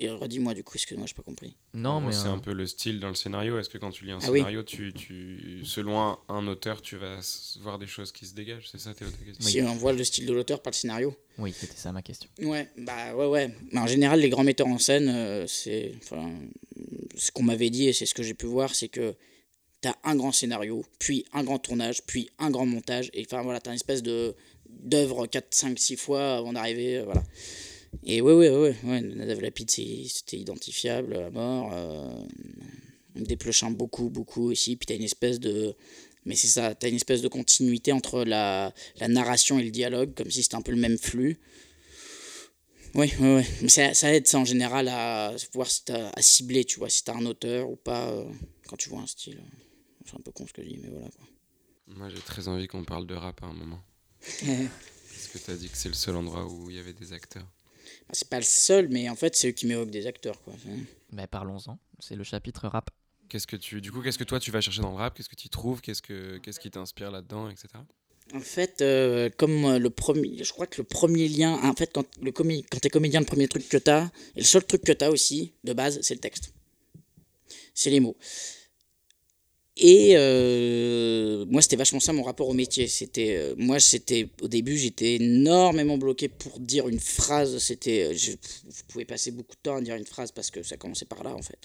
Redis-moi 0.00 0.54
du 0.54 0.64
coup, 0.64 0.72
excuse-moi, 0.74 1.06
j'ai 1.06 1.14
pas 1.14 1.22
compris. 1.22 1.56
Non, 1.72 2.00
mais. 2.00 2.12
c'est 2.12 2.26
euh, 2.26 2.32
un 2.32 2.38
peu 2.38 2.52
le 2.52 2.66
style 2.66 2.98
dans 2.98 3.08
le 3.08 3.14
scénario. 3.14 3.58
Est-ce 3.58 3.68
que 3.68 3.78
quand 3.78 3.90
tu 3.92 4.04
lis 4.04 4.10
un 4.10 4.18
Ah 4.22 4.30
oui. 4.30 4.38
scénario, 4.38 4.62
tu, 4.64 4.92
tu, 4.92 5.62
selon 5.64 6.00
un, 6.00 6.18
un 6.28 6.46
auteur, 6.48 6.82
tu 6.82 6.96
vas 6.96 7.20
voir 7.60 7.78
des 7.78 7.86
choses 7.86 8.10
qui 8.10 8.26
se 8.26 8.34
dégagent? 8.34 8.68
C'est 8.72 8.80
ça 8.80 8.92
Théo, 8.94 9.08
ta 9.08 9.24
question? 9.24 9.44
Si 9.46 9.62
on 9.62 9.74
voit 9.76 9.92
le 9.92 10.02
style 10.02 10.26
de 10.26 10.32
l'auteur 10.32 10.60
par 10.62 10.72
le 10.72 10.76
scénario. 10.76 11.16
Oui, 11.38 11.54
c'était 11.56 11.76
ça 11.76 11.92
ma 11.92 12.02
question. 12.02 12.28
Ouais, 12.40 12.68
bah 12.76 13.14
ouais, 13.14 13.26
ouais. 13.26 13.54
Mais 13.72 13.78
en 13.80 13.86
général, 13.86 14.18
les 14.20 14.28
grands 14.30 14.42
metteurs 14.44 14.66
en 14.66 14.78
scène, 14.78 15.08
euh, 15.08 15.46
c'est. 15.46 15.92
Enfin, 16.02 16.28
ce 17.16 17.30
qu'on 17.30 17.44
m'avait 17.44 17.70
dit 17.70 17.86
et 17.88 17.92
c'est 17.92 18.06
ce 18.06 18.14
que 18.14 18.22
j'ai 18.24 18.34
pu 18.34 18.46
voir, 18.46 18.74
c'est 18.74 18.88
que 18.88 19.14
t'as 19.80 19.94
un 20.02 20.16
grand 20.16 20.32
scénario, 20.32 20.84
puis 20.98 21.24
un 21.32 21.44
grand 21.44 21.60
tournage, 21.60 22.02
puis 22.04 22.30
un 22.40 22.50
grand 22.50 22.66
montage. 22.66 23.10
Et 23.14 23.24
enfin, 23.24 23.42
voilà, 23.42 23.60
t'as 23.60 23.70
une 23.70 23.76
espèce 23.76 24.02
de 24.02 24.34
d'œuvre 24.68 25.26
4, 25.26 25.54
5, 25.54 25.78
6 25.78 25.96
fois 25.96 26.36
avant 26.36 26.52
d'arriver. 26.52 26.98
euh, 26.98 27.04
voilà. 27.04 27.22
Et 28.04 28.20
ouais, 28.20 28.32
ouais, 28.34 28.50
ouais, 28.50 28.76
ouais. 28.84 29.00
Nadav 29.00 29.40
Lapid, 29.40 29.70
c'était 29.70 30.38
identifiable 30.38 31.14
à 31.16 31.30
mort. 31.30 31.70
Euh, 31.72 32.24
Desplechin, 33.16 33.70
beaucoup, 33.70 34.10
beaucoup 34.10 34.50
aussi. 34.50 34.76
Puis 34.76 34.86
t'as 34.86 34.94
une 34.96 35.02
espèce 35.02 35.40
de. 35.40 35.74
Mais 36.24 36.34
c'est 36.36 36.48
ça, 36.48 36.74
t'as 36.74 36.88
une 36.88 36.96
espèce 36.96 37.22
de 37.22 37.28
continuité 37.28 37.92
entre 37.92 38.22
la, 38.24 38.72
la 39.00 39.08
narration 39.08 39.58
et 39.58 39.64
le 39.64 39.70
dialogue, 39.70 40.14
comme 40.14 40.30
si 40.30 40.42
c'était 40.42 40.56
un 40.56 40.62
peu 40.62 40.72
le 40.72 40.78
même 40.78 40.98
flux. 40.98 41.38
Oui, 42.94 43.12
oui, 43.20 43.36
oui. 43.36 43.42
Mais 43.62 43.68
ça, 43.68 43.94
ça 43.94 44.12
aide, 44.14 44.26
ça, 44.26 44.38
en 44.38 44.44
général, 44.44 44.88
à 44.88 45.34
voir 45.54 45.70
si 45.70 45.84
t'as- 45.84 46.10
à 46.10 46.22
cibler, 46.22 46.64
tu 46.64 46.78
vois, 46.78 46.88
si 46.88 47.04
t'as 47.04 47.14
un 47.14 47.24
auteur 47.26 47.70
ou 47.70 47.76
pas, 47.76 48.10
euh, 48.10 48.24
quand 48.66 48.76
tu 48.76 48.88
vois 48.88 49.00
un 49.00 49.06
style. 49.06 49.40
C'est 50.06 50.16
un 50.16 50.20
peu 50.20 50.32
con 50.32 50.46
ce 50.46 50.52
que 50.52 50.62
je 50.62 50.68
dis, 50.68 50.78
mais 50.82 50.88
voilà. 50.88 51.08
Quoi. 51.10 51.26
Moi, 51.88 52.08
j'ai 52.08 52.20
très 52.20 52.48
envie 52.48 52.66
qu'on 52.66 52.84
parle 52.84 53.06
de 53.06 53.14
rap 53.14 53.42
à 53.42 53.46
un 53.46 53.52
moment. 53.52 53.80
Parce 54.20 55.28
que 55.32 55.38
tu 55.38 55.50
as 55.50 55.56
dit 55.56 55.68
que 55.68 55.76
c'est 55.76 55.88
le 55.88 55.94
seul 55.94 56.16
endroit 56.16 56.46
où 56.46 56.70
il 56.70 56.76
y 56.76 56.78
avait 56.78 56.92
des 56.94 57.12
acteurs. 57.12 57.46
C'est 58.12 58.28
pas 58.28 58.38
le 58.38 58.44
seul, 58.44 58.88
mais 58.88 59.08
en 59.08 59.16
fait, 59.16 59.36
c'est 59.36 59.48
eux 59.48 59.52
qui 59.52 59.66
m'évoquent 59.66 59.90
des 59.90 60.06
acteurs, 60.06 60.40
quoi. 60.42 60.54
Mais 61.12 61.26
parlons-en, 61.26 61.78
c'est 61.98 62.16
le 62.16 62.24
chapitre 62.24 62.68
rap. 62.68 62.90
Qu'est-ce 63.28 63.46
que 63.46 63.56
tu, 63.56 63.80
du 63.80 63.92
coup, 63.92 64.00
qu'est-ce 64.00 64.18
que 64.18 64.24
toi 64.24 64.40
tu 64.40 64.50
vas 64.50 64.60
chercher 64.60 64.80
dans 64.80 64.90
le 64.90 64.96
rap? 64.96 65.14
Qu'est-ce 65.14 65.28
que 65.28 65.36
tu 65.36 65.50
trouves? 65.50 65.82
Qu'est-ce 65.82 66.00
que, 66.00 66.38
qu'est-ce 66.38 66.58
qui 66.58 66.70
t'inspire 66.70 67.10
là-dedans, 67.10 67.50
etc. 67.50 67.68
En 68.34 68.40
fait, 68.40 68.82
euh, 68.82 69.30
comme 69.36 69.64
euh, 69.64 69.78
le 69.78 69.90
premier, 69.90 70.42
je 70.42 70.52
crois 70.52 70.66
que 70.66 70.80
le 70.80 70.84
premier 70.84 71.28
lien, 71.28 71.58
en 71.62 71.74
fait, 71.74 71.90
quand, 71.92 72.06
le 72.20 72.30
comé 72.30 72.64
quand 72.70 72.78
t'es 72.78 72.90
comédien, 72.90 73.20
le 73.20 73.26
premier 73.26 73.48
truc 73.48 73.68
que 73.68 73.78
t'as, 73.78 74.06
et 74.36 74.40
le 74.40 74.44
seul 74.44 74.64
truc 74.64 74.82
que 74.82 74.92
t'as 74.92 75.10
aussi, 75.10 75.52
de 75.64 75.72
base, 75.72 75.98
c'est 76.02 76.14
le 76.14 76.20
texte. 76.20 76.52
C'est 77.74 77.90
les 77.90 78.00
mots. 78.00 78.16
Et 79.80 80.14
euh, 80.16 81.44
moi, 81.46 81.62
c'était 81.62 81.76
vachement 81.76 82.00
ça 82.00 82.12
mon 82.12 82.24
rapport 82.24 82.48
au 82.48 82.52
métier. 82.52 82.88
C'était, 82.88 83.36
euh, 83.36 83.54
moi, 83.56 83.78
c'était 83.78 84.28
au 84.42 84.48
début, 84.48 84.76
j'étais 84.76 85.14
énormément 85.14 85.96
bloqué 85.96 86.28
pour 86.28 86.58
dire 86.58 86.88
une 86.88 86.98
phrase. 86.98 87.58
C'était, 87.58 88.12
je, 88.16 88.32
je 88.32 88.82
pouvais 88.88 89.04
passer 89.04 89.30
beaucoup 89.30 89.54
de 89.54 89.60
temps 89.62 89.76
à 89.76 89.80
dire 89.80 89.94
une 89.94 90.04
phrase 90.04 90.32
parce 90.32 90.50
que 90.50 90.64
ça 90.64 90.76
commençait 90.76 91.04
par 91.04 91.22
là, 91.22 91.32
en 91.32 91.42
fait. 91.42 91.58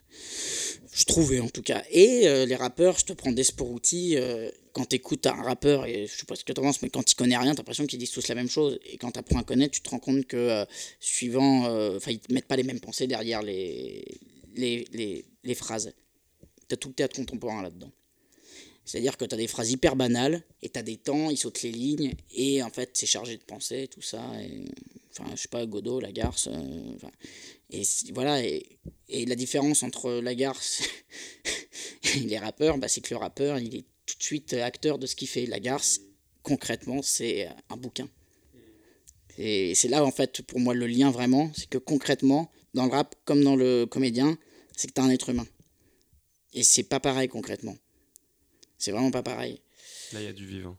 Je 0.93 1.05
trouvais 1.05 1.39
en 1.39 1.49
tout 1.49 1.64
cas. 1.64 1.84
Et 1.89 2.28
euh, 2.28 2.45
les 2.45 2.55
rappeurs, 2.55 2.99
je 2.99 3.05
te 3.05 3.14
prends 3.14 3.32
Desporuti, 3.32 4.16
euh, 4.16 4.51
quand 4.74 4.86
t'écoutes 4.86 5.26
un 5.26 5.41
rappeur, 5.41 5.88
et 5.88 6.05
je 6.05 6.16
sais 6.16 6.26
pas 6.26 6.36
ce 6.36 6.43
que 6.43 6.53
tu 6.53 6.61
penses, 6.61 6.84
mais 6.84 6.89
quand 6.89 7.11
il 7.11 7.16
connaît 7.16 7.38
rien, 7.38 7.53
t'as 7.53 7.61
l'impression 7.61 7.88
qu'ils 7.88 7.97
disent 7.99 8.11
tous 8.11 8.28
la 8.28 8.36
même 8.36 8.49
chose. 8.49 8.80
Et 8.91 8.97
quand 8.97 9.09
t'apprends 9.09 9.39
à 9.39 9.43
connaître, 9.43 9.74
tu 9.74 9.82
te 9.82 9.89
rends 9.89 9.99
compte 9.99 10.26
que, 10.28 10.38
euh, 10.38 10.66
suivant. 10.99 11.66
euh, 11.66 11.97
Enfin, 11.97 12.11
ils 12.11 12.20
te 12.20 12.32
mettent 12.32 12.47
pas 12.47 12.57
les 12.57 12.64
mêmes 12.64 12.80
pensées 12.80 13.07
derrière 13.07 13.41
les, 13.41 14.05
les, 14.55 14.86
les, 14.93 15.26
les 15.43 15.55
phrases. 15.55 15.91
T'as 16.68 16.76
tout 16.76 16.89
le 16.89 16.93
théâtre 16.93 17.16
contemporain 17.16 17.64
là-dedans. 17.64 17.91
C'est-à-dire 18.86 19.17
que 19.17 19.25
tu 19.25 19.34
as 19.34 19.38
des 19.38 19.47
phrases 19.47 19.71
hyper 19.71 19.95
banales 19.95 20.43
et 20.61 20.69
tu 20.69 20.77
as 20.77 20.84
des 20.84 20.97
temps, 20.97 21.29
ils 21.29 21.38
sautent 21.38 21.61
les 21.61 21.71
lignes 21.71 22.13
et 22.31 22.61
en 22.63 22.69
fait 22.69 22.91
c'est 22.93 23.05
chargé 23.05 23.38
de 23.38 23.43
pensée, 23.43 23.88
tout 23.88 24.01
ça. 24.01 24.21
Et, 24.41 24.65
enfin, 25.11 25.29
je 25.36 25.41
sais 25.41 25.47
pas, 25.47 25.65
Godot, 25.65 25.99
Lagarce. 25.99 26.47
euh, 26.47 26.95
et 27.69 27.84
voilà. 28.13 28.43
Et, 28.43 28.77
la 29.25 29.36
différence 29.36 29.84
entre 29.84 30.11
Lagarce 30.11 30.81
et 32.15 32.19
les 32.21 32.38
rappeurs, 32.38 32.77
bah, 32.77 32.88
c'est 32.88 33.01
que 33.01 33.13
le 33.13 33.19
rappeur, 33.19 33.59
il 33.59 33.75
est 33.75 33.86
tout 34.05 34.17
de 34.17 34.23
suite 34.23 34.53
acteur 34.53 34.97
de 34.97 35.05
ce 35.05 35.15
qu'il 35.15 35.27
fait. 35.27 35.45
Lagarce, 35.45 36.01
concrètement, 36.41 37.01
c'est 37.01 37.47
un 37.69 37.77
bouquin. 37.77 38.09
Et 39.38 39.73
c'est 39.75 39.88
là 39.88 40.03
en 40.03 40.11
fait 40.11 40.41
pour 40.43 40.59
moi 40.59 40.73
le 40.73 40.88
lien 40.88 41.09
vraiment, 41.09 41.51
c'est 41.55 41.69
que 41.69 41.77
concrètement, 41.77 42.51
dans 42.73 42.86
le 42.86 42.91
rap 42.91 43.15
comme 43.25 43.43
dans 43.43 43.55
le 43.55 43.86
comédien, 43.86 44.38
c'est 44.75 44.88
que 44.88 44.93
tu 44.93 45.01
un 45.01 45.09
être 45.09 45.29
humain. 45.29 45.47
Et 46.53 46.63
c'est 46.63 46.84
pas 46.84 46.99
pareil 46.99 47.27
concrètement. 47.27 47.75
C'est 48.84 48.91
vraiment 48.91 49.11
pas 49.11 49.23
pareil. 49.23 49.61
Là, 50.11 50.19
il 50.21 50.25
y 50.25 50.27
a 50.27 50.34
du 50.34 50.45
vivant. 50.45 50.75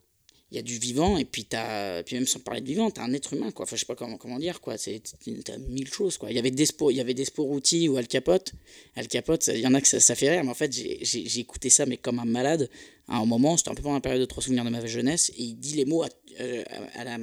Il 0.51 0.57
y 0.57 0.59
a 0.59 0.63
du 0.63 0.79
vivant, 0.79 1.17
et 1.17 1.25
puis, 1.25 1.47
t'as, 1.47 2.03
puis 2.03 2.17
même 2.17 2.27
sans 2.27 2.39
parler 2.39 2.61
de 2.61 2.67
vivant, 2.67 2.91
tu 2.91 3.01
as 3.01 3.05
un 3.05 3.13
être 3.15 3.33
humain, 3.33 3.51
quoi. 3.51 3.65
Enfin, 3.65 3.77
je 3.77 3.81
sais 3.81 3.87
pas 3.87 3.95
comment, 3.97 4.19
comment 4.19 4.39
dire, 4.39 4.61
quoi. 4.61 4.77
Tu 4.77 4.91
as 4.91 5.59
mille 5.59 5.89
choses, 5.89 6.19
quoi. 6.19 6.31
Il 6.31 6.37
y 6.37 6.39
avait 6.39 6.51
Despo, 6.51 6.91
il 6.91 6.97
y 6.97 7.01
avait 7.01 7.15
Desporuti 7.15 7.89
ou 7.89 7.97
Al 7.97 8.07
Capote. 8.07 8.53
Al 8.95 9.09
Capote, 9.09 9.47
il 9.49 9.61
y 9.61 9.67
en 9.67 9.73
a 9.75 9.81
que 9.81 9.89
ça, 9.89 10.01
ça 10.01 10.15
fait 10.15 10.31
rire, 10.31 10.45
mais 10.45 10.51
en 10.51 10.55
fait, 10.55 10.71
j'ai, 10.71 11.41
écouté 11.41 11.71
ça, 11.71 11.87
mais 11.87 11.97
comme 11.97 12.19
un 12.19 12.25
malade, 12.27 12.69
à 13.09 13.17
un 13.17 13.25
moment, 13.25 13.57
c'était 13.57 13.71
un 13.71 13.75
peu 13.75 13.83
pendant 13.83 13.95
la 13.97 14.01
période 14.03 14.21
de 14.21 14.27
trois 14.27 14.43
souvenirs 14.43 14.65
de 14.67 14.71
ma 14.71 14.85
jeunesse, 14.87 15.31
et 15.31 15.43
il 15.43 15.55
dit 15.57 15.75
les 15.77 15.87
mots 15.87 16.03
à, 16.05 16.09
euh, 16.41 16.63
à- 16.69 17.01
à 17.01 17.05
la, 17.05 17.19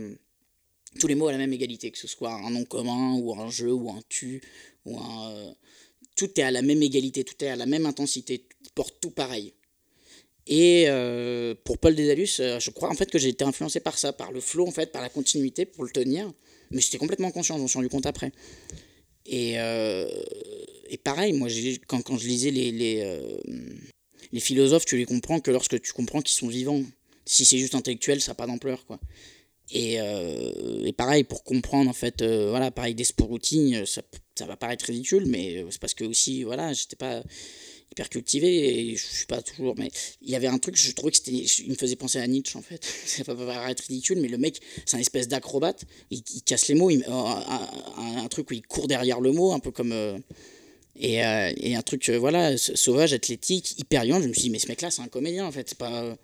tous 1.00 1.08
les 1.08 1.16
mots 1.16 1.28
à 1.28 1.32
la 1.32 1.38
même 1.38 1.54
égalité, 1.54 1.92
que 1.92 2.00
ce 2.00 2.08
soit 2.08 2.34
un 2.34 2.50
nom 2.50 2.66
commun, 2.66 3.14
ou 3.14 3.34
un 3.40 3.50
jeu, 3.52 3.72
ou 3.72 3.92
un 3.92 4.02
tu, 4.10 4.42
ou 4.86 4.98
un. 5.00 5.32
euh, 5.32 5.52
tout 6.18 6.30
est 6.38 6.44
à 6.44 6.52
la 6.52 6.64
même 6.64 6.82
égalité, 6.84 7.24
tout 7.24 7.42
est 7.46 7.48
à 7.50 7.56
la 7.56 7.66
même 7.68 7.86
intensité, 7.86 8.40
tout 8.64 8.72
porte 8.76 8.96
tout 9.00 9.12
pareil. 9.12 9.54
Et 10.48 10.86
euh, 10.88 11.54
pour 11.64 11.78
Paul 11.78 11.96
Dédalus, 11.96 12.40
euh, 12.40 12.60
je 12.60 12.72
crois 12.72 12.90
en 12.90 12.94
fait 12.94 13.10
que 13.12 13.20
j'ai 13.20 13.30
été 13.30 13.44
influencé 13.44 13.80
par 13.80 13.98
ça, 13.98 14.12
par 14.12 14.32
le 14.32 14.42
flow 14.42 14.68
en 14.68 14.72
fait, 14.72 14.92
par 14.92 15.02
la 15.02 15.10
continuité 15.10 15.66
pour 15.66 15.84
le 15.84 15.92
tenir. 15.92 16.32
Mais 16.72 16.82
j'étais 16.82 16.98
complètement 16.98 17.32
conscient, 17.32 17.58
je 17.58 17.62
m'en 17.62 17.68
suis 17.68 17.78
rendu 17.78 17.90
compte 17.90 18.06
après. 18.06 18.32
Et, 19.26 19.60
euh, 19.60 20.10
et 20.90 20.98
pareil, 20.98 21.34
moi 21.34 21.48
quand, 21.88 22.02
quand 22.02 22.18
je 22.18 22.28
lisais 22.28 22.50
les, 22.50 22.72
les, 22.72 23.18
les, 24.32 24.40
philosophes, 24.40 24.86
tu 24.86 24.98
les 24.98 25.06
comprends 25.06 25.40
que 25.40 25.52
lorsque 25.52 25.80
tu 25.80 25.94
comprends 25.94 26.22
qu'ils 26.22 26.38
sont 26.38 26.48
vivants. 26.48 26.82
Si 27.26 27.46
c'est 27.46 27.60
juste 27.60 27.76
intellectuel, 27.76 28.20
ça 28.20 28.32
n'a 28.32 28.36
pas 28.36 28.48
d'ampleur. 28.48 28.86
quoi. 28.86 29.00
Et, 29.70 29.98
et, 29.98 30.94
pareil, 30.94 31.24
pour 31.24 31.44
comprendre 31.44 31.90
en 31.90 31.94
fait, 31.94 32.24
voilà, 32.24 32.72
pareil, 32.72 32.96
des 32.96 33.06
routines, 33.20 33.86
ça, 33.86 34.02
ça 34.36 34.46
va 34.46 34.58
paraître 34.58 34.86
ridicule, 34.86 35.26
mais 35.28 35.64
c'est 35.70 35.80
parce 35.80 35.94
que 35.94 36.04
aussi, 36.04 36.44
voilà, 36.44 36.74
j'étais 36.74 36.96
pas 36.96 37.22
hyper 37.92 38.10
cultivé 38.10 38.92
et 38.92 38.96
je 38.96 39.06
suis 39.06 39.26
pas 39.26 39.42
toujours 39.42 39.76
mais 39.78 39.90
il 40.22 40.30
y 40.30 40.36
avait 40.36 40.48
un 40.48 40.58
truc 40.58 40.78
je 40.78 40.92
trouvais 40.94 41.12
que 41.12 41.18
c'était 41.18 41.32
il 41.32 41.70
me 41.70 41.76
faisait 41.76 41.96
penser 41.96 42.20
à 42.20 42.28
Nietzsche 42.28 42.58
en 42.58 42.62
fait. 42.62 42.84
Ça 43.06 43.24
va 43.24 43.36
paraître 43.36 43.84
ridicule 43.88 44.20
mais 44.20 44.28
le 44.28 44.38
mec 44.38 44.60
c'est 44.86 44.98
un 44.98 45.00
espèce 45.00 45.28
d'acrobate. 45.28 45.84
Il, 46.10 46.24
casse 46.44 46.68
les 46.68 46.76
mots 46.76 46.90
euh, 46.90 47.02
un, 47.08 48.28
truc 48.30 48.52
où 48.52 48.54
il 48.54 48.62
court 48.62 48.88
derrière 48.88 49.20
le 49.20 49.32
mot 49.32 49.52
un 49.52 49.60
peu 49.60 49.72
comme 49.72 49.92
euh, 49.92 50.18
et, 51.00 51.26
euh, 51.26 51.52
et, 51.58 51.76
un 51.76 51.82
truc 51.82 52.10
voilà 52.10 52.58
sauvage 52.58 53.14
athlétique 53.14 53.80
hyper 53.80 54.04
je 54.06 54.28
me 54.28 54.34
suis 54.34 54.44
dit 54.44 54.50
mais 54.50 54.60
ce 54.60 54.68
mec 54.68 54.82
là 54.82 54.92
c'est 54.92 55.02
un 55.02 55.08
comédien 55.08 55.46
en 55.46 55.52
fait. 55.52 55.70
C'est 55.70 55.78
pas 55.78 56.18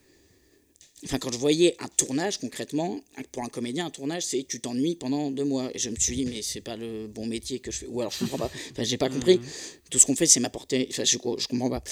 Enfin, 1.05 1.19
quand 1.19 1.31
je 1.31 1.37
voyais 1.37 1.75
un 1.79 1.87
tournage 1.89 2.39
concrètement, 2.39 2.99
pour 3.31 3.43
un 3.43 3.49
comédien, 3.49 3.85
un 3.85 3.91
tournage, 3.91 4.25
c'est 4.25 4.43
tu 4.47 4.59
t'ennuies 4.59 4.95
pendant 4.95 5.29
deux 5.29 5.43
mois. 5.43 5.69
Et 5.75 5.79
je 5.79 5.89
me 5.89 5.95
suis 5.95 6.15
dit, 6.15 6.25
mais 6.25 6.41
c'est 6.41 6.61
pas 6.61 6.75
le 6.75 7.07
bon 7.07 7.27
métier 7.27 7.59
que 7.59 7.69
je 7.69 7.79
fais. 7.79 7.87
Ou 7.87 8.01
alors 8.01 8.11
je 8.11 8.19
comprends 8.19 8.39
pas. 8.39 8.51
Enfin, 8.71 8.83
j'ai 8.83 8.97
pas 8.97 9.09
compris. 9.09 9.37
Mhm. 9.37 9.45
Tout 9.91 9.99
ce 9.99 10.05
qu'on 10.05 10.15
fait, 10.15 10.25
c'est 10.25 10.39
m'apporter. 10.39 10.87
Enfin, 10.89 11.03
je, 11.03 11.17
je 11.17 11.47
comprends 11.47 11.69
pas. 11.69 11.83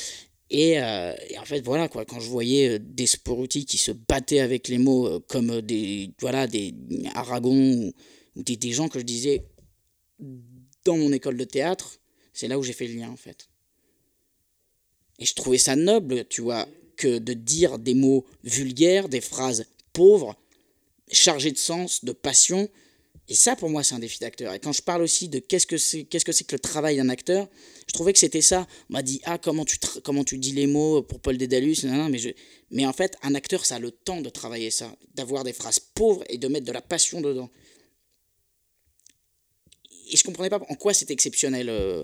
Et, 0.50 0.80
euh, 0.80 1.14
et, 1.30 1.38
en 1.38 1.46
fait, 1.46 1.62
voilà, 1.62 1.88
quoi, 1.88 2.06
quand 2.06 2.20
je 2.20 2.30
voyais 2.30 2.70
euh, 2.70 2.80
des 2.80 3.06
Sporuti 3.06 3.66
qui 3.66 3.78
se 3.78 3.92
battaient 3.92 4.40
avec 4.40 4.68
les 4.68 4.78
mots 4.78 5.08
euh, 5.08 5.20
comme 5.28 5.62
des, 5.62 6.12
voilà, 6.20 6.48
des 6.48 6.74
Aragon 7.14 7.92
ou, 8.36 8.44
des, 8.44 8.56
des, 8.56 8.72
gens 8.72 8.88
que 8.88 9.00
je 9.00 9.06
disais 9.06 9.44
dans 10.84 10.98
mon 10.98 11.12
école 11.12 11.38
de 11.38 11.46
théâtre, 11.46 12.00
c'est 12.34 12.48
là 12.48 12.60
où 12.60 12.64
j'ai 12.64 12.74
fait 12.74 12.88
le 12.88 12.96
lien, 12.96 13.10
en 13.10 13.18
fait. 13.18 13.50
Et 15.20 15.26
je 15.26 15.34
trouvais 15.34 15.58
ça 15.58 15.76
noble, 15.76 16.26
tu 16.28 16.42
vois 16.42 16.68
que 16.96 17.20
de 17.20 17.34
dire 17.34 17.80
des 17.80 17.94
mots 17.94 18.26
vulgaires, 18.44 19.10
des 19.10 19.22
phrases 19.22 19.66
pauvres, 19.94 20.36
chargées 21.12 21.52
de 21.52 21.58
sens, 21.58 22.04
de 22.04 22.12
passion. 22.12 22.70
Et 23.28 23.34
ça, 23.34 23.56
pour 23.56 23.70
moi, 23.70 23.84
c'est 23.84 23.96
un 23.96 24.00
défi 24.00 24.20
d'acteur. 24.20 24.54
Et 24.54 24.60
quand 24.60 24.72
je 24.72 24.82
parle 24.82 25.02
aussi 25.02 25.30
de 25.30 25.40
qu'est-ce 25.40 25.66
que 25.66 25.78
c'est 25.78 26.04
qu'est-ce 26.04 26.26
que, 26.26 26.32
c'est 26.32 26.44
que 26.44 26.56
le 26.56 26.60
travail 26.60 26.98
d'un 26.98 27.10
acteur, 27.10 27.48
je 27.88 27.94
trouvais 27.94 28.14
que 28.14 28.20
c'était 28.20 28.42
ça. 28.42 28.68
On 28.90 28.94
m'a 28.94 29.02
dit, 29.02 29.20
ah, 29.24 29.38
comment 29.38 29.66
tu, 29.66 29.78
comment 30.04 30.24
tu 30.24 30.38
dis 30.38 30.52
les 30.52 30.68
mots 30.68 31.02
pour 31.02 31.20
Paul 31.20 31.38
Dédalus 31.38 31.84
non, 31.86 31.96
non, 31.96 32.10
mais, 32.10 32.20
je... 32.20 32.30
mais 32.72 32.86
en 32.86 32.94
fait, 32.94 33.18
un 33.24 33.34
acteur, 33.34 33.66
ça 33.66 33.76
a 33.76 33.80
le 33.80 33.92
temps 33.92 34.22
de 34.22 34.30
travailler 34.30 34.70
ça, 34.70 34.96
d'avoir 35.16 35.44
des 35.44 35.54
phrases 35.54 35.80
pauvres 35.80 36.24
et 36.30 36.38
de 36.38 36.48
mettre 36.48 36.66
de 36.66 36.72
la 36.72 36.82
passion 36.82 37.22
dedans. 37.22 37.50
Et 40.12 40.18
je 40.18 40.24
comprenais 40.24 40.50
pas 40.50 40.62
en 40.70 40.76
quoi 40.76 40.94
c'est 40.94 41.10
exceptionnel. 41.10 41.70
Euh, 41.70 42.04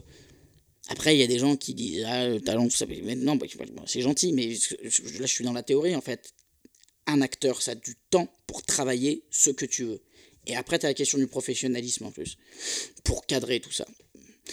après, 0.92 1.16
il 1.16 1.20
y 1.20 1.24
a 1.24 1.28
des 1.28 1.40
gens 1.40 1.56
qui 1.56 1.74
disent 1.74 2.04
Ah, 2.06 2.28
le 2.28 2.42
talent, 2.42 2.70
ça 2.70 2.86
Non, 2.86 3.38
bah, 3.38 3.46
c'est 3.86 4.02
gentil, 4.02 4.34
mais 4.34 4.48
là, 4.48 5.26
je 5.26 5.26
suis 5.26 5.46
dans 5.46 5.54
la 5.54 5.64
théorie, 5.64 5.96
en 5.96 6.02
fait. 6.02 6.34
Un 7.08 7.22
acteur, 7.22 7.62
ça 7.62 7.72
a 7.72 7.76
du 7.76 7.96
temps 8.10 8.28
pour 8.46 8.64
travailler 8.64 9.24
ce 9.32 9.52
que 9.52 9.66
tu 9.66 9.86
veux. 9.86 10.02
Et 10.48 10.56
après, 10.58 10.80
tu 10.80 10.86
as 10.86 10.90
la 10.90 10.94
question 10.94 11.18
du 11.18 11.28
professionnalisme, 11.28 12.06
en 12.06 12.12
plus, 12.12 12.38
pour 13.06 13.26
cadrer 13.26 13.62
tout 13.62 13.72
ça. 13.72 13.88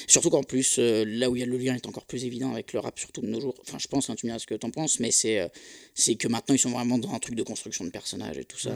Surtout 0.06 0.30
qu'en 0.30 0.44
plus, 0.44 0.76
euh, 0.78 1.04
là 1.04 1.28
où 1.28 1.34
il 1.34 1.40
y 1.40 1.42
a 1.42 1.46
le 1.46 1.56
lien 1.58 1.74
est 1.74 1.86
encore 1.86 2.06
plus 2.06 2.24
évident 2.24 2.52
avec 2.52 2.72
le 2.72 2.78
rap, 2.78 2.96
surtout 2.98 3.20
de 3.20 3.26
nos 3.26 3.40
jours. 3.40 3.54
Enfin, 3.62 3.78
je 3.78 3.88
pense, 3.88 4.08
hein, 4.08 4.14
tu 4.14 4.26
me 4.26 4.30
diras 4.30 4.38
ce 4.38 4.46
que 4.46 4.54
tu 4.54 4.64
en 4.64 4.70
penses, 4.70 5.00
mais 5.00 5.10
c'est 5.10 5.40
euh, 5.40 5.48
c'est 5.94 6.14
que 6.14 6.28
maintenant, 6.28 6.54
ils 6.54 6.58
sont 6.60 6.70
vraiment 6.70 6.98
dans 6.98 7.12
un 7.12 7.18
truc 7.18 7.34
de 7.34 7.42
construction 7.42 7.84
de 7.84 7.90
personnages 7.90 8.38
et 8.38 8.44
tout 8.44 8.58
ça. 8.58 8.70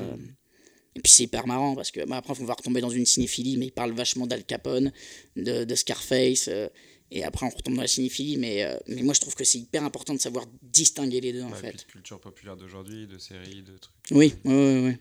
Et 0.95 1.01
puis 1.01 1.11
c'est 1.13 1.23
hyper 1.25 1.47
marrant 1.47 1.75
parce 1.75 1.91
que 1.91 2.05
bah, 2.05 2.17
après, 2.17 2.35
on 2.41 2.45
va 2.45 2.55
retomber 2.55 2.81
dans 2.81 2.91
une 2.91 3.07
cinéphilie, 3.07 3.57
mais 3.57 3.67
ils 3.67 3.73
parlent 3.73 3.95
vachement 3.95 4.27
d'Al 4.27 4.45
Capone, 4.45 4.93
de, 5.37 5.65
de 5.65 5.75
Scarface. 5.75 6.49
Euh, 6.49 6.69
et 7.15 7.25
après, 7.25 7.45
on 7.45 7.51
retombe 7.51 7.75
dans 7.75 7.83
la 7.83 7.89
cinéphilie, 7.89 8.39
mais, 8.39 8.65
euh, 8.65 8.75
mais 8.89 9.03
moi 9.03 9.13
je 9.13 9.21
trouve 9.21 9.35
que 9.35 9.45
c'est 9.45 9.59
hyper 9.59 9.85
important 9.85 10.15
de 10.15 10.19
savoir 10.19 10.47
distinguer 10.63 11.21
les 11.21 11.35
deux 11.35 11.43
en 11.43 11.51
fait. 11.51 11.73
Puis 11.73 11.87
culture 11.87 12.19
populaire 12.19 12.57
d'aujourd'hui, 12.57 13.07
de 13.07 13.19
séries, 13.19 13.63
de 13.63 13.77
trucs. 13.77 13.95
Oui, 14.13 14.35
oui, 14.45 14.55
oui. 14.55 14.97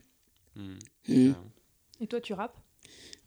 oui. 0.56 0.68
Mmh. 1.08 1.34
Et 2.02 2.06
toi, 2.06 2.20
tu 2.20 2.34
rappes? 2.34 2.58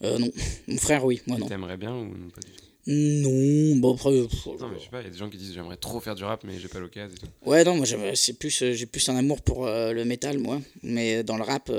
Euh, 0.04 0.20
Non, 0.20 0.30
mon 0.68 0.78
frère, 0.78 1.04
oui, 1.04 1.20
moi 1.26 1.40
non. 1.40 1.48
T'aimerais 1.48 1.78
bien 1.78 1.96
ou 1.96 2.30
pas 2.30 2.42
du 2.42 2.52
tout? 2.52 2.66
Non, 2.88 3.78
bon 3.78 3.96
après. 3.96 4.12
non, 4.12 4.70
mais 4.70 4.78
je 4.78 4.84
sais 4.84 4.90
pas, 4.92 5.02
il 5.02 5.06
y 5.06 5.08
a 5.08 5.10
des 5.10 5.18
gens 5.18 5.32
qui 5.32 5.38
disent 5.38 5.54
j'aimerais 5.56 5.78
trop 5.78 6.00
faire 6.00 6.14
du 6.14 6.24
rap, 6.24 6.44
mais 6.44 6.60
j'ai 6.60 6.68
pas 6.68 6.80
l'occasion 6.80 7.16
et 7.16 7.20
tout. 7.20 7.50
Ouais, 7.50 7.64
non, 7.64 7.76
moi 7.76 7.86
c'est 8.14 8.34
plus, 8.34 8.62
euh, 8.62 8.74
j'ai 8.74 8.86
plus 8.86 9.10
un 9.10 9.16
amour 9.16 9.42
pour 9.42 9.66
le 9.66 10.04
métal, 10.06 10.38
moi. 10.38 10.62
Mais 10.84 11.24
dans 11.24 11.38
le 11.38 11.44
rap, 11.44 11.72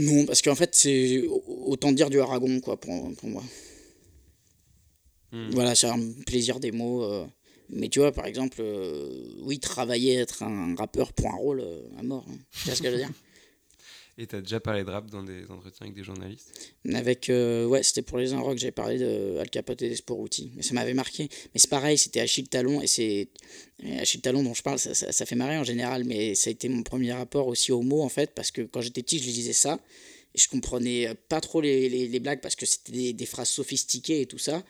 non, 0.00 0.26
parce 0.26 0.42
qu'en 0.42 0.56
fait, 0.56 0.74
c'est 0.74 1.22
autant 1.46 1.92
dire 1.92 2.10
du 2.10 2.18
Aragon, 2.20 2.58
quoi, 2.60 2.80
pour, 2.80 3.14
pour 3.14 3.28
moi. 3.28 3.44
Hmm. 5.32 5.50
Voilà, 5.50 5.74
c'est 5.74 5.88
un 5.88 6.00
plaisir 6.26 6.60
des 6.60 6.72
mots. 6.72 7.04
Euh. 7.04 7.26
Mais 7.68 7.88
tu 7.88 7.98
vois, 7.98 8.12
par 8.12 8.26
exemple, 8.26 8.58
euh, 8.60 9.40
oui, 9.42 9.58
travailler, 9.58 10.14
être 10.14 10.42
un 10.44 10.74
rappeur 10.76 11.12
pour 11.12 11.26
un 11.26 11.36
rôle 11.36 11.60
euh, 11.60 11.82
à 11.98 12.02
mort. 12.02 12.24
Hein. 12.28 12.38
Tu 12.52 12.66
vois 12.66 12.74
ce 12.76 12.82
que 12.82 12.88
je 12.88 12.92
veux 12.92 12.98
dire 12.98 13.10
Et 14.18 14.26
t'as 14.26 14.40
déjà 14.40 14.60
parlé 14.60 14.82
de 14.82 14.88
rap 14.88 15.10
dans 15.10 15.22
des 15.22 15.50
entretiens 15.50 15.84
avec 15.84 15.94
des 15.94 16.02
journalistes? 16.02 16.72
Avec, 16.90 17.26
ouais, 17.28 17.82
c'était 17.82 18.00
pour 18.00 18.16
les 18.16 18.32
Inrocks, 18.32 18.56
j'avais 18.56 18.72
parlé 18.72 18.96
de 18.96 19.36
Al 19.38 19.50
Capote 19.50 19.82
et 19.82 19.90
des 19.90 19.96
Sporuti. 19.96 20.52
Mais 20.56 20.62
ça 20.62 20.72
m'avait 20.72 20.94
marqué. 20.94 21.28
Mais 21.52 21.60
c'est 21.60 21.68
pareil, 21.68 21.98
c'était 21.98 22.20
Achille 22.20 22.48
Talon, 22.48 22.80
et 22.80 22.86
c'est. 22.86 23.28
Achille 23.98 24.22
Talon 24.22 24.42
dont 24.42 24.54
je 24.54 24.62
parle, 24.62 24.78
ça, 24.78 24.94
ça, 24.94 25.26
fait 25.26 25.34
marrer 25.34 25.58
en 25.58 25.64
général, 25.64 26.04
mais 26.04 26.34
ça 26.34 26.48
a 26.48 26.50
été 26.50 26.70
mon 26.70 26.82
premier 26.82 27.12
rapport 27.12 27.46
aussi 27.46 27.72
aux 27.72 27.82
mots, 27.82 28.00
en 28.00 28.08
fait, 28.08 28.34
parce 28.34 28.50
que 28.50 28.62
quand 28.62 28.80
j'étais 28.80 29.02
petit, 29.02 29.18
je 29.18 29.24
lisais 29.24 29.52
ça, 29.52 29.78
et 30.34 30.38
je 30.38 30.48
comprenais 30.48 31.14
pas 31.28 31.42
trop 31.42 31.60
les, 31.60 31.90
les, 31.90 32.20
blagues, 32.20 32.40
parce 32.40 32.56
que 32.56 32.64
c'était 32.64 32.92
des, 32.92 33.12
des, 33.12 33.26
phrases 33.26 33.50
sophistiquées 33.50 34.22
et 34.22 34.26
tout 34.26 34.38
ça. 34.38 34.64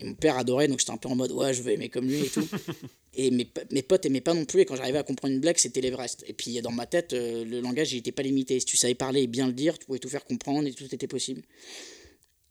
Hmm 0.00 0.08
mon 0.08 0.14
père 0.14 0.36
adorait, 0.36 0.68
donc 0.68 0.80
j'étais 0.80 0.92
un 0.92 0.96
peu 0.96 1.08
en 1.08 1.14
mode 1.14 1.32
ouais, 1.32 1.54
je 1.54 1.62
veux 1.62 1.72
aimer 1.72 1.88
comme 1.88 2.06
lui 2.06 2.24
et 2.24 2.28
tout. 2.28 2.46
et 3.14 3.30
mes, 3.30 3.48
mes 3.70 3.82
potes 3.82 4.06
aimaient 4.06 4.20
pas 4.20 4.34
non 4.34 4.44
plus, 4.44 4.60
et 4.60 4.64
quand 4.64 4.76
j'arrivais 4.76 4.98
à 4.98 5.02
comprendre 5.02 5.34
une 5.34 5.40
blague, 5.40 5.58
c'était 5.58 5.80
l'Everest. 5.80 6.24
Et 6.26 6.32
puis 6.32 6.60
dans 6.60 6.72
ma 6.72 6.86
tête, 6.86 7.12
euh, 7.12 7.44
le 7.44 7.60
langage, 7.60 7.92
il 7.92 7.96
n'était 7.96 8.12
pas 8.12 8.22
limité. 8.22 8.58
Si 8.60 8.66
tu 8.66 8.76
savais 8.76 8.94
parler 8.94 9.22
et 9.22 9.26
bien 9.26 9.46
le 9.46 9.52
dire, 9.52 9.78
tu 9.78 9.86
pouvais 9.86 9.98
tout 9.98 10.08
faire 10.08 10.24
comprendre 10.24 10.66
et 10.66 10.72
tout 10.72 10.92
était 10.92 11.06
possible. 11.06 11.42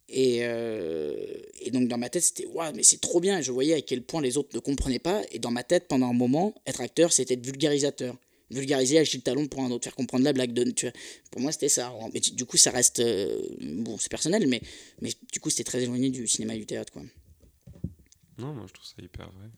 Et, 0.08 0.40
euh, 0.42 1.14
et 1.60 1.70
donc 1.70 1.88
dans 1.88 1.98
ma 1.98 2.10
tête, 2.10 2.22
c'était 2.22 2.46
ouais, 2.46 2.72
mais 2.74 2.82
c'est 2.82 3.00
trop 3.00 3.20
bien. 3.20 3.38
Et 3.38 3.42
je 3.42 3.50
voyais 3.50 3.74
à 3.74 3.80
quel 3.80 4.02
point 4.02 4.20
les 4.20 4.36
autres 4.36 4.50
ne 4.54 4.60
comprenaient 4.60 4.98
pas. 4.98 5.22
Et 5.32 5.38
dans 5.38 5.50
ma 5.50 5.62
tête, 5.62 5.88
pendant 5.88 6.08
un 6.08 6.12
moment, 6.12 6.54
être 6.66 6.80
acteur, 6.80 7.12
c'était 7.12 7.34
être 7.34 7.44
vulgarisateur 7.44 8.16
vulgariser 8.52 8.98
acheter 8.98 9.18
le 9.18 9.22
talon 9.22 9.46
pour 9.46 9.62
un 9.62 9.70
autre, 9.70 9.84
faire 9.84 9.94
comprendre 9.94 10.24
la 10.24 10.32
blague 10.32 10.52
de. 10.52 10.70
Tu 10.70 10.86
vois. 10.86 10.92
Pour 11.30 11.40
moi, 11.40 11.52
c'était 11.52 11.68
ça. 11.68 11.92
Mais 12.12 12.20
du 12.20 12.44
coup, 12.44 12.56
ça 12.56 12.70
reste. 12.70 13.00
Euh, 13.00 13.40
bon, 13.60 13.96
c'est 13.98 14.10
personnel, 14.10 14.46
mais, 14.46 14.60
mais 15.00 15.10
du 15.32 15.40
coup, 15.40 15.50
c'était 15.50 15.64
très 15.64 15.82
éloigné 15.82 16.10
du 16.10 16.26
cinéma 16.26 16.54
et 16.54 16.58
du 16.58 16.66
théâtre. 16.66 16.92
Quoi. 16.92 17.02
Non, 18.42 18.52
moi 18.54 18.66
je 18.66 18.72
trouve 18.72 18.86
ça 18.86 19.00
hyper 19.00 19.30
vrai. 19.30 19.48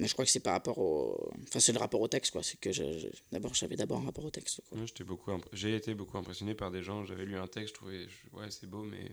Mais 0.00 0.08
je 0.08 0.14
crois 0.14 0.24
que 0.24 0.30
c'est 0.30 0.40
par 0.40 0.54
rapport 0.54 0.78
au. 0.78 1.30
Enfin, 1.42 1.60
c'est 1.60 1.72
le 1.72 1.78
rapport 1.78 2.00
au 2.00 2.08
texte, 2.08 2.32
quoi. 2.32 2.42
C'est 2.42 2.58
que 2.58 2.72
je, 2.72 2.82
d'abord, 3.32 3.54
j'avais 3.54 3.76
d'abord 3.76 4.00
un 4.00 4.06
rapport 4.06 4.24
au 4.24 4.30
texte. 4.30 4.62
Quoi. 4.68 4.78
j'étais 4.86 5.04
beaucoup 5.04 5.30
J'ai 5.52 5.76
été 5.76 5.94
beaucoup 5.94 6.16
impressionné 6.16 6.54
par 6.54 6.70
des 6.70 6.82
gens. 6.82 7.04
J'avais 7.04 7.26
lu 7.26 7.36
un 7.36 7.46
texte, 7.46 7.74
je 7.74 7.74
trouvais. 7.74 8.06
Ouais, 8.32 8.50
c'est 8.50 8.66
beau, 8.66 8.82
mais. 8.82 9.10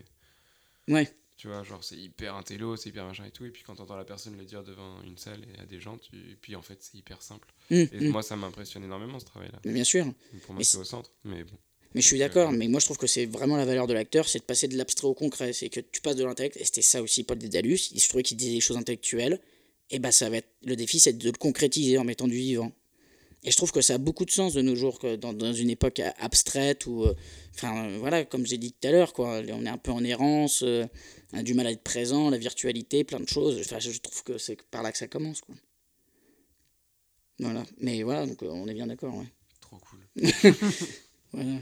Ouais. 0.87 1.13
Tu 1.35 1.47
vois, 1.47 1.61
genre, 1.61 1.83
c'est 1.83 1.97
hyper 1.97 2.35
intello, 2.35 2.77
c'est 2.77 2.89
hyper 2.89 3.05
machin 3.05 3.25
et 3.25 3.31
tout. 3.31 3.45
Et 3.45 3.51
puis 3.51 3.63
quand 3.63 3.75
t'entends 3.75 3.97
la 3.97 4.05
personne 4.05 4.37
le 4.37 4.45
dire 4.45 4.63
devant 4.63 5.01
une 5.03 5.17
salle 5.17 5.45
et 5.53 5.59
à 5.59 5.65
des 5.65 5.79
gens, 5.79 5.97
tu... 5.97 6.15
et 6.15 6.35
puis 6.35 6.55
en 6.55 6.63
fait, 6.63 6.81
c'est 6.81 6.97
hyper 6.97 7.21
simple. 7.21 7.53
Mmh, 7.69 7.75
et 7.75 7.89
mmh. 7.99 8.09
moi, 8.09 8.23
ça 8.23 8.35
m'impressionne 8.35 8.83
énormément 8.83 9.19
ce 9.19 9.25
travail-là. 9.25 9.59
Bien 9.63 9.83
sûr. 9.83 10.05
Pour 10.45 10.55
moi, 10.55 10.63
c'est 10.63 10.77
au 10.77 10.83
centre, 10.83 11.11
mais 11.25 11.43
bon. 11.43 11.57
Mais 11.95 12.01
je 12.01 12.07
suis 12.07 12.19
d'accord, 12.19 12.51
mais 12.51 12.67
moi 12.67 12.79
je 12.79 12.85
trouve 12.85 12.97
que 12.97 13.07
c'est 13.07 13.25
vraiment 13.25 13.57
la 13.57 13.65
valeur 13.65 13.87
de 13.87 13.93
l'acteur, 13.93 14.27
c'est 14.27 14.39
de 14.39 14.43
passer 14.43 14.67
de 14.67 14.77
l'abstrait 14.77 15.07
au 15.07 15.13
concret. 15.13 15.53
C'est 15.53 15.69
que 15.69 15.79
tu 15.79 16.01
passes 16.01 16.15
de 16.15 16.23
l'intellect, 16.23 16.57
et 16.57 16.65
c'était 16.65 16.81
ça 16.81 17.01
aussi 17.01 17.23
Paul 17.23 17.37
Dédalus, 17.37 17.91
je 17.95 18.07
trouvais 18.07 18.23
qu'il 18.23 18.37
disait 18.37 18.53
des 18.53 18.61
choses 18.61 18.77
intellectuelles, 18.77 19.39
et 19.89 19.99
bah 19.99 20.11
ça 20.11 20.29
va 20.29 20.37
être, 20.37 20.49
le 20.65 20.75
défi 20.75 20.99
c'est 20.99 21.13
de 21.13 21.25
le 21.25 21.31
concrétiser 21.31 21.97
en 21.97 22.03
mettant 22.03 22.27
du 22.27 22.35
vivant. 22.35 22.71
Et 23.43 23.51
je 23.51 23.57
trouve 23.57 23.71
que 23.71 23.81
ça 23.81 23.93
a 23.93 23.97
beaucoup 23.97 24.25
de 24.25 24.31
sens 24.31 24.53
de 24.53 24.61
nos 24.61 24.75
jours, 24.75 24.99
que 24.99 25.15
dans, 25.15 25.31
dans 25.31 25.53
une 25.53 25.69
époque 25.69 26.01
abstraite 26.19 26.85
où, 26.87 27.03
euh, 27.03 27.13
enfin 27.55 27.87
voilà, 27.99 28.25
comme 28.25 28.45
j'ai 28.45 28.57
dit 28.57 28.73
tout 28.73 28.87
à 28.87 28.91
l'heure, 28.91 29.13
quoi, 29.13 29.41
on 29.49 29.65
est 29.65 29.69
un 29.69 29.77
peu 29.77 29.91
en 29.91 30.03
errance, 30.03 30.63
euh, 30.63 30.85
on 31.33 31.39
a 31.39 31.43
du 31.43 31.53
mal 31.53 31.67
à 31.67 31.71
être 31.71 31.83
présent, 31.83 32.29
la 32.29 32.37
virtualité, 32.37 33.03
plein 33.03 33.19
de 33.19 33.29
choses. 33.29 33.59
Enfin, 33.59 33.79
je 33.79 33.97
trouve 33.99 34.23
que 34.23 34.37
c'est 34.37 34.61
par 34.63 34.83
là 34.83 34.91
que 34.91 34.97
ça 34.97 35.07
commence, 35.07 35.41
quoi. 35.41 35.55
Voilà, 37.39 37.63
mais 37.79 38.01
voilà, 38.01 38.25
donc 38.25 38.41
euh, 38.41 38.49
on 38.49 38.67
est 38.67 38.73
bien 38.73 38.87
d'accord, 38.87 39.15
ouais. 39.15 39.27
Trop 39.61 39.77
cool. 39.77 39.99
voilà. 41.31 41.59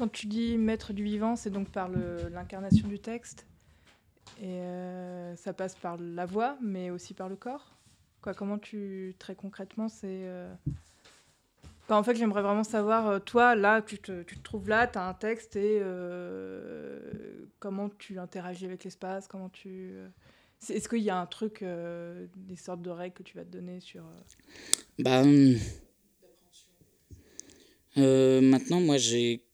Quand 0.00 0.08
tu 0.08 0.28
dis 0.28 0.56
mettre 0.56 0.94
du 0.94 1.04
vivant, 1.04 1.36
c'est 1.36 1.50
donc 1.50 1.68
par 1.68 1.90
l'incarnation 1.90 2.88
du 2.88 2.98
texte. 2.98 3.46
Et 4.40 4.46
euh, 4.46 5.36
ça 5.36 5.52
passe 5.52 5.74
par 5.74 5.98
la 5.98 6.24
voix, 6.24 6.56
mais 6.62 6.88
aussi 6.88 7.12
par 7.12 7.28
le 7.28 7.36
corps. 7.36 7.76
Quoi, 8.22 8.32
comment 8.32 8.56
tu, 8.56 9.14
très 9.18 9.34
concrètement, 9.34 9.90
c'est. 9.90 10.22
Euh, 10.24 10.50
en 11.90 12.02
fait, 12.02 12.14
j'aimerais 12.14 12.40
vraiment 12.40 12.64
savoir, 12.64 13.08
euh, 13.08 13.18
toi, 13.18 13.54
là, 13.54 13.82
tu 13.82 13.98
te, 13.98 14.24
trouves 14.42 14.70
là, 14.70 14.86
tu 14.86 14.96
as 14.96 15.06
un 15.06 15.12
texte 15.12 15.56
et 15.56 15.82
comment 17.58 17.90
tu 17.90 18.18
interagis 18.18 18.64
avec 18.64 18.84
l'espace, 18.84 19.28
comment 19.28 19.50
tu. 19.50 19.92
Est-ce 20.70 20.88
qu'il 20.88 21.02
y 21.02 21.10
a 21.10 21.20
un 21.20 21.26
truc, 21.26 21.62
des 21.62 22.56
sortes 22.56 22.80
de 22.80 22.88
règles 22.88 23.16
que 23.16 23.22
tu 23.22 23.36
vas 23.36 23.44
te 23.44 23.50
donner 23.50 23.80
sur. 23.80 24.04
Bah. 24.98 25.20
Hum, 27.96 28.48
maintenant, 28.48 28.80
moi, 28.80 28.96
j'ai 28.96 29.44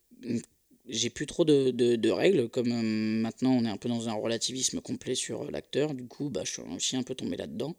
j'ai 0.89 1.11
plus 1.11 1.27
trop 1.27 1.45
de, 1.45 1.71
de, 1.71 2.11
règles, 2.11 2.49
comme 2.49 2.69
maintenant 3.21 3.53
on 3.53 3.65
est 3.65 3.69
un 3.69 3.77
peu 3.77 3.89
dans 3.89 4.09
un 4.09 4.15
relativisme 4.15 4.81
complet 4.81 5.15
sur 5.15 5.51
l'acteur, 5.51 5.95
du 5.95 6.07
coup 6.07 6.31
bah, 6.31 6.43
je 6.45 6.53
suis 6.53 6.63
aussi 6.63 6.97
un 6.97 7.03
peu 7.03 7.15
tombé 7.15 7.37
là-dedans. 7.37 7.77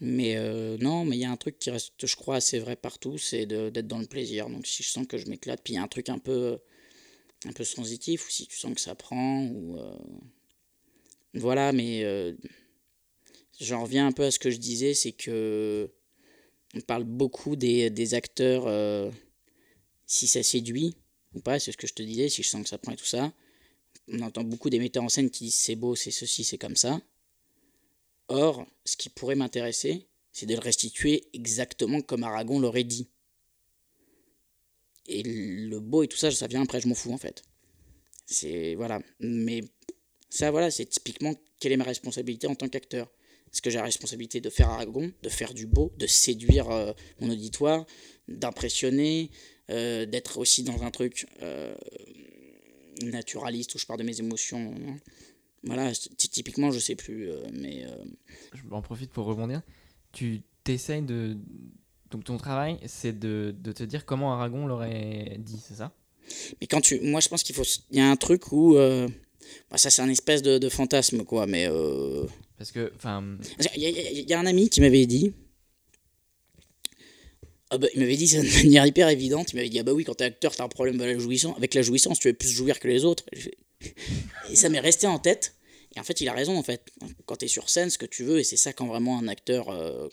Mais 0.00 0.36
euh, 0.36 0.76
non, 0.78 1.04
mais 1.04 1.16
il 1.16 1.20
y 1.20 1.24
a 1.24 1.30
un 1.30 1.36
truc 1.36 1.58
qui 1.58 1.70
reste, 1.70 2.06
je 2.06 2.16
crois, 2.16 2.36
assez 2.36 2.58
vrai 2.58 2.76
partout, 2.76 3.16
c'est 3.16 3.46
d'être 3.46 3.86
dans 3.86 3.98
le 3.98 4.06
plaisir. 4.06 4.48
Donc 4.50 4.66
si 4.66 4.82
je 4.82 4.90
sens 4.90 5.06
que 5.06 5.16
je 5.16 5.26
m'éclate, 5.26 5.62
puis 5.64 5.72
il 5.72 5.76
y 5.76 5.78
a 5.78 5.82
un 5.82 5.88
truc 5.88 6.10
un 6.10 6.18
peu, 6.18 6.58
un 7.46 7.52
peu 7.52 7.64
sensitif, 7.64 8.26
ou 8.26 8.30
si 8.30 8.46
tu 8.46 8.56
sens 8.56 8.74
que 8.74 8.80
ça 8.80 8.94
prend, 8.94 9.44
ou... 9.46 9.78
Euh, 9.78 9.96
voilà, 11.34 11.72
mais 11.72 12.04
euh, 12.04 12.34
j'en 13.60 13.82
reviens 13.82 14.06
un 14.06 14.12
peu 14.12 14.24
à 14.24 14.30
ce 14.30 14.38
que 14.38 14.50
je 14.50 14.58
disais, 14.58 14.94
c'est 14.94 15.12
que 15.12 15.90
on 16.74 16.80
parle 16.80 17.04
beaucoup 17.04 17.56
des, 17.56 17.90
des 17.90 18.14
acteurs, 18.14 19.12
si 20.06 20.26
ça 20.26 20.42
séduit 20.42 20.94
pas, 21.40 21.58
c'est 21.58 21.72
ce 21.72 21.76
que 21.76 21.86
je 21.86 21.94
te 21.94 22.02
disais, 22.02 22.28
si 22.28 22.42
je 22.42 22.48
sens 22.48 22.62
que 22.62 22.68
ça 22.68 22.78
prend 22.78 22.92
et 22.92 22.96
tout 22.96 23.04
ça. 23.04 23.32
On 24.08 24.20
entend 24.20 24.44
beaucoup 24.44 24.70
des 24.70 24.78
metteurs 24.78 25.02
en 25.02 25.08
scène 25.08 25.30
qui 25.30 25.44
disent 25.44 25.54
c'est 25.54 25.76
beau, 25.76 25.94
c'est 25.94 26.10
ceci, 26.10 26.44
c'est 26.44 26.58
comme 26.58 26.76
ça. 26.76 27.00
Or, 28.28 28.66
ce 28.84 28.96
qui 28.96 29.08
pourrait 29.08 29.34
m'intéresser, 29.34 30.06
c'est 30.32 30.46
de 30.46 30.54
le 30.54 30.60
restituer 30.60 31.28
exactement 31.32 32.00
comme 32.02 32.24
Aragon 32.24 32.58
l'aurait 32.58 32.84
dit. 32.84 33.08
Et 35.06 35.22
le 35.22 35.78
beau 35.80 36.02
et 36.02 36.08
tout 36.08 36.16
ça, 36.16 36.30
ça 36.30 36.46
vient 36.46 36.62
après, 36.62 36.80
je 36.80 36.88
m'en 36.88 36.94
fous 36.94 37.12
en 37.12 37.18
fait. 37.18 37.42
C'est. 38.26 38.74
Voilà. 38.74 39.00
Mais 39.20 39.62
ça, 40.28 40.50
voilà, 40.50 40.70
c'est 40.70 40.86
typiquement 40.86 41.34
quelle 41.60 41.72
est 41.72 41.76
ma 41.76 41.84
responsabilité 41.84 42.46
en 42.46 42.54
tant 42.54 42.68
qu'acteur. 42.68 43.10
Est-ce 43.52 43.62
que 43.62 43.70
j'ai 43.70 43.78
la 43.78 43.84
responsabilité 43.84 44.40
de 44.40 44.50
faire 44.50 44.68
Aragon, 44.68 45.12
de 45.22 45.28
faire 45.28 45.54
du 45.54 45.66
beau, 45.66 45.92
de 45.96 46.06
séduire 46.06 46.68
euh, 46.70 46.92
mon 47.20 47.30
auditoire, 47.30 47.86
d'impressionner, 48.28 49.30
euh, 49.70 50.06
d'être 50.06 50.38
aussi 50.38 50.62
dans 50.62 50.84
un 50.84 50.92
truc 50.92 51.26
euh, 51.42 51.74
naturaliste 53.02 53.74
où 53.74 53.78
je 53.78 53.86
pars 53.86 53.96
de 53.96 54.04
mes 54.04 54.20
émotions 54.20 54.74
hein. 54.76 54.96
Voilà, 55.64 55.90
typiquement, 56.16 56.70
je 56.70 56.78
sais 56.78 56.94
plus, 56.94 57.28
euh, 57.28 57.40
mais. 57.52 57.84
Je 58.54 58.62
m'en 58.68 58.82
profite 58.82 59.10
pour 59.10 59.24
rebondir. 59.24 59.62
Tu 60.12 60.42
t'essayes 60.62 61.02
de. 61.02 61.36
Donc 62.12 62.22
ton 62.22 62.36
travail, 62.36 62.78
c'est 62.86 63.18
de, 63.18 63.52
de, 63.58 63.72
te 63.72 63.82
dire 63.82 64.04
comment 64.04 64.32
Aragon 64.32 64.68
l'aurait 64.68 65.38
dit, 65.40 65.58
c'est 65.60 65.74
ça? 65.74 65.92
Mais 66.60 66.68
quand 66.68 66.80
tu. 66.80 67.00
Moi, 67.00 67.18
je 67.18 67.28
pense 67.28 67.42
qu'il 67.42 67.56
faut. 67.56 67.64
Il 67.90 67.96
y 67.98 68.00
a 68.00 68.08
un 68.08 68.14
truc 68.14 68.52
où. 68.52 68.74
Bah, 68.74 69.78
ça, 69.78 69.90
c'est 69.90 70.02
un 70.02 70.08
espèce 70.08 70.42
de, 70.42 70.58
de, 70.58 70.68
fantasme, 70.68 71.24
quoi, 71.24 71.46
mais. 71.46 71.68
Parce 72.58 72.70
que. 72.70 72.92
Enfin. 72.94 73.36
Il 73.74 73.82
y, 73.82 74.30
y, 74.30 74.34
a 74.34 74.38
un 74.38 74.46
ami 74.46 74.68
qui 74.68 74.80
m'avait 74.80 75.06
dit. 75.06 75.34
Ah 77.70 77.78
bah, 77.78 77.88
il 77.94 78.00
m'avait 78.00 78.16
dit 78.16 78.28
ça 78.28 78.40
de 78.40 78.64
manière 78.64 78.86
hyper 78.86 79.08
évidente. 79.08 79.52
Il 79.52 79.56
m'avait 79.56 79.68
dit 79.68 79.78
Ah 79.78 79.82
bah 79.82 79.92
oui, 79.92 80.04
quand 80.04 80.14
t'es 80.14 80.24
acteur, 80.24 80.54
t'as 80.54 80.64
un 80.64 80.68
problème 80.68 81.00
avec 81.00 81.16
la 81.16 81.22
jouissance. 81.22 81.56
Avec 81.56 81.74
la 81.74 81.82
jouissance, 81.82 82.18
tu 82.18 82.28
veux 82.28 82.34
plus 82.34 82.50
jouir 82.50 82.78
que 82.78 82.88
les 82.88 83.04
autres. 83.04 83.24
Et 84.50 84.56
ça 84.56 84.68
m'est 84.68 84.80
resté 84.80 85.06
en 85.06 85.18
tête. 85.18 85.54
Et 85.96 86.00
en 86.00 86.04
fait, 86.04 86.20
il 86.20 86.28
a 86.28 86.32
raison, 86.32 86.56
en 86.56 86.62
fait. 86.62 86.82
Quand 87.24 87.36
tu 87.36 87.46
es 87.46 87.48
sur 87.48 87.68
scène, 87.68 87.90
ce 87.90 87.98
que 87.98 88.06
tu 88.06 88.24
veux, 88.24 88.38
et 88.38 88.44
c'est 88.44 88.56
ça 88.56 88.72
quand 88.72 88.86
vraiment 88.86 89.18
un 89.18 89.28
acteur, 89.28 89.70
euh, 89.70 90.08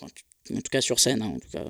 en 0.52 0.56
tout 0.56 0.70
cas 0.72 0.82
sur 0.82 1.00
scène, 1.00 1.22
hein, 1.22 1.34
en 1.36 1.40
tout 1.40 1.50
cas, 1.50 1.66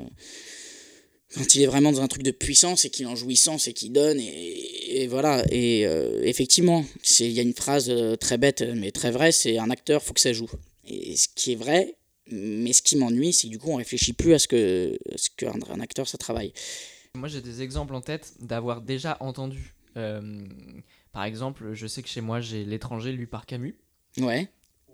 quand 1.36 1.56
il 1.56 1.64
est 1.64 1.66
vraiment 1.66 1.92
dans 1.92 2.02
un 2.02 2.08
truc 2.08 2.24
de 2.24 2.32
puissance 2.32 2.86
et 2.86 2.90
qu'il 2.90 3.08
en 3.08 3.16
jouissance 3.16 3.68
et 3.68 3.74
qu'il 3.74 3.92
donne, 3.92 4.20
et, 4.20 5.08
voilà. 5.08 5.44
Et 5.52 5.86
euh, 5.86 6.22
effectivement, 6.24 6.86
il 7.20 7.32
y 7.32 7.40
a 7.40 7.44
une 7.44 7.54
phrase 7.54 7.90
euh, 7.90 8.16
très 8.16 8.38
bête, 8.38 8.62
mais 8.76 8.92
très 8.92 9.12
vraie, 9.12 9.32
c'est 9.32 9.58
un 9.58 9.70
acteur, 9.70 10.04
faut 10.04 10.14
que 10.14 10.22
ça 10.22 10.34
joue. 10.34 10.50
Et 10.88 11.16
ce 11.16 11.28
qui 11.34 11.54
est 11.54 11.56
vrai, 11.56 11.96
mais 12.34 12.74
ce 12.74 12.82
qui 12.82 12.98
m'ennuie, 12.98 13.34
c'est 13.34 13.48
que 13.48 13.52
du 13.52 13.60
coup, 13.60 13.70
on 13.70 13.76
réfléchit 13.76 14.14
plus 14.14 14.34
à 14.34 14.40
ce 14.40 14.48
que 14.48 14.98
ce 15.16 15.30
qu'un 15.36 15.54
un 15.70 15.80
acteur, 15.80 16.08
ça 16.08 16.18
travaille. 16.18 16.54
Moi, 17.16 17.28
j'ai 17.28 17.42
des 17.42 17.62
exemples 17.62 17.94
en 17.94 18.02
tête 18.02 18.34
d'avoir 18.40 18.82
déjà 18.82 19.18
entendu. 19.20 19.76
par 19.94 21.24
exemple, 21.24 21.74
je 21.74 21.88
sais 21.88 22.02
que 22.02 22.10
chez 22.10 22.22
moi, 22.22 22.42
j'ai 22.42 22.66
L'étranger 22.66 23.12
lu 23.12 23.28
par 23.28 23.46
Camus. 23.46 23.76
Ouais. 24.18 24.50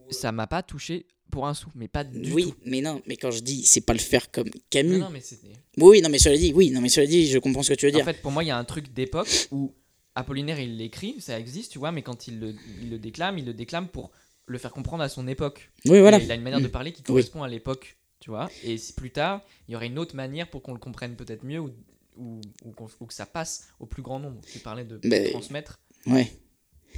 Ça 0.10 0.32
m'a 0.32 0.48
pas 0.48 0.64
touché 0.64 1.06
pour 1.30 1.48
un 1.48 1.54
sou, 1.54 1.70
mais 1.76 1.88
pas 1.88 2.04
du 2.04 2.34
oui, 2.34 2.44
tout. 2.44 2.50
Oui, 2.50 2.54
mais 2.66 2.82
non, 2.82 3.02
mais 3.06 3.16
quand 3.16 3.32
je 3.32 3.40
dis, 3.42 3.66
c'est 3.66 3.82
pas 3.82 3.94
le 3.94 4.00
faire 4.00 4.32
comme 4.32 4.50
Camus. 4.70 4.98
Non, 4.98 5.06
non 5.06 5.10
mais 5.12 5.22
c'était. 5.22 5.54
Oui, 5.78 6.02
non, 6.02 6.10
mais 6.10 6.20
cela 6.20 6.38
dit, 6.38 6.52
oui, 6.54 6.72
non, 6.72 6.82
mais 6.82 6.90
cela 6.90 7.06
dit, 7.06 7.28
je 7.28 7.38
comprends 7.40 7.64
ce 7.64 7.74
que 7.74 7.80
tu 7.80 7.86
veux 7.86 7.92
dire. 7.92 8.02
En 8.02 8.06
fait, 8.06 8.22
pour 8.22 8.32
moi, 8.32 8.44
il 8.44 8.48
y 8.48 8.52
a 8.52 8.58
un 8.58 8.64
truc 8.64 8.94
d'époque 8.94 9.30
où 9.52 9.74
Apollinaire, 10.16 10.60
il 10.60 10.78
l'écrit, 10.78 11.16
ça 11.20 11.40
existe, 11.40 11.72
tu 11.72 11.80
vois, 11.80 11.92
mais 11.92 12.02
quand 12.02 12.28
il 12.28 12.40
le, 12.40 12.56
il 12.82 12.90
le, 12.90 13.00
déclame, 13.00 13.38
il 13.38 13.46
le 13.46 13.54
déclame 13.54 13.88
pour 13.88 14.12
le 14.50 14.58
faire 14.58 14.72
comprendre 14.72 15.04
à 15.04 15.10
son 15.10 15.28
époque. 15.28 15.72
Oui, 15.86 16.00
voilà. 16.00 16.20
il 16.20 16.32
a 16.32 16.36
une 16.36 16.42
manière 16.42 16.60
de 16.60 16.68
mm. 16.68 16.72
parler 16.72 16.92
qui 16.92 17.04
correspond 17.04 17.44
à 17.44 17.48
l'époque, 17.48 17.98
tu 18.20 18.32
vois. 18.32 18.50
Et 18.64 18.78
si 18.78 18.94
plus 18.94 19.12
tard, 19.12 19.42
il 19.68 19.74
y 19.74 19.76
aurait 19.76 19.88
une 19.88 20.00
autre 20.00 20.16
manière 20.16 20.50
pour 20.50 20.62
qu'on 20.62 20.74
le 20.74 20.80
comprenne 20.80 21.16
peut-être 21.16 21.44
mieux 21.44 21.60
ou, 21.60 21.70
ou, 22.18 22.42
ou, 22.66 23.06
que 23.06 23.14
ça 23.14 23.26
passe 23.26 23.68
au 23.80 23.86
plus 23.86 24.02
grand 24.02 24.20
nombre. 24.20 24.42
Tu 24.52 24.60
parlais 24.60 24.84
de 24.84 25.00
transmettre. 25.30 25.80
Ouais. 26.08 26.32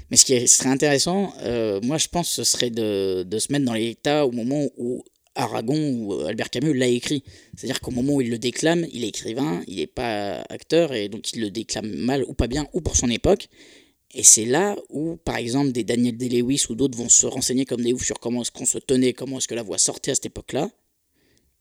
Mais 0.09 0.17
ce 0.17 0.25
qui 0.25 0.47
serait 0.47 0.69
intéressant, 0.69 1.33
euh, 1.41 1.79
moi 1.83 1.97
je 1.97 2.07
pense, 2.07 2.29
ce 2.29 2.43
serait 2.43 2.69
de, 2.69 3.23
de, 3.23 3.39
se 3.39 3.51
mettre 3.51 3.65
dans 3.65 3.73
l'état 3.73 4.25
au 4.25 4.31
moment 4.31 4.67
où 4.77 5.03
Aragon 5.35 5.93
ou 5.93 6.21
Albert 6.21 6.49
Camus 6.49 6.73
l'a 6.73 6.87
écrit. 6.87 7.23
C'est-à-dire 7.55 7.81
qu'au 7.81 7.91
moment 7.91 8.15
où 8.15 8.21
il 8.21 8.29
le 8.29 8.37
déclame, 8.37 8.85
il 8.91 9.03
est 9.03 9.09
écrivain, 9.09 9.61
il 9.67 9.77
n'est 9.77 9.87
pas 9.87 10.41
acteur, 10.49 10.93
et 10.93 11.09
donc 11.09 11.33
il 11.33 11.41
le 11.41 11.51
déclame 11.51 11.89
mal 11.89 12.23
ou 12.27 12.33
pas 12.33 12.47
bien, 12.47 12.67
ou 12.73 12.81
pour 12.81 12.95
son 12.95 13.09
époque. 13.09 13.49
Et 14.13 14.23
c'est 14.23 14.45
là 14.45 14.75
où, 14.89 15.15
par 15.17 15.37
exemple, 15.37 15.71
des 15.71 15.83
Daniel 15.83 16.17
Day-Lewis 16.17 16.65
ou 16.69 16.75
d'autres 16.75 16.97
vont 16.97 17.09
se 17.09 17.25
renseigner 17.25 17.65
comme 17.65 17.81
des 17.81 17.93
oufs 17.93 18.03
sur 18.03 18.19
comment 18.19 18.41
est-ce 18.41 18.51
qu'on 18.51 18.65
se 18.65 18.77
tenait, 18.77 19.13
comment 19.13 19.37
est-ce 19.37 19.47
que 19.47 19.55
la 19.55 19.63
voix 19.63 19.77
sortait 19.77 20.11
à 20.11 20.15
cette 20.15 20.25
époque-là 20.27 20.69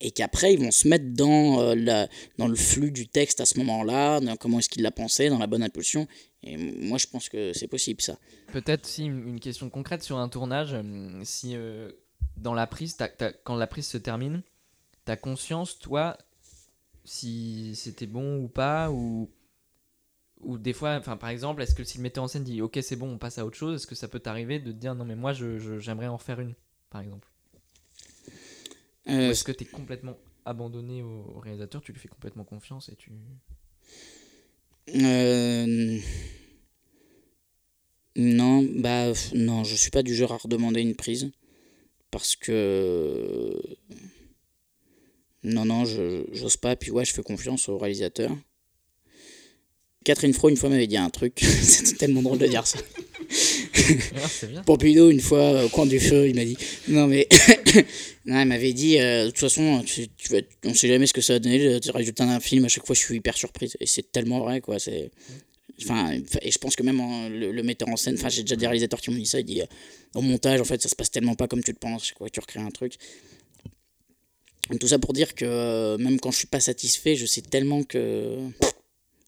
et 0.01 0.11
qu'après 0.11 0.55
ils 0.55 0.61
vont 0.61 0.71
se 0.71 0.89
mettre 0.89 1.13
dans, 1.13 1.61
euh, 1.61 1.75
la, 1.75 2.09
dans 2.39 2.49
le 2.49 2.57
flux 2.57 2.91
du 2.91 3.07
texte 3.07 3.41
à 3.41 3.47
ce 3.47 3.59
moment-là, 3.59 4.21
comment 4.41 4.59
est-ce 4.59 4.69
qu'il 4.69 4.83
l'a 4.83 4.91
pensé, 4.91 5.29
dans 5.29 5.39
la 5.39 5.47
bonne 5.47 5.63
impulsion. 5.63 6.09
Et 6.43 6.57
moi 6.57 6.99
je 6.99 7.07
pense 7.07 7.29
que 7.29 7.53
c'est 7.53 7.69
possible 7.69 8.01
ça. 8.01 8.19
Peut-être 8.53 8.87
si 8.87 9.05
une 9.05 9.41
question 9.41 9.69
concrète 9.69 10.03
sur 10.03 10.19
un 10.19 10.29
tournage, 10.29 10.71
euh, 10.73 11.21
si 11.23 11.55
euh, 11.55 11.91
dans 12.37 12.55
la 12.55 12.67
prise, 12.67 12.97
quand 13.45 13.57
la 13.57 13.67
prise 13.67 13.87
se 13.87 13.99
termine, 13.99 14.43
tu 15.05 15.13
as 15.13 15.17
conscience 15.17 15.79
toi 15.79 16.17
si 17.05 17.75
c'était 17.75 18.07
bon 18.07 18.43
ou 18.43 18.49
pas 18.49 18.91
ou 20.43 20.59
des 20.59 20.73
fois, 20.73 20.97
enfin 20.97 21.17
par 21.17 21.29
exemple, 21.29 21.63
est-ce 21.63 21.75
que 21.75 21.85
si 21.85 21.99
le 21.99 22.03
metteur 22.03 22.25
en 22.25 22.29
scène 22.29 22.45
dit 22.45 22.63
ok 22.63 22.79
c'est 22.83 22.97
bon 22.97 23.11
on 23.11 23.19
passe 23.19 23.39
à 23.39 23.45
autre 23.45 23.57
chose, 23.57 23.77
est-ce 23.77 23.87
que 23.87 23.95
ça 23.95 24.09
peut 24.09 24.21
t'arriver 24.21 24.59
de 24.59 24.73
te 24.73 24.77
dire 24.77 24.95
non 24.95 25.05
mais 25.05 25.17
moi 25.17 25.33
j'aimerais 25.33 26.09
en 26.09 26.19
faire 26.19 26.41
une 26.41 26.55
par 26.89 27.01
exemple? 27.03 27.29
Euh, 29.09 29.31
est-ce 29.31 29.45
que 29.45 29.53
tu 29.53 29.65
es 29.65 29.67
complètement 29.67 30.17
abandonné 30.45 31.03
au, 31.03 31.41
réalisateur 31.41 31.81
Tu 31.83 31.93
lui 31.93 32.01
fais 32.01 32.09
complètement 32.09 32.45
confiance 32.45 32.89
et 32.89 32.97
tu. 32.97 33.13
Euh... 34.95 35.99
Non, 38.17 38.63
bah 38.77 39.13
non, 39.35 39.65
je 39.65 39.75
suis 39.77 39.91
pas 39.91 40.03
du 40.03 40.15
genre 40.15 40.33
à 40.33 40.37
redemander 40.37 40.81
une 40.81 40.97
prise 40.97 41.31
parce 42.11 42.35
que 42.35 43.57
non 45.43 45.65
non, 45.65 45.85
je 45.85 46.25
j'ose 46.33 46.57
pas. 46.57 46.77
Puis 46.77 46.91
ouais, 46.91 47.05
je 47.05 47.15
fais 47.15 47.23
confiance 47.23 47.69
au 47.69 47.79
réalisateur. 47.79 48.31
Catherine 50.05 50.33
Fro 50.33 50.49
une 50.49 50.57
fois 50.57 50.71
m'avait 50.71 50.87
dit 50.87 50.97
un 50.97 51.11
truc, 51.11 51.41
c'était 51.63 51.97
tellement 51.97 52.23
drôle 52.23 52.39
de 52.39 52.47
dire 52.47 52.67
ça. 52.67 52.79
Pompidou, 54.67 55.11
une 55.11 55.21
fois, 55.21 55.65
au 55.65 55.69
coin 55.69 55.87
du 55.87 56.01
feu, 56.01 56.29
il 56.29 56.35
m'a 56.35 56.45
dit 56.45 56.57
Non, 56.89 57.07
mais. 57.07 57.29
non, 58.25 58.41
il 58.41 58.47
m'avait 58.47 58.73
dit 58.73 58.99
euh, 58.99 59.27
De 59.27 59.31
toute 59.31 59.41
façon, 59.41 59.83
tu, 59.85 60.09
tu 60.17 60.35
on 60.65 60.75
sait 60.75 60.89
jamais 60.89 61.07
ce 61.07 61.13
que 61.13 61.21
ça 61.21 61.35
va 61.35 61.39
donner 61.39 61.59
le 61.59 61.93
résultat 61.93 62.25
d'un 62.27 62.41
film. 62.41 62.65
À 62.65 62.69
chaque 62.69 62.87
fois, 62.87 62.95
je 62.95 63.01
suis 63.01 63.17
hyper 63.17 63.37
surprise. 63.37 63.77
Et 63.81 63.87
c'est 63.87 64.11
tellement 64.11 64.41
vrai, 64.41 64.61
quoi. 64.61 64.79
C'est. 64.79 65.11
Enfin, 65.83 66.13
et 66.43 66.51
je 66.51 66.59
pense 66.59 66.77
que 66.77 66.83
même 66.83 67.01
le, 67.31 67.63
metteur 67.63 67.89
en 67.89 67.97
scène, 67.97 68.15
enfin, 68.19 68.29
j'ai 68.29 68.43
déjà 68.43 68.57
des 68.57 68.67
réalisateurs 68.67 69.01
qui 69.01 69.11
m'ont 69.11 69.17
dit 69.17 69.27
ça. 69.27 69.41
Il 69.41 69.45
dit 69.45 69.63
euh, 69.63 69.67
Au 70.15 70.23
montage, 70.23 70.61
en 70.61 70.65
fait, 70.65 70.81
ça 70.83 70.89
se 70.89 70.97
passe 70.97 71.11
tellement 71.11 71.35
pas 71.35 71.47
comme 71.47 71.63
tu 71.63 71.73
le 71.73 71.79
penses. 71.79 72.13
Fois, 72.17 72.29
tu 72.31 72.41
recrées 72.41 72.61
un 72.61 72.71
truc. 72.71 72.95
Tout 74.79 74.89
ça 74.89 74.99
pour 74.99 75.13
dire 75.13 75.35
que 75.35 75.45
euh, 75.45 75.99
même 75.99 76.21
quand 76.21 76.31
je 76.31 76.39
suis 76.39 76.47
pas 76.47 76.61
satisfait, 76.61 77.17
je 77.17 77.27
sais 77.27 77.43
tellement 77.43 77.83
que 77.83 78.39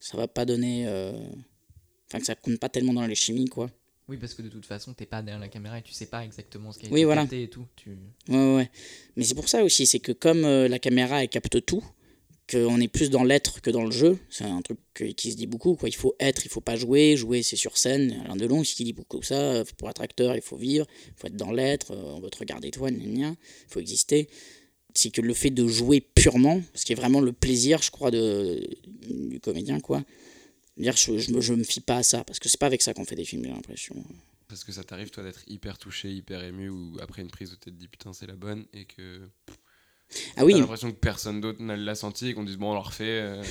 ça 0.03 0.17
va 0.17 0.29
pas 0.29 0.45
donner. 0.45 0.87
Enfin, 2.09 2.19
que 2.19 2.27
ça 2.27 2.35
compte 2.35 2.59
pas 2.59 2.69
tellement 2.69 2.93
dans 2.93 3.07
les 3.07 3.15
chimies, 3.15 3.47
quoi. 3.49 3.71
Oui, 4.09 4.17
parce 4.19 4.35
que 4.35 4.43
de 4.43 4.49
toute 4.49 4.67
façon, 4.67 4.93
t'es 4.93 5.07
pas 5.07 5.23
derrière 5.23 5.41
la 5.41 5.49
caméra 5.49 5.79
et 5.79 5.83
tu 5.83 5.93
sais 5.93 6.07
pas 6.07 6.25
exactement 6.25 6.73
ce 6.73 6.79
qui 6.79 6.87
a 6.87 6.89
été 6.89 7.07
capté 7.07 7.43
et 7.45 7.49
tout. 7.49 7.67
Tu... 7.77 7.97
Ouais, 8.29 8.57
ouais. 8.57 8.71
Mais 9.17 9.25
c'est 9.25 9.35
pour 9.35 9.49
ça 9.49 9.63
aussi, 9.65 9.87
c'est 9.87 10.01
que 10.01 10.13
comme 10.13 10.45
euh, 10.45 10.69
la 10.69 10.79
caméra 10.79 11.23
elle 11.23 11.29
capte 11.29 11.65
tout, 11.65 11.85
qu'on 12.51 12.81
est 12.81 12.89
plus 12.89 13.11
dans 13.11 13.25
l'être 13.25 13.61
que 13.61 13.71
dans 13.71 13.85
le 13.85 13.93
jeu. 13.93 14.19
C'est 14.29 14.45
un 14.45 14.61
truc 14.61 14.79
qui 15.17 15.31
se 15.31 15.37
dit 15.37 15.47
beaucoup. 15.47 15.77
Quoi. 15.77 15.89
Il 15.89 15.95
faut 15.95 16.15
être, 16.21 16.45
il 16.45 16.51
faut 16.51 16.61
pas 16.61 16.77
jouer. 16.77 17.17
Jouer, 17.17 17.43
c'est 17.43 17.57
sur 17.57 17.79
scène. 17.79 18.21
Alain 18.25 18.37
Delon, 18.37 18.65
ce 18.65 18.75
qui 18.75 18.85
dit 18.85 18.93
beaucoup 18.93 19.23
ça. 19.23 19.63
Pour 19.79 19.89
être 19.89 20.03
acteur, 20.03 20.35
il 20.35 20.43
faut 20.43 20.57
vivre. 20.57 20.87
Il 21.07 21.15
faut 21.17 21.29
être 21.29 21.37
dans 21.37 21.53
l'être. 21.53 21.93
Euh, 21.93 22.13
on 22.15 22.21
veut 22.21 22.31
te 22.31 22.39
regarder 22.39 22.71
toi. 22.71 22.91
Il 22.91 23.37
faut 23.69 23.81
exister. 23.81 24.29
C'est 24.95 25.11
que 25.11 25.21
le 25.21 25.35
fait 25.35 25.51
de 25.51 25.67
jouer 25.67 26.01
purement, 26.01 26.61
ce 26.75 26.85
qui 26.85 26.93
est 26.93 26.97
vraiment 26.97 27.21
le 27.21 27.33
plaisir, 27.33 27.81
je 27.83 27.91
crois, 27.91 28.11
de, 28.11 28.63
du 29.09 29.41
comédien, 29.41 29.81
quoi, 29.81 30.05
Dire, 30.79 30.97
je, 30.97 31.19
je, 31.19 31.33
me, 31.33 31.41
je 31.41 31.53
me 31.53 31.65
fie 31.65 31.81
pas 31.81 31.99
à 31.99 32.03
ça, 32.03 32.25
parce 32.25 32.39
que 32.39 32.49
c'est 32.49 32.59
pas 32.59 32.67
avec 32.67 32.81
ça 32.81 32.95
qu'on 32.95 33.05
fait 33.05 33.15
des 33.15 33.25
films, 33.27 33.45
j'ai 33.45 33.51
l'impression. 33.51 33.95
Parce 34.49 34.65
que 34.65 34.73
ça 34.73 34.83
t'arrive, 34.83 35.11
toi, 35.11 35.23
d'être 35.23 35.43
hyper 35.47 35.77
touché, 35.79 36.11
hyper 36.11 36.43
ému, 36.43 36.71
ou 36.71 36.97
après 37.01 37.23
une 37.23 37.31
prise 37.31 37.51
de 37.51 37.57
tête, 37.57 37.77
dit 37.77 37.89
putain, 37.89 38.13
c'est 38.13 38.27
la 38.27 38.37
bonne, 38.37 38.65
et 38.73 38.87
que. 38.87 39.21
Ah 40.37 40.45
oui. 40.45 40.53
T'as 40.55 40.61
l'impression 40.61 40.91
que 40.91 40.97
personne 40.99 41.41
d'autre 41.41 41.63
n'a 41.63 41.77
l'a 41.77 41.95
senti 41.95 42.29
et 42.29 42.35
qu'on 42.35 42.45
dise 42.45 42.57
bon, 42.57 42.71
on 42.71 42.75
le 42.75 42.81
refait. 42.81 43.05
euh. 43.05 43.43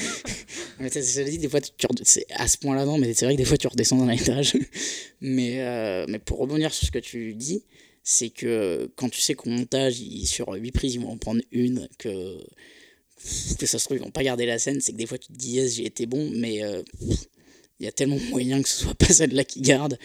Mais 0.80 0.88
ça, 0.88 1.02
ça 1.02 1.24
dit, 1.24 1.38
des 1.38 1.48
fois, 1.48 1.60
tu, 1.60 1.72
tu 1.76 1.86
à 2.34 2.48
ce 2.48 2.56
point-là, 2.56 2.86
non, 2.86 2.96
mais 2.96 3.12
c'est 3.12 3.26
vrai 3.26 3.34
que 3.34 3.38
des 3.38 3.44
fois, 3.44 3.58
tu 3.58 3.66
redescends 3.66 3.98
dans 3.98 4.06
l'étage. 4.06 4.56
mais, 5.20 5.60
euh, 5.60 6.06
mais 6.08 6.18
pour 6.18 6.38
rebondir 6.38 6.72
sur 6.72 6.86
ce 6.86 6.90
que 6.92 6.98
tu 6.98 7.34
dis, 7.34 7.64
c'est 8.02 8.30
que 8.30 8.90
quand 8.96 9.08
tu 9.08 9.20
sais 9.20 9.34
qu'au 9.34 9.50
montage, 9.50 9.94
sur 10.24 10.48
8 10.52 10.72
prises, 10.72 10.94
ils 10.94 11.00
vont 11.00 11.10
en 11.10 11.18
prendre 11.18 11.42
une, 11.52 11.88
que, 11.98 12.38
que 13.58 13.66
ça 13.66 13.78
se 13.78 13.84
trouve, 13.84 13.98
ils 13.98 14.02
vont 14.02 14.10
pas 14.10 14.22
garder 14.22 14.46
la 14.46 14.58
scène, 14.58 14.80
c'est 14.80 14.92
que 14.92 14.96
des 14.96 15.06
fois, 15.06 15.18
tu 15.18 15.28
te 15.28 15.32
dis, 15.38 15.52
yes, 15.52 15.76
j'ai 15.76 15.86
été 15.86 16.06
bon, 16.06 16.30
mais 16.34 16.62
euh, 16.64 16.82
il 17.78 17.84
y 17.84 17.88
a 17.88 17.92
tellement 17.92 18.18
moyen 18.30 18.62
que 18.62 18.68
ce 18.68 18.84
soit 18.84 18.94
pas 18.98 19.06
celle-là 19.12 19.44
qui 19.44 19.60
garde. 19.60 19.98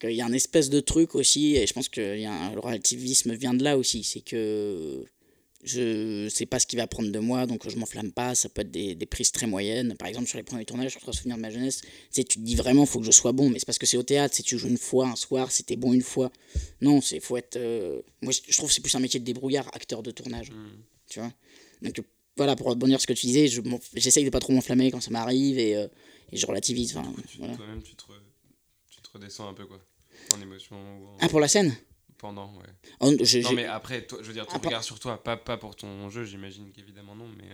qu'il 0.00 0.12
y 0.12 0.20
a 0.20 0.26
un 0.26 0.32
espèce 0.32 0.70
de 0.70 0.80
truc 0.80 1.14
aussi, 1.14 1.56
et 1.56 1.66
je 1.66 1.72
pense 1.72 1.88
que 1.88 2.16
y 2.18 2.24
a 2.26 2.32
un- 2.32 2.52
le 2.54 2.60
relativisme 2.60 3.34
vient 3.34 3.54
de 3.54 3.64
là 3.64 3.76
aussi, 3.76 4.04
c'est 4.04 4.20
que 4.20 5.04
je 5.64 6.28
sais 6.28 6.46
pas 6.46 6.58
ce 6.60 6.66
qu'il 6.66 6.78
va 6.78 6.86
prendre 6.86 7.10
de 7.10 7.18
moi, 7.18 7.46
donc 7.46 7.68
je 7.68 7.76
m'enflamme 7.76 8.12
pas. 8.12 8.34
Ça 8.34 8.48
peut 8.48 8.62
être 8.62 8.70
des, 8.70 8.94
des 8.94 9.06
prises 9.06 9.32
très 9.32 9.46
moyennes. 9.46 9.96
Par 9.96 10.06
exemple, 10.08 10.26
sur 10.28 10.38
les 10.38 10.44
premiers 10.44 10.64
tournages, 10.64 10.92
sur 10.92 11.00
trois 11.00 11.12
souvenirs 11.12 11.36
de 11.36 11.42
ma 11.42 11.50
jeunesse, 11.50 11.80
tu 12.14 12.24
te 12.24 12.38
dis 12.38 12.54
vraiment, 12.54 12.86
faut 12.86 13.00
que 13.00 13.06
je 13.06 13.10
sois 13.10 13.32
bon, 13.32 13.50
mais 13.50 13.58
c'est 13.58 13.66
parce 13.66 13.78
que 13.78 13.86
c'est 13.86 13.96
au 13.96 14.02
théâtre. 14.02 14.34
Si 14.36 14.42
tu 14.42 14.56
joues 14.58 14.68
une 14.68 14.78
fois, 14.78 15.08
un 15.08 15.16
soir, 15.16 15.50
c'était 15.50 15.76
bon 15.76 15.92
une 15.92 16.02
fois. 16.02 16.30
Non, 16.80 17.00
c'est 17.00 17.20
faut 17.20 17.36
être. 17.36 17.56
euh, 17.56 18.00
Moi, 18.22 18.32
je 18.32 18.40
je 18.48 18.56
trouve 18.56 18.68
que 18.68 18.74
c'est 18.74 18.80
plus 18.82 18.94
un 18.94 19.00
métier 19.00 19.18
de 19.20 19.24
débrouillard, 19.24 19.66
acteur 19.74 20.02
de 20.02 20.10
tournage. 20.12 20.50
Mm. 20.52 20.68
Tu 21.10 21.18
vois 21.20 21.32
Donc, 21.82 21.98
euh, 21.98 22.02
voilà, 22.36 22.54
pour 22.54 22.68
rebondir 22.68 22.98
sur 23.00 23.02
ce 23.02 23.06
que 23.14 23.18
tu 23.18 23.26
disais, 23.26 23.48
je 23.48 23.60
j'essaye 23.94 24.24
de 24.24 24.30
pas 24.30 24.38
trop 24.40 24.52
m'enflammer 24.52 24.90
quand 24.92 25.00
ça 25.00 25.10
m'arrive 25.10 25.58
et, 25.58 25.74
euh, 25.76 25.88
et 26.30 26.36
je 26.36 26.46
relativise. 26.46 26.96
Enfin, 26.96 27.12
voilà. 27.38 27.56
Toi-même, 27.56 27.82
tu 27.82 27.96
te, 27.96 28.04
re- 28.04 28.22
tu 28.90 29.00
te 29.02 29.08
redescends 29.12 29.48
un 29.48 29.54
peu, 29.54 29.66
quoi. 29.66 29.80
En 30.36 30.40
émotion 30.40 30.76
ou 30.76 31.06
en- 31.06 31.16
Ah, 31.20 31.28
pour 31.28 31.40
la 31.40 31.48
scène? 31.48 31.74
Pendant, 32.18 32.52
ouais. 32.54 32.66
En, 32.98 33.12
je, 33.24 33.38
non, 33.38 33.52
mais 33.52 33.64
après, 33.64 34.02
toi, 34.02 34.18
je 34.20 34.26
veux 34.26 34.32
dire, 34.32 34.46
ton 34.46 34.58
regard 34.58 34.82
sur 34.82 34.98
toi, 34.98 35.22
pas, 35.22 35.36
pas 35.36 35.56
pour 35.56 35.76
ton 35.76 36.10
jeu, 36.10 36.24
j'imagine 36.24 36.70
qu'évidemment 36.72 37.14
non, 37.14 37.26
mais. 37.36 37.44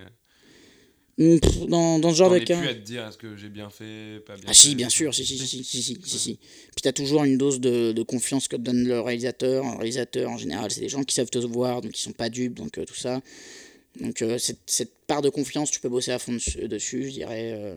Euh, 1.21 1.35
hmm, 1.35 1.39
pff, 1.39 1.67
dans, 1.67 1.99
dans, 1.99 2.09
ce 2.09 2.15
genre 2.15 2.31
de 2.31 2.39
cas. 2.39 2.59
plus 2.59 2.69
à 2.69 2.73
te 2.73 2.79
dire 2.79 3.07
est-ce 3.07 3.17
que 3.17 3.37
j'ai 3.37 3.49
bien 3.49 3.69
fait, 3.69 4.23
pas 4.25 4.33
bien 4.33 4.45
Ah, 4.45 4.47
fait, 4.47 4.53
si, 4.55 4.73
bien 4.73 4.89
sûr, 4.89 5.13
si, 5.13 5.23
si, 5.23 5.37
si, 5.37 5.47
si, 5.47 5.63
si, 5.63 5.83
si, 5.83 5.93
ouais. 5.93 5.99
si. 6.03 6.39
Puis 6.75 6.81
t'as 6.81 6.93
toujours 6.93 7.23
une 7.23 7.37
dose 7.37 7.59
de, 7.59 7.91
de, 7.91 8.03
confiance 8.03 8.47
que 8.47 8.55
te 8.55 8.61
donne 8.61 8.87
le 8.87 8.99
réalisateur. 9.01 9.63
Le 9.63 9.77
réalisateur, 9.77 10.31
en 10.31 10.37
général, 10.37 10.71
c'est 10.71 10.81
des 10.81 10.89
gens 10.89 11.03
qui 11.03 11.13
savent 11.13 11.29
te 11.29 11.37
voir, 11.37 11.81
donc 11.81 11.95
ils 11.95 12.01
sont 12.01 12.13
pas 12.13 12.29
dupes, 12.29 12.55
donc 12.55 12.79
euh, 12.79 12.85
tout 12.85 12.95
ça. 12.95 13.21
Donc, 14.01 14.23
euh, 14.23 14.39
cette, 14.39 14.59
cette, 14.65 14.93
part 15.05 15.21
de 15.21 15.29
confiance, 15.29 15.69
tu 15.69 15.79
peux 15.79 15.89
bosser 15.89 16.11
à 16.11 16.17
fond 16.17 16.33
dessus, 16.33 17.03
je 17.03 17.11
dirais. 17.11 17.53
Euh... 17.53 17.75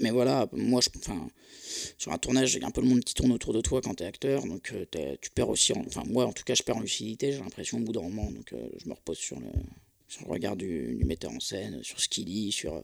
Mais 0.00 0.10
voilà, 0.10 0.48
moi, 0.52 0.80
je, 0.80 0.88
enfin, 0.98 1.28
sur 1.98 2.12
un 2.12 2.18
tournage, 2.18 2.54
il 2.54 2.60
y 2.60 2.64
a 2.64 2.68
un 2.68 2.70
peu 2.70 2.80
le 2.80 2.88
monde 2.88 3.04
qui 3.04 3.14
tourne 3.14 3.32
autour 3.32 3.52
de 3.52 3.60
toi 3.60 3.80
quand 3.82 3.94
t'es 3.94 4.04
acteur, 4.04 4.44
donc 4.46 4.72
euh, 4.72 5.16
tu 5.20 5.30
perds 5.30 5.48
aussi, 5.48 5.72
en- 5.72 5.84
enfin 5.86 6.02
moi 6.06 6.26
en 6.26 6.32
tout 6.32 6.44
cas, 6.44 6.54
je 6.54 6.62
perds 6.62 6.76
en 6.76 6.80
lucidité, 6.80 7.32
j'ai 7.32 7.38
l'impression 7.40 7.78
au 7.78 7.82
bout 7.82 7.92
d'un 7.92 8.02
moment, 8.02 8.30
donc 8.30 8.52
euh, 8.52 8.68
je 8.82 8.88
me 8.88 8.94
repose 8.94 9.18
sur 9.18 9.38
le, 9.40 9.48
sur 10.08 10.24
le 10.26 10.30
regard 10.32 10.56
du, 10.56 10.94
du 10.96 11.04
metteur 11.04 11.30
en 11.32 11.40
scène, 11.40 11.82
sur 11.82 12.00
ce 12.00 12.08
qu'il 12.08 12.24
dit, 12.26 12.52
sur... 12.52 12.82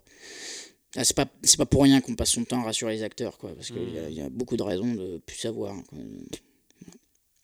ah, 0.97 1.05
c'est 1.05 1.17
pas, 1.17 1.27
c'est 1.43 1.57
pas 1.57 1.67
pour 1.67 1.83
rien 1.85 2.01
qu'on 2.01 2.15
passe 2.17 2.31
son 2.33 2.45
temps 2.45 2.61
à 2.61 2.65
rassurer 2.65 2.95
les 2.95 3.03
acteurs, 3.03 3.39
quoi, 3.39 3.55
parce 3.55 3.71
qu'il 3.71 3.91
y, 3.91 3.99
a- 3.99 4.09
il 4.09 4.15
y 4.17 4.21
a 4.21 4.29
beaucoup 4.29 4.57
de 4.57 4.63
raisons 4.63 4.95
de 4.95 5.19
plus 5.19 5.37
savoir. 5.37 5.75
quoi. 5.87 5.99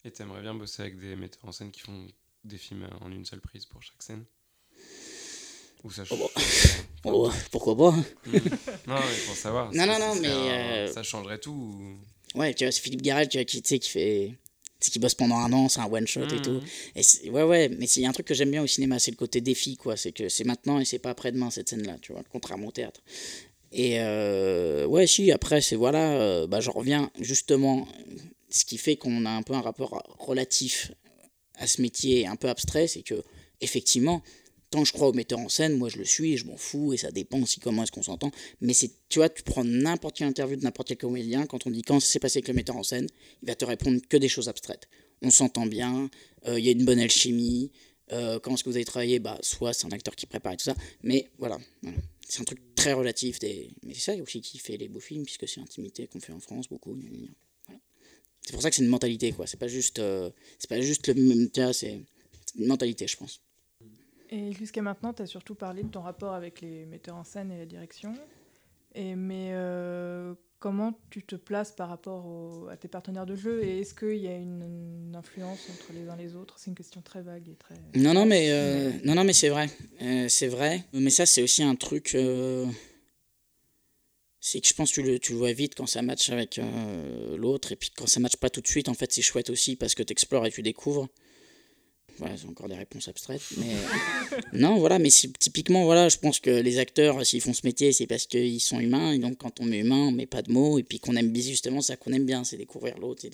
Et 0.03 0.11
t'aimerais 0.11 0.41
bien 0.41 0.53
bosser 0.55 0.81
avec 0.81 0.99
des 0.99 1.15
metteurs 1.15 1.45
en 1.45 1.51
scène 1.51 1.71
qui 1.71 1.81
font 1.81 2.07
des 2.43 2.57
films 2.57 2.87
en 3.01 3.11
une 3.11 3.25
seule 3.25 3.41
prise 3.41 3.65
pour 3.65 3.81
chaque 3.83 4.01
scène? 4.01 4.25
Ou 5.83 5.91
ça 5.91 6.03
Oh, 6.11 6.15
change 6.17 6.29
Oh, 7.05 7.31
pourquoi 7.51 7.75
pas 7.77 7.89
hein. 7.97 8.05
Non, 8.87 8.95
mais 8.95 9.25
pour 9.25 9.35
savoir. 9.35 9.73
Non, 9.73 9.85
ça- 9.85 9.85
non, 9.87 9.99
non, 9.99 10.15
mais, 10.21 10.27
un- 10.27 10.31
euh, 10.87 10.93
Ça 10.93 11.03
changerait 11.03 11.39
tout 11.39 11.51
ou- 11.51 12.39
Ouais, 12.39 12.53
tu 12.53 12.63
vois, 12.63 12.71
c'est 12.71 12.81
Philippe 12.81 13.01
Garrel 13.01 13.27
tu 13.27 13.37
vois, 13.37 13.45
qui, 13.45 13.61
tu 13.61 13.67
sais, 13.69 13.79
qui 13.79 13.89
fait... 13.89 14.37
qui 14.79 14.99
bosse 14.99 15.15
pendant 15.15 15.35
un 15.37 15.51
an, 15.53 15.67
c'est 15.69 15.79
un 15.79 15.91
one-shot 15.91 16.21
et 16.31 16.35
Mhm. 16.35 16.41
tout. 16.41 16.61
Et 16.95 17.29
ouais, 17.29 17.43
ouais, 17.43 17.69
mais 17.69 17.85
il 17.87 18.01
y 18.01 18.05
a 18.05 18.09
un 18.09 18.13
truc 18.13 18.27
que 18.27 18.33
j'aime 18.33 18.51
bien 18.51 18.63
au 18.63 18.67
cinéma, 18.67 18.99
c'est 18.99 19.11
le 19.11 19.17
côté 19.17 19.41
défi, 19.41 19.75
quoi. 19.77 19.97
C'est 19.97 20.11
que 20.11 20.29
c'est 20.29 20.43
maintenant 20.43 20.79
et 20.79 20.85
c'est 20.85 20.99
pas 20.99 21.09
après-demain, 21.11 21.49
cette 21.51 21.69
scène-là, 21.69 21.97
tu 22.01 22.13
vois, 22.13 22.21
contrairement 22.31 22.67
au 22.67 22.71
théâtre. 22.71 23.01
Et 23.73 23.99
euh, 23.99 24.85
ouais, 24.85 25.07
si, 25.07 25.31
après, 25.31 25.61
c'est 25.61 25.75
voilà, 25.75 26.13
euh, 26.21 26.47
bah, 26.47 26.61
j'en 26.61 26.71
reviens 26.73 27.09
justement, 27.19 27.87
ce 28.49 28.65
qui 28.65 28.77
fait 28.77 28.95
qu'on 28.97 29.25
a 29.25 29.29
un 29.31 29.43
peu 29.43 29.53
un 29.53 29.61
rapport 29.61 30.01
relatif 30.19 30.91
à 31.55 31.67
ce 31.67 31.81
métier 31.81 32.27
un 32.27 32.35
peu 32.35 32.49
abstrait, 32.49 32.87
c'est 32.87 33.01
que, 33.03 33.23
effectivement, 33.61 34.21
tant 34.71 34.81
que 34.81 34.87
je 34.87 34.93
crois 34.93 35.09
au 35.09 35.13
metteur 35.13 35.37
en 35.37 35.49
scène, 35.49 35.77
moi 35.77 35.89
je 35.89 35.97
le 35.97 36.05
suis 36.05 36.33
et 36.33 36.37
je 36.37 36.45
m'en 36.45 36.57
fous, 36.57 36.93
et 36.93 36.97
ça 36.97 37.11
dépend 37.11 37.39
aussi 37.41 37.59
comment 37.59 37.83
est-ce 37.83 37.91
qu'on 37.91 38.01
s'entend. 38.01 38.31
Mais 38.61 38.73
c'est, 38.73 38.89
tu 39.09 39.19
vois, 39.19 39.29
tu 39.29 39.43
prends 39.43 39.63
n'importe 39.63 40.17
quelle 40.17 40.27
interview 40.27 40.55
de 40.55 40.63
n'importe 40.63 40.87
quel 40.87 40.97
comédien, 40.97 41.45
quand 41.45 41.67
on 41.67 41.69
dit 41.69 41.83
quand 41.83 41.99
ça 41.99 42.07
s'est 42.07 42.19
passé 42.19 42.39
avec 42.39 42.47
le 42.47 42.55
metteur 42.55 42.77
en 42.77 42.83
scène, 42.83 43.07
il 43.43 43.47
va 43.47 43.55
te 43.55 43.65
répondre 43.65 44.01
que 44.09 44.17
des 44.17 44.29
choses 44.29 44.49
abstraites. 44.49 44.87
On 45.21 45.29
s'entend 45.29 45.67
bien, 45.67 46.09
euh, 46.47 46.57
il 46.57 46.65
y 46.65 46.69
a 46.69 46.71
une 46.71 46.85
bonne 46.85 46.99
alchimie, 46.99 47.71
euh, 48.13 48.39
quand 48.39 48.53
est-ce 48.53 48.63
que 48.63 48.69
vous 48.69 48.75
avez 48.75 48.85
travaillé? 48.85 49.19
Bah, 49.19 49.37
soit 49.41 49.73
c'est 49.73 49.85
un 49.85 49.91
acteur 49.91 50.15
qui 50.15 50.25
prépare 50.25 50.53
et 50.53 50.57
tout 50.57 50.65
ça, 50.65 50.75
mais 51.03 51.29
voilà. 51.37 51.59
C'est 52.27 52.41
un 52.41 52.45
truc 52.45 52.59
très 52.75 52.93
relatif, 52.93 53.39
des... 53.39 53.69
mais 53.83 53.93
c'est 53.93 54.15
ça 54.15 54.21
aussi 54.21 54.41
qui 54.41 54.57
fait 54.57 54.77
les 54.77 54.87
beaux 54.87 55.01
films, 55.01 55.25
puisque 55.25 55.47
c'est 55.47 55.59
l'intimité 55.59 56.07
qu'on 56.07 56.21
fait 56.21 56.33
en 56.33 56.39
France 56.39 56.69
beaucoup. 56.69 56.97
Voilà. 57.67 57.81
C'est 58.41 58.53
pour 58.53 58.61
ça 58.61 58.69
que 58.69 58.75
c'est 58.75 58.83
une 58.83 58.89
mentalité, 58.89 59.33
quoi. 59.33 59.47
C'est 59.47 59.59
pas 59.59 59.67
juste, 59.67 59.99
euh, 59.99 60.29
c'est 60.57 60.69
pas 60.69 60.79
juste 60.79 61.07
le 61.07 61.13
même. 61.15 61.49
c'est 61.73 62.01
une 62.57 62.67
mentalité, 62.67 63.05
je 63.07 63.17
pense. 63.17 63.41
Et 64.31 64.53
jusqu'à 64.53 64.81
maintenant, 64.81 65.11
tu 65.13 65.21
as 65.21 65.27
surtout 65.27 65.55
parlé 65.55 65.83
de 65.83 65.89
ton 65.89 66.01
rapport 66.01 66.33
avec 66.33 66.61
les 66.61 66.85
metteurs 66.85 67.17
en 67.17 67.25
scène 67.25 67.51
et 67.51 67.57
la 67.57 67.65
direction. 67.65 68.15
Mais 68.95 69.49
euh, 69.51 70.33
comment 70.59 70.97
tu 71.09 71.23
te 71.23 71.35
places 71.35 71.71
par 71.73 71.89
rapport 71.89 72.69
à 72.69 72.77
tes 72.77 72.87
partenaires 72.87 73.25
de 73.25 73.35
jeu? 73.35 73.61
Et 73.63 73.79
est-ce 73.81 73.93
qu'il 73.93 74.17
y 74.17 74.27
a 74.27 74.35
une, 74.35 75.13
influence 75.15 75.69
entre 75.69 75.91
les 75.93 76.07
uns 76.07 76.15
les 76.15 76.35
autres? 76.35 76.55
C'est 76.59 76.69
une 76.69 76.75
question 76.75 77.01
très 77.01 77.21
vague 77.21 77.49
et 77.49 77.55
très... 77.55 77.75
Non, 77.95 78.13
non, 78.13 78.25
mais, 78.25 78.51
euh, 78.51 78.91
non, 79.03 79.15
non, 79.15 79.25
mais 79.25 79.33
c'est 79.33 79.49
vrai. 79.49 79.69
Euh, 80.01 80.27
c'est 80.29 80.47
vrai. 80.47 80.85
Mais 80.93 81.09
ça, 81.09 81.25
c'est 81.25 81.43
aussi 81.43 81.63
un 81.63 81.75
truc. 81.75 82.15
c'est 84.39 84.61
que 84.61 84.67
je 84.67 84.73
pense 84.73 84.91
que 84.91 85.01
tu 85.01 85.03
le, 85.03 85.19
tu 85.19 85.33
le 85.33 85.39
vois 85.39 85.51
vite 85.51 85.75
quand 85.75 85.87
ça 85.87 86.01
match 86.01 86.29
avec 86.29 86.59
l'autre. 87.37 87.73
Et 87.73 87.75
puis 87.75 87.91
quand 87.95 88.07
ça 88.07 88.21
match 88.21 88.37
pas 88.37 88.49
tout 88.49 88.61
de 88.61 88.67
suite, 88.67 88.87
en 88.87 88.93
fait, 88.93 89.11
c'est 89.11 89.21
chouette 89.21 89.49
aussi 89.49 89.75
parce 89.75 89.93
que 89.93 90.03
tu 90.03 90.13
explores 90.13 90.45
et 90.45 90.51
tu 90.51 90.61
découvres. 90.61 91.09
Voilà, 92.21 92.37
c'est 92.37 92.47
encore 92.47 92.69
des 92.69 92.75
réponses 92.75 93.07
abstraites. 93.07 93.41
Mais 93.57 93.73
non, 94.53 94.77
voilà, 94.77 94.99
mais 94.99 95.09
typiquement, 95.09 95.83
voilà, 95.83 96.07
je 96.07 96.17
pense 96.17 96.39
que 96.39 96.51
les 96.51 96.77
acteurs, 96.77 97.25
s'ils 97.25 97.41
font 97.41 97.53
ce 97.53 97.65
métier, 97.65 97.91
c'est 97.91 98.07
parce 98.07 98.27
qu'ils 98.27 98.61
sont 98.61 98.79
humains. 98.79 99.11
Et 99.11 99.19
donc, 99.19 99.37
quand 99.37 99.59
on 99.59 99.71
est 99.71 99.79
humain, 99.79 100.07
on 100.07 100.11
met 100.11 100.27
pas 100.27 100.41
de 100.41 100.51
mots. 100.51 100.79
Et 100.79 100.83
puis 100.83 100.99
qu'on 100.99 101.15
aime 101.15 101.31
bien, 101.31 101.43
justement, 101.43 101.81
ça 101.81 101.97
qu'on 101.97 102.13
aime 102.13 102.25
bien, 102.25 102.43
c'est 102.43 102.57
découvrir 102.57 102.97
l'autre. 102.97 103.25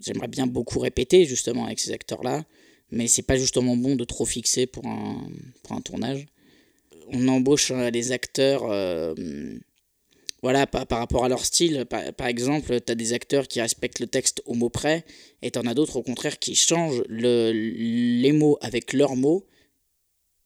J'aimerais 0.00 0.28
bien 0.28 0.46
beaucoup 0.46 0.78
répéter, 0.78 1.26
justement, 1.26 1.66
avec 1.66 1.78
ces 1.78 1.92
acteurs-là 1.92 2.44
mais 2.92 3.08
c'est 3.08 3.22
pas 3.22 3.36
justement 3.36 3.74
bon 3.76 3.96
de 3.96 4.04
trop 4.04 4.26
fixer 4.26 4.66
pour 4.66 4.86
un, 4.86 5.26
pour 5.62 5.72
un 5.74 5.80
tournage. 5.80 6.26
On 7.08 7.26
embauche 7.26 7.72
euh, 7.72 7.90
les 7.90 8.12
acteurs 8.12 8.62
euh, 8.70 9.14
voilà, 10.42 10.66
par, 10.66 10.86
par 10.86 10.98
rapport 10.98 11.24
à 11.24 11.28
leur 11.28 11.44
style. 11.44 11.84
Par, 11.88 12.12
par 12.14 12.26
exemple, 12.26 12.80
tu 12.80 12.92
as 12.92 12.94
des 12.94 13.12
acteurs 13.12 13.48
qui 13.48 13.60
respectent 13.60 14.00
le 14.00 14.06
texte 14.08 14.42
au 14.44 14.54
mot 14.54 14.68
près, 14.68 15.04
et 15.40 15.50
tu 15.50 15.58
en 15.58 15.66
as 15.66 15.74
d'autres 15.74 15.96
au 15.96 16.02
contraire 16.02 16.38
qui 16.38 16.54
changent 16.54 17.02
le, 17.08 17.52
les 17.52 18.32
mots 18.32 18.58
avec 18.60 18.92
leurs 18.92 19.16
mots, 19.16 19.46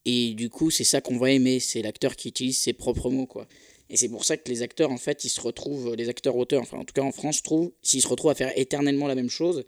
et 0.07 0.35
du 0.35 0.49
coup, 0.49 0.71
c'est 0.71 0.85
ça 0.85 1.01
qu'on 1.01 1.19
va 1.19 1.33
aimer, 1.33 1.59
c'est 1.59 1.83
l'acteur 1.83 2.15
qui 2.15 2.29
utilise 2.29 2.57
ses 2.57 2.73
propres 2.73 3.11
mots. 3.11 3.27
quoi. 3.27 3.49
Et 3.91 3.97
c'est 3.97 4.09
pour 4.09 4.25
ça 4.25 4.37
que 4.37 4.49
les 4.49 4.63
acteurs, 4.63 4.93
en 4.93 4.99
fait, 4.99 5.25
ils 5.25 5.29
se 5.29 5.41
retrouvent, 5.41 5.95
les 5.97 6.09
acteurs-auteurs, 6.09 6.63
enfin 6.63 6.79
en 6.79 6.85
tout 6.85 6.95
cas 6.95 7.03
en 7.03 7.13
France, 7.13 7.39
je 7.39 7.43
trouve, 7.43 7.73
s'ils 7.83 8.03
se 8.03 8.09
retrouvent 8.09 8.31
à 8.31 8.37
faire 8.37 8.53
éternellement 8.57 9.09
la 9.09 9.17
même 9.17 9.29
chose, 9.29 9.65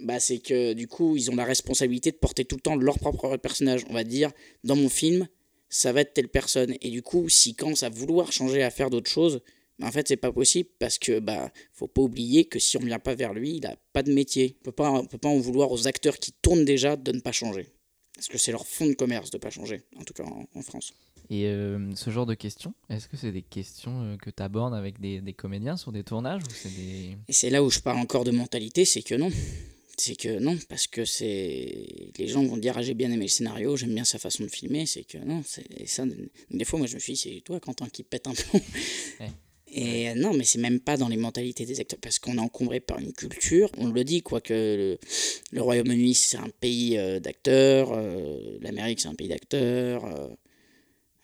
bah, 0.00 0.18
c'est 0.18 0.40
que 0.40 0.72
du 0.72 0.88
coup, 0.88 1.16
ils 1.16 1.30
ont 1.30 1.36
la 1.36 1.44
responsabilité 1.44 2.10
de 2.10 2.16
porter 2.16 2.44
tout 2.44 2.56
le 2.56 2.62
temps 2.62 2.74
leur 2.74 2.98
propre 2.98 3.36
personnage. 3.36 3.84
On 3.88 3.94
va 3.94 4.02
dire, 4.02 4.32
dans 4.64 4.76
mon 4.76 4.88
film, 4.88 5.28
ça 5.68 5.92
va 5.92 6.00
être 6.00 6.14
telle 6.14 6.28
personne. 6.28 6.74
Et 6.80 6.90
du 6.90 7.02
coup, 7.02 7.28
s'ils 7.28 7.54
commencent 7.54 7.84
à 7.84 7.90
vouloir 7.90 8.32
changer, 8.32 8.62
à 8.62 8.70
faire 8.70 8.90
d'autres 8.90 9.10
choses, 9.10 9.40
bah, 9.80 9.86
en 9.86 9.92
fait, 9.92 10.06
c'est 10.08 10.16
pas 10.16 10.32
possible 10.32 10.68
parce 10.78 10.98
que 10.98 11.18
bah, 11.20 11.50
faut 11.72 11.88
pas 11.88 12.02
oublier 12.02 12.44
que 12.44 12.58
si 12.58 12.76
on 12.76 12.80
vient 12.80 12.98
pas 12.98 13.14
vers 13.14 13.32
lui, 13.32 13.56
il 13.56 13.66
a 13.66 13.76
pas 13.92 14.02
de 14.02 14.12
métier. 14.12 14.56
On 14.60 14.64
peut 14.64 14.72
pas, 14.72 14.90
on 14.90 15.06
peut 15.06 15.18
pas 15.18 15.28
en 15.28 15.38
vouloir 15.38 15.72
aux 15.72 15.86
acteurs 15.86 16.18
qui 16.18 16.32
tournent 16.32 16.64
déjà 16.64 16.96
de 16.96 17.12
ne 17.12 17.20
pas 17.20 17.32
changer. 17.32 17.66
Parce 18.14 18.28
que 18.28 18.36
c'est 18.36 18.52
leur 18.52 18.66
fond 18.66 18.86
de 18.86 18.92
commerce 18.92 19.30
de 19.30 19.38
pas 19.38 19.48
changer, 19.48 19.82
en 19.96 20.04
tout 20.04 20.12
cas 20.12 20.24
en, 20.24 20.46
en 20.54 20.62
France. 20.62 20.92
Et 21.30 21.46
euh, 21.46 21.94
ce 21.94 22.10
genre 22.10 22.26
de 22.26 22.34
questions, 22.34 22.74
est-ce 22.90 23.08
que 23.08 23.16
c'est 23.16 23.32
des 23.32 23.42
questions 23.42 24.02
euh, 24.02 24.16
que 24.16 24.30
tu 24.30 24.42
abordes 24.42 24.74
avec 24.74 25.00
des, 25.00 25.20
des 25.20 25.32
comédiens 25.32 25.76
sur 25.76 25.92
des 25.92 26.02
tournages 26.02 26.42
ou 26.42 26.52
c'est 26.52 26.74
des... 26.74 27.16
Et 27.28 27.32
c'est 27.32 27.50
là 27.50 27.62
où 27.62 27.70
je 27.70 27.78
parle 27.78 27.98
encore 27.98 28.24
de 28.24 28.32
mentalité, 28.32 28.84
c'est 28.84 29.02
que 29.02 29.14
non. 29.14 29.30
C'est 29.96 30.16
que 30.16 30.38
non, 30.38 30.56
parce 30.68 30.86
que 30.86 31.04
c'est. 31.04 32.10
Les 32.16 32.26
gens 32.26 32.42
vont 32.42 32.56
dire 32.56 32.72
Ah, 32.76 32.82
j'ai 32.82 32.94
bien 32.94 33.10
aimé 33.12 33.26
le 33.26 33.28
scénario, 33.28 33.76
j'aime 33.76 33.94
bien 33.94 34.04
sa 34.04 34.18
façon 34.18 34.44
de 34.44 34.48
filmer, 34.48 34.86
c'est 34.86 35.04
que 35.04 35.18
non. 35.18 35.42
c'est 35.44 35.66
et 35.78 35.86
ça, 35.86 36.04
des 36.50 36.64
fois, 36.64 36.78
moi, 36.78 36.88
je 36.88 36.94
me 36.94 37.00
suis 37.00 37.12
dit 37.12 37.18
C'est 37.18 37.40
toi, 37.42 37.60
Quentin, 37.60 37.86
qui 37.90 38.02
pète 38.02 38.26
un 38.26 38.32
plomb. 38.32 38.60
Ouais. 39.20 39.30
Et 39.72 40.10
euh, 40.10 40.14
non, 40.14 40.32
mais 40.32 40.44
c'est 40.44 40.58
même 40.58 40.80
pas 40.80 40.96
dans 40.96 41.08
les 41.08 41.16
mentalités 41.16 41.64
des 41.64 41.80
acteurs, 41.80 41.98
parce 42.00 42.18
qu'on 42.18 42.36
est 42.36 42.40
encombré 42.40 42.80
par 42.80 42.98
une 42.98 43.12
culture. 43.12 43.70
On 43.78 43.88
le 43.88 44.04
dit, 44.04 44.22
quoi, 44.22 44.40
que 44.40 44.52
le, 44.52 44.98
le 45.52 45.62
Royaume-Uni, 45.62 46.14
c'est 46.14 46.36
un 46.36 46.50
pays 46.60 46.98
euh, 46.98 47.20
d'acteurs, 47.20 47.92
euh, 47.92 48.58
l'Amérique, 48.60 49.00
c'est 49.00 49.08
un 49.08 49.14
pays 49.14 49.28
d'acteurs. 49.28 50.04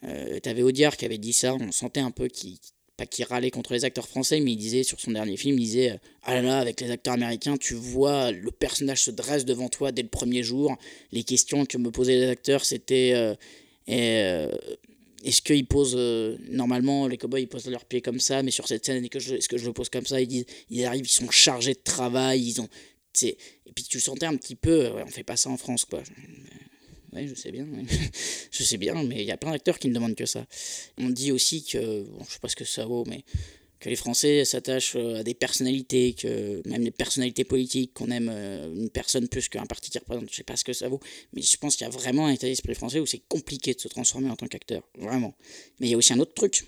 Euh, 0.05 0.39
T'avais 0.40 0.62
Audiard 0.62 0.97
qui 0.97 1.05
avait 1.05 1.18
dit 1.18 1.32
ça, 1.32 1.55
on 1.55 1.73
sentait 1.73 2.01
un 2.01 2.10
peu 2.10 2.28
qu'il 2.28 2.59
pas 2.97 3.06
qu'il 3.06 3.27
râlait 3.27 3.51
contre 3.51 3.74
les 3.74 3.85
acteurs 3.85 4.09
français, 4.09 4.40
mais 4.40 4.52
il 4.52 4.56
disait 4.56 4.82
sur 4.82 4.98
son 5.01 5.10
dernier 5.10 5.36
film, 5.36 5.59
il 5.59 5.64
disait 5.64 6.01
Ah 6.23 6.35
là 6.35 6.43
là, 6.43 6.59
avec 6.59 6.81
les 6.81 6.90
acteurs 6.90 7.14
américains, 7.14 7.59
tu 7.59 7.74
vois, 7.74 8.32
le 8.32 8.51
personnage 8.51 9.02
se 9.02 9.10
dresse 9.10 9.44
devant 9.44 9.68
toi 9.68 9.93
dès 9.93 10.02
le 10.02 10.09
premier 10.09 10.43
jour. 10.43 10.74
Les 11.12 11.23
questions 11.23 11.66
que 11.66 11.77
me 11.77 11.90
posaient 11.90 12.16
les 12.16 12.28
acteurs, 12.28 12.64
c'était 12.64 13.36
euh, 13.89 14.51
Est-ce 15.24 15.43
qu'ils 15.43 15.66
posent. 15.66 15.97
normalement, 16.48 17.09
les 17.09 17.16
cowboys, 17.16 17.43
ils 17.43 17.48
posent 17.48 17.68
leurs 17.68 17.84
pieds 17.84 18.02
comme 18.02 18.20
ça, 18.20 18.43
mais 18.43 18.51
sur 18.51 18.68
cette 18.68 18.84
scène, 18.84 19.05
est-ce 19.05 19.48
que 19.48 19.59
je 19.59 19.66
le 19.66 19.72
pose 19.72 19.88
comme 19.88 20.06
ça 20.06 20.20
ils, 20.20 20.26
disent, 20.26 20.47
ils 20.70 20.84
arrivent, 20.84 21.06
ils 21.06 21.09
sont 21.09 21.30
chargés 21.30 21.74
de 21.74 21.80
travail, 21.82 22.43
ils 22.43 22.60
ont. 22.60 22.68
Et 23.22 23.36
puis 23.74 23.84
tu 23.84 24.01
sentais 24.01 24.26
un 24.26 24.36
petit 24.36 24.55
peu, 24.55 24.90
ouais, 24.90 25.02
on 25.05 25.10
fait 25.10 25.22
pas 25.22 25.36
ça 25.36 25.51
en 25.51 25.56
France, 25.56 25.84
quoi. 25.84 26.02
Oui, 27.12 27.28
je 27.28 27.34
sais 27.34 27.51
bien. 27.51 27.66
je 28.51 28.62
sais 28.62 28.76
bien, 28.76 29.02
mais 29.05 29.22
il 29.22 29.26
y 29.26 29.30
a 29.30 29.36
plein 29.36 29.52
d'acteurs 29.52 29.78
qui 29.78 29.88
ne 29.88 29.94
demandent 29.94 30.14
que 30.14 30.26
ça. 30.26 30.44
On 30.98 31.09
dit 31.09 31.32
aussi 31.32 31.64
que, 31.64 32.02
bon, 32.02 32.24
je 32.24 32.32
sais 32.32 32.38
pas 32.40 32.48
ce 32.48 32.56
que 32.56 32.64
ça 32.64 32.84
vaut, 32.84 33.05
mais 33.06 33.24
que 33.81 33.89
les 33.89 33.97
Français 33.97 34.44
s'attachent 34.44 34.97
euh, 34.97 35.20
à 35.20 35.23
des 35.23 35.35
personnalités, 35.35 36.15
que 36.15 36.66
même 36.66 36.82
les 36.82 36.90
personnalités 36.90 37.44
politiques, 37.44 37.93
qu'on 37.94 38.11
aime 38.11 38.31
euh, 38.32 38.74
une 38.74 38.90
personne 38.90 39.28
plus 39.28 39.48
qu'un 39.48 39.66
parti 39.66 39.90
qui 39.90 39.98
représente, 39.98 40.31
je 40.31 40.36
sais 40.36 40.43
pas 40.43 40.57
ce 40.57 40.65
que 40.65 40.73
ça 40.73 40.89
vaut, 40.89 41.01
mais 41.32 41.43
je 41.43 41.57
pense 41.57 41.77
qu'il 41.77 41.86
y 41.86 41.89
a 41.89 41.90
vraiment 41.90 42.27
un 42.27 42.32
état 42.32 42.47
d'esprit 42.47 42.74
français 42.74 43.01
où 43.01 43.07
c'est 43.07 43.23
compliqué 43.28 43.74
de 43.74 43.81
se 43.81 43.89
transformer 43.89 44.31
en 44.31 44.36
tant 44.36 44.47
qu'acteur, 44.47 44.82
vraiment. 44.98 45.35
Mais 45.78 45.89
il 45.89 45.90
y 45.90 45.94
a 45.94 45.97
aussi 45.97 46.12
un 46.12 46.19
autre 46.20 46.35
truc, 46.35 46.65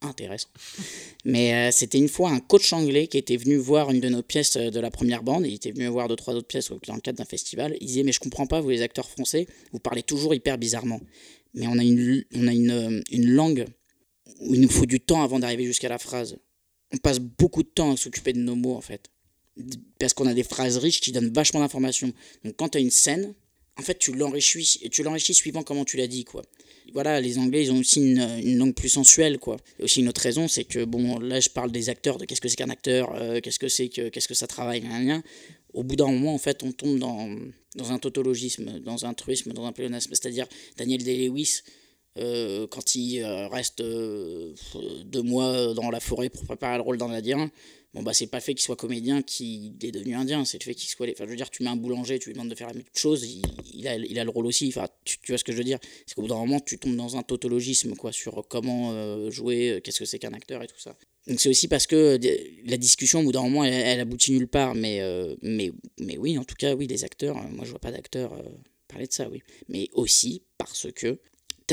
intéressant. 0.00 0.48
Mais 1.24 1.54
euh, 1.54 1.70
c'était 1.72 1.98
une 1.98 2.08
fois 2.08 2.30
un 2.30 2.38
coach 2.38 2.72
anglais 2.72 3.08
qui 3.08 3.18
était 3.18 3.36
venu 3.36 3.56
voir 3.56 3.90
une 3.90 4.00
de 4.00 4.08
nos 4.08 4.22
pièces 4.22 4.56
de 4.56 4.80
la 4.80 4.90
première 4.90 5.24
bande. 5.24 5.44
Il 5.44 5.54
était 5.54 5.72
venu 5.72 5.86
voir 5.88 6.06
deux, 6.06 6.16
trois 6.16 6.34
autres 6.34 6.46
pièces 6.46 6.70
dans 6.86 6.94
le 6.94 7.00
cadre 7.00 7.18
d'un 7.18 7.24
festival. 7.24 7.76
Il 7.80 7.86
disait 7.86 8.04
Mais 8.04 8.12
je 8.12 8.20
comprends 8.20 8.46
pas, 8.46 8.60
vous 8.60 8.70
les 8.70 8.82
acteurs 8.82 9.08
français, 9.08 9.48
vous 9.72 9.80
parlez 9.80 10.04
toujours 10.04 10.34
hyper 10.34 10.56
bizarrement. 10.56 11.00
Mais 11.54 11.66
on 11.66 11.78
a 11.78 11.82
une, 11.82 12.24
on 12.34 12.46
a 12.46 12.52
une, 12.52 13.02
une 13.10 13.30
langue 13.30 13.66
il 14.40 14.60
nous 14.60 14.68
faut 14.68 14.86
du 14.86 15.00
temps 15.00 15.22
avant 15.22 15.38
d'arriver 15.38 15.64
jusqu'à 15.64 15.88
la 15.88 15.98
phrase. 15.98 16.36
On 16.92 16.96
passe 16.98 17.18
beaucoup 17.18 17.62
de 17.62 17.68
temps 17.68 17.92
à 17.92 17.96
s'occuper 17.96 18.32
de 18.32 18.40
nos 18.40 18.54
mots, 18.54 18.74
en 18.74 18.80
fait. 18.80 19.10
Parce 19.98 20.14
qu'on 20.14 20.26
a 20.26 20.34
des 20.34 20.44
phrases 20.44 20.78
riches 20.78 21.00
qui 21.00 21.12
donnent 21.12 21.32
vachement 21.32 21.60
d'informations. 21.60 22.12
Donc 22.44 22.56
quand 22.56 22.70
tu 22.70 22.78
as 22.78 22.80
une 22.80 22.90
scène, 22.90 23.34
en 23.76 23.82
fait, 23.82 23.98
tu 23.98 24.12
l'enrichis, 24.12 24.88
tu 24.90 25.02
l'enrichis 25.02 25.34
suivant 25.34 25.62
comment 25.62 25.84
tu 25.84 25.96
l'as 25.96 26.06
dit, 26.06 26.24
quoi 26.24 26.42
voilà, 26.92 27.20
les 27.20 27.38
Anglais, 27.38 27.64
ils 27.64 27.72
ont 27.72 27.78
aussi 27.78 28.00
une, 28.00 28.58
langue 28.58 28.74
plus 28.74 28.88
sensuelle, 28.88 29.38
quoi. 29.38 29.56
Et 29.78 29.84
aussi 29.84 30.00
une 30.00 30.08
autre 30.08 30.20
raison, 30.20 30.48
c'est 30.48 30.64
que, 30.64 30.84
bon, 30.84 31.18
là, 31.18 31.40
je 31.40 31.48
parle 31.48 31.70
des 31.70 31.88
acteurs, 31.88 32.18
de 32.18 32.24
qu'est-ce 32.24 32.40
que 32.40 32.48
c'est 32.48 32.56
qu'un 32.56 32.70
acteur, 32.70 33.14
euh, 33.14 33.40
qu'est-ce 33.40 33.58
que 33.58 33.68
c'est 33.68 33.88
que, 33.88 34.08
qu'est-ce 34.08 34.28
que 34.28 34.34
ça 34.34 34.46
travaille, 34.46 34.80
rien, 34.80 35.22
Au 35.74 35.84
bout 35.84 35.96
d'un 35.96 36.10
moment, 36.10 36.34
en 36.34 36.38
fait, 36.38 36.62
on 36.62 36.72
tombe 36.72 36.98
dans, 36.98 37.36
dans 37.76 37.92
un 37.92 37.98
tautologisme, 37.98 38.80
dans 38.80 39.04
un 39.04 39.14
truisme, 39.14 39.52
dans 39.52 39.66
un 39.66 39.72
pléonasme. 39.72 40.10
C'est-à-dire, 40.14 40.46
Daniel 40.76 41.02
Day-Lewis, 41.02 41.62
euh, 42.18 42.66
quand 42.66 42.94
il 42.94 43.22
euh, 43.22 43.48
reste 43.48 43.82
deux 43.82 45.22
mois 45.22 45.74
dans 45.74 45.90
la 45.90 46.00
forêt 46.00 46.28
pour 46.28 46.44
préparer 46.44 46.76
le 46.76 46.82
rôle 46.82 46.98
d'Indien, 46.98 47.50
bon 47.94 48.02
bah 48.02 48.12
c'est 48.12 48.26
pas 48.26 48.40
fait 48.40 48.54
qu'il 48.54 48.62
soit 48.62 48.76
comédien 48.76 49.22
qu'il 49.22 49.74
est 49.82 49.90
devenu 49.90 50.14
indien, 50.14 50.44
c'est 50.44 50.58
le 50.60 50.64
fait 50.64 50.74
qu'il 50.74 50.88
soit. 50.88 51.06
Enfin, 51.10 51.24
je 51.24 51.30
veux 51.30 51.36
dire, 51.36 51.50
tu 51.50 51.62
mets 51.62 51.70
un 51.70 51.76
boulanger, 51.76 52.18
tu 52.18 52.28
lui 52.28 52.34
demandes 52.34 52.50
de 52.50 52.54
faire 52.54 52.68
la 52.68 52.74
même 52.74 52.84
chose, 52.94 53.26
il, 53.72 53.88
a, 53.88 53.96
il 53.96 54.18
a 54.18 54.24
le 54.24 54.30
rôle 54.30 54.46
aussi. 54.46 54.68
Enfin, 54.68 54.88
tu, 55.04 55.18
vois 55.28 55.38
ce 55.38 55.44
que 55.44 55.52
je 55.52 55.58
veux 55.58 55.64
dire? 55.64 55.78
C'est 56.06 56.14
qu'au 56.14 56.22
bout 56.22 56.28
d'un 56.28 56.36
moment, 56.36 56.60
tu 56.60 56.78
tombes 56.78 56.96
dans 56.96 57.16
un 57.16 57.22
tautologisme 57.22 57.94
quoi, 57.94 58.12
sur 58.12 58.46
comment 58.48 58.92
euh, 58.92 59.30
jouer, 59.30 59.70
euh, 59.70 59.80
qu'est-ce 59.80 60.00
que 60.00 60.04
c'est 60.04 60.18
qu'un 60.18 60.32
acteur 60.32 60.62
et 60.62 60.66
tout 60.66 60.78
ça. 60.78 60.96
Donc 61.26 61.40
c'est 61.40 61.48
aussi 61.48 61.68
parce 61.68 61.86
que 61.86 62.18
la 62.66 62.76
discussion, 62.76 63.20
au 63.20 63.24
bout 63.24 63.32
d'un 63.32 63.42
moment, 63.42 63.64
elle, 63.64 64.00
aboutit 64.00 64.32
nulle 64.32 64.48
part. 64.48 64.74
Mais, 64.74 65.00
euh, 65.00 65.34
mais, 65.42 65.72
mais 65.98 66.16
oui, 66.18 66.38
en 66.38 66.44
tout 66.44 66.54
cas, 66.56 66.74
oui, 66.74 66.86
les 66.86 67.04
acteurs, 67.04 67.36
moi 67.50 67.64
je 67.64 67.70
vois 67.70 67.80
pas 67.80 67.90
d'acteurs 67.90 68.32
parler 68.88 69.06
de 69.06 69.12
ça, 69.12 69.28
oui. 69.28 69.42
Mais 69.68 69.88
aussi 69.92 70.42
parce 70.56 70.90
que 70.92 71.18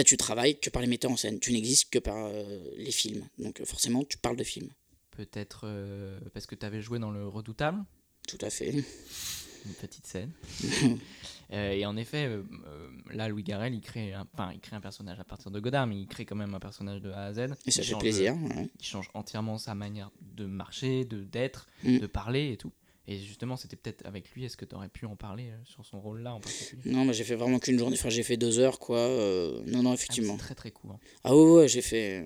tu 0.01 0.17
travailles 0.17 0.59
que 0.59 0.69
par 0.69 0.81
les 0.81 0.87
metteurs 0.87 1.11
en 1.11 1.17
scène, 1.17 1.39
tu 1.39 1.51
n'existes 1.51 1.89
que 1.89 1.99
par 1.99 2.29
les 2.77 2.91
films. 2.91 3.27
Donc 3.39 3.63
forcément, 3.65 4.03
tu 4.03 4.17
parles 4.17 4.37
de 4.37 4.43
films. 4.43 4.69
Peut-être 5.15 5.61
euh, 5.63 6.19
parce 6.33 6.45
que 6.45 6.55
tu 6.55 6.65
avais 6.65 6.81
joué 6.81 6.99
dans 6.99 7.11
Le 7.11 7.27
Redoutable 7.27 7.83
Tout 8.27 8.37
à 8.41 8.49
fait. 8.49 8.71
Une 8.71 9.73
petite 9.79 10.05
scène. 10.05 10.31
Euh, 11.53 11.73
et 11.73 11.85
en 11.85 11.95
effet, 11.95 12.25
euh, 12.25 12.41
là, 13.13 13.27
Louis 13.27 13.43
Garrel, 13.43 13.75
il 13.75 13.79
crée, 13.79 14.13
un, 14.13 14.27
enfin, 14.33 14.49
il 14.51 14.59
crée 14.59 14.75
un 14.75 14.81
personnage 14.81 15.19
à 15.19 15.23
partir 15.23 15.51
de 15.51 15.59
Godard, 15.59 15.85
mais 15.85 15.95
il 15.95 16.07
crée 16.07 16.25
quand 16.25 16.35
même 16.35 16.55
un 16.55 16.59
personnage 16.59 17.01
de 17.01 17.11
A 17.11 17.25
à 17.25 17.33
Z. 17.33 17.53
Et 17.67 17.71
ça 17.71 17.83
fait 17.83 17.95
plaisir. 17.99 18.35
Il 18.79 18.83
change 18.83 19.11
entièrement 19.13 19.59
sa 19.59 19.75
manière 19.75 20.09
de 20.21 20.47
marcher, 20.47 21.05
de 21.05 21.23
d'être, 21.23 21.67
mm. 21.83 21.99
de 21.99 22.07
parler 22.07 22.51
et 22.51 22.57
tout. 22.57 22.73
Et 23.07 23.17
justement, 23.19 23.55
c'était 23.55 23.75
peut-être 23.75 24.05
avec 24.05 24.31
lui, 24.31 24.45
est-ce 24.45 24.57
que 24.57 24.65
tu 24.65 24.75
aurais 24.75 24.89
pu 24.89 25.05
en 25.05 25.15
parler 25.15 25.51
sur 25.63 25.85
son 25.85 25.99
rôle 25.99 26.21
là 26.21 26.33
en 26.33 26.39
particulier? 26.39 26.91
Non, 26.91 27.05
mais 27.05 27.13
j'ai 27.13 27.23
fait 27.23 27.35
vraiment 27.35 27.59
qu'une 27.59 27.77
journée, 27.77 27.95
enfin 27.99 28.09
j'ai 28.09 28.23
fait 28.23 28.37
deux 28.37 28.57
heures 28.59 28.79
quoi. 28.79 29.07
non, 29.67 29.83
non, 29.83 29.91
ah, 29.91 29.93
effectivement. 29.93 30.33
c'est 30.37 30.45
très 30.45 30.55
très 30.55 30.71
court. 30.71 30.91
Hein. 30.91 30.99
Ah 31.23 31.35
ouais, 31.35 31.51
ouais, 31.51 31.67
j'ai 31.67 31.81
fait. 31.81 32.25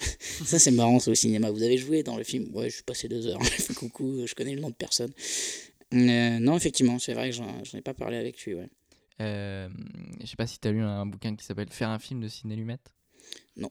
ça, 0.44 0.58
c'est 0.58 0.70
marrant, 0.70 0.98
c'est 0.98 1.10
au 1.10 1.14
cinéma. 1.14 1.50
Vous 1.50 1.62
avez 1.62 1.76
joué 1.76 2.02
dans 2.02 2.16
le 2.16 2.24
film? 2.24 2.54
Ouais, 2.54 2.70
je 2.70 2.76
suis 2.76 2.82
passé 2.82 3.08
deux 3.08 3.26
heures. 3.26 3.40
Coucou, 3.76 4.26
je 4.26 4.34
connais 4.34 4.54
le 4.54 4.60
nom 4.60 4.70
de 4.70 4.74
personne. 4.74 5.12
Euh, 5.92 6.38
non, 6.38 6.56
effectivement, 6.56 6.98
c'est 6.98 7.14
vrai 7.14 7.30
que 7.30 7.36
j'en 7.36 7.62
ai 7.74 7.82
pas 7.82 7.94
parlé 7.94 8.16
avec 8.16 8.42
lui. 8.44 8.54
Ouais. 8.54 8.68
Euh, 9.20 9.68
je 10.20 10.26
sais 10.26 10.36
pas 10.36 10.46
si 10.46 10.58
tu 10.58 10.68
as 10.68 10.72
lu 10.72 10.80
un 10.80 11.06
bouquin 11.06 11.34
qui 11.36 11.44
s'appelle 11.44 11.68
Faire 11.70 11.90
un 11.90 11.98
film 11.98 12.20
de 12.20 12.28
Ciné 12.28 12.56
Lumette 12.56 12.92
Non. 13.56 13.70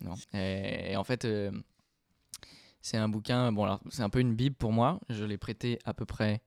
Non. 0.00 0.14
Et, 0.34 0.96
en 0.96 1.04
fait, 1.04 1.24
euh, 1.24 1.50
c'est 2.80 2.96
un 2.96 3.08
bouquin, 3.08 3.52
bon, 3.52 3.64
alors 3.64 3.80
c'est 3.90 4.02
un 4.02 4.10
peu 4.10 4.20
une 4.20 4.34
bible 4.34 4.56
pour 4.56 4.72
moi. 4.72 5.00
Je 5.08 5.24
l'ai 5.24 5.38
prêté 5.38 5.78
à 5.84 5.94
peu 5.94 6.04
près 6.04 6.40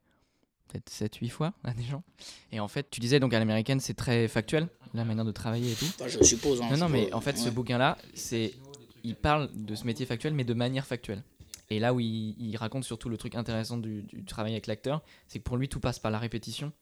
peut-être 0.68 0.90
7-8 0.90 1.30
fois 1.30 1.54
à 1.64 1.74
des 1.74 1.84
gens. 1.84 2.04
Et 2.52 2.60
en 2.60 2.68
fait, 2.68 2.90
tu 2.90 3.00
disais 3.00 3.20
donc 3.20 3.34
à 3.34 3.40
l'américaine, 3.40 3.80
c'est 3.80 3.94
très 3.94 4.28
factuel, 4.28 4.68
la 4.94 5.06
manière 5.06 5.26
de 5.26 5.32
travailler 5.32 5.72
et 5.72 5.76
tout. 5.76 5.86
je 6.08 6.24
suppose. 6.24 6.62
Hein, 6.62 6.70
non, 6.72 6.78
non, 6.78 6.90
mais 6.90 7.14
en 7.14 7.22
fait, 7.22 7.38
ce 7.38 7.50
bouquin-là, 7.50 7.98
c'est 8.14 8.54
il 9.04 9.16
parle 9.16 9.50
de 9.54 9.76
ce 9.76 9.86
métier 9.86 10.06
factuel, 10.06 10.34
mais 10.34 10.44
de 10.44 10.54
manière 10.54 10.86
factuelle. 10.86 11.24
Et 11.70 11.80
là 11.80 11.94
où 11.94 12.00
il, 12.00 12.56
raconte 12.58 12.84
surtout 12.84 13.08
le 13.08 13.18
truc 13.18 13.36
intéressant 13.36 13.78
du, 13.78 14.06
travail 14.28 14.52
avec 14.52 14.68
l'acteur, 14.68 15.02
c'est 15.28 15.40
que 15.40 15.44
pour 15.44 15.58
lui, 15.58 15.70
tout 15.70 15.80
passe 15.80 16.00
par 16.00 16.12
la 16.12 16.20
répétition. 16.20 16.74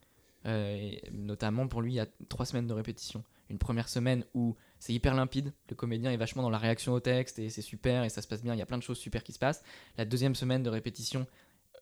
Euh, 0.46 0.76
et 0.76 1.04
notamment, 1.12 1.68
pour 1.68 1.82
lui, 1.82 1.94
il 1.94 1.96
y 1.96 2.00
a 2.00 2.08
trois 2.28 2.46
semaines 2.46 2.68
de 2.68 2.74
répétition. 2.74 3.24
Une 3.50 3.60
première 3.60 3.88
semaine 3.88 4.26
où 4.34 4.56
c'est 4.80 4.94
hyper 4.94 5.14
limpide, 5.14 5.54
le 5.70 5.76
comédien 5.76 6.12
est 6.12 6.18
vachement 6.18 6.42
dans 6.42 6.50
la 6.50 6.58
réaction 6.58 6.94
au 6.94 7.00
texte 7.00 7.40
et 7.40 7.50
c'est 7.50 7.62
super 7.62 8.04
et 8.04 8.10
ça 8.10 8.22
se 8.22 8.28
passe 8.28 8.42
bien, 8.42 8.54
il 8.54 8.60
y 8.60 8.62
a 8.62 8.66
plein 8.66 8.78
de 8.78 8.84
choses 8.84 8.98
super 8.98 9.24
qui 9.24 9.34
se 9.34 9.40
passent. 9.40 9.64
La 9.98 10.06
deuxième 10.06 10.36
semaine 10.36 10.64
de 10.64 10.70
répétition, 10.70 11.28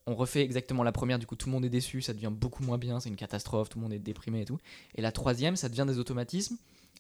on 0.06 0.16
refait 0.16 0.42
exactement 0.42 0.84
la 0.84 0.92
première, 0.92 1.20
du 1.20 1.26
coup 1.26 1.36
tout 1.36 1.48
le 1.48 1.54
monde 1.54 1.66
est 1.66 1.70
déçu, 1.70 2.02
ça 2.02 2.14
devient 2.14 2.32
beaucoup 2.32 2.64
moins 2.64 2.78
bien, 2.78 3.00
c'est 3.00 3.10
une 3.10 3.16
catastrophe, 3.16 3.70
tout 3.70 3.78
le 3.78 3.84
monde 3.84 3.94
est 3.94 4.00
déprimé 4.00 4.42
et 4.42 4.46
tout. 4.46 4.60
Et 4.96 5.02
la 5.02 5.12
troisième, 5.12 5.56
ça 5.56 5.70
devient 5.70 5.86
des 5.88 6.00
automatismes, 6.00 6.58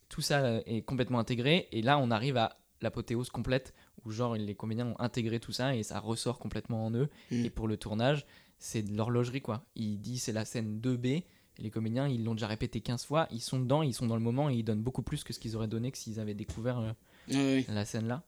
tout 0.09 0.21
ça 0.21 0.61
est 0.65 0.81
complètement 0.83 1.19
intégré 1.19 1.67
et 1.71 1.81
là 1.81 1.97
on 1.97 2.11
arrive 2.11 2.37
à 2.37 2.57
l'apothéose 2.81 3.29
complète 3.29 3.73
où 4.05 4.11
genre 4.11 4.35
les 4.35 4.55
comédiens 4.55 4.87
ont 4.87 4.99
intégré 4.99 5.39
tout 5.39 5.51
ça 5.51 5.75
et 5.75 5.83
ça 5.83 5.99
ressort 5.99 6.39
complètement 6.39 6.85
en 6.85 6.93
eux. 6.93 7.09
Mm. 7.31 7.45
Et 7.45 7.49
pour 7.49 7.67
le 7.67 7.77
tournage, 7.77 8.25
c'est 8.59 8.83
de 8.83 8.95
l'horlogerie 8.95 9.41
quoi. 9.41 9.65
Il 9.75 9.99
dit 9.99 10.19
c'est 10.19 10.31
la 10.31 10.45
scène 10.45 10.79
2B. 10.79 11.23
Les 11.59 11.69
comédiens, 11.69 12.07
ils 12.07 12.23
l'ont 12.23 12.33
déjà 12.33 12.47
répété 12.47 12.81
15 12.81 13.05
fois, 13.05 13.27
ils 13.31 13.41
sont 13.41 13.59
dedans, 13.59 13.81
ils 13.81 13.93
sont 13.93 14.05
dans 14.05 14.15
le 14.15 14.21
moment 14.21 14.49
et 14.49 14.55
ils 14.55 14.63
donnent 14.63 14.81
beaucoup 14.81 15.01
plus 15.01 15.23
que 15.23 15.33
ce 15.33 15.39
qu'ils 15.39 15.55
auraient 15.55 15.67
donné 15.67 15.91
que 15.91 15.97
s'ils 15.97 16.19
avaient 16.19 16.35
découvert 16.35 16.95
euh, 17.29 17.61
la 17.69 17.85
scène 17.85 18.07
là. 18.07 18.23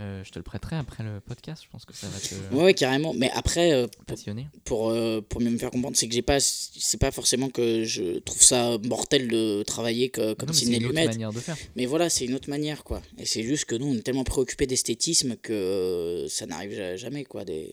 Euh, 0.00 0.22
je 0.22 0.30
te 0.30 0.38
le 0.38 0.44
prêterai 0.44 0.76
après 0.76 1.02
le 1.02 1.18
podcast, 1.18 1.64
je 1.64 1.68
pense 1.70 1.84
que 1.84 1.92
ça 1.92 2.06
va 2.06 2.20
te. 2.20 2.54
ouais, 2.54 2.72
carrément. 2.72 3.12
Mais 3.14 3.32
après, 3.32 3.72
euh, 3.72 3.88
passionner. 4.06 4.46
Pour, 4.64 4.90
euh, 4.90 5.20
pour, 5.20 5.40
mieux 5.40 5.50
me 5.50 5.58
faire 5.58 5.72
comprendre, 5.72 5.96
c'est 5.96 6.06
que 6.06 6.14
j'ai 6.14 6.22
pas. 6.22 6.38
C'est 6.38 7.00
pas 7.00 7.10
forcément 7.10 7.48
que 7.48 7.82
je 7.82 8.20
trouve 8.20 8.40
ça 8.40 8.78
mortel 8.84 9.26
de 9.26 9.64
travailler 9.64 10.08
que, 10.10 10.34
comme 10.34 10.52
C'est 10.52 10.66
une 10.66 10.84
autre 10.84 10.94
manière 10.94 11.32
de 11.32 11.40
faire. 11.40 11.56
Mais 11.74 11.86
voilà, 11.86 12.10
c'est 12.10 12.26
une 12.26 12.34
autre 12.34 12.48
manière, 12.48 12.84
quoi. 12.84 13.02
Et 13.18 13.26
c'est 13.26 13.42
juste 13.42 13.64
que 13.64 13.74
nous, 13.74 13.86
on 13.86 13.94
est 13.94 14.02
tellement 14.02 14.22
préoccupés 14.22 14.68
d'esthétisme 14.68 15.34
que 15.36 16.26
ça 16.28 16.46
n'arrive 16.46 16.94
jamais, 16.94 17.24
quoi, 17.24 17.44
de 17.44 17.66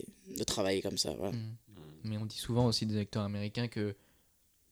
travailler 0.48 0.82
comme 0.82 0.98
ça. 0.98 1.14
Voilà. 1.20 1.34
Mm. 1.34 1.56
Mais 2.06 2.18
on 2.18 2.26
dit 2.26 2.38
souvent 2.38 2.66
aussi 2.66 2.88
des 2.88 2.98
acteurs 2.98 3.24
américains 3.24 3.68
que. 3.68 3.96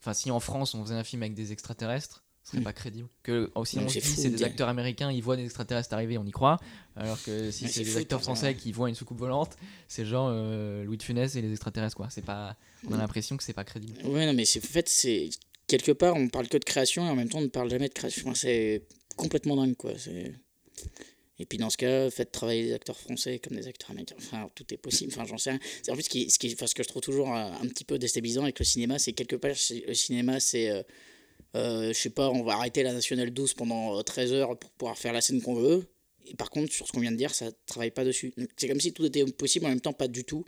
Enfin, 0.04 0.14
si 0.14 0.32
en 0.32 0.42
France, 0.42 0.76
on 0.76 0.84
faisait 0.84 0.96
un 0.96 1.04
film 1.06 1.24
avec 1.24 1.34
des 1.34 1.54
extraterrestres 1.54 2.24
ce 2.44 2.52
serait 2.52 2.62
mm. 2.62 2.64
pas 2.64 2.74
crédible. 2.74 3.10
Que 3.24 3.52
aussi 3.56 3.80
on 3.80 3.88
c'est 3.88 4.30
des 4.30 4.44
acteurs 4.44 4.68
américains, 4.68 5.12
ils 5.12 5.24
voient 5.24 5.38
des 5.38 5.46
extraterrestres 5.46 5.94
arriver, 5.94 6.18
on 6.18 6.26
y 6.26 6.32
croit. 6.32 6.60
Alors 6.96 7.22
que 7.24 7.52
si 7.52 7.70
c'est 7.70 7.84
des 7.84 7.98
acteurs 7.98 8.22
français 8.22 8.56
qui 8.56 8.72
voient 8.72 8.90
une 8.90 8.96
soucoupe 8.96 9.20
volante, 9.20 9.56
c'est 9.88 10.06
genre 10.06 10.30
euh, 10.30 10.84
Louis 10.84 10.98
de 10.98 11.04
Funès 11.04 11.36
et 11.36 11.42
les 11.42 11.52
extraterrestres 11.52 11.96
quoi. 11.96 12.10
C'est 12.10 12.22
pas, 12.22 12.58
on 12.88 12.94
a 12.94 12.98
mm. 12.98 13.00
l'impression 13.00 13.38
que 13.38 13.44
c'est 13.44 13.54
pas 13.54 13.64
crédible. 13.64 13.98
Ouais 14.06 14.26
non 14.26 14.34
mais 14.34 14.46
c'est 14.46 14.60
en 14.60 14.68
fait 14.68 14.90
c'est 14.90 15.30
quelque 15.68 15.94
part 15.94 16.16
on 16.16 16.28
parle 16.28 16.50
que 16.50 16.58
de 16.58 16.66
création 16.66 17.08
et 17.08 17.10
en 17.10 17.16
même 17.16 17.30
temps 17.30 17.40
on 17.40 17.44
ne 17.44 17.48
parle 17.48 17.70
jamais 17.70 17.88
de 17.88 17.94
création. 17.94 18.36
c'est 18.36 18.86
complètement 19.16 19.56
dingue 19.56 19.78
quoi. 19.78 19.94
C'est 19.98 20.34
et 21.40 21.46
puis 21.46 21.58
dans 21.58 21.70
ce 21.70 21.78
cas, 21.78 22.10
faites 22.10 22.32
travailler 22.32 22.64
des 22.64 22.74
acteurs 22.74 22.98
français 22.98 23.40
comme 23.40 23.58
des 23.58 23.68
acteurs 23.68 23.92
américains. 23.92 24.16
Enfin, 24.18 24.50
tout 24.54 24.72
est 24.74 24.78
possible. 24.78 25.12
Enfin, 25.14 25.26
j'en 25.26 25.38
sais 25.38 25.52
rien. 25.52 25.60
En 25.90 25.94
plus, 25.94 26.04
ce, 26.04 26.10
qui, 26.10 26.30
ce, 26.30 26.38
qui, 26.38 26.50
ce 26.52 26.76
que 26.76 26.84
je 26.84 26.88
trouve 26.88 27.02
toujours 27.02 27.30
un, 27.30 27.54
un, 27.54 27.68
petit 27.68 27.86
peu 27.86 27.98
déstabilisant 27.98 28.44
avec 28.44 28.60
le 28.60 28.66
cinéma, 28.66 29.00
c'est 29.00 29.14
quelque 29.14 29.36
part, 29.36 29.52
le 29.52 29.94
cinéma, 29.94 30.40
c'est 30.40 30.70
euh, 30.70 30.84
euh, 31.56 31.90
je 31.90 31.94
sais 31.94 32.10
pas, 32.10 32.30
on 32.30 32.44
va 32.44 32.54
arrêter 32.54 32.84
la 32.84 32.94
nationale 32.94 33.32
12 33.32 33.54
pendant 33.54 34.02
13 34.02 34.32
euh, 34.32 34.36
heures 34.36 34.58
pour 34.58 34.72
pouvoir 34.72 34.98
faire 34.98 35.14
la 35.14 35.22
scène 35.22 35.42
qu'on 35.42 35.54
veut. 35.54 35.86
Et 36.26 36.36
par 36.36 36.50
contre, 36.50 36.72
sur 36.72 36.88
ce 36.88 36.92
qu'on 36.92 37.02
vient 37.02 37.12
de 37.12 37.18
dire, 37.18 37.34
ça 37.34 37.52
travaille 37.66 37.92
pas 37.92 38.06
dessus. 38.06 38.34
C'est 38.58 38.68
comme 38.68 38.80
si 38.80 38.94
tout 38.94 39.06
était 39.06 39.26
possible, 39.26 39.66
en 39.66 39.70
même 39.70 39.82
temps, 39.82 39.94
pas 39.94 40.08
du 40.08 40.24
tout. 40.24 40.46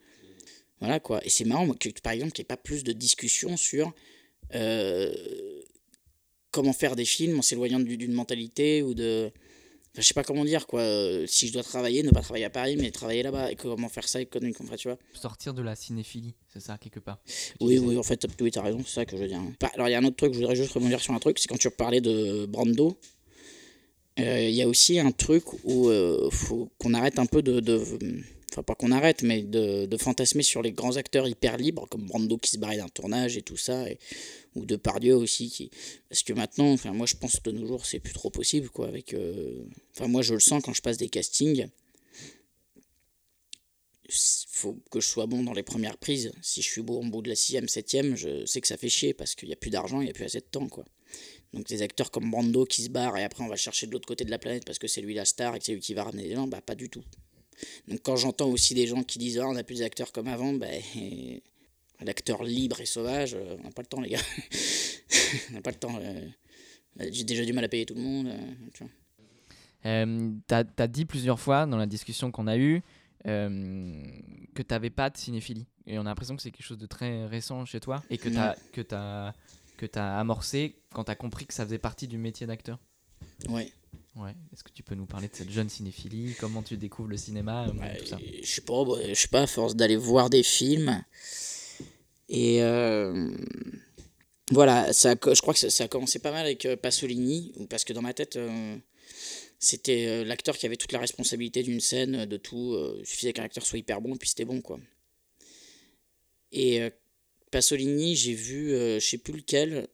Voilà 0.80 1.00
quoi. 1.00 1.24
Et 1.26 1.30
c'est 1.30 1.46
marrant, 1.46 1.68
que, 1.74 1.90
par 2.02 2.14
exemple, 2.14 2.32
qu'il 2.32 2.42
n'y 2.42 2.46
ait 2.46 2.56
pas 2.56 2.58
plus 2.58 2.84
de 2.84 2.92
discussion 2.92 3.56
sur 3.56 3.94
euh, 4.54 5.14
comment 6.52 6.74
faire 6.74 6.96
des 6.96 7.06
films 7.06 7.40
en 7.40 7.42
s'éloignant 7.42 7.80
d'une 7.80 8.14
mentalité 8.14 8.82
ou 8.82 8.94
de. 8.94 9.32
Je 9.96 10.02
sais 10.02 10.14
pas 10.14 10.24
comment 10.24 10.46
dire, 10.46 10.68
quoi. 10.68 10.82
Euh, 10.82 11.26
si 11.28 11.48
je 11.48 11.54
dois 11.54 11.64
travailler, 11.64 12.04
ne 12.04 12.12
pas 12.12 12.22
travailler 12.22 12.46
à 12.46 12.50
Paris, 12.50 12.76
mais 12.78 12.92
travailler 12.92 13.24
là-bas. 13.24 13.52
Et 13.52 13.56
comment 13.56 13.90
faire 13.90 14.08
ça 14.08 14.22
économiquement, 14.22 14.76
tu 14.76 14.88
vois. 14.88 14.98
Sortir 15.14 15.54
de 15.54 15.62
la 15.62 15.76
cinéphilie, 15.76 16.36
c'est 16.54 16.60
ça, 16.60 16.78
quelque 16.78 17.00
part. 17.00 17.20
Oui, 17.62 17.80
oui, 17.80 17.98
en 17.98 18.04
fait, 18.04 18.26
oui, 18.42 18.52
t'as 18.52 18.62
raison, 18.62 18.80
c'est 18.86 18.94
ça 18.94 19.06
que 19.06 19.16
je 19.16 19.22
veux 19.22 19.28
dire. 19.28 19.42
Alors, 19.74 19.88
il 19.88 19.92
y 19.92 19.96
a 19.96 20.00
un 20.00 20.04
autre 20.04 20.18
truc, 20.18 20.34
je 20.34 20.40
voudrais 20.40 20.56
juste 20.56 20.72
rebondir 20.74 21.00
sur 21.00 21.14
un 21.14 21.20
truc, 21.20 21.40
c'est 21.40 21.48
quand 21.48 21.58
tu 21.58 21.70
parlais 21.70 22.02
de 22.02 22.46
Brando. 22.46 22.98
Euh, 24.20 24.48
il 24.48 24.56
y 24.56 24.62
a 24.62 24.68
aussi 24.68 25.00
un 25.00 25.12
truc 25.12 25.44
où 25.66 25.92
il 25.92 26.32
faut 26.32 26.70
qu'on 26.78 26.94
arrête 26.94 27.20
un 27.20 27.26
peu 27.26 27.42
de, 27.42 27.60
de 27.60 27.82
enfin 28.52 28.64
pas 28.64 28.76
qu'on 28.76 28.92
arrête, 28.92 29.24
mais 29.24 29.42
de, 29.44 29.86
de, 29.86 29.98
fantasmer 29.98 30.44
sur 30.44 30.62
les 30.62 30.72
grands 30.72 30.96
acteurs 30.96 31.28
hyper 31.28 31.58
libres, 31.58 31.88
comme 31.90 32.06
Brando 32.06 32.38
qui 32.38 32.52
se 32.52 32.58
barrait 32.58 32.78
d'un 32.78 32.88
tournage 32.88 33.36
et 33.36 33.42
tout 33.42 33.58
ça, 33.58 33.90
et, 33.90 34.00
ou 34.56 34.66
de 34.66 34.76
Pardieu 34.76 35.16
aussi. 35.16 35.50
Qui... 35.50 35.70
Parce 36.10 36.24
que 36.24 36.34
maintenant, 36.34 36.72
enfin, 36.72 36.94
moi 36.94 37.06
je 37.06 37.16
pense 37.16 37.40
que 37.40 37.50
de 37.50 37.58
nos 37.58 37.68
jours, 37.68 37.86
c'est 37.86 38.00
plus 38.00 38.14
trop 38.14 38.30
possible, 38.30 38.70
quoi. 38.70 38.88
Avec, 38.88 39.14
euh, 39.14 39.64
Enfin, 39.96 40.08
moi 40.08 40.22
je 40.22 40.34
le 40.34 40.40
sens 40.40 40.64
quand 40.64 40.74
je 40.74 40.82
passe 40.82 40.98
des 40.98 41.10
castings. 41.10 41.68
faut 44.50 44.78
que 44.92 45.00
je 45.00 45.08
sois 45.08 45.26
bon 45.26 45.44
dans 45.44 45.54
les 45.54 45.64
premières 45.64 45.98
prises. 45.98 46.32
Si 46.42 46.62
je 46.62 46.70
suis 46.70 46.82
beau 46.82 47.00
en 47.00 47.06
bout 47.06 47.22
de 47.22 47.30
la 47.30 47.36
6ème, 47.36 47.68
7ème, 47.68 48.16
je 48.16 48.46
sais 48.46 48.62
que 48.62 48.68
ça 48.68 48.78
fait 48.78 48.90
chier 48.90 49.14
parce 49.14 49.36
qu'il 49.36 49.48
n'y 49.50 49.54
a 49.54 49.58
plus 49.58 49.70
d'argent, 49.70 50.02
il 50.02 50.06
n'y 50.06 50.10
a 50.10 50.14
plus 50.14 50.26
assez 50.26 50.40
de 50.40 50.46
temps, 50.46 50.68
quoi. 50.68 50.86
Donc 51.54 51.68
des 51.68 51.82
acteurs 51.82 52.12
comme 52.12 52.30
Brando 52.30 52.66
qui 52.66 52.84
se 52.84 52.90
barrent 52.90 53.18
et 53.18 53.24
après 53.24 53.44
on 53.44 53.48
va 53.48 53.56
chercher 53.56 53.88
de 53.88 53.92
l'autre 53.92 54.08
côté 54.08 54.26
de 54.26 54.32
la 54.32 54.38
planète 54.38 54.66
parce 54.66 54.78
que 54.78 54.88
c'est 54.88 55.00
lui 55.00 55.14
la 55.14 55.24
star 55.24 55.56
et 55.56 55.60
que 55.60 55.66
c'est 55.66 55.74
lui 55.74 55.80
qui 55.80 55.94
va 55.94 56.04
ramener 56.04 56.28
les 56.28 56.36
gens, 56.36 56.48
bah 56.48 56.60
pas 56.60 56.76
du 56.76 56.90
tout. 56.90 57.04
Donc 57.88 58.02
quand 58.04 58.18
j'entends 58.18 58.50
aussi 58.50 58.74
des 58.74 58.88
gens 58.88 59.04
qui 59.04 59.20
disent 59.20 59.40
ah, 59.40 59.48
on 59.48 59.54
n'a 59.54 59.64
plus 59.64 59.80
d'acteurs 59.80 60.12
comme 60.12 60.28
avant, 60.28 60.54
bah, 60.54 60.68
l'acteur 62.02 62.44
libre 62.44 62.82
et 62.82 62.86
sauvage, 62.86 63.36
euh, 63.36 63.58
on 63.60 63.64
n'a 63.64 63.72
pas 63.72 63.82
le 63.82 63.88
temps 63.88 64.02
les 64.02 64.10
gars. 64.10 64.20
on 65.52 65.54
n'a 65.54 65.62
pas 65.62 65.72
le 65.72 65.78
temps. 65.78 65.98
Euh, 66.02 66.28
j'ai 67.12 67.24
déjà 67.24 67.46
du 67.46 67.54
mal 67.54 67.64
à 67.64 67.70
payer 67.70 67.86
tout 67.86 67.96
le 67.96 68.02
monde. 68.02 68.34
Euh, 69.86 70.32
tu 70.48 70.54
as, 70.54 70.88
dit 70.88 71.06
plusieurs 71.06 71.40
fois 71.40 71.66
dans 71.66 71.78
la 71.78 71.86
discussion 71.86 72.32
qu'on 72.32 72.48
a 72.48 72.58
eue 72.58 72.82
que 73.24 74.62
tu 74.62 74.66
n'avais 74.70 74.90
pas 74.90 75.10
de 75.10 75.18
cinéphilie. 75.18 75.66
Et 75.88 75.98
on 75.98 76.02
a 76.02 76.06
l'impression 76.06 76.36
que 76.36 76.42
c'est 76.42 76.52
quelque 76.52 76.66
chose 76.66 76.78
de 76.78 76.86
très 76.86 77.26
récent 77.26 77.66
chez 77.66 77.80
toi 77.80 78.04
et 78.10 78.18
que 78.18 78.30
tu 78.30 78.38
as, 78.38 78.56
que 78.72 78.82
as, 78.94 79.34
que 79.78 79.86
as 79.96 80.20
amorcé 80.20 80.76
quand 80.94 81.06
tu 81.06 81.12
as 81.12 81.16
compris 81.16 81.46
que 81.46 81.54
ça 81.54 81.66
faisait 81.66 81.78
partie 81.78 82.08
du 82.08 82.18
métier 82.18 82.48
d'acteur. 82.48 82.80
Ouais. 83.50 83.72
Ouais. 84.16 84.36
Est-ce 84.54 84.64
que 84.64 84.72
tu 84.72 84.82
peux 84.82 84.96
nous 84.96 85.06
parler 85.06 85.28
de 85.28 85.36
cette 85.36 85.52
jeune 85.52 85.70
cinéphilie? 85.70 86.36
Comment 86.40 86.62
tu 86.62 86.78
découvres 86.78 87.10
le 87.10 87.18
cinéma? 87.18 87.68
Tout 88.00 88.06
ça 88.06 88.18
Je 88.42 88.48
sais 88.48 88.62
pas, 88.62 88.86
bah, 88.86 88.96
je 89.08 89.14
sais 89.14 89.28
pas, 89.28 89.42
à 89.42 89.48
force 89.48 89.76
d'aller 89.76 89.98
voir 89.98 90.30
des 90.30 90.44
films. 90.44 91.04
Et 92.30 92.62
euh, 92.62 93.30
voilà, 94.52 94.94
ça, 94.94 95.12
je 95.12 95.42
crois 95.42 95.54
que 95.54 95.70
ça, 95.70 95.84
a 95.84 95.88
commencé 95.88 96.20
pas 96.20 96.32
mal 96.32 96.46
avec 96.46 96.66
euh, 96.66 96.76
Pasolini, 96.76 97.54
parce 97.70 97.84
que 97.84 97.94
dans 97.94 98.02
ma 98.02 98.14
tête, 98.14 98.36
euh, 98.36 98.78
c'était 99.60 100.24
l'acteur 100.24 100.58
qui 100.58 100.66
avait 100.66 100.78
toute 100.78 100.92
la 100.92 101.00
responsabilité 101.00 101.64
d'une 101.64 101.80
scène, 101.80 102.26
de 102.26 102.38
tout. 102.38 102.78
il 103.00 103.06
suffisait 103.06 103.34
qu'un 103.34 103.44
acteur 103.44 103.66
soit 103.66 103.80
hyper 103.80 104.02
bon, 104.02 104.16
puis 104.16 104.30
c'était 104.30 104.46
bon, 104.46 104.62
quoi. 104.62 104.80
Et 106.52 106.82
Pasolini, 107.52 108.16
j'ai 108.16 108.34
vu, 108.34 108.70
je 108.70 109.00
sais 109.00 109.18
plus 109.18 109.34
lequel, 109.34 109.88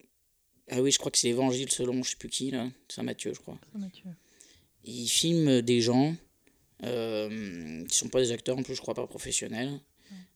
ah 0.69 0.81
oui, 0.81 0.91
je 0.91 0.99
crois 0.99 1.11
que 1.11 1.17
c'est 1.17 1.27
l'Évangile 1.27 1.71
selon 1.71 2.03
je 2.03 2.11
sais 2.11 2.15
plus 2.15 2.29
qui, 2.29 2.51
là. 2.51 2.69
Saint 2.89 3.03
Matthieu, 3.03 3.33
je 3.33 3.39
crois. 3.39 3.59
Saint 3.71 3.79
Matthieu. 3.79 4.09
Il 4.83 5.07
filme 5.07 5.61
des 5.61 5.81
gens 5.81 6.15
euh, 6.83 7.85
qui 7.85 7.95
sont 7.95 8.09
pas 8.09 8.19
des 8.19 8.31
acteurs 8.31 8.57
en 8.57 8.63
plus, 8.63 8.75
je 8.75 8.81
crois 8.81 8.95
pas 8.95 9.05
professionnels. 9.05 9.79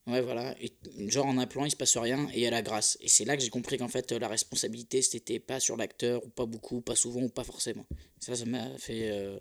Ouais, 0.07 0.21
voilà. 0.21 0.55
Genre 1.07 1.25
en 1.25 1.37
un 1.39 1.47
plan, 1.47 1.65
il 1.65 1.71
se 1.71 1.75
passe 1.75 1.97
rien 1.97 2.27
et 2.31 2.37
il 2.37 2.41
y 2.41 2.45
a 2.45 2.51
la 2.51 2.61
grâce. 2.61 2.95
Et 3.01 3.07
c'est 3.07 3.25
là 3.25 3.35
que 3.35 3.41
j'ai 3.41 3.49
compris 3.49 3.77
qu'en 3.79 3.87
fait, 3.87 4.11
la 4.11 4.27
responsabilité, 4.27 5.01
c'était 5.01 5.39
pas 5.39 5.59
sur 5.59 5.77
l'acteur, 5.77 6.23
ou 6.23 6.29
pas 6.29 6.45
beaucoup, 6.45 6.81
pas 6.81 6.95
souvent, 6.95 7.21
ou 7.23 7.29
pas 7.29 7.43
forcément. 7.43 7.87
Ça, 8.19 8.35
ça 8.35 8.45
m'a 8.45 8.77
fait. 8.77 9.09
Euh, 9.09 9.39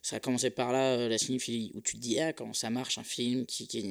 ça 0.00 0.16
a 0.16 0.20
commencé 0.20 0.48
par 0.48 0.72
là, 0.72 0.96
euh, 0.96 1.08
la 1.08 1.18
cinéphilie, 1.18 1.72
où 1.74 1.82
tu 1.82 1.96
te 1.96 2.00
dis, 2.00 2.18
ah, 2.18 2.32
comment 2.32 2.54
ça 2.54 2.70
marche 2.70 2.96
un 2.96 3.04
film, 3.04 3.44
qui, 3.44 3.68
qui, 3.68 3.82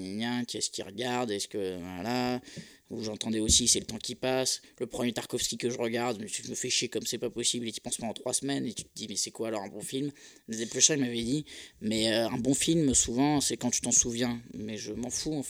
qui 0.48 0.58
est-ce 0.58 0.72
qui 0.72 0.82
regarde, 0.82 1.30
est-ce 1.30 1.48
que. 1.48 1.78
Voilà 1.78 2.42
où 2.90 3.04
j'entendais 3.04 3.40
aussi 3.40 3.68
c'est 3.68 3.80
le 3.80 3.86
temps 3.86 3.98
qui 3.98 4.16
passe. 4.16 4.62
Le 4.80 4.88
premier 4.88 5.14
Tarkovsky 5.14 5.58
que 5.58 5.70
je 5.70 5.78
regarde, 5.78 6.26
je 6.26 6.50
me 6.50 6.56
fais 6.56 6.70
chier 6.70 6.90
comme 6.90 7.06
c'est 7.06 7.18
pas 7.18 7.30
possible 7.30 7.68
et 7.68 7.72
tu 7.72 7.82
penses 7.82 7.98
pendant 7.98 8.14
trois 8.14 8.34
semaines 8.34 8.66
et 8.66 8.74
tu 8.74 8.84
te 8.84 8.90
dis 8.96 9.08
mais 9.08 9.16
c'est 9.16 9.32
quoi 9.32 9.50
alors 9.50 9.62
un 9.62 9.68
bon 9.68 9.82
film? 9.82 10.12
Les 10.48 10.64
il 10.64 10.98
m'avait 10.98 11.22
dit 11.22 11.46
mais 11.82 12.12
euh, 12.12 12.30
un 12.30 12.38
bon 12.38 12.54
film 12.54 12.94
souvent 12.94 13.42
c'est 13.42 13.58
quand 13.58 13.70
tu 13.70 13.82
t'en 13.82 13.92
souviens. 13.92 14.42
Mais 14.54 14.78
je 14.78 14.94
m'en 14.94 15.10
fous. 15.10 15.46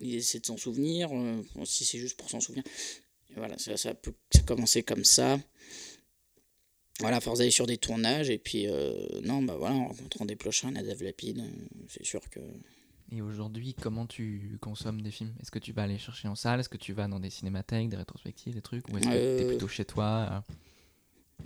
Il 0.00 0.14
essaie 0.14 0.40
de 0.40 0.46
s'en 0.46 0.56
souvenir, 0.56 1.10
euh, 1.12 1.42
si 1.64 1.84
c'est 1.84 1.98
juste 1.98 2.16
pour 2.16 2.28
s'en 2.28 2.40
souvenir. 2.40 2.64
voilà, 3.36 3.56
ça, 3.58 3.76
ça, 3.76 3.94
peut, 3.94 4.12
ça 4.32 4.40
a 4.40 4.42
commencé 4.42 4.82
comme 4.82 5.04
ça. 5.04 5.38
Voilà, 7.00 7.20
force 7.20 7.38
d'aller 7.38 7.50
sur 7.50 7.66
des 7.66 7.78
tournages 7.78 8.30
et 8.30 8.38
puis 8.38 8.68
euh, 8.68 9.20
non, 9.22 9.42
bah 9.42 9.56
voilà, 9.56 9.74
en 9.74 9.88
rencontrant 9.88 10.24
des 10.24 10.36
plochins, 10.36 10.70
Nadav 10.70 11.02
Lapide, 11.02 11.42
c'est 11.88 12.04
sûr 12.04 12.20
que 12.30 12.40
et 13.12 13.20
aujourd'hui, 13.20 13.74
comment 13.80 14.06
tu 14.06 14.58
consommes 14.60 15.02
des 15.02 15.10
films? 15.10 15.34
Est-ce 15.40 15.50
que 15.50 15.58
tu 15.58 15.72
vas 15.72 15.82
aller 15.82 15.98
chercher 15.98 16.26
en 16.28 16.34
salle? 16.34 16.60
Est-ce 16.60 16.68
que 16.68 16.76
tu 16.76 16.92
vas 16.92 17.06
dans 17.06 17.20
des 17.20 17.30
cinémathèques, 17.30 17.88
des 17.88 17.96
rétrospectives, 17.96 18.54
des 18.54 18.62
trucs? 18.62 18.88
Ou 18.88 18.98
est-ce 18.98 19.06
que 19.06 19.10
tu 19.10 19.16
es 19.16 19.44
euh, 19.44 19.48
plutôt 19.48 19.68
chez 19.68 19.84
toi 19.84 20.44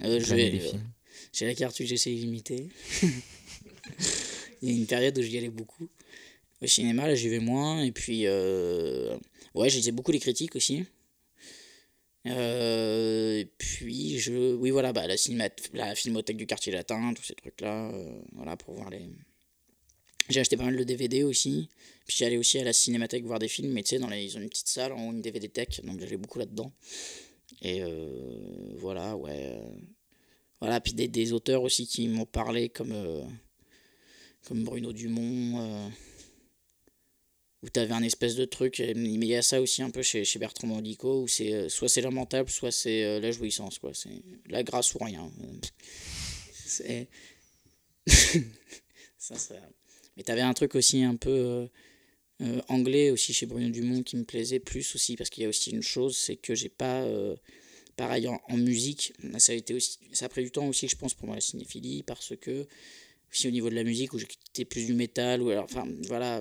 euh, 0.00 0.18
des 0.18 0.60
films? 0.60 0.88
J'ai 1.32 1.46
la 1.46 1.54
carte 1.54 1.78
UGC 1.80 2.06
illimitée. 2.06 2.68
Il 4.62 4.70
y 4.70 4.72
a 4.72 4.76
une 4.78 4.86
période 4.86 5.18
où 5.18 5.22
j'y 5.22 5.36
allais 5.36 5.50
beaucoup. 5.50 5.88
Au 6.62 6.66
cinéma, 6.66 7.06
là, 7.06 7.14
j'y 7.14 7.28
vais 7.28 7.38
moins. 7.38 7.82
Et 7.82 7.92
puis, 7.92 8.26
euh, 8.26 9.16
ouais, 9.54 9.70
j'ai 9.70 9.92
beaucoup 9.92 10.12
les 10.12 10.20
critiques 10.20 10.56
aussi. 10.56 10.84
et 12.24 13.48
puis, 13.58 14.18
je, 14.18 14.54
oui, 14.54 14.70
voilà, 14.70 14.92
bah, 14.92 15.06
la, 15.06 15.16
cinéma... 15.16 15.48
la 15.72 15.94
filmothèque 15.94 16.36
du 16.36 16.46
quartier 16.46 16.72
latin, 16.72 17.12
tous 17.14 17.24
ces 17.24 17.34
trucs-là, 17.34 17.92
voilà, 18.32 18.56
pour 18.56 18.74
voir 18.74 18.90
les, 18.90 19.08
j'ai 20.28 20.40
acheté 20.40 20.56
pas 20.56 20.64
mal 20.64 20.76
de 20.76 20.84
DVD 20.84 21.22
aussi. 21.22 21.68
Puis 22.06 22.16
j'allais 22.18 22.36
aussi 22.36 22.58
à 22.58 22.64
la 22.64 22.72
cinémathèque 22.72 23.24
voir 23.24 23.38
des 23.38 23.48
films, 23.48 23.72
mais 23.72 23.82
tu 23.82 23.98
sais, 23.98 24.06
les, 24.10 24.24
ils 24.24 24.36
ont 24.36 24.40
une 24.40 24.48
petite 24.48 24.68
salle 24.68 24.92
en 24.92 25.08
haut, 25.08 25.12
une 25.12 25.22
DVD 25.22 25.48
tech, 25.48 25.80
donc 25.82 26.00
j'allais 26.00 26.16
beaucoup 26.16 26.38
là-dedans. 26.38 26.72
Et 27.62 27.82
euh, 27.82 28.74
voilà, 28.76 29.16
ouais. 29.16 29.60
Voilà, 30.60 30.80
puis 30.80 30.92
des, 30.92 31.08
des, 31.08 31.32
auteurs 31.32 31.62
aussi 31.62 31.86
qui 31.86 32.08
m'ont 32.08 32.26
parlé, 32.26 32.68
comme, 32.68 32.92
euh, 32.92 33.22
comme 34.46 34.64
Bruno 34.64 34.92
Dumont, 34.92 35.60
euh, 35.60 35.88
où 37.62 37.68
tu 37.68 37.80
avais 37.80 37.92
un 37.92 38.02
espèce 38.02 38.36
de 38.36 38.44
truc. 38.44 38.82
Mais 38.96 39.10
il 39.10 39.24
y 39.24 39.34
a 39.34 39.42
ça 39.42 39.60
aussi 39.60 39.82
un 39.82 39.90
peu 39.90 40.02
chez, 40.02 40.24
chez 40.24 40.38
Bertrand 40.38 40.68
Mandico, 40.68 41.22
où 41.22 41.28
c'est 41.28 41.68
soit 41.68 41.88
c'est 41.88 42.02
lamentable, 42.02 42.50
soit 42.50 42.72
c'est 42.72 43.20
la 43.20 43.30
jouissance, 43.30 43.78
quoi. 43.78 43.92
C'est 43.94 44.22
la 44.48 44.62
grâce 44.62 44.94
ou 44.94 44.98
rien. 44.98 45.30
c'est. 46.52 47.08
ça, 49.18 49.34
ça 49.36 49.54
mais 50.18 50.24
tu 50.24 50.32
avais 50.32 50.42
un 50.42 50.52
truc 50.52 50.74
aussi 50.74 51.04
un 51.04 51.14
peu 51.14 51.30
euh, 51.30 51.66
euh, 52.42 52.60
anglais 52.66 53.10
aussi 53.10 53.32
chez 53.32 53.46
Bruno 53.46 53.68
Dumont 53.70 54.02
qui 54.02 54.16
me 54.16 54.24
plaisait 54.24 54.58
plus 54.58 54.94
aussi, 54.96 55.14
parce 55.14 55.30
qu'il 55.30 55.44
y 55.44 55.46
a 55.46 55.48
aussi 55.48 55.70
une 55.70 55.82
chose, 55.82 56.16
c'est 56.16 56.36
que 56.36 56.54
j'ai 56.56 56.68
pas. 56.68 57.02
Euh, 57.02 57.36
pareil 57.96 58.28
en, 58.28 58.56
musique, 58.56 59.12
ça 59.38 59.52
a, 59.52 59.54
été 59.54 59.74
aussi, 59.74 59.98
ça 60.12 60.26
a 60.26 60.28
pris 60.28 60.44
du 60.44 60.50
temps 60.50 60.66
aussi, 60.68 60.88
je 60.88 60.96
pense, 60.96 61.14
pour 61.14 61.26
moi, 61.26 61.36
la 61.36 61.40
cinéphilie, 61.40 62.02
parce 62.02 62.36
que, 62.36 62.66
aussi 63.30 63.48
au 63.48 63.50
niveau 63.50 63.70
de 63.70 63.74
la 63.76 63.84
musique, 63.84 64.12
où 64.12 64.18
j'étais 64.18 64.64
plus 64.64 64.86
du 64.86 64.94
métal, 64.94 65.40
ou 65.40 65.50
alors, 65.50 65.64
enfin, 65.64 65.86
voilà. 66.06 66.40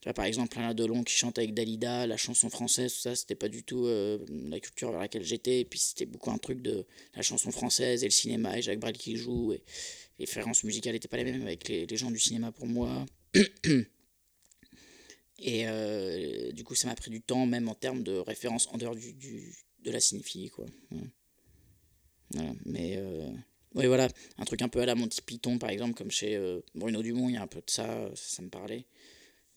Tu 0.00 0.08
vois, 0.08 0.14
par 0.14 0.24
exemple, 0.24 0.58
Alain 0.58 0.74
Delon 0.74 1.04
qui 1.04 1.14
chante 1.14 1.38
avec 1.38 1.52
Dalida, 1.52 2.06
la 2.06 2.16
chanson 2.16 2.48
française, 2.48 2.94
tout 2.94 3.00
ça, 3.00 3.14
c'était 3.14 3.34
pas 3.34 3.48
du 3.48 3.62
tout 3.62 3.86
la 3.86 4.58
culture 4.60 4.90
vers 4.90 5.00
laquelle 5.00 5.24
j'étais. 5.24 5.60
Et 5.60 5.64
puis 5.64 5.78
c'était 5.78 6.06
beaucoup 6.06 6.30
un 6.30 6.38
truc 6.38 6.62
de 6.62 6.86
la 7.14 7.22
chanson 7.22 7.50
française 7.50 8.02
et 8.02 8.06
le 8.06 8.12
cinéma 8.12 8.56
et 8.56 8.62
Jacques 8.62 8.80
Brel 8.80 8.96
qui 8.96 9.16
joue. 9.16 9.52
Et, 9.52 9.62
les 10.20 10.26
références 10.26 10.64
musicales 10.64 10.92
n'étaient 10.92 11.08
pas 11.08 11.16
les 11.16 11.24
mêmes 11.24 11.46
avec 11.46 11.66
les, 11.66 11.96
gens 11.96 12.10
du 12.10 12.18
cinéma 12.18 12.52
pour 12.52 12.66
moi. 12.66 13.06
Et 15.38 15.66
euh, 15.66 16.52
du 16.52 16.62
coup, 16.62 16.74
ça 16.74 16.88
m'a 16.88 16.94
pris 16.94 17.10
du 17.10 17.22
temps, 17.22 17.46
même 17.46 17.68
en 17.68 17.74
termes 17.74 18.02
de 18.02 18.12
références 18.12 18.68
en 18.70 18.76
dehors 18.76 18.94
du, 18.94 19.14
de 19.82 19.90
la 19.90 19.98
cinéphilie, 19.98 20.50
quoi. 20.50 20.66
Voilà. 20.90 22.52
Mais 22.66 22.96
euh, 22.98 23.30
oui, 23.74 23.86
voilà, 23.86 24.08
un 24.36 24.44
truc 24.44 24.60
un 24.60 24.68
peu 24.68 24.80
à 24.80 24.86
la 24.86 24.94
Monty 24.94 25.22
Python, 25.22 25.58
par 25.58 25.70
exemple, 25.70 25.94
comme 25.94 26.10
chez 26.10 26.36
euh, 26.36 26.60
Bruno 26.74 27.02
Dumont, 27.02 27.30
il 27.30 27.36
y 27.36 27.38
a 27.38 27.42
un 27.42 27.46
peu 27.46 27.60
de 27.60 27.70
ça, 27.70 28.10
ça, 28.14 28.42
me 28.42 28.50
parlait. 28.50 28.84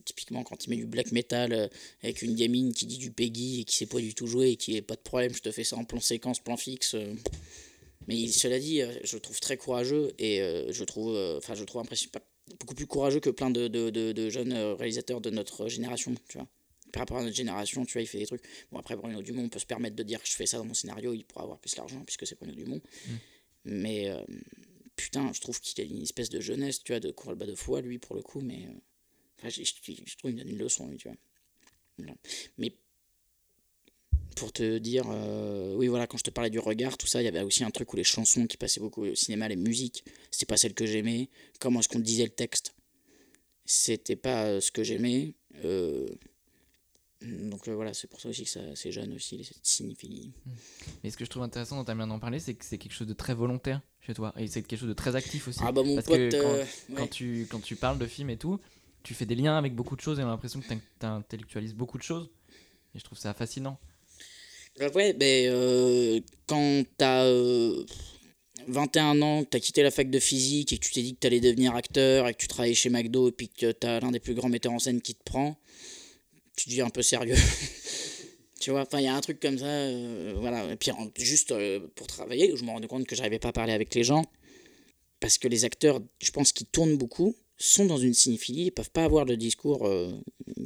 Typiquement, 0.05 0.43
quand 0.43 0.65
il 0.65 0.69
met 0.69 0.75
du 0.75 0.85
black 0.85 1.11
metal 1.11 1.69
avec 2.01 2.21
une 2.21 2.35
gamine 2.35 2.73
qui 2.73 2.85
dit 2.85 2.97
du 2.97 3.11
Peggy 3.11 3.61
et 3.61 3.63
qui 3.63 3.75
sait 3.75 3.85
pas 3.85 3.99
du 3.99 4.13
tout 4.13 4.27
jouer 4.27 4.51
et 4.51 4.55
qui 4.55 4.75
est 4.75 4.81
pas 4.81 4.95
de 4.95 5.01
problème, 5.01 5.33
je 5.33 5.41
te 5.41 5.51
fais 5.51 5.63
ça 5.63 5.77
en 5.77 5.85
plan 5.85 5.99
séquence, 5.99 6.39
plan 6.39 6.57
fixe. 6.57 6.95
Mais 8.07 8.27
cela 8.27 8.59
dit, 8.59 8.81
euh, 8.81 8.91
je 9.03 9.15
le 9.15 9.21
trouve 9.21 9.39
très 9.39 9.57
courageux 9.57 10.13
et 10.19 10.41
euh, 10.41 10.71
je 10.71 10.83
trouve, 10.83 11.15
euh, 11.15 11.37
enfin, 11.37 11.55
je 11.55 11.63
trouve 11.63 11.83
beaucoup 12.59 12.75
plus 12.75 12.87
courageux 12.87 13.19
que 13.19 13.29
plein 13.29 13.49
de, 13.49 13.67
de, 13.67 13.89
de, 13.89 14.29
jeunes 14.29 14.53
réalisateurs 14.53 15.21
de 15.21 15.29
notre 15.29 15.67
génération, 15.67 16.13
tu 16.27 16.37
vois. 16.37 16.47
Par 16.91 17.01
rapport 17.01 17.17
à 17.17 17.23
notre 17.23 17.35
génération, 17.35 17.85
tu 17.85 17.93
vois, 17.93 18.01
il 18.03 18.07
fait 18.07 18.19
des 18.19 18.27
trucs. 18.27 18.43
Bon, 18.71 18.77
après, 18.77 18.95
Bruno 18.95 19.21
Dumont, 19.21 19.43
on 19.43 19.49
peut 19.49 19.59
se 19.59 19.65
permettre 19.65 19.95
de 19.95 20.03
dire 20.03 20.19
je 20.23 20.33
fais 20.33 20.45
ça 20.45 20.57
dans 20.57 20.65
mon 20.65 20.75
scénario, 20.75 21.13
il 21.13 21.25
pourra 21.25 21.43
avoir 21.43 21.57
plus 21.57 21.75
l'argent 21.75 22.03
puisque 22.05 22.27
c'est 22.27 22.37
Bruno 22.37 22.53
Dumont. 22.53 22.81
Mm. 23.07 23.11
Mais 23.65 24.11
putain, 24.95 25.31
je 25.33 25.41
trouve 25.41 25.59
qu'il 25.59 25.83
a 25.83 25.87
une 25.87 26.03
espèce 26.03 26.29
de 26.29 26.39
jeunesse, 26.39 26.83
tu 26.83 26.91
vois, 26.91 26.99
de 26.99 27.09
courage 27.09 27.37
bas 27.37 27.47
de 27.47 27.55
foi, 27.55 27.81
lui, 27.81 27.97
pour 27.97 28.15
le 28.15 28.21
coup, 28.21 28.41
mais. 28.41 28.67
Je, 29.49 29.73
trouve 30.15 30.31
qu'il 30.31 30.35
donne 30.35 30.49
une 30.49 30.57
leçon, 30.57 30.87
lui, 30.87 30.97
tu 30.97 31.07
vois. 31.07 31.17
Mais 32.57 32.73
pour 34.35 34.51
te 34.51 34.77
dire, 34.77 35.05
euh, 35.09 35.75
oui 35.75 35.87
voilà, 35.87 36.07
quand 36.07 36.17
je 36.17 36.23
te 36.23 36.29
parlais 36.29 36.49
du 36.49 36.59
regard, 36.59 36.97
tout 36.97 37.07
ça, 37.07 37.21
il 37.21 37.25
y 37.25 37.27
avait 37.27 37.41
aussi 37.41 37.63
un 37.63 37.71
truc 37.71 37.93
où 37.93 37.95
les 37.95 38.03
chansons 38.03 38.47
qui 38.47 38.57
passaient 38.57 38.79
beaucoup 38.79 39.05
au 39.05 39.15
cinéma, 39.15 39.47
les 39.47 39.55
musiques, 39.55 40.03
c'était 40.31 40.45
pas 40.45 40.57
celles 40.57 40.73
que 40.73 40.85
j'aimais. 40.85 41.29
Comment 41.59 41.79
est-ce 41.79 41.89
qu'on 41.89 41.99
disait 41.99 42.23
le 42.23 42.29
texte? 42.29 42.73
C'était 43.65 44.15
pas 44.15 44.45
euh, 44.45 44.61
ce 44.61 44.71
que 44.71 44.83
j'aimais. 44.83 45.35
Euh, 45.63 46.07
donc 47.21 47.69
voilà, 47.69 47.93
c'est 47.93 48.07
pour 48.07 48.19
ça 48.19 48.29
aussi 48.29 48.43
que 48.43 48.75
c'est 48.75 48.91
jeune 48.91 49.13
aussi, 49.13 49.43
cette 49.45 49.65
cinéphilie. 49.65 50.33
Mais 51.03 51.09
ce 51.09 51.15
que 51.15 51.23
je 51.23 51.29
trouve 51.29 51.43
intéressant 51.43 51.77
dans 51.77 51.85
ta 51.85 51.95
manière 51.95 52.13
d'en 52.13 52.19
parler, 52.19 52.39
c'est 52.39 52.53
que 52.53 52.65
c'est 52.65 52.77
quelque 52.77 52.93
chose 52.93 53.07
de 53.07 53.13
très 53.13 53.33
volontaire 53.33 53.81
chez 54.01 54.13
toi. 54.13 54.33
Et 54.37 54.47
c'est 54.47 54.61
quelque 54.61 54.79
chose 54.79 54.89
de 54.89 54.93
très 54.93 55.15
actif 55.15 55.47
aussi. 55.47 55.59
Ah 55.63 55.71
bah 55.71 55.83
mon 55.83 55.95
Parce 55.95 56.07
pote, 56.07 56.17
que 56.17 56.65
quand, 56.93 57.07
tu, 57.07 57.47
quand 57.49 57.61
tu 57.61 57.77
parles 57.77 57.97
de 57.97 58.07
films 58.07 58.29
et 58.29 58.37
tout, 58.37 58.59
tu 59.03 59.13
fais 59.13 59.25
des 59.25 59.35
liens 59.35 59.57
avec 59.57 59.75
beaucoup 59.75 59.95
de 59.95 60.01
choses 60.01 60.19
et 60.19 60.23
on 60.23 60.27
a 60.27 60.29
l'impression 60.29 60.61
que 60.61 60.67
tu 60.67 61.05
intellectualises 61.05 61.73
beaucoup 61.73 61.97
de 61.97 62.03
choses. 62.03 62.29
Et 62.95 62.99
je 62.99 63.03
trouve 63.03 63.17
ça 63.17 63.33
fascinant. 63.33 63.77
Bah 64.79 64.89
ouais, 64.95 65.13
ben, 65.13 65.49
euh, 65.49 66.19
quand 66.47 66.83
t'as 66.97 67.29
21 68.67 69.21
ans, 69.21 69.43
que 69.43 69.49
t'as 69.49 69.59
quitté 69.59 69.83
la 69.83 69.91
fac 69.91 70.09
de 70.09 70.19
physique 70.19 70.73
et 70.73 70.77
que 70.77 70.85
tu 70.85 70.91
t'es 70.91 71.01
dit 71.01 71.13
que 71.15 71.19
t'allais 71.19 71.39
devenir 71.39 71.75
acteur 71.75 72.27
et 72.27 72.33
que 72.33 72.39
tu 72.39 72.47
travailles 72.47 72.75
chez 72.75 72.89
McDo 72.89 73.29
et 73.29 73.31
puis 73.31 73.49
que 73.49 73.71
t'as 73.71 73.99
l'un 73.99 74.11
des 74.11 74.19
plus 74.19 74.33
grands 74.33 74.49
metteurs 74.49 74.73
en 74.73 74.79
scène 74.79 75.01
qui 75.01 75.15
te 75.15 75.23
prend, 75.23 75.57
tu 76.55 76.69
deviens 76.69 76.85
un 76.85 76.89
peu 76.89 77.01
sérieux. 77.01 77.35
tu 78.59 78.71
vois, 78.71 78.81
enfin, 78.81 78.99
il 78.99 79.05
y 79.05 79.07
a 79.07 79.15
un 79.15 79.21
truc 79.21 79.39
comme 79.39 79.57
ça, 79.57 79.65
euh, 79.65 80.33
voilà. 80.37 80.71
Et 80.71 80.75
puis, 80.75 80.91
juste 81.17 81.51
euh, 81.51 81.87
pour 81.95 82.07
travailler, 82.07 82.55
je 82.55 82.63
me 82.63 82.69
rendais 82.69 82.87
compte 82.87 83.05
que 83.05 83.15
j'arrivais 83.15 83.39
pas 83.39 83.49
à 83.49 83.53
parler 83.53 83.73
avec 83.73 83.93
les 83.95 84.03
gens 84.03 84.23
parce 85.19 85.37
que 85.37 85.47
les 85.47 85.65
acteurs, 85.65 86.01
je 86.21 86.31
pense 86.31 86.51
qu'ils 86.51 86.67
tournent 86.67 86.97
beaucoup 86.97 87.35
sont 87.57 87.85
dans 87.85 87.97
une 87.97 88.13
cinéphilie, 88.13 88.65
ils 88.65 88.71
peuvent 88.71 88.91
pas 88.91 89.05
avoir 89.05 89.25
le 89.25 89.37
discours 89.37 89.87
euh, 89.87 90.11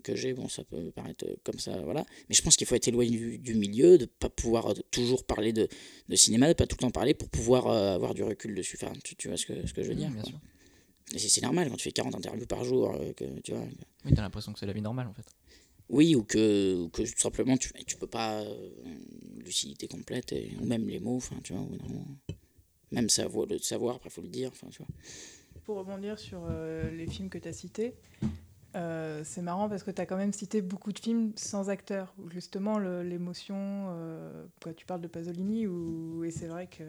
que 0.03 0.15
j'ai, 0.15 0.33
bon 0.33 0.47
ça 0.47 0.63
peut 0.63 0.91
paraître 0.91 1.25
comme 1.43 1.59
ça, 1.59 1.79
voilà, 1.81 2.05
mais 2.29 2.35
je 2.35 2.41
pense 2.41 2.55
qu'il 2.55 2.65
faut 2.65 2.75
être 2.75 2.87
éloigné 2.87 3.37
du, 3.37 3.55
milieu, 3.55 3.97
de 3.97 4.05
pas 4.05 4.29
pouvoir 4.29 4.73
toujours 4.91 5.25
parler 5.25 5.53
de, 5.53 5.67
de, 6.07 6.15
cinéma, 6.15 6.47
de 6.47 6.53
pas 6.53 6.65
tout 6.65 6.75
le 6.79 6.81
temps 6.81 6.91
parler 6.91 7.13
pour 7.13 7.29
pouvoir 7.29 7.67
euh, 7.67 7.95
avoir 7.95 8.13
du 8.13 8.23
recul 8.23 8.55
dessus, 8.55 8.77
enfin 8.81 8.93
tu, 9.03 9.15
tu 9.15 9.27
vois 9.27 9.37
ce 9.37 9.45
que, 9.45 9.67
ce 9.67 9.73
que 9.73 9.83
je 9.83 9.89
veux 9.89 9.95
dire 9.95 10.09
bien 10.09 10.23
c'est 11.15 11.41
normal 11.41 11.69
quand 11.69 11.77
tu 11.77 11.83
fais 11.83 11.93
40 11.93 12.15
interviews 12.15 12.47
par 12.47 12.65
jour, 12.65 12.93
euh, 12.95 13.13
que, 13.13 13.39
tu 13.39 13.53
vois. 13.53 13.63
Oui, 14.03 14.11
t'as 14.13 14.21
l'impression 14.21 14.51
que 14.51 14.59
c'est 14.59 14.65
la 14.65 14.73
vie 14.73 14.81
normale 14.81 15.07
en 15.07 15.13
fait. 15.13 15.25
Oui, 15.87 16.15
ou 16.15 16.23
que, 16.23 16.75
ou 16.75 16.89
que 16.89 17.01
tout 17.01 17.17
simplement 17.17 17.55
tu, 17.55 17.71
tu 17.85 17.95
peux 17.95 18.07
pas 18.07 18.43
lucidité 19.37 19.87
complète, 19.87 20.33
et, 20.33 20.51
ou 20.59 20.65
même 20.65 20.87
les 20.89 20.99
mots, 20.99 21.15
enfin 21.15 21.37
tu 21.45 21.53
vois, 21.53 21.65
même 22.91 23.07
savoir, 23.09 23.45
le 23.45 23.57
savoir, 23.59 23.95
après 23.95 24.09
faut 24.09 24.21
le 24.21 24.27
dire, 24.27 24.49
enfin 24.51 24.67
tu 24.69 24.79
vois 24.79 24.87
pour 25.67 25.75
rebondir 25.75 26.17
sur 26.17 26.47
euh, 26.49 26.89
les 26.91 27.07
films 27.07 27.29
que 27.29 27.37
tu 27.37 27.49
as 27.49 27.53
cités, 27.53 27.93
euh, 28.75 29.21
c'est 29.25 29.41
marrant 29.41 29.67
parce 29.67 29.83
que 29.83 29.91
tu 29.91 30.01
as 30.01 30.05
quand 30.05 30.15
même 30.15 30.31
cité 30.31 30.61
beaucoup 30.61 30.93
de 30.93 30.99
films 30.99 31.33
sans 31.35 31.69
acteurs, 31.69 32.13
où 32.17 32.29
justement 32.29 32.79
l'émotion, 32.79 33.57
euh, 33.89 34.45
tu 34.77 34.85
parles 34.85 35.01
de 35.01 35.09
Pasolini, 35.09 35.67
où, 35.67 36.23
et 36.23 36.31
c'est 36.31 36.47
vrai 36.47 36.67
que 36.67 36.85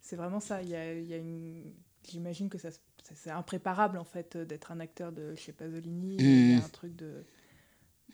c'est 0.00 0.14
vraiment 0.14 0.38
ça. 0.38 0.62
Il 0.62 0.68
y 0.68 0.76
a, 0.76 0.94
y 0.94 1.12
a 1.12 1.16
une, 1.16 1.72
J'imagine 2.08 2.48
que 2.48 2.56
ça, 2.56 2.68
c'est 3.14 3.30
impréparable 3.30 3.98
en 3.98 4.04
fait 4.04 4.36
d'être 4.36 4.70
un 4.70 4.78
acteur 4.78 5.10
de 5.10 5.34
chez 5.34 5.52
Pasolini. 5.52 6.16
Il 6.20 6.50
y 6.50 6.54
a 6.54 6.58
mmh. 6.58 6.64
un 6.64 6.68
truc 6.68 6.94
de, 6.94 7.24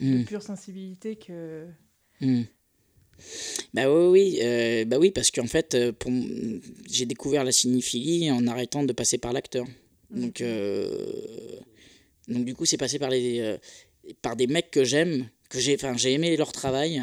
de 0.00 0.18
mmh. 0.18 0.24
pure 0.24 0.42
sensibilité 0.42 1.16
que. 1.16 1.68
Mmh. 2.22 2.42
Bah 3.72 3.90
oui, 3.90 4.06
oui, 4.08 4.38
euh, 4.42 4.84
bah 4.84 4.98
oui 4.98 5.10
parce 5.10 5.30
qu'en 5.30 5.46
fait, 5.46 5.74
euh, 5.74 5.92
j'ai 6.90 7.06
découvert 7.06 7.44
la 7.44 7.52
cinéphilie 7.52 8.30
en 8.30 8.46
arrêtant 8.46 8.84
de 8.84 8.92
passer 8.92 9.18
par 9.18 9.32
l'acteur. 9.32 9.66
Donc, 10.10 10.40
euh, 10.40 11.06
donc 12.28 12.44
du 12.44 12.54
coup, 12.54 12.64
c'est 12.64 12.76
passé 12.76 12.98
par, 12.98 13.10
les, 13.10 13.58
par 14.22 14.36
des 14.36 14.46
mecs 14.46 14.70
que 14.70 14.84
j'aime, 14.84 15.28
que 15.48 15.58
j'ai, 15.58 15.74
enfin, 15.74 15.96
j'ai 15.96 16.12
aimé 16.12 16.36
leur 16.36 16.52
travail 16.52 17.02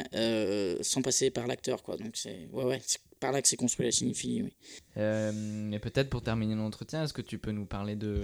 sans 0.81 1.01
passer 1.01 1.29
par 1.29 1.47
l'acteur, 1.47 1.83
quoi. 1.83 1.97
Donc 1.97 2.11
c'est, 2.15 2.47
ouais, 2.53 2.63
ouais, 2.63 2.81
par 3.19 3.31
là 3.31 3.41
que 3.41 3.47
c'est 3.47 3.57
construit 3.57 3.85
la 3.85 3.91
cinéphilie. 3.91 4.43
Oui. 4.43 4.53
mais 4.95 5.79
peut-être 5.79 6.09
pour 6.09 6.21
terminer 6.21 6.55
l'entretien, 6.55 7.03
est-ce 7.03 7.13
que 7.13 7.21
tu 7.21 7.38
peux 7.38 7.51
nous 7.51 7.65
parler 7.65 7.95
de 7.95 8.21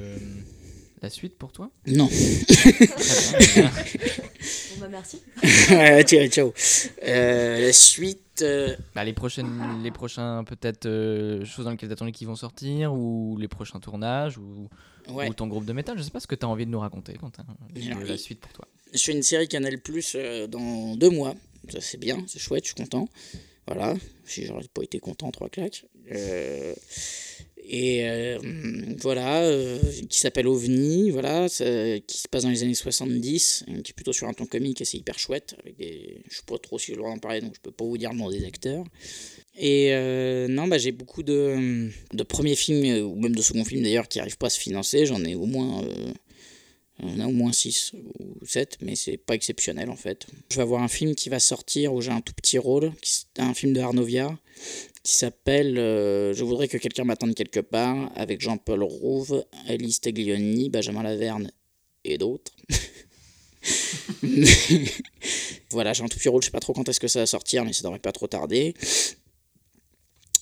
la 1.02 1.10
suite 1.10 1.38
pour 1.38 1.52
toi? 1.52 1.70
Non. 1.86 2.06
bon 2.06 2.12
bah 4.80 4.88
merci. 4.90 5.22
ciao, 6.06 6.28
ciao. 6.28 6.54
Euh, 7.04 7.60
la 7.62 7.74
suite. 7.74 8.22
Euh, 8.42 8.76
bah, 8.94 9.04
les 9.04 9.14
prochaines, 9.14 9.82
les 9.84 9.92
prochains 9.92 10.44
peut-être 10.44 10.86
euh, 10.86 11.44
choses 11.46 11.66
dans 11.66 11.72
lesquelles 11.72 11.96
tu 11.96 12.12
qui 12.12 12.26
vont 12.26 12.36
sortir 12.36 12.94
ou 12.94 13.36
les 13.40 13.48
prochains 13.48 13.80
tournages 13.80 14.38
ou, 14.38 14.70
ou 15.10 15.34
ton 15.34 15.48
groupe 15.48 15.66
de 15.66 15.74
métal. 15.74 15.98
Je 15.98 16.04
sais 16.04 16.12
pas 16.12 16.20
ce 16.20 16.28
que 16.28 16.36
tu 16.36 16.46
as 16.46 16.50
envie 16.50 16.66
de 16.66 16.72
nous 16.72 16.80
raconter, 16.80 17.14
Quentin. 17.14 17.46
la 17.76 18.18
suite 18.18 18.40
pour 18.40 18.54
toi. 18.54 18.68
Je 18.94 19.00
fais 19.00 19.12
une 19.14 19.24
série 19.24 19.48
Canal 19.48 19.80
Plus 19.80 20.16
dans 20.50 20.96
deux 20.96 21.10
mois. 21.10 21.36
Ça 21.70 21.82
c'est 21.82 21.98
bien, 22.00 22.24
c'est 22.28 22.40
chouette, 22.40 22.64
je 22.64 22.70
suis 22.70 22.76
content. 22.76 23.10
Voilà, 23.68 23.96
si 24.24 24.46
j'aurais 24.46 24.64
pas 24.74 24.84
été 24.84 25.00
content, 25.00 25.30
trois 25.32 25.50
claques. 25.50 25.86
Euh, 26.12 26.74
et 27.70 28.08
euh, 28.08 28.40
voilà, 29.02 29.42
euh, 29.42 29.78
qui 30.10 30.20
s'appelle 30.20 30.48
OVNI, 30.48 31.12
voilà, 31.12 31.48
qui 31.50 32.18
se 32.18 32.28
passe 32.30 32.44
dans 32.44 32.50
les 32.50 32.64
années 32.64 32.74
70, 32.74 33.66
qui 33.84 33.92
est 33.92 33.94
plutôt 33.94 34.14
sur 34.14 34.28
un 34.28 34.34
ton 34.34 34.46
comique 34.46 34.80
et 34.80 34.86
c'est 34.86 34.98
hyper 34.98 35.20
chouette. 35.20 35.56
Avec 35.60 35.76
des, 35.76 36.22
je 36.30 36.34
ne 36.34 36.36
sais 36.36 36.44
pas 36.48 36.58
trop 36.58 36.80
si 36.80 36.94
je 36.94 36.98
dois 36.98 37.10
en 37.10 37.18
parler, 37.18 37.42
donc 37.42 37.56
je 37.56 37.60
peux 37.60 37.72
pas 37.72 37.84
vous 37.84 37.98
dire 37.98 38.14
le 38.14 38.20
nom 38.20 38.30
des 38.30 38.46
acteurs. 38.46 38.86
Et 39.58 39.90
euh, 39.92 40.48
non, 40.48 40.68
bah, 40.68 40.78
j'ai 40.78 40.94
beaucoup 40.94 41.24
de, 41.24 41.90
de, 42.14 42.24
premiers 42.24 42.56
films, 42.56 43.06
ou 43.06 43.20
même 43.20 43.36
de 43.36 43.42
seconds 43.42 43.66
films 43.66 43.84
d'ailleurs, 43.84 44.08
qui 44.08 44.20
n'arrivent 44.20 44.38
pas 44.38 44.48
à 44.48 44.52
se 44.52 44.60
financer. 44.60 45.06
J'en 45.06 45.24
ai 45.26 45.36
au 45.36 45.46
moins. 45.46 45.84
Au 47.04 47.32
moins 47.32 47.52
6 47.52 47.92
ou 48.20 48.44
7, 48.44 48.80
mais 48.82 48.96
c'est 48.96 49.18
pas 49.18 49.36
exceptionnel 49.36 49.92
en 49.92 49.96
fait. 49.96 50.26
Je 50.50 50.56
vais 50.56 50.64
avoir 50.64 50.82
un 50.82 50.88
film 50.88 51.14
qui 51.14 51.30
va 51.30 51.40
sortir 51.40 51.94
où 51.94 52.02
j'ai 52.02 52.10
un 52.10 52.22
tout 52.22 52.34
petit 52.34 52.58
rôle, 52.58 52.92
un 53.38 53.54
film 53.54 53.74
de 53.74 53.82
Arnaud 53.82 54.04
Viard, 54.04 54.36
qui 55.08 55.16
s'appelle 55.16 55.78
euh, 55.78 56.34
Je 56.34 56.44
voudrais 56.44 56.68
que 56.68 56.76
quelqu'un 56.76 57.06
m'attende 57.06 57.34
quelque 57.34 57.62
part, 57.62 58.12
avec 58.18 58.42
Jean-Paul 58.42 58.84
Rouve, 58.84 59.46
Alice 59.70 60.02
Taglioni, 60.02 60.70
Benjamin 60.70 61.02
Laverne 61.02 61.50
et 62.04 62.18
d'autres. 62.18 62.52
voilà, 65.72 65.94
j'ai 65.94 66.04
un 66.04 66.08
tout 66.08 66.18
petit 66.18 66.28
rôle, 66.28 66.42
je 66.42 66.48
sais 66.48 66.52
pas 66.52 66.60
trop 66.60 66.74
quand 66.74 66.90
est-ce 66.90 67.00
que 67.00 67.08
ça 67.08 67.20
va 67.20 67.26
sortir, 67.26 67.64
mais 67.64 67.72
ça 67.72 67.84
devrait 67.84 68.00
pas 68.00 68.12
trop 68.12 68.28
tarder. 68.28 68.74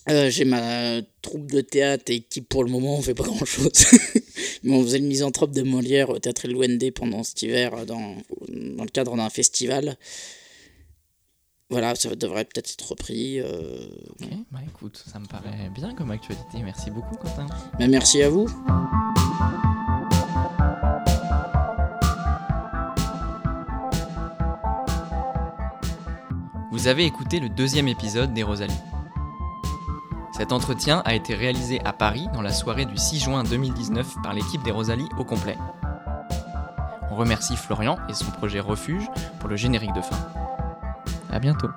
Euh, 0.09 0.31
j'ai 0.31 0.45
ma 0.45 0.99
troupe 1.21 1.51
de 1.51 1.61
théâtre 1.61 2.11
et 2.11 2.21
qui 2.21 2.41
pour 2.41 2.63
le 2.63 2.71
moment 2.71 2.97
on 2.97 3.03
fait 3.03 3.13
pas 3.13 3.23
grand 3.23 3.45
chose. 3.45 3.85
mais 4.63 4.73
on 4.73 4.81
faisait 4.81 4.97
le 4.97 5.05
misanthrope 5.05 5.51
de 5.51 5.61
Molière 5.61 6.09
au 6.09 6.17
théâtre 6.17 6.47
Louendé 6.47 6.89
pendant 6.89 7.21
cet 7.21 7.43
hiver 7.43 7.85
dans, 7.85 8.15
dans 8.49 8.83
le 8.83 8.89
cadre 8.89 9.15
d'un 9.15 9.29
festival 9.29 9.95
voilà, 11.69 11.95
ça 11.95 12.15
devrait 12.15 12.45
peut-être 12.45 12.71
être 12.71 12.89
repris. 12.89 13.39
Euh... 13.39 13.87
Ok, 14.09 14.27
bah 14.51 14.59
écoute, 14.67 15.03
ça 15.05 15.19
me 15.19 15.25
paraît 15.25 15.69
bien 15.73 15.93
comme 15.95 16.11
actualité. 16.11 16.59
Merci 16.63 16.91
beaucoup, 16.91 17.15
Quentin. 17.15 17.47
Mais 17.79 17.87
merci 17.87 18.21
à 18.21 18.29
vous. 18.29 18.47
Vous 26.71 26.87
avez 26.87 27.05
écouté 27.05 27.39
le 27.39 27.49
deuxième 27.49 27.87
épisode 27.87 28.33
des 28.33 28.43
Rosalie. 28.43 28.73
Cet 30.37 30.51
entretien 30.51 31.01
a 31.05 31.15
été 31.15 31.33
réalisé 31.33 31.79
à 31.85 31.93
Paris 31.93 32.27
dans 32.33 32.41
la 32.41 32.51
soirée 32.51 32.85
du 32.85 32.97
6 32.97 33.21
juin 33.21 33.43
2019 33.43 34.17
par 34.21 34.33
l'équipe 34.33 34.61
des 34.61 34.71
Rosalie 34.71 35.07
au 35.17 35.23
complet. 35.23 35.57
On 37.09 37.15
remercie 37.15 37.55
Florian 37.55 37.97
et 38.09 38.13
son 38.13 38.29
projet 38.29 38.59
Refuge 38.59 39.07
pour 39.39 39.49
le 39.49 39.55
générique 39.55 39.93
de 39.93 40.01
fin. 40.01 40.17
À 41.35 41.39
bientôt. 41.39 41.69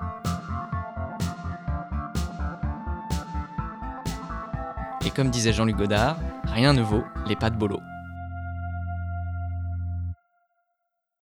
Et 5.05 5.11
comme 5.11 5.31
disait 5.31 5.53
Jean-Luc 5.53 5.75
Godard, 5.75 6.17
rien 6.45 6.73
ne 6.73 6.81
vaut 6.81 7.03
les 7.27 7.35
pas 7.35 7.51
de 7.51 7.57
bolo. 7.57 7.81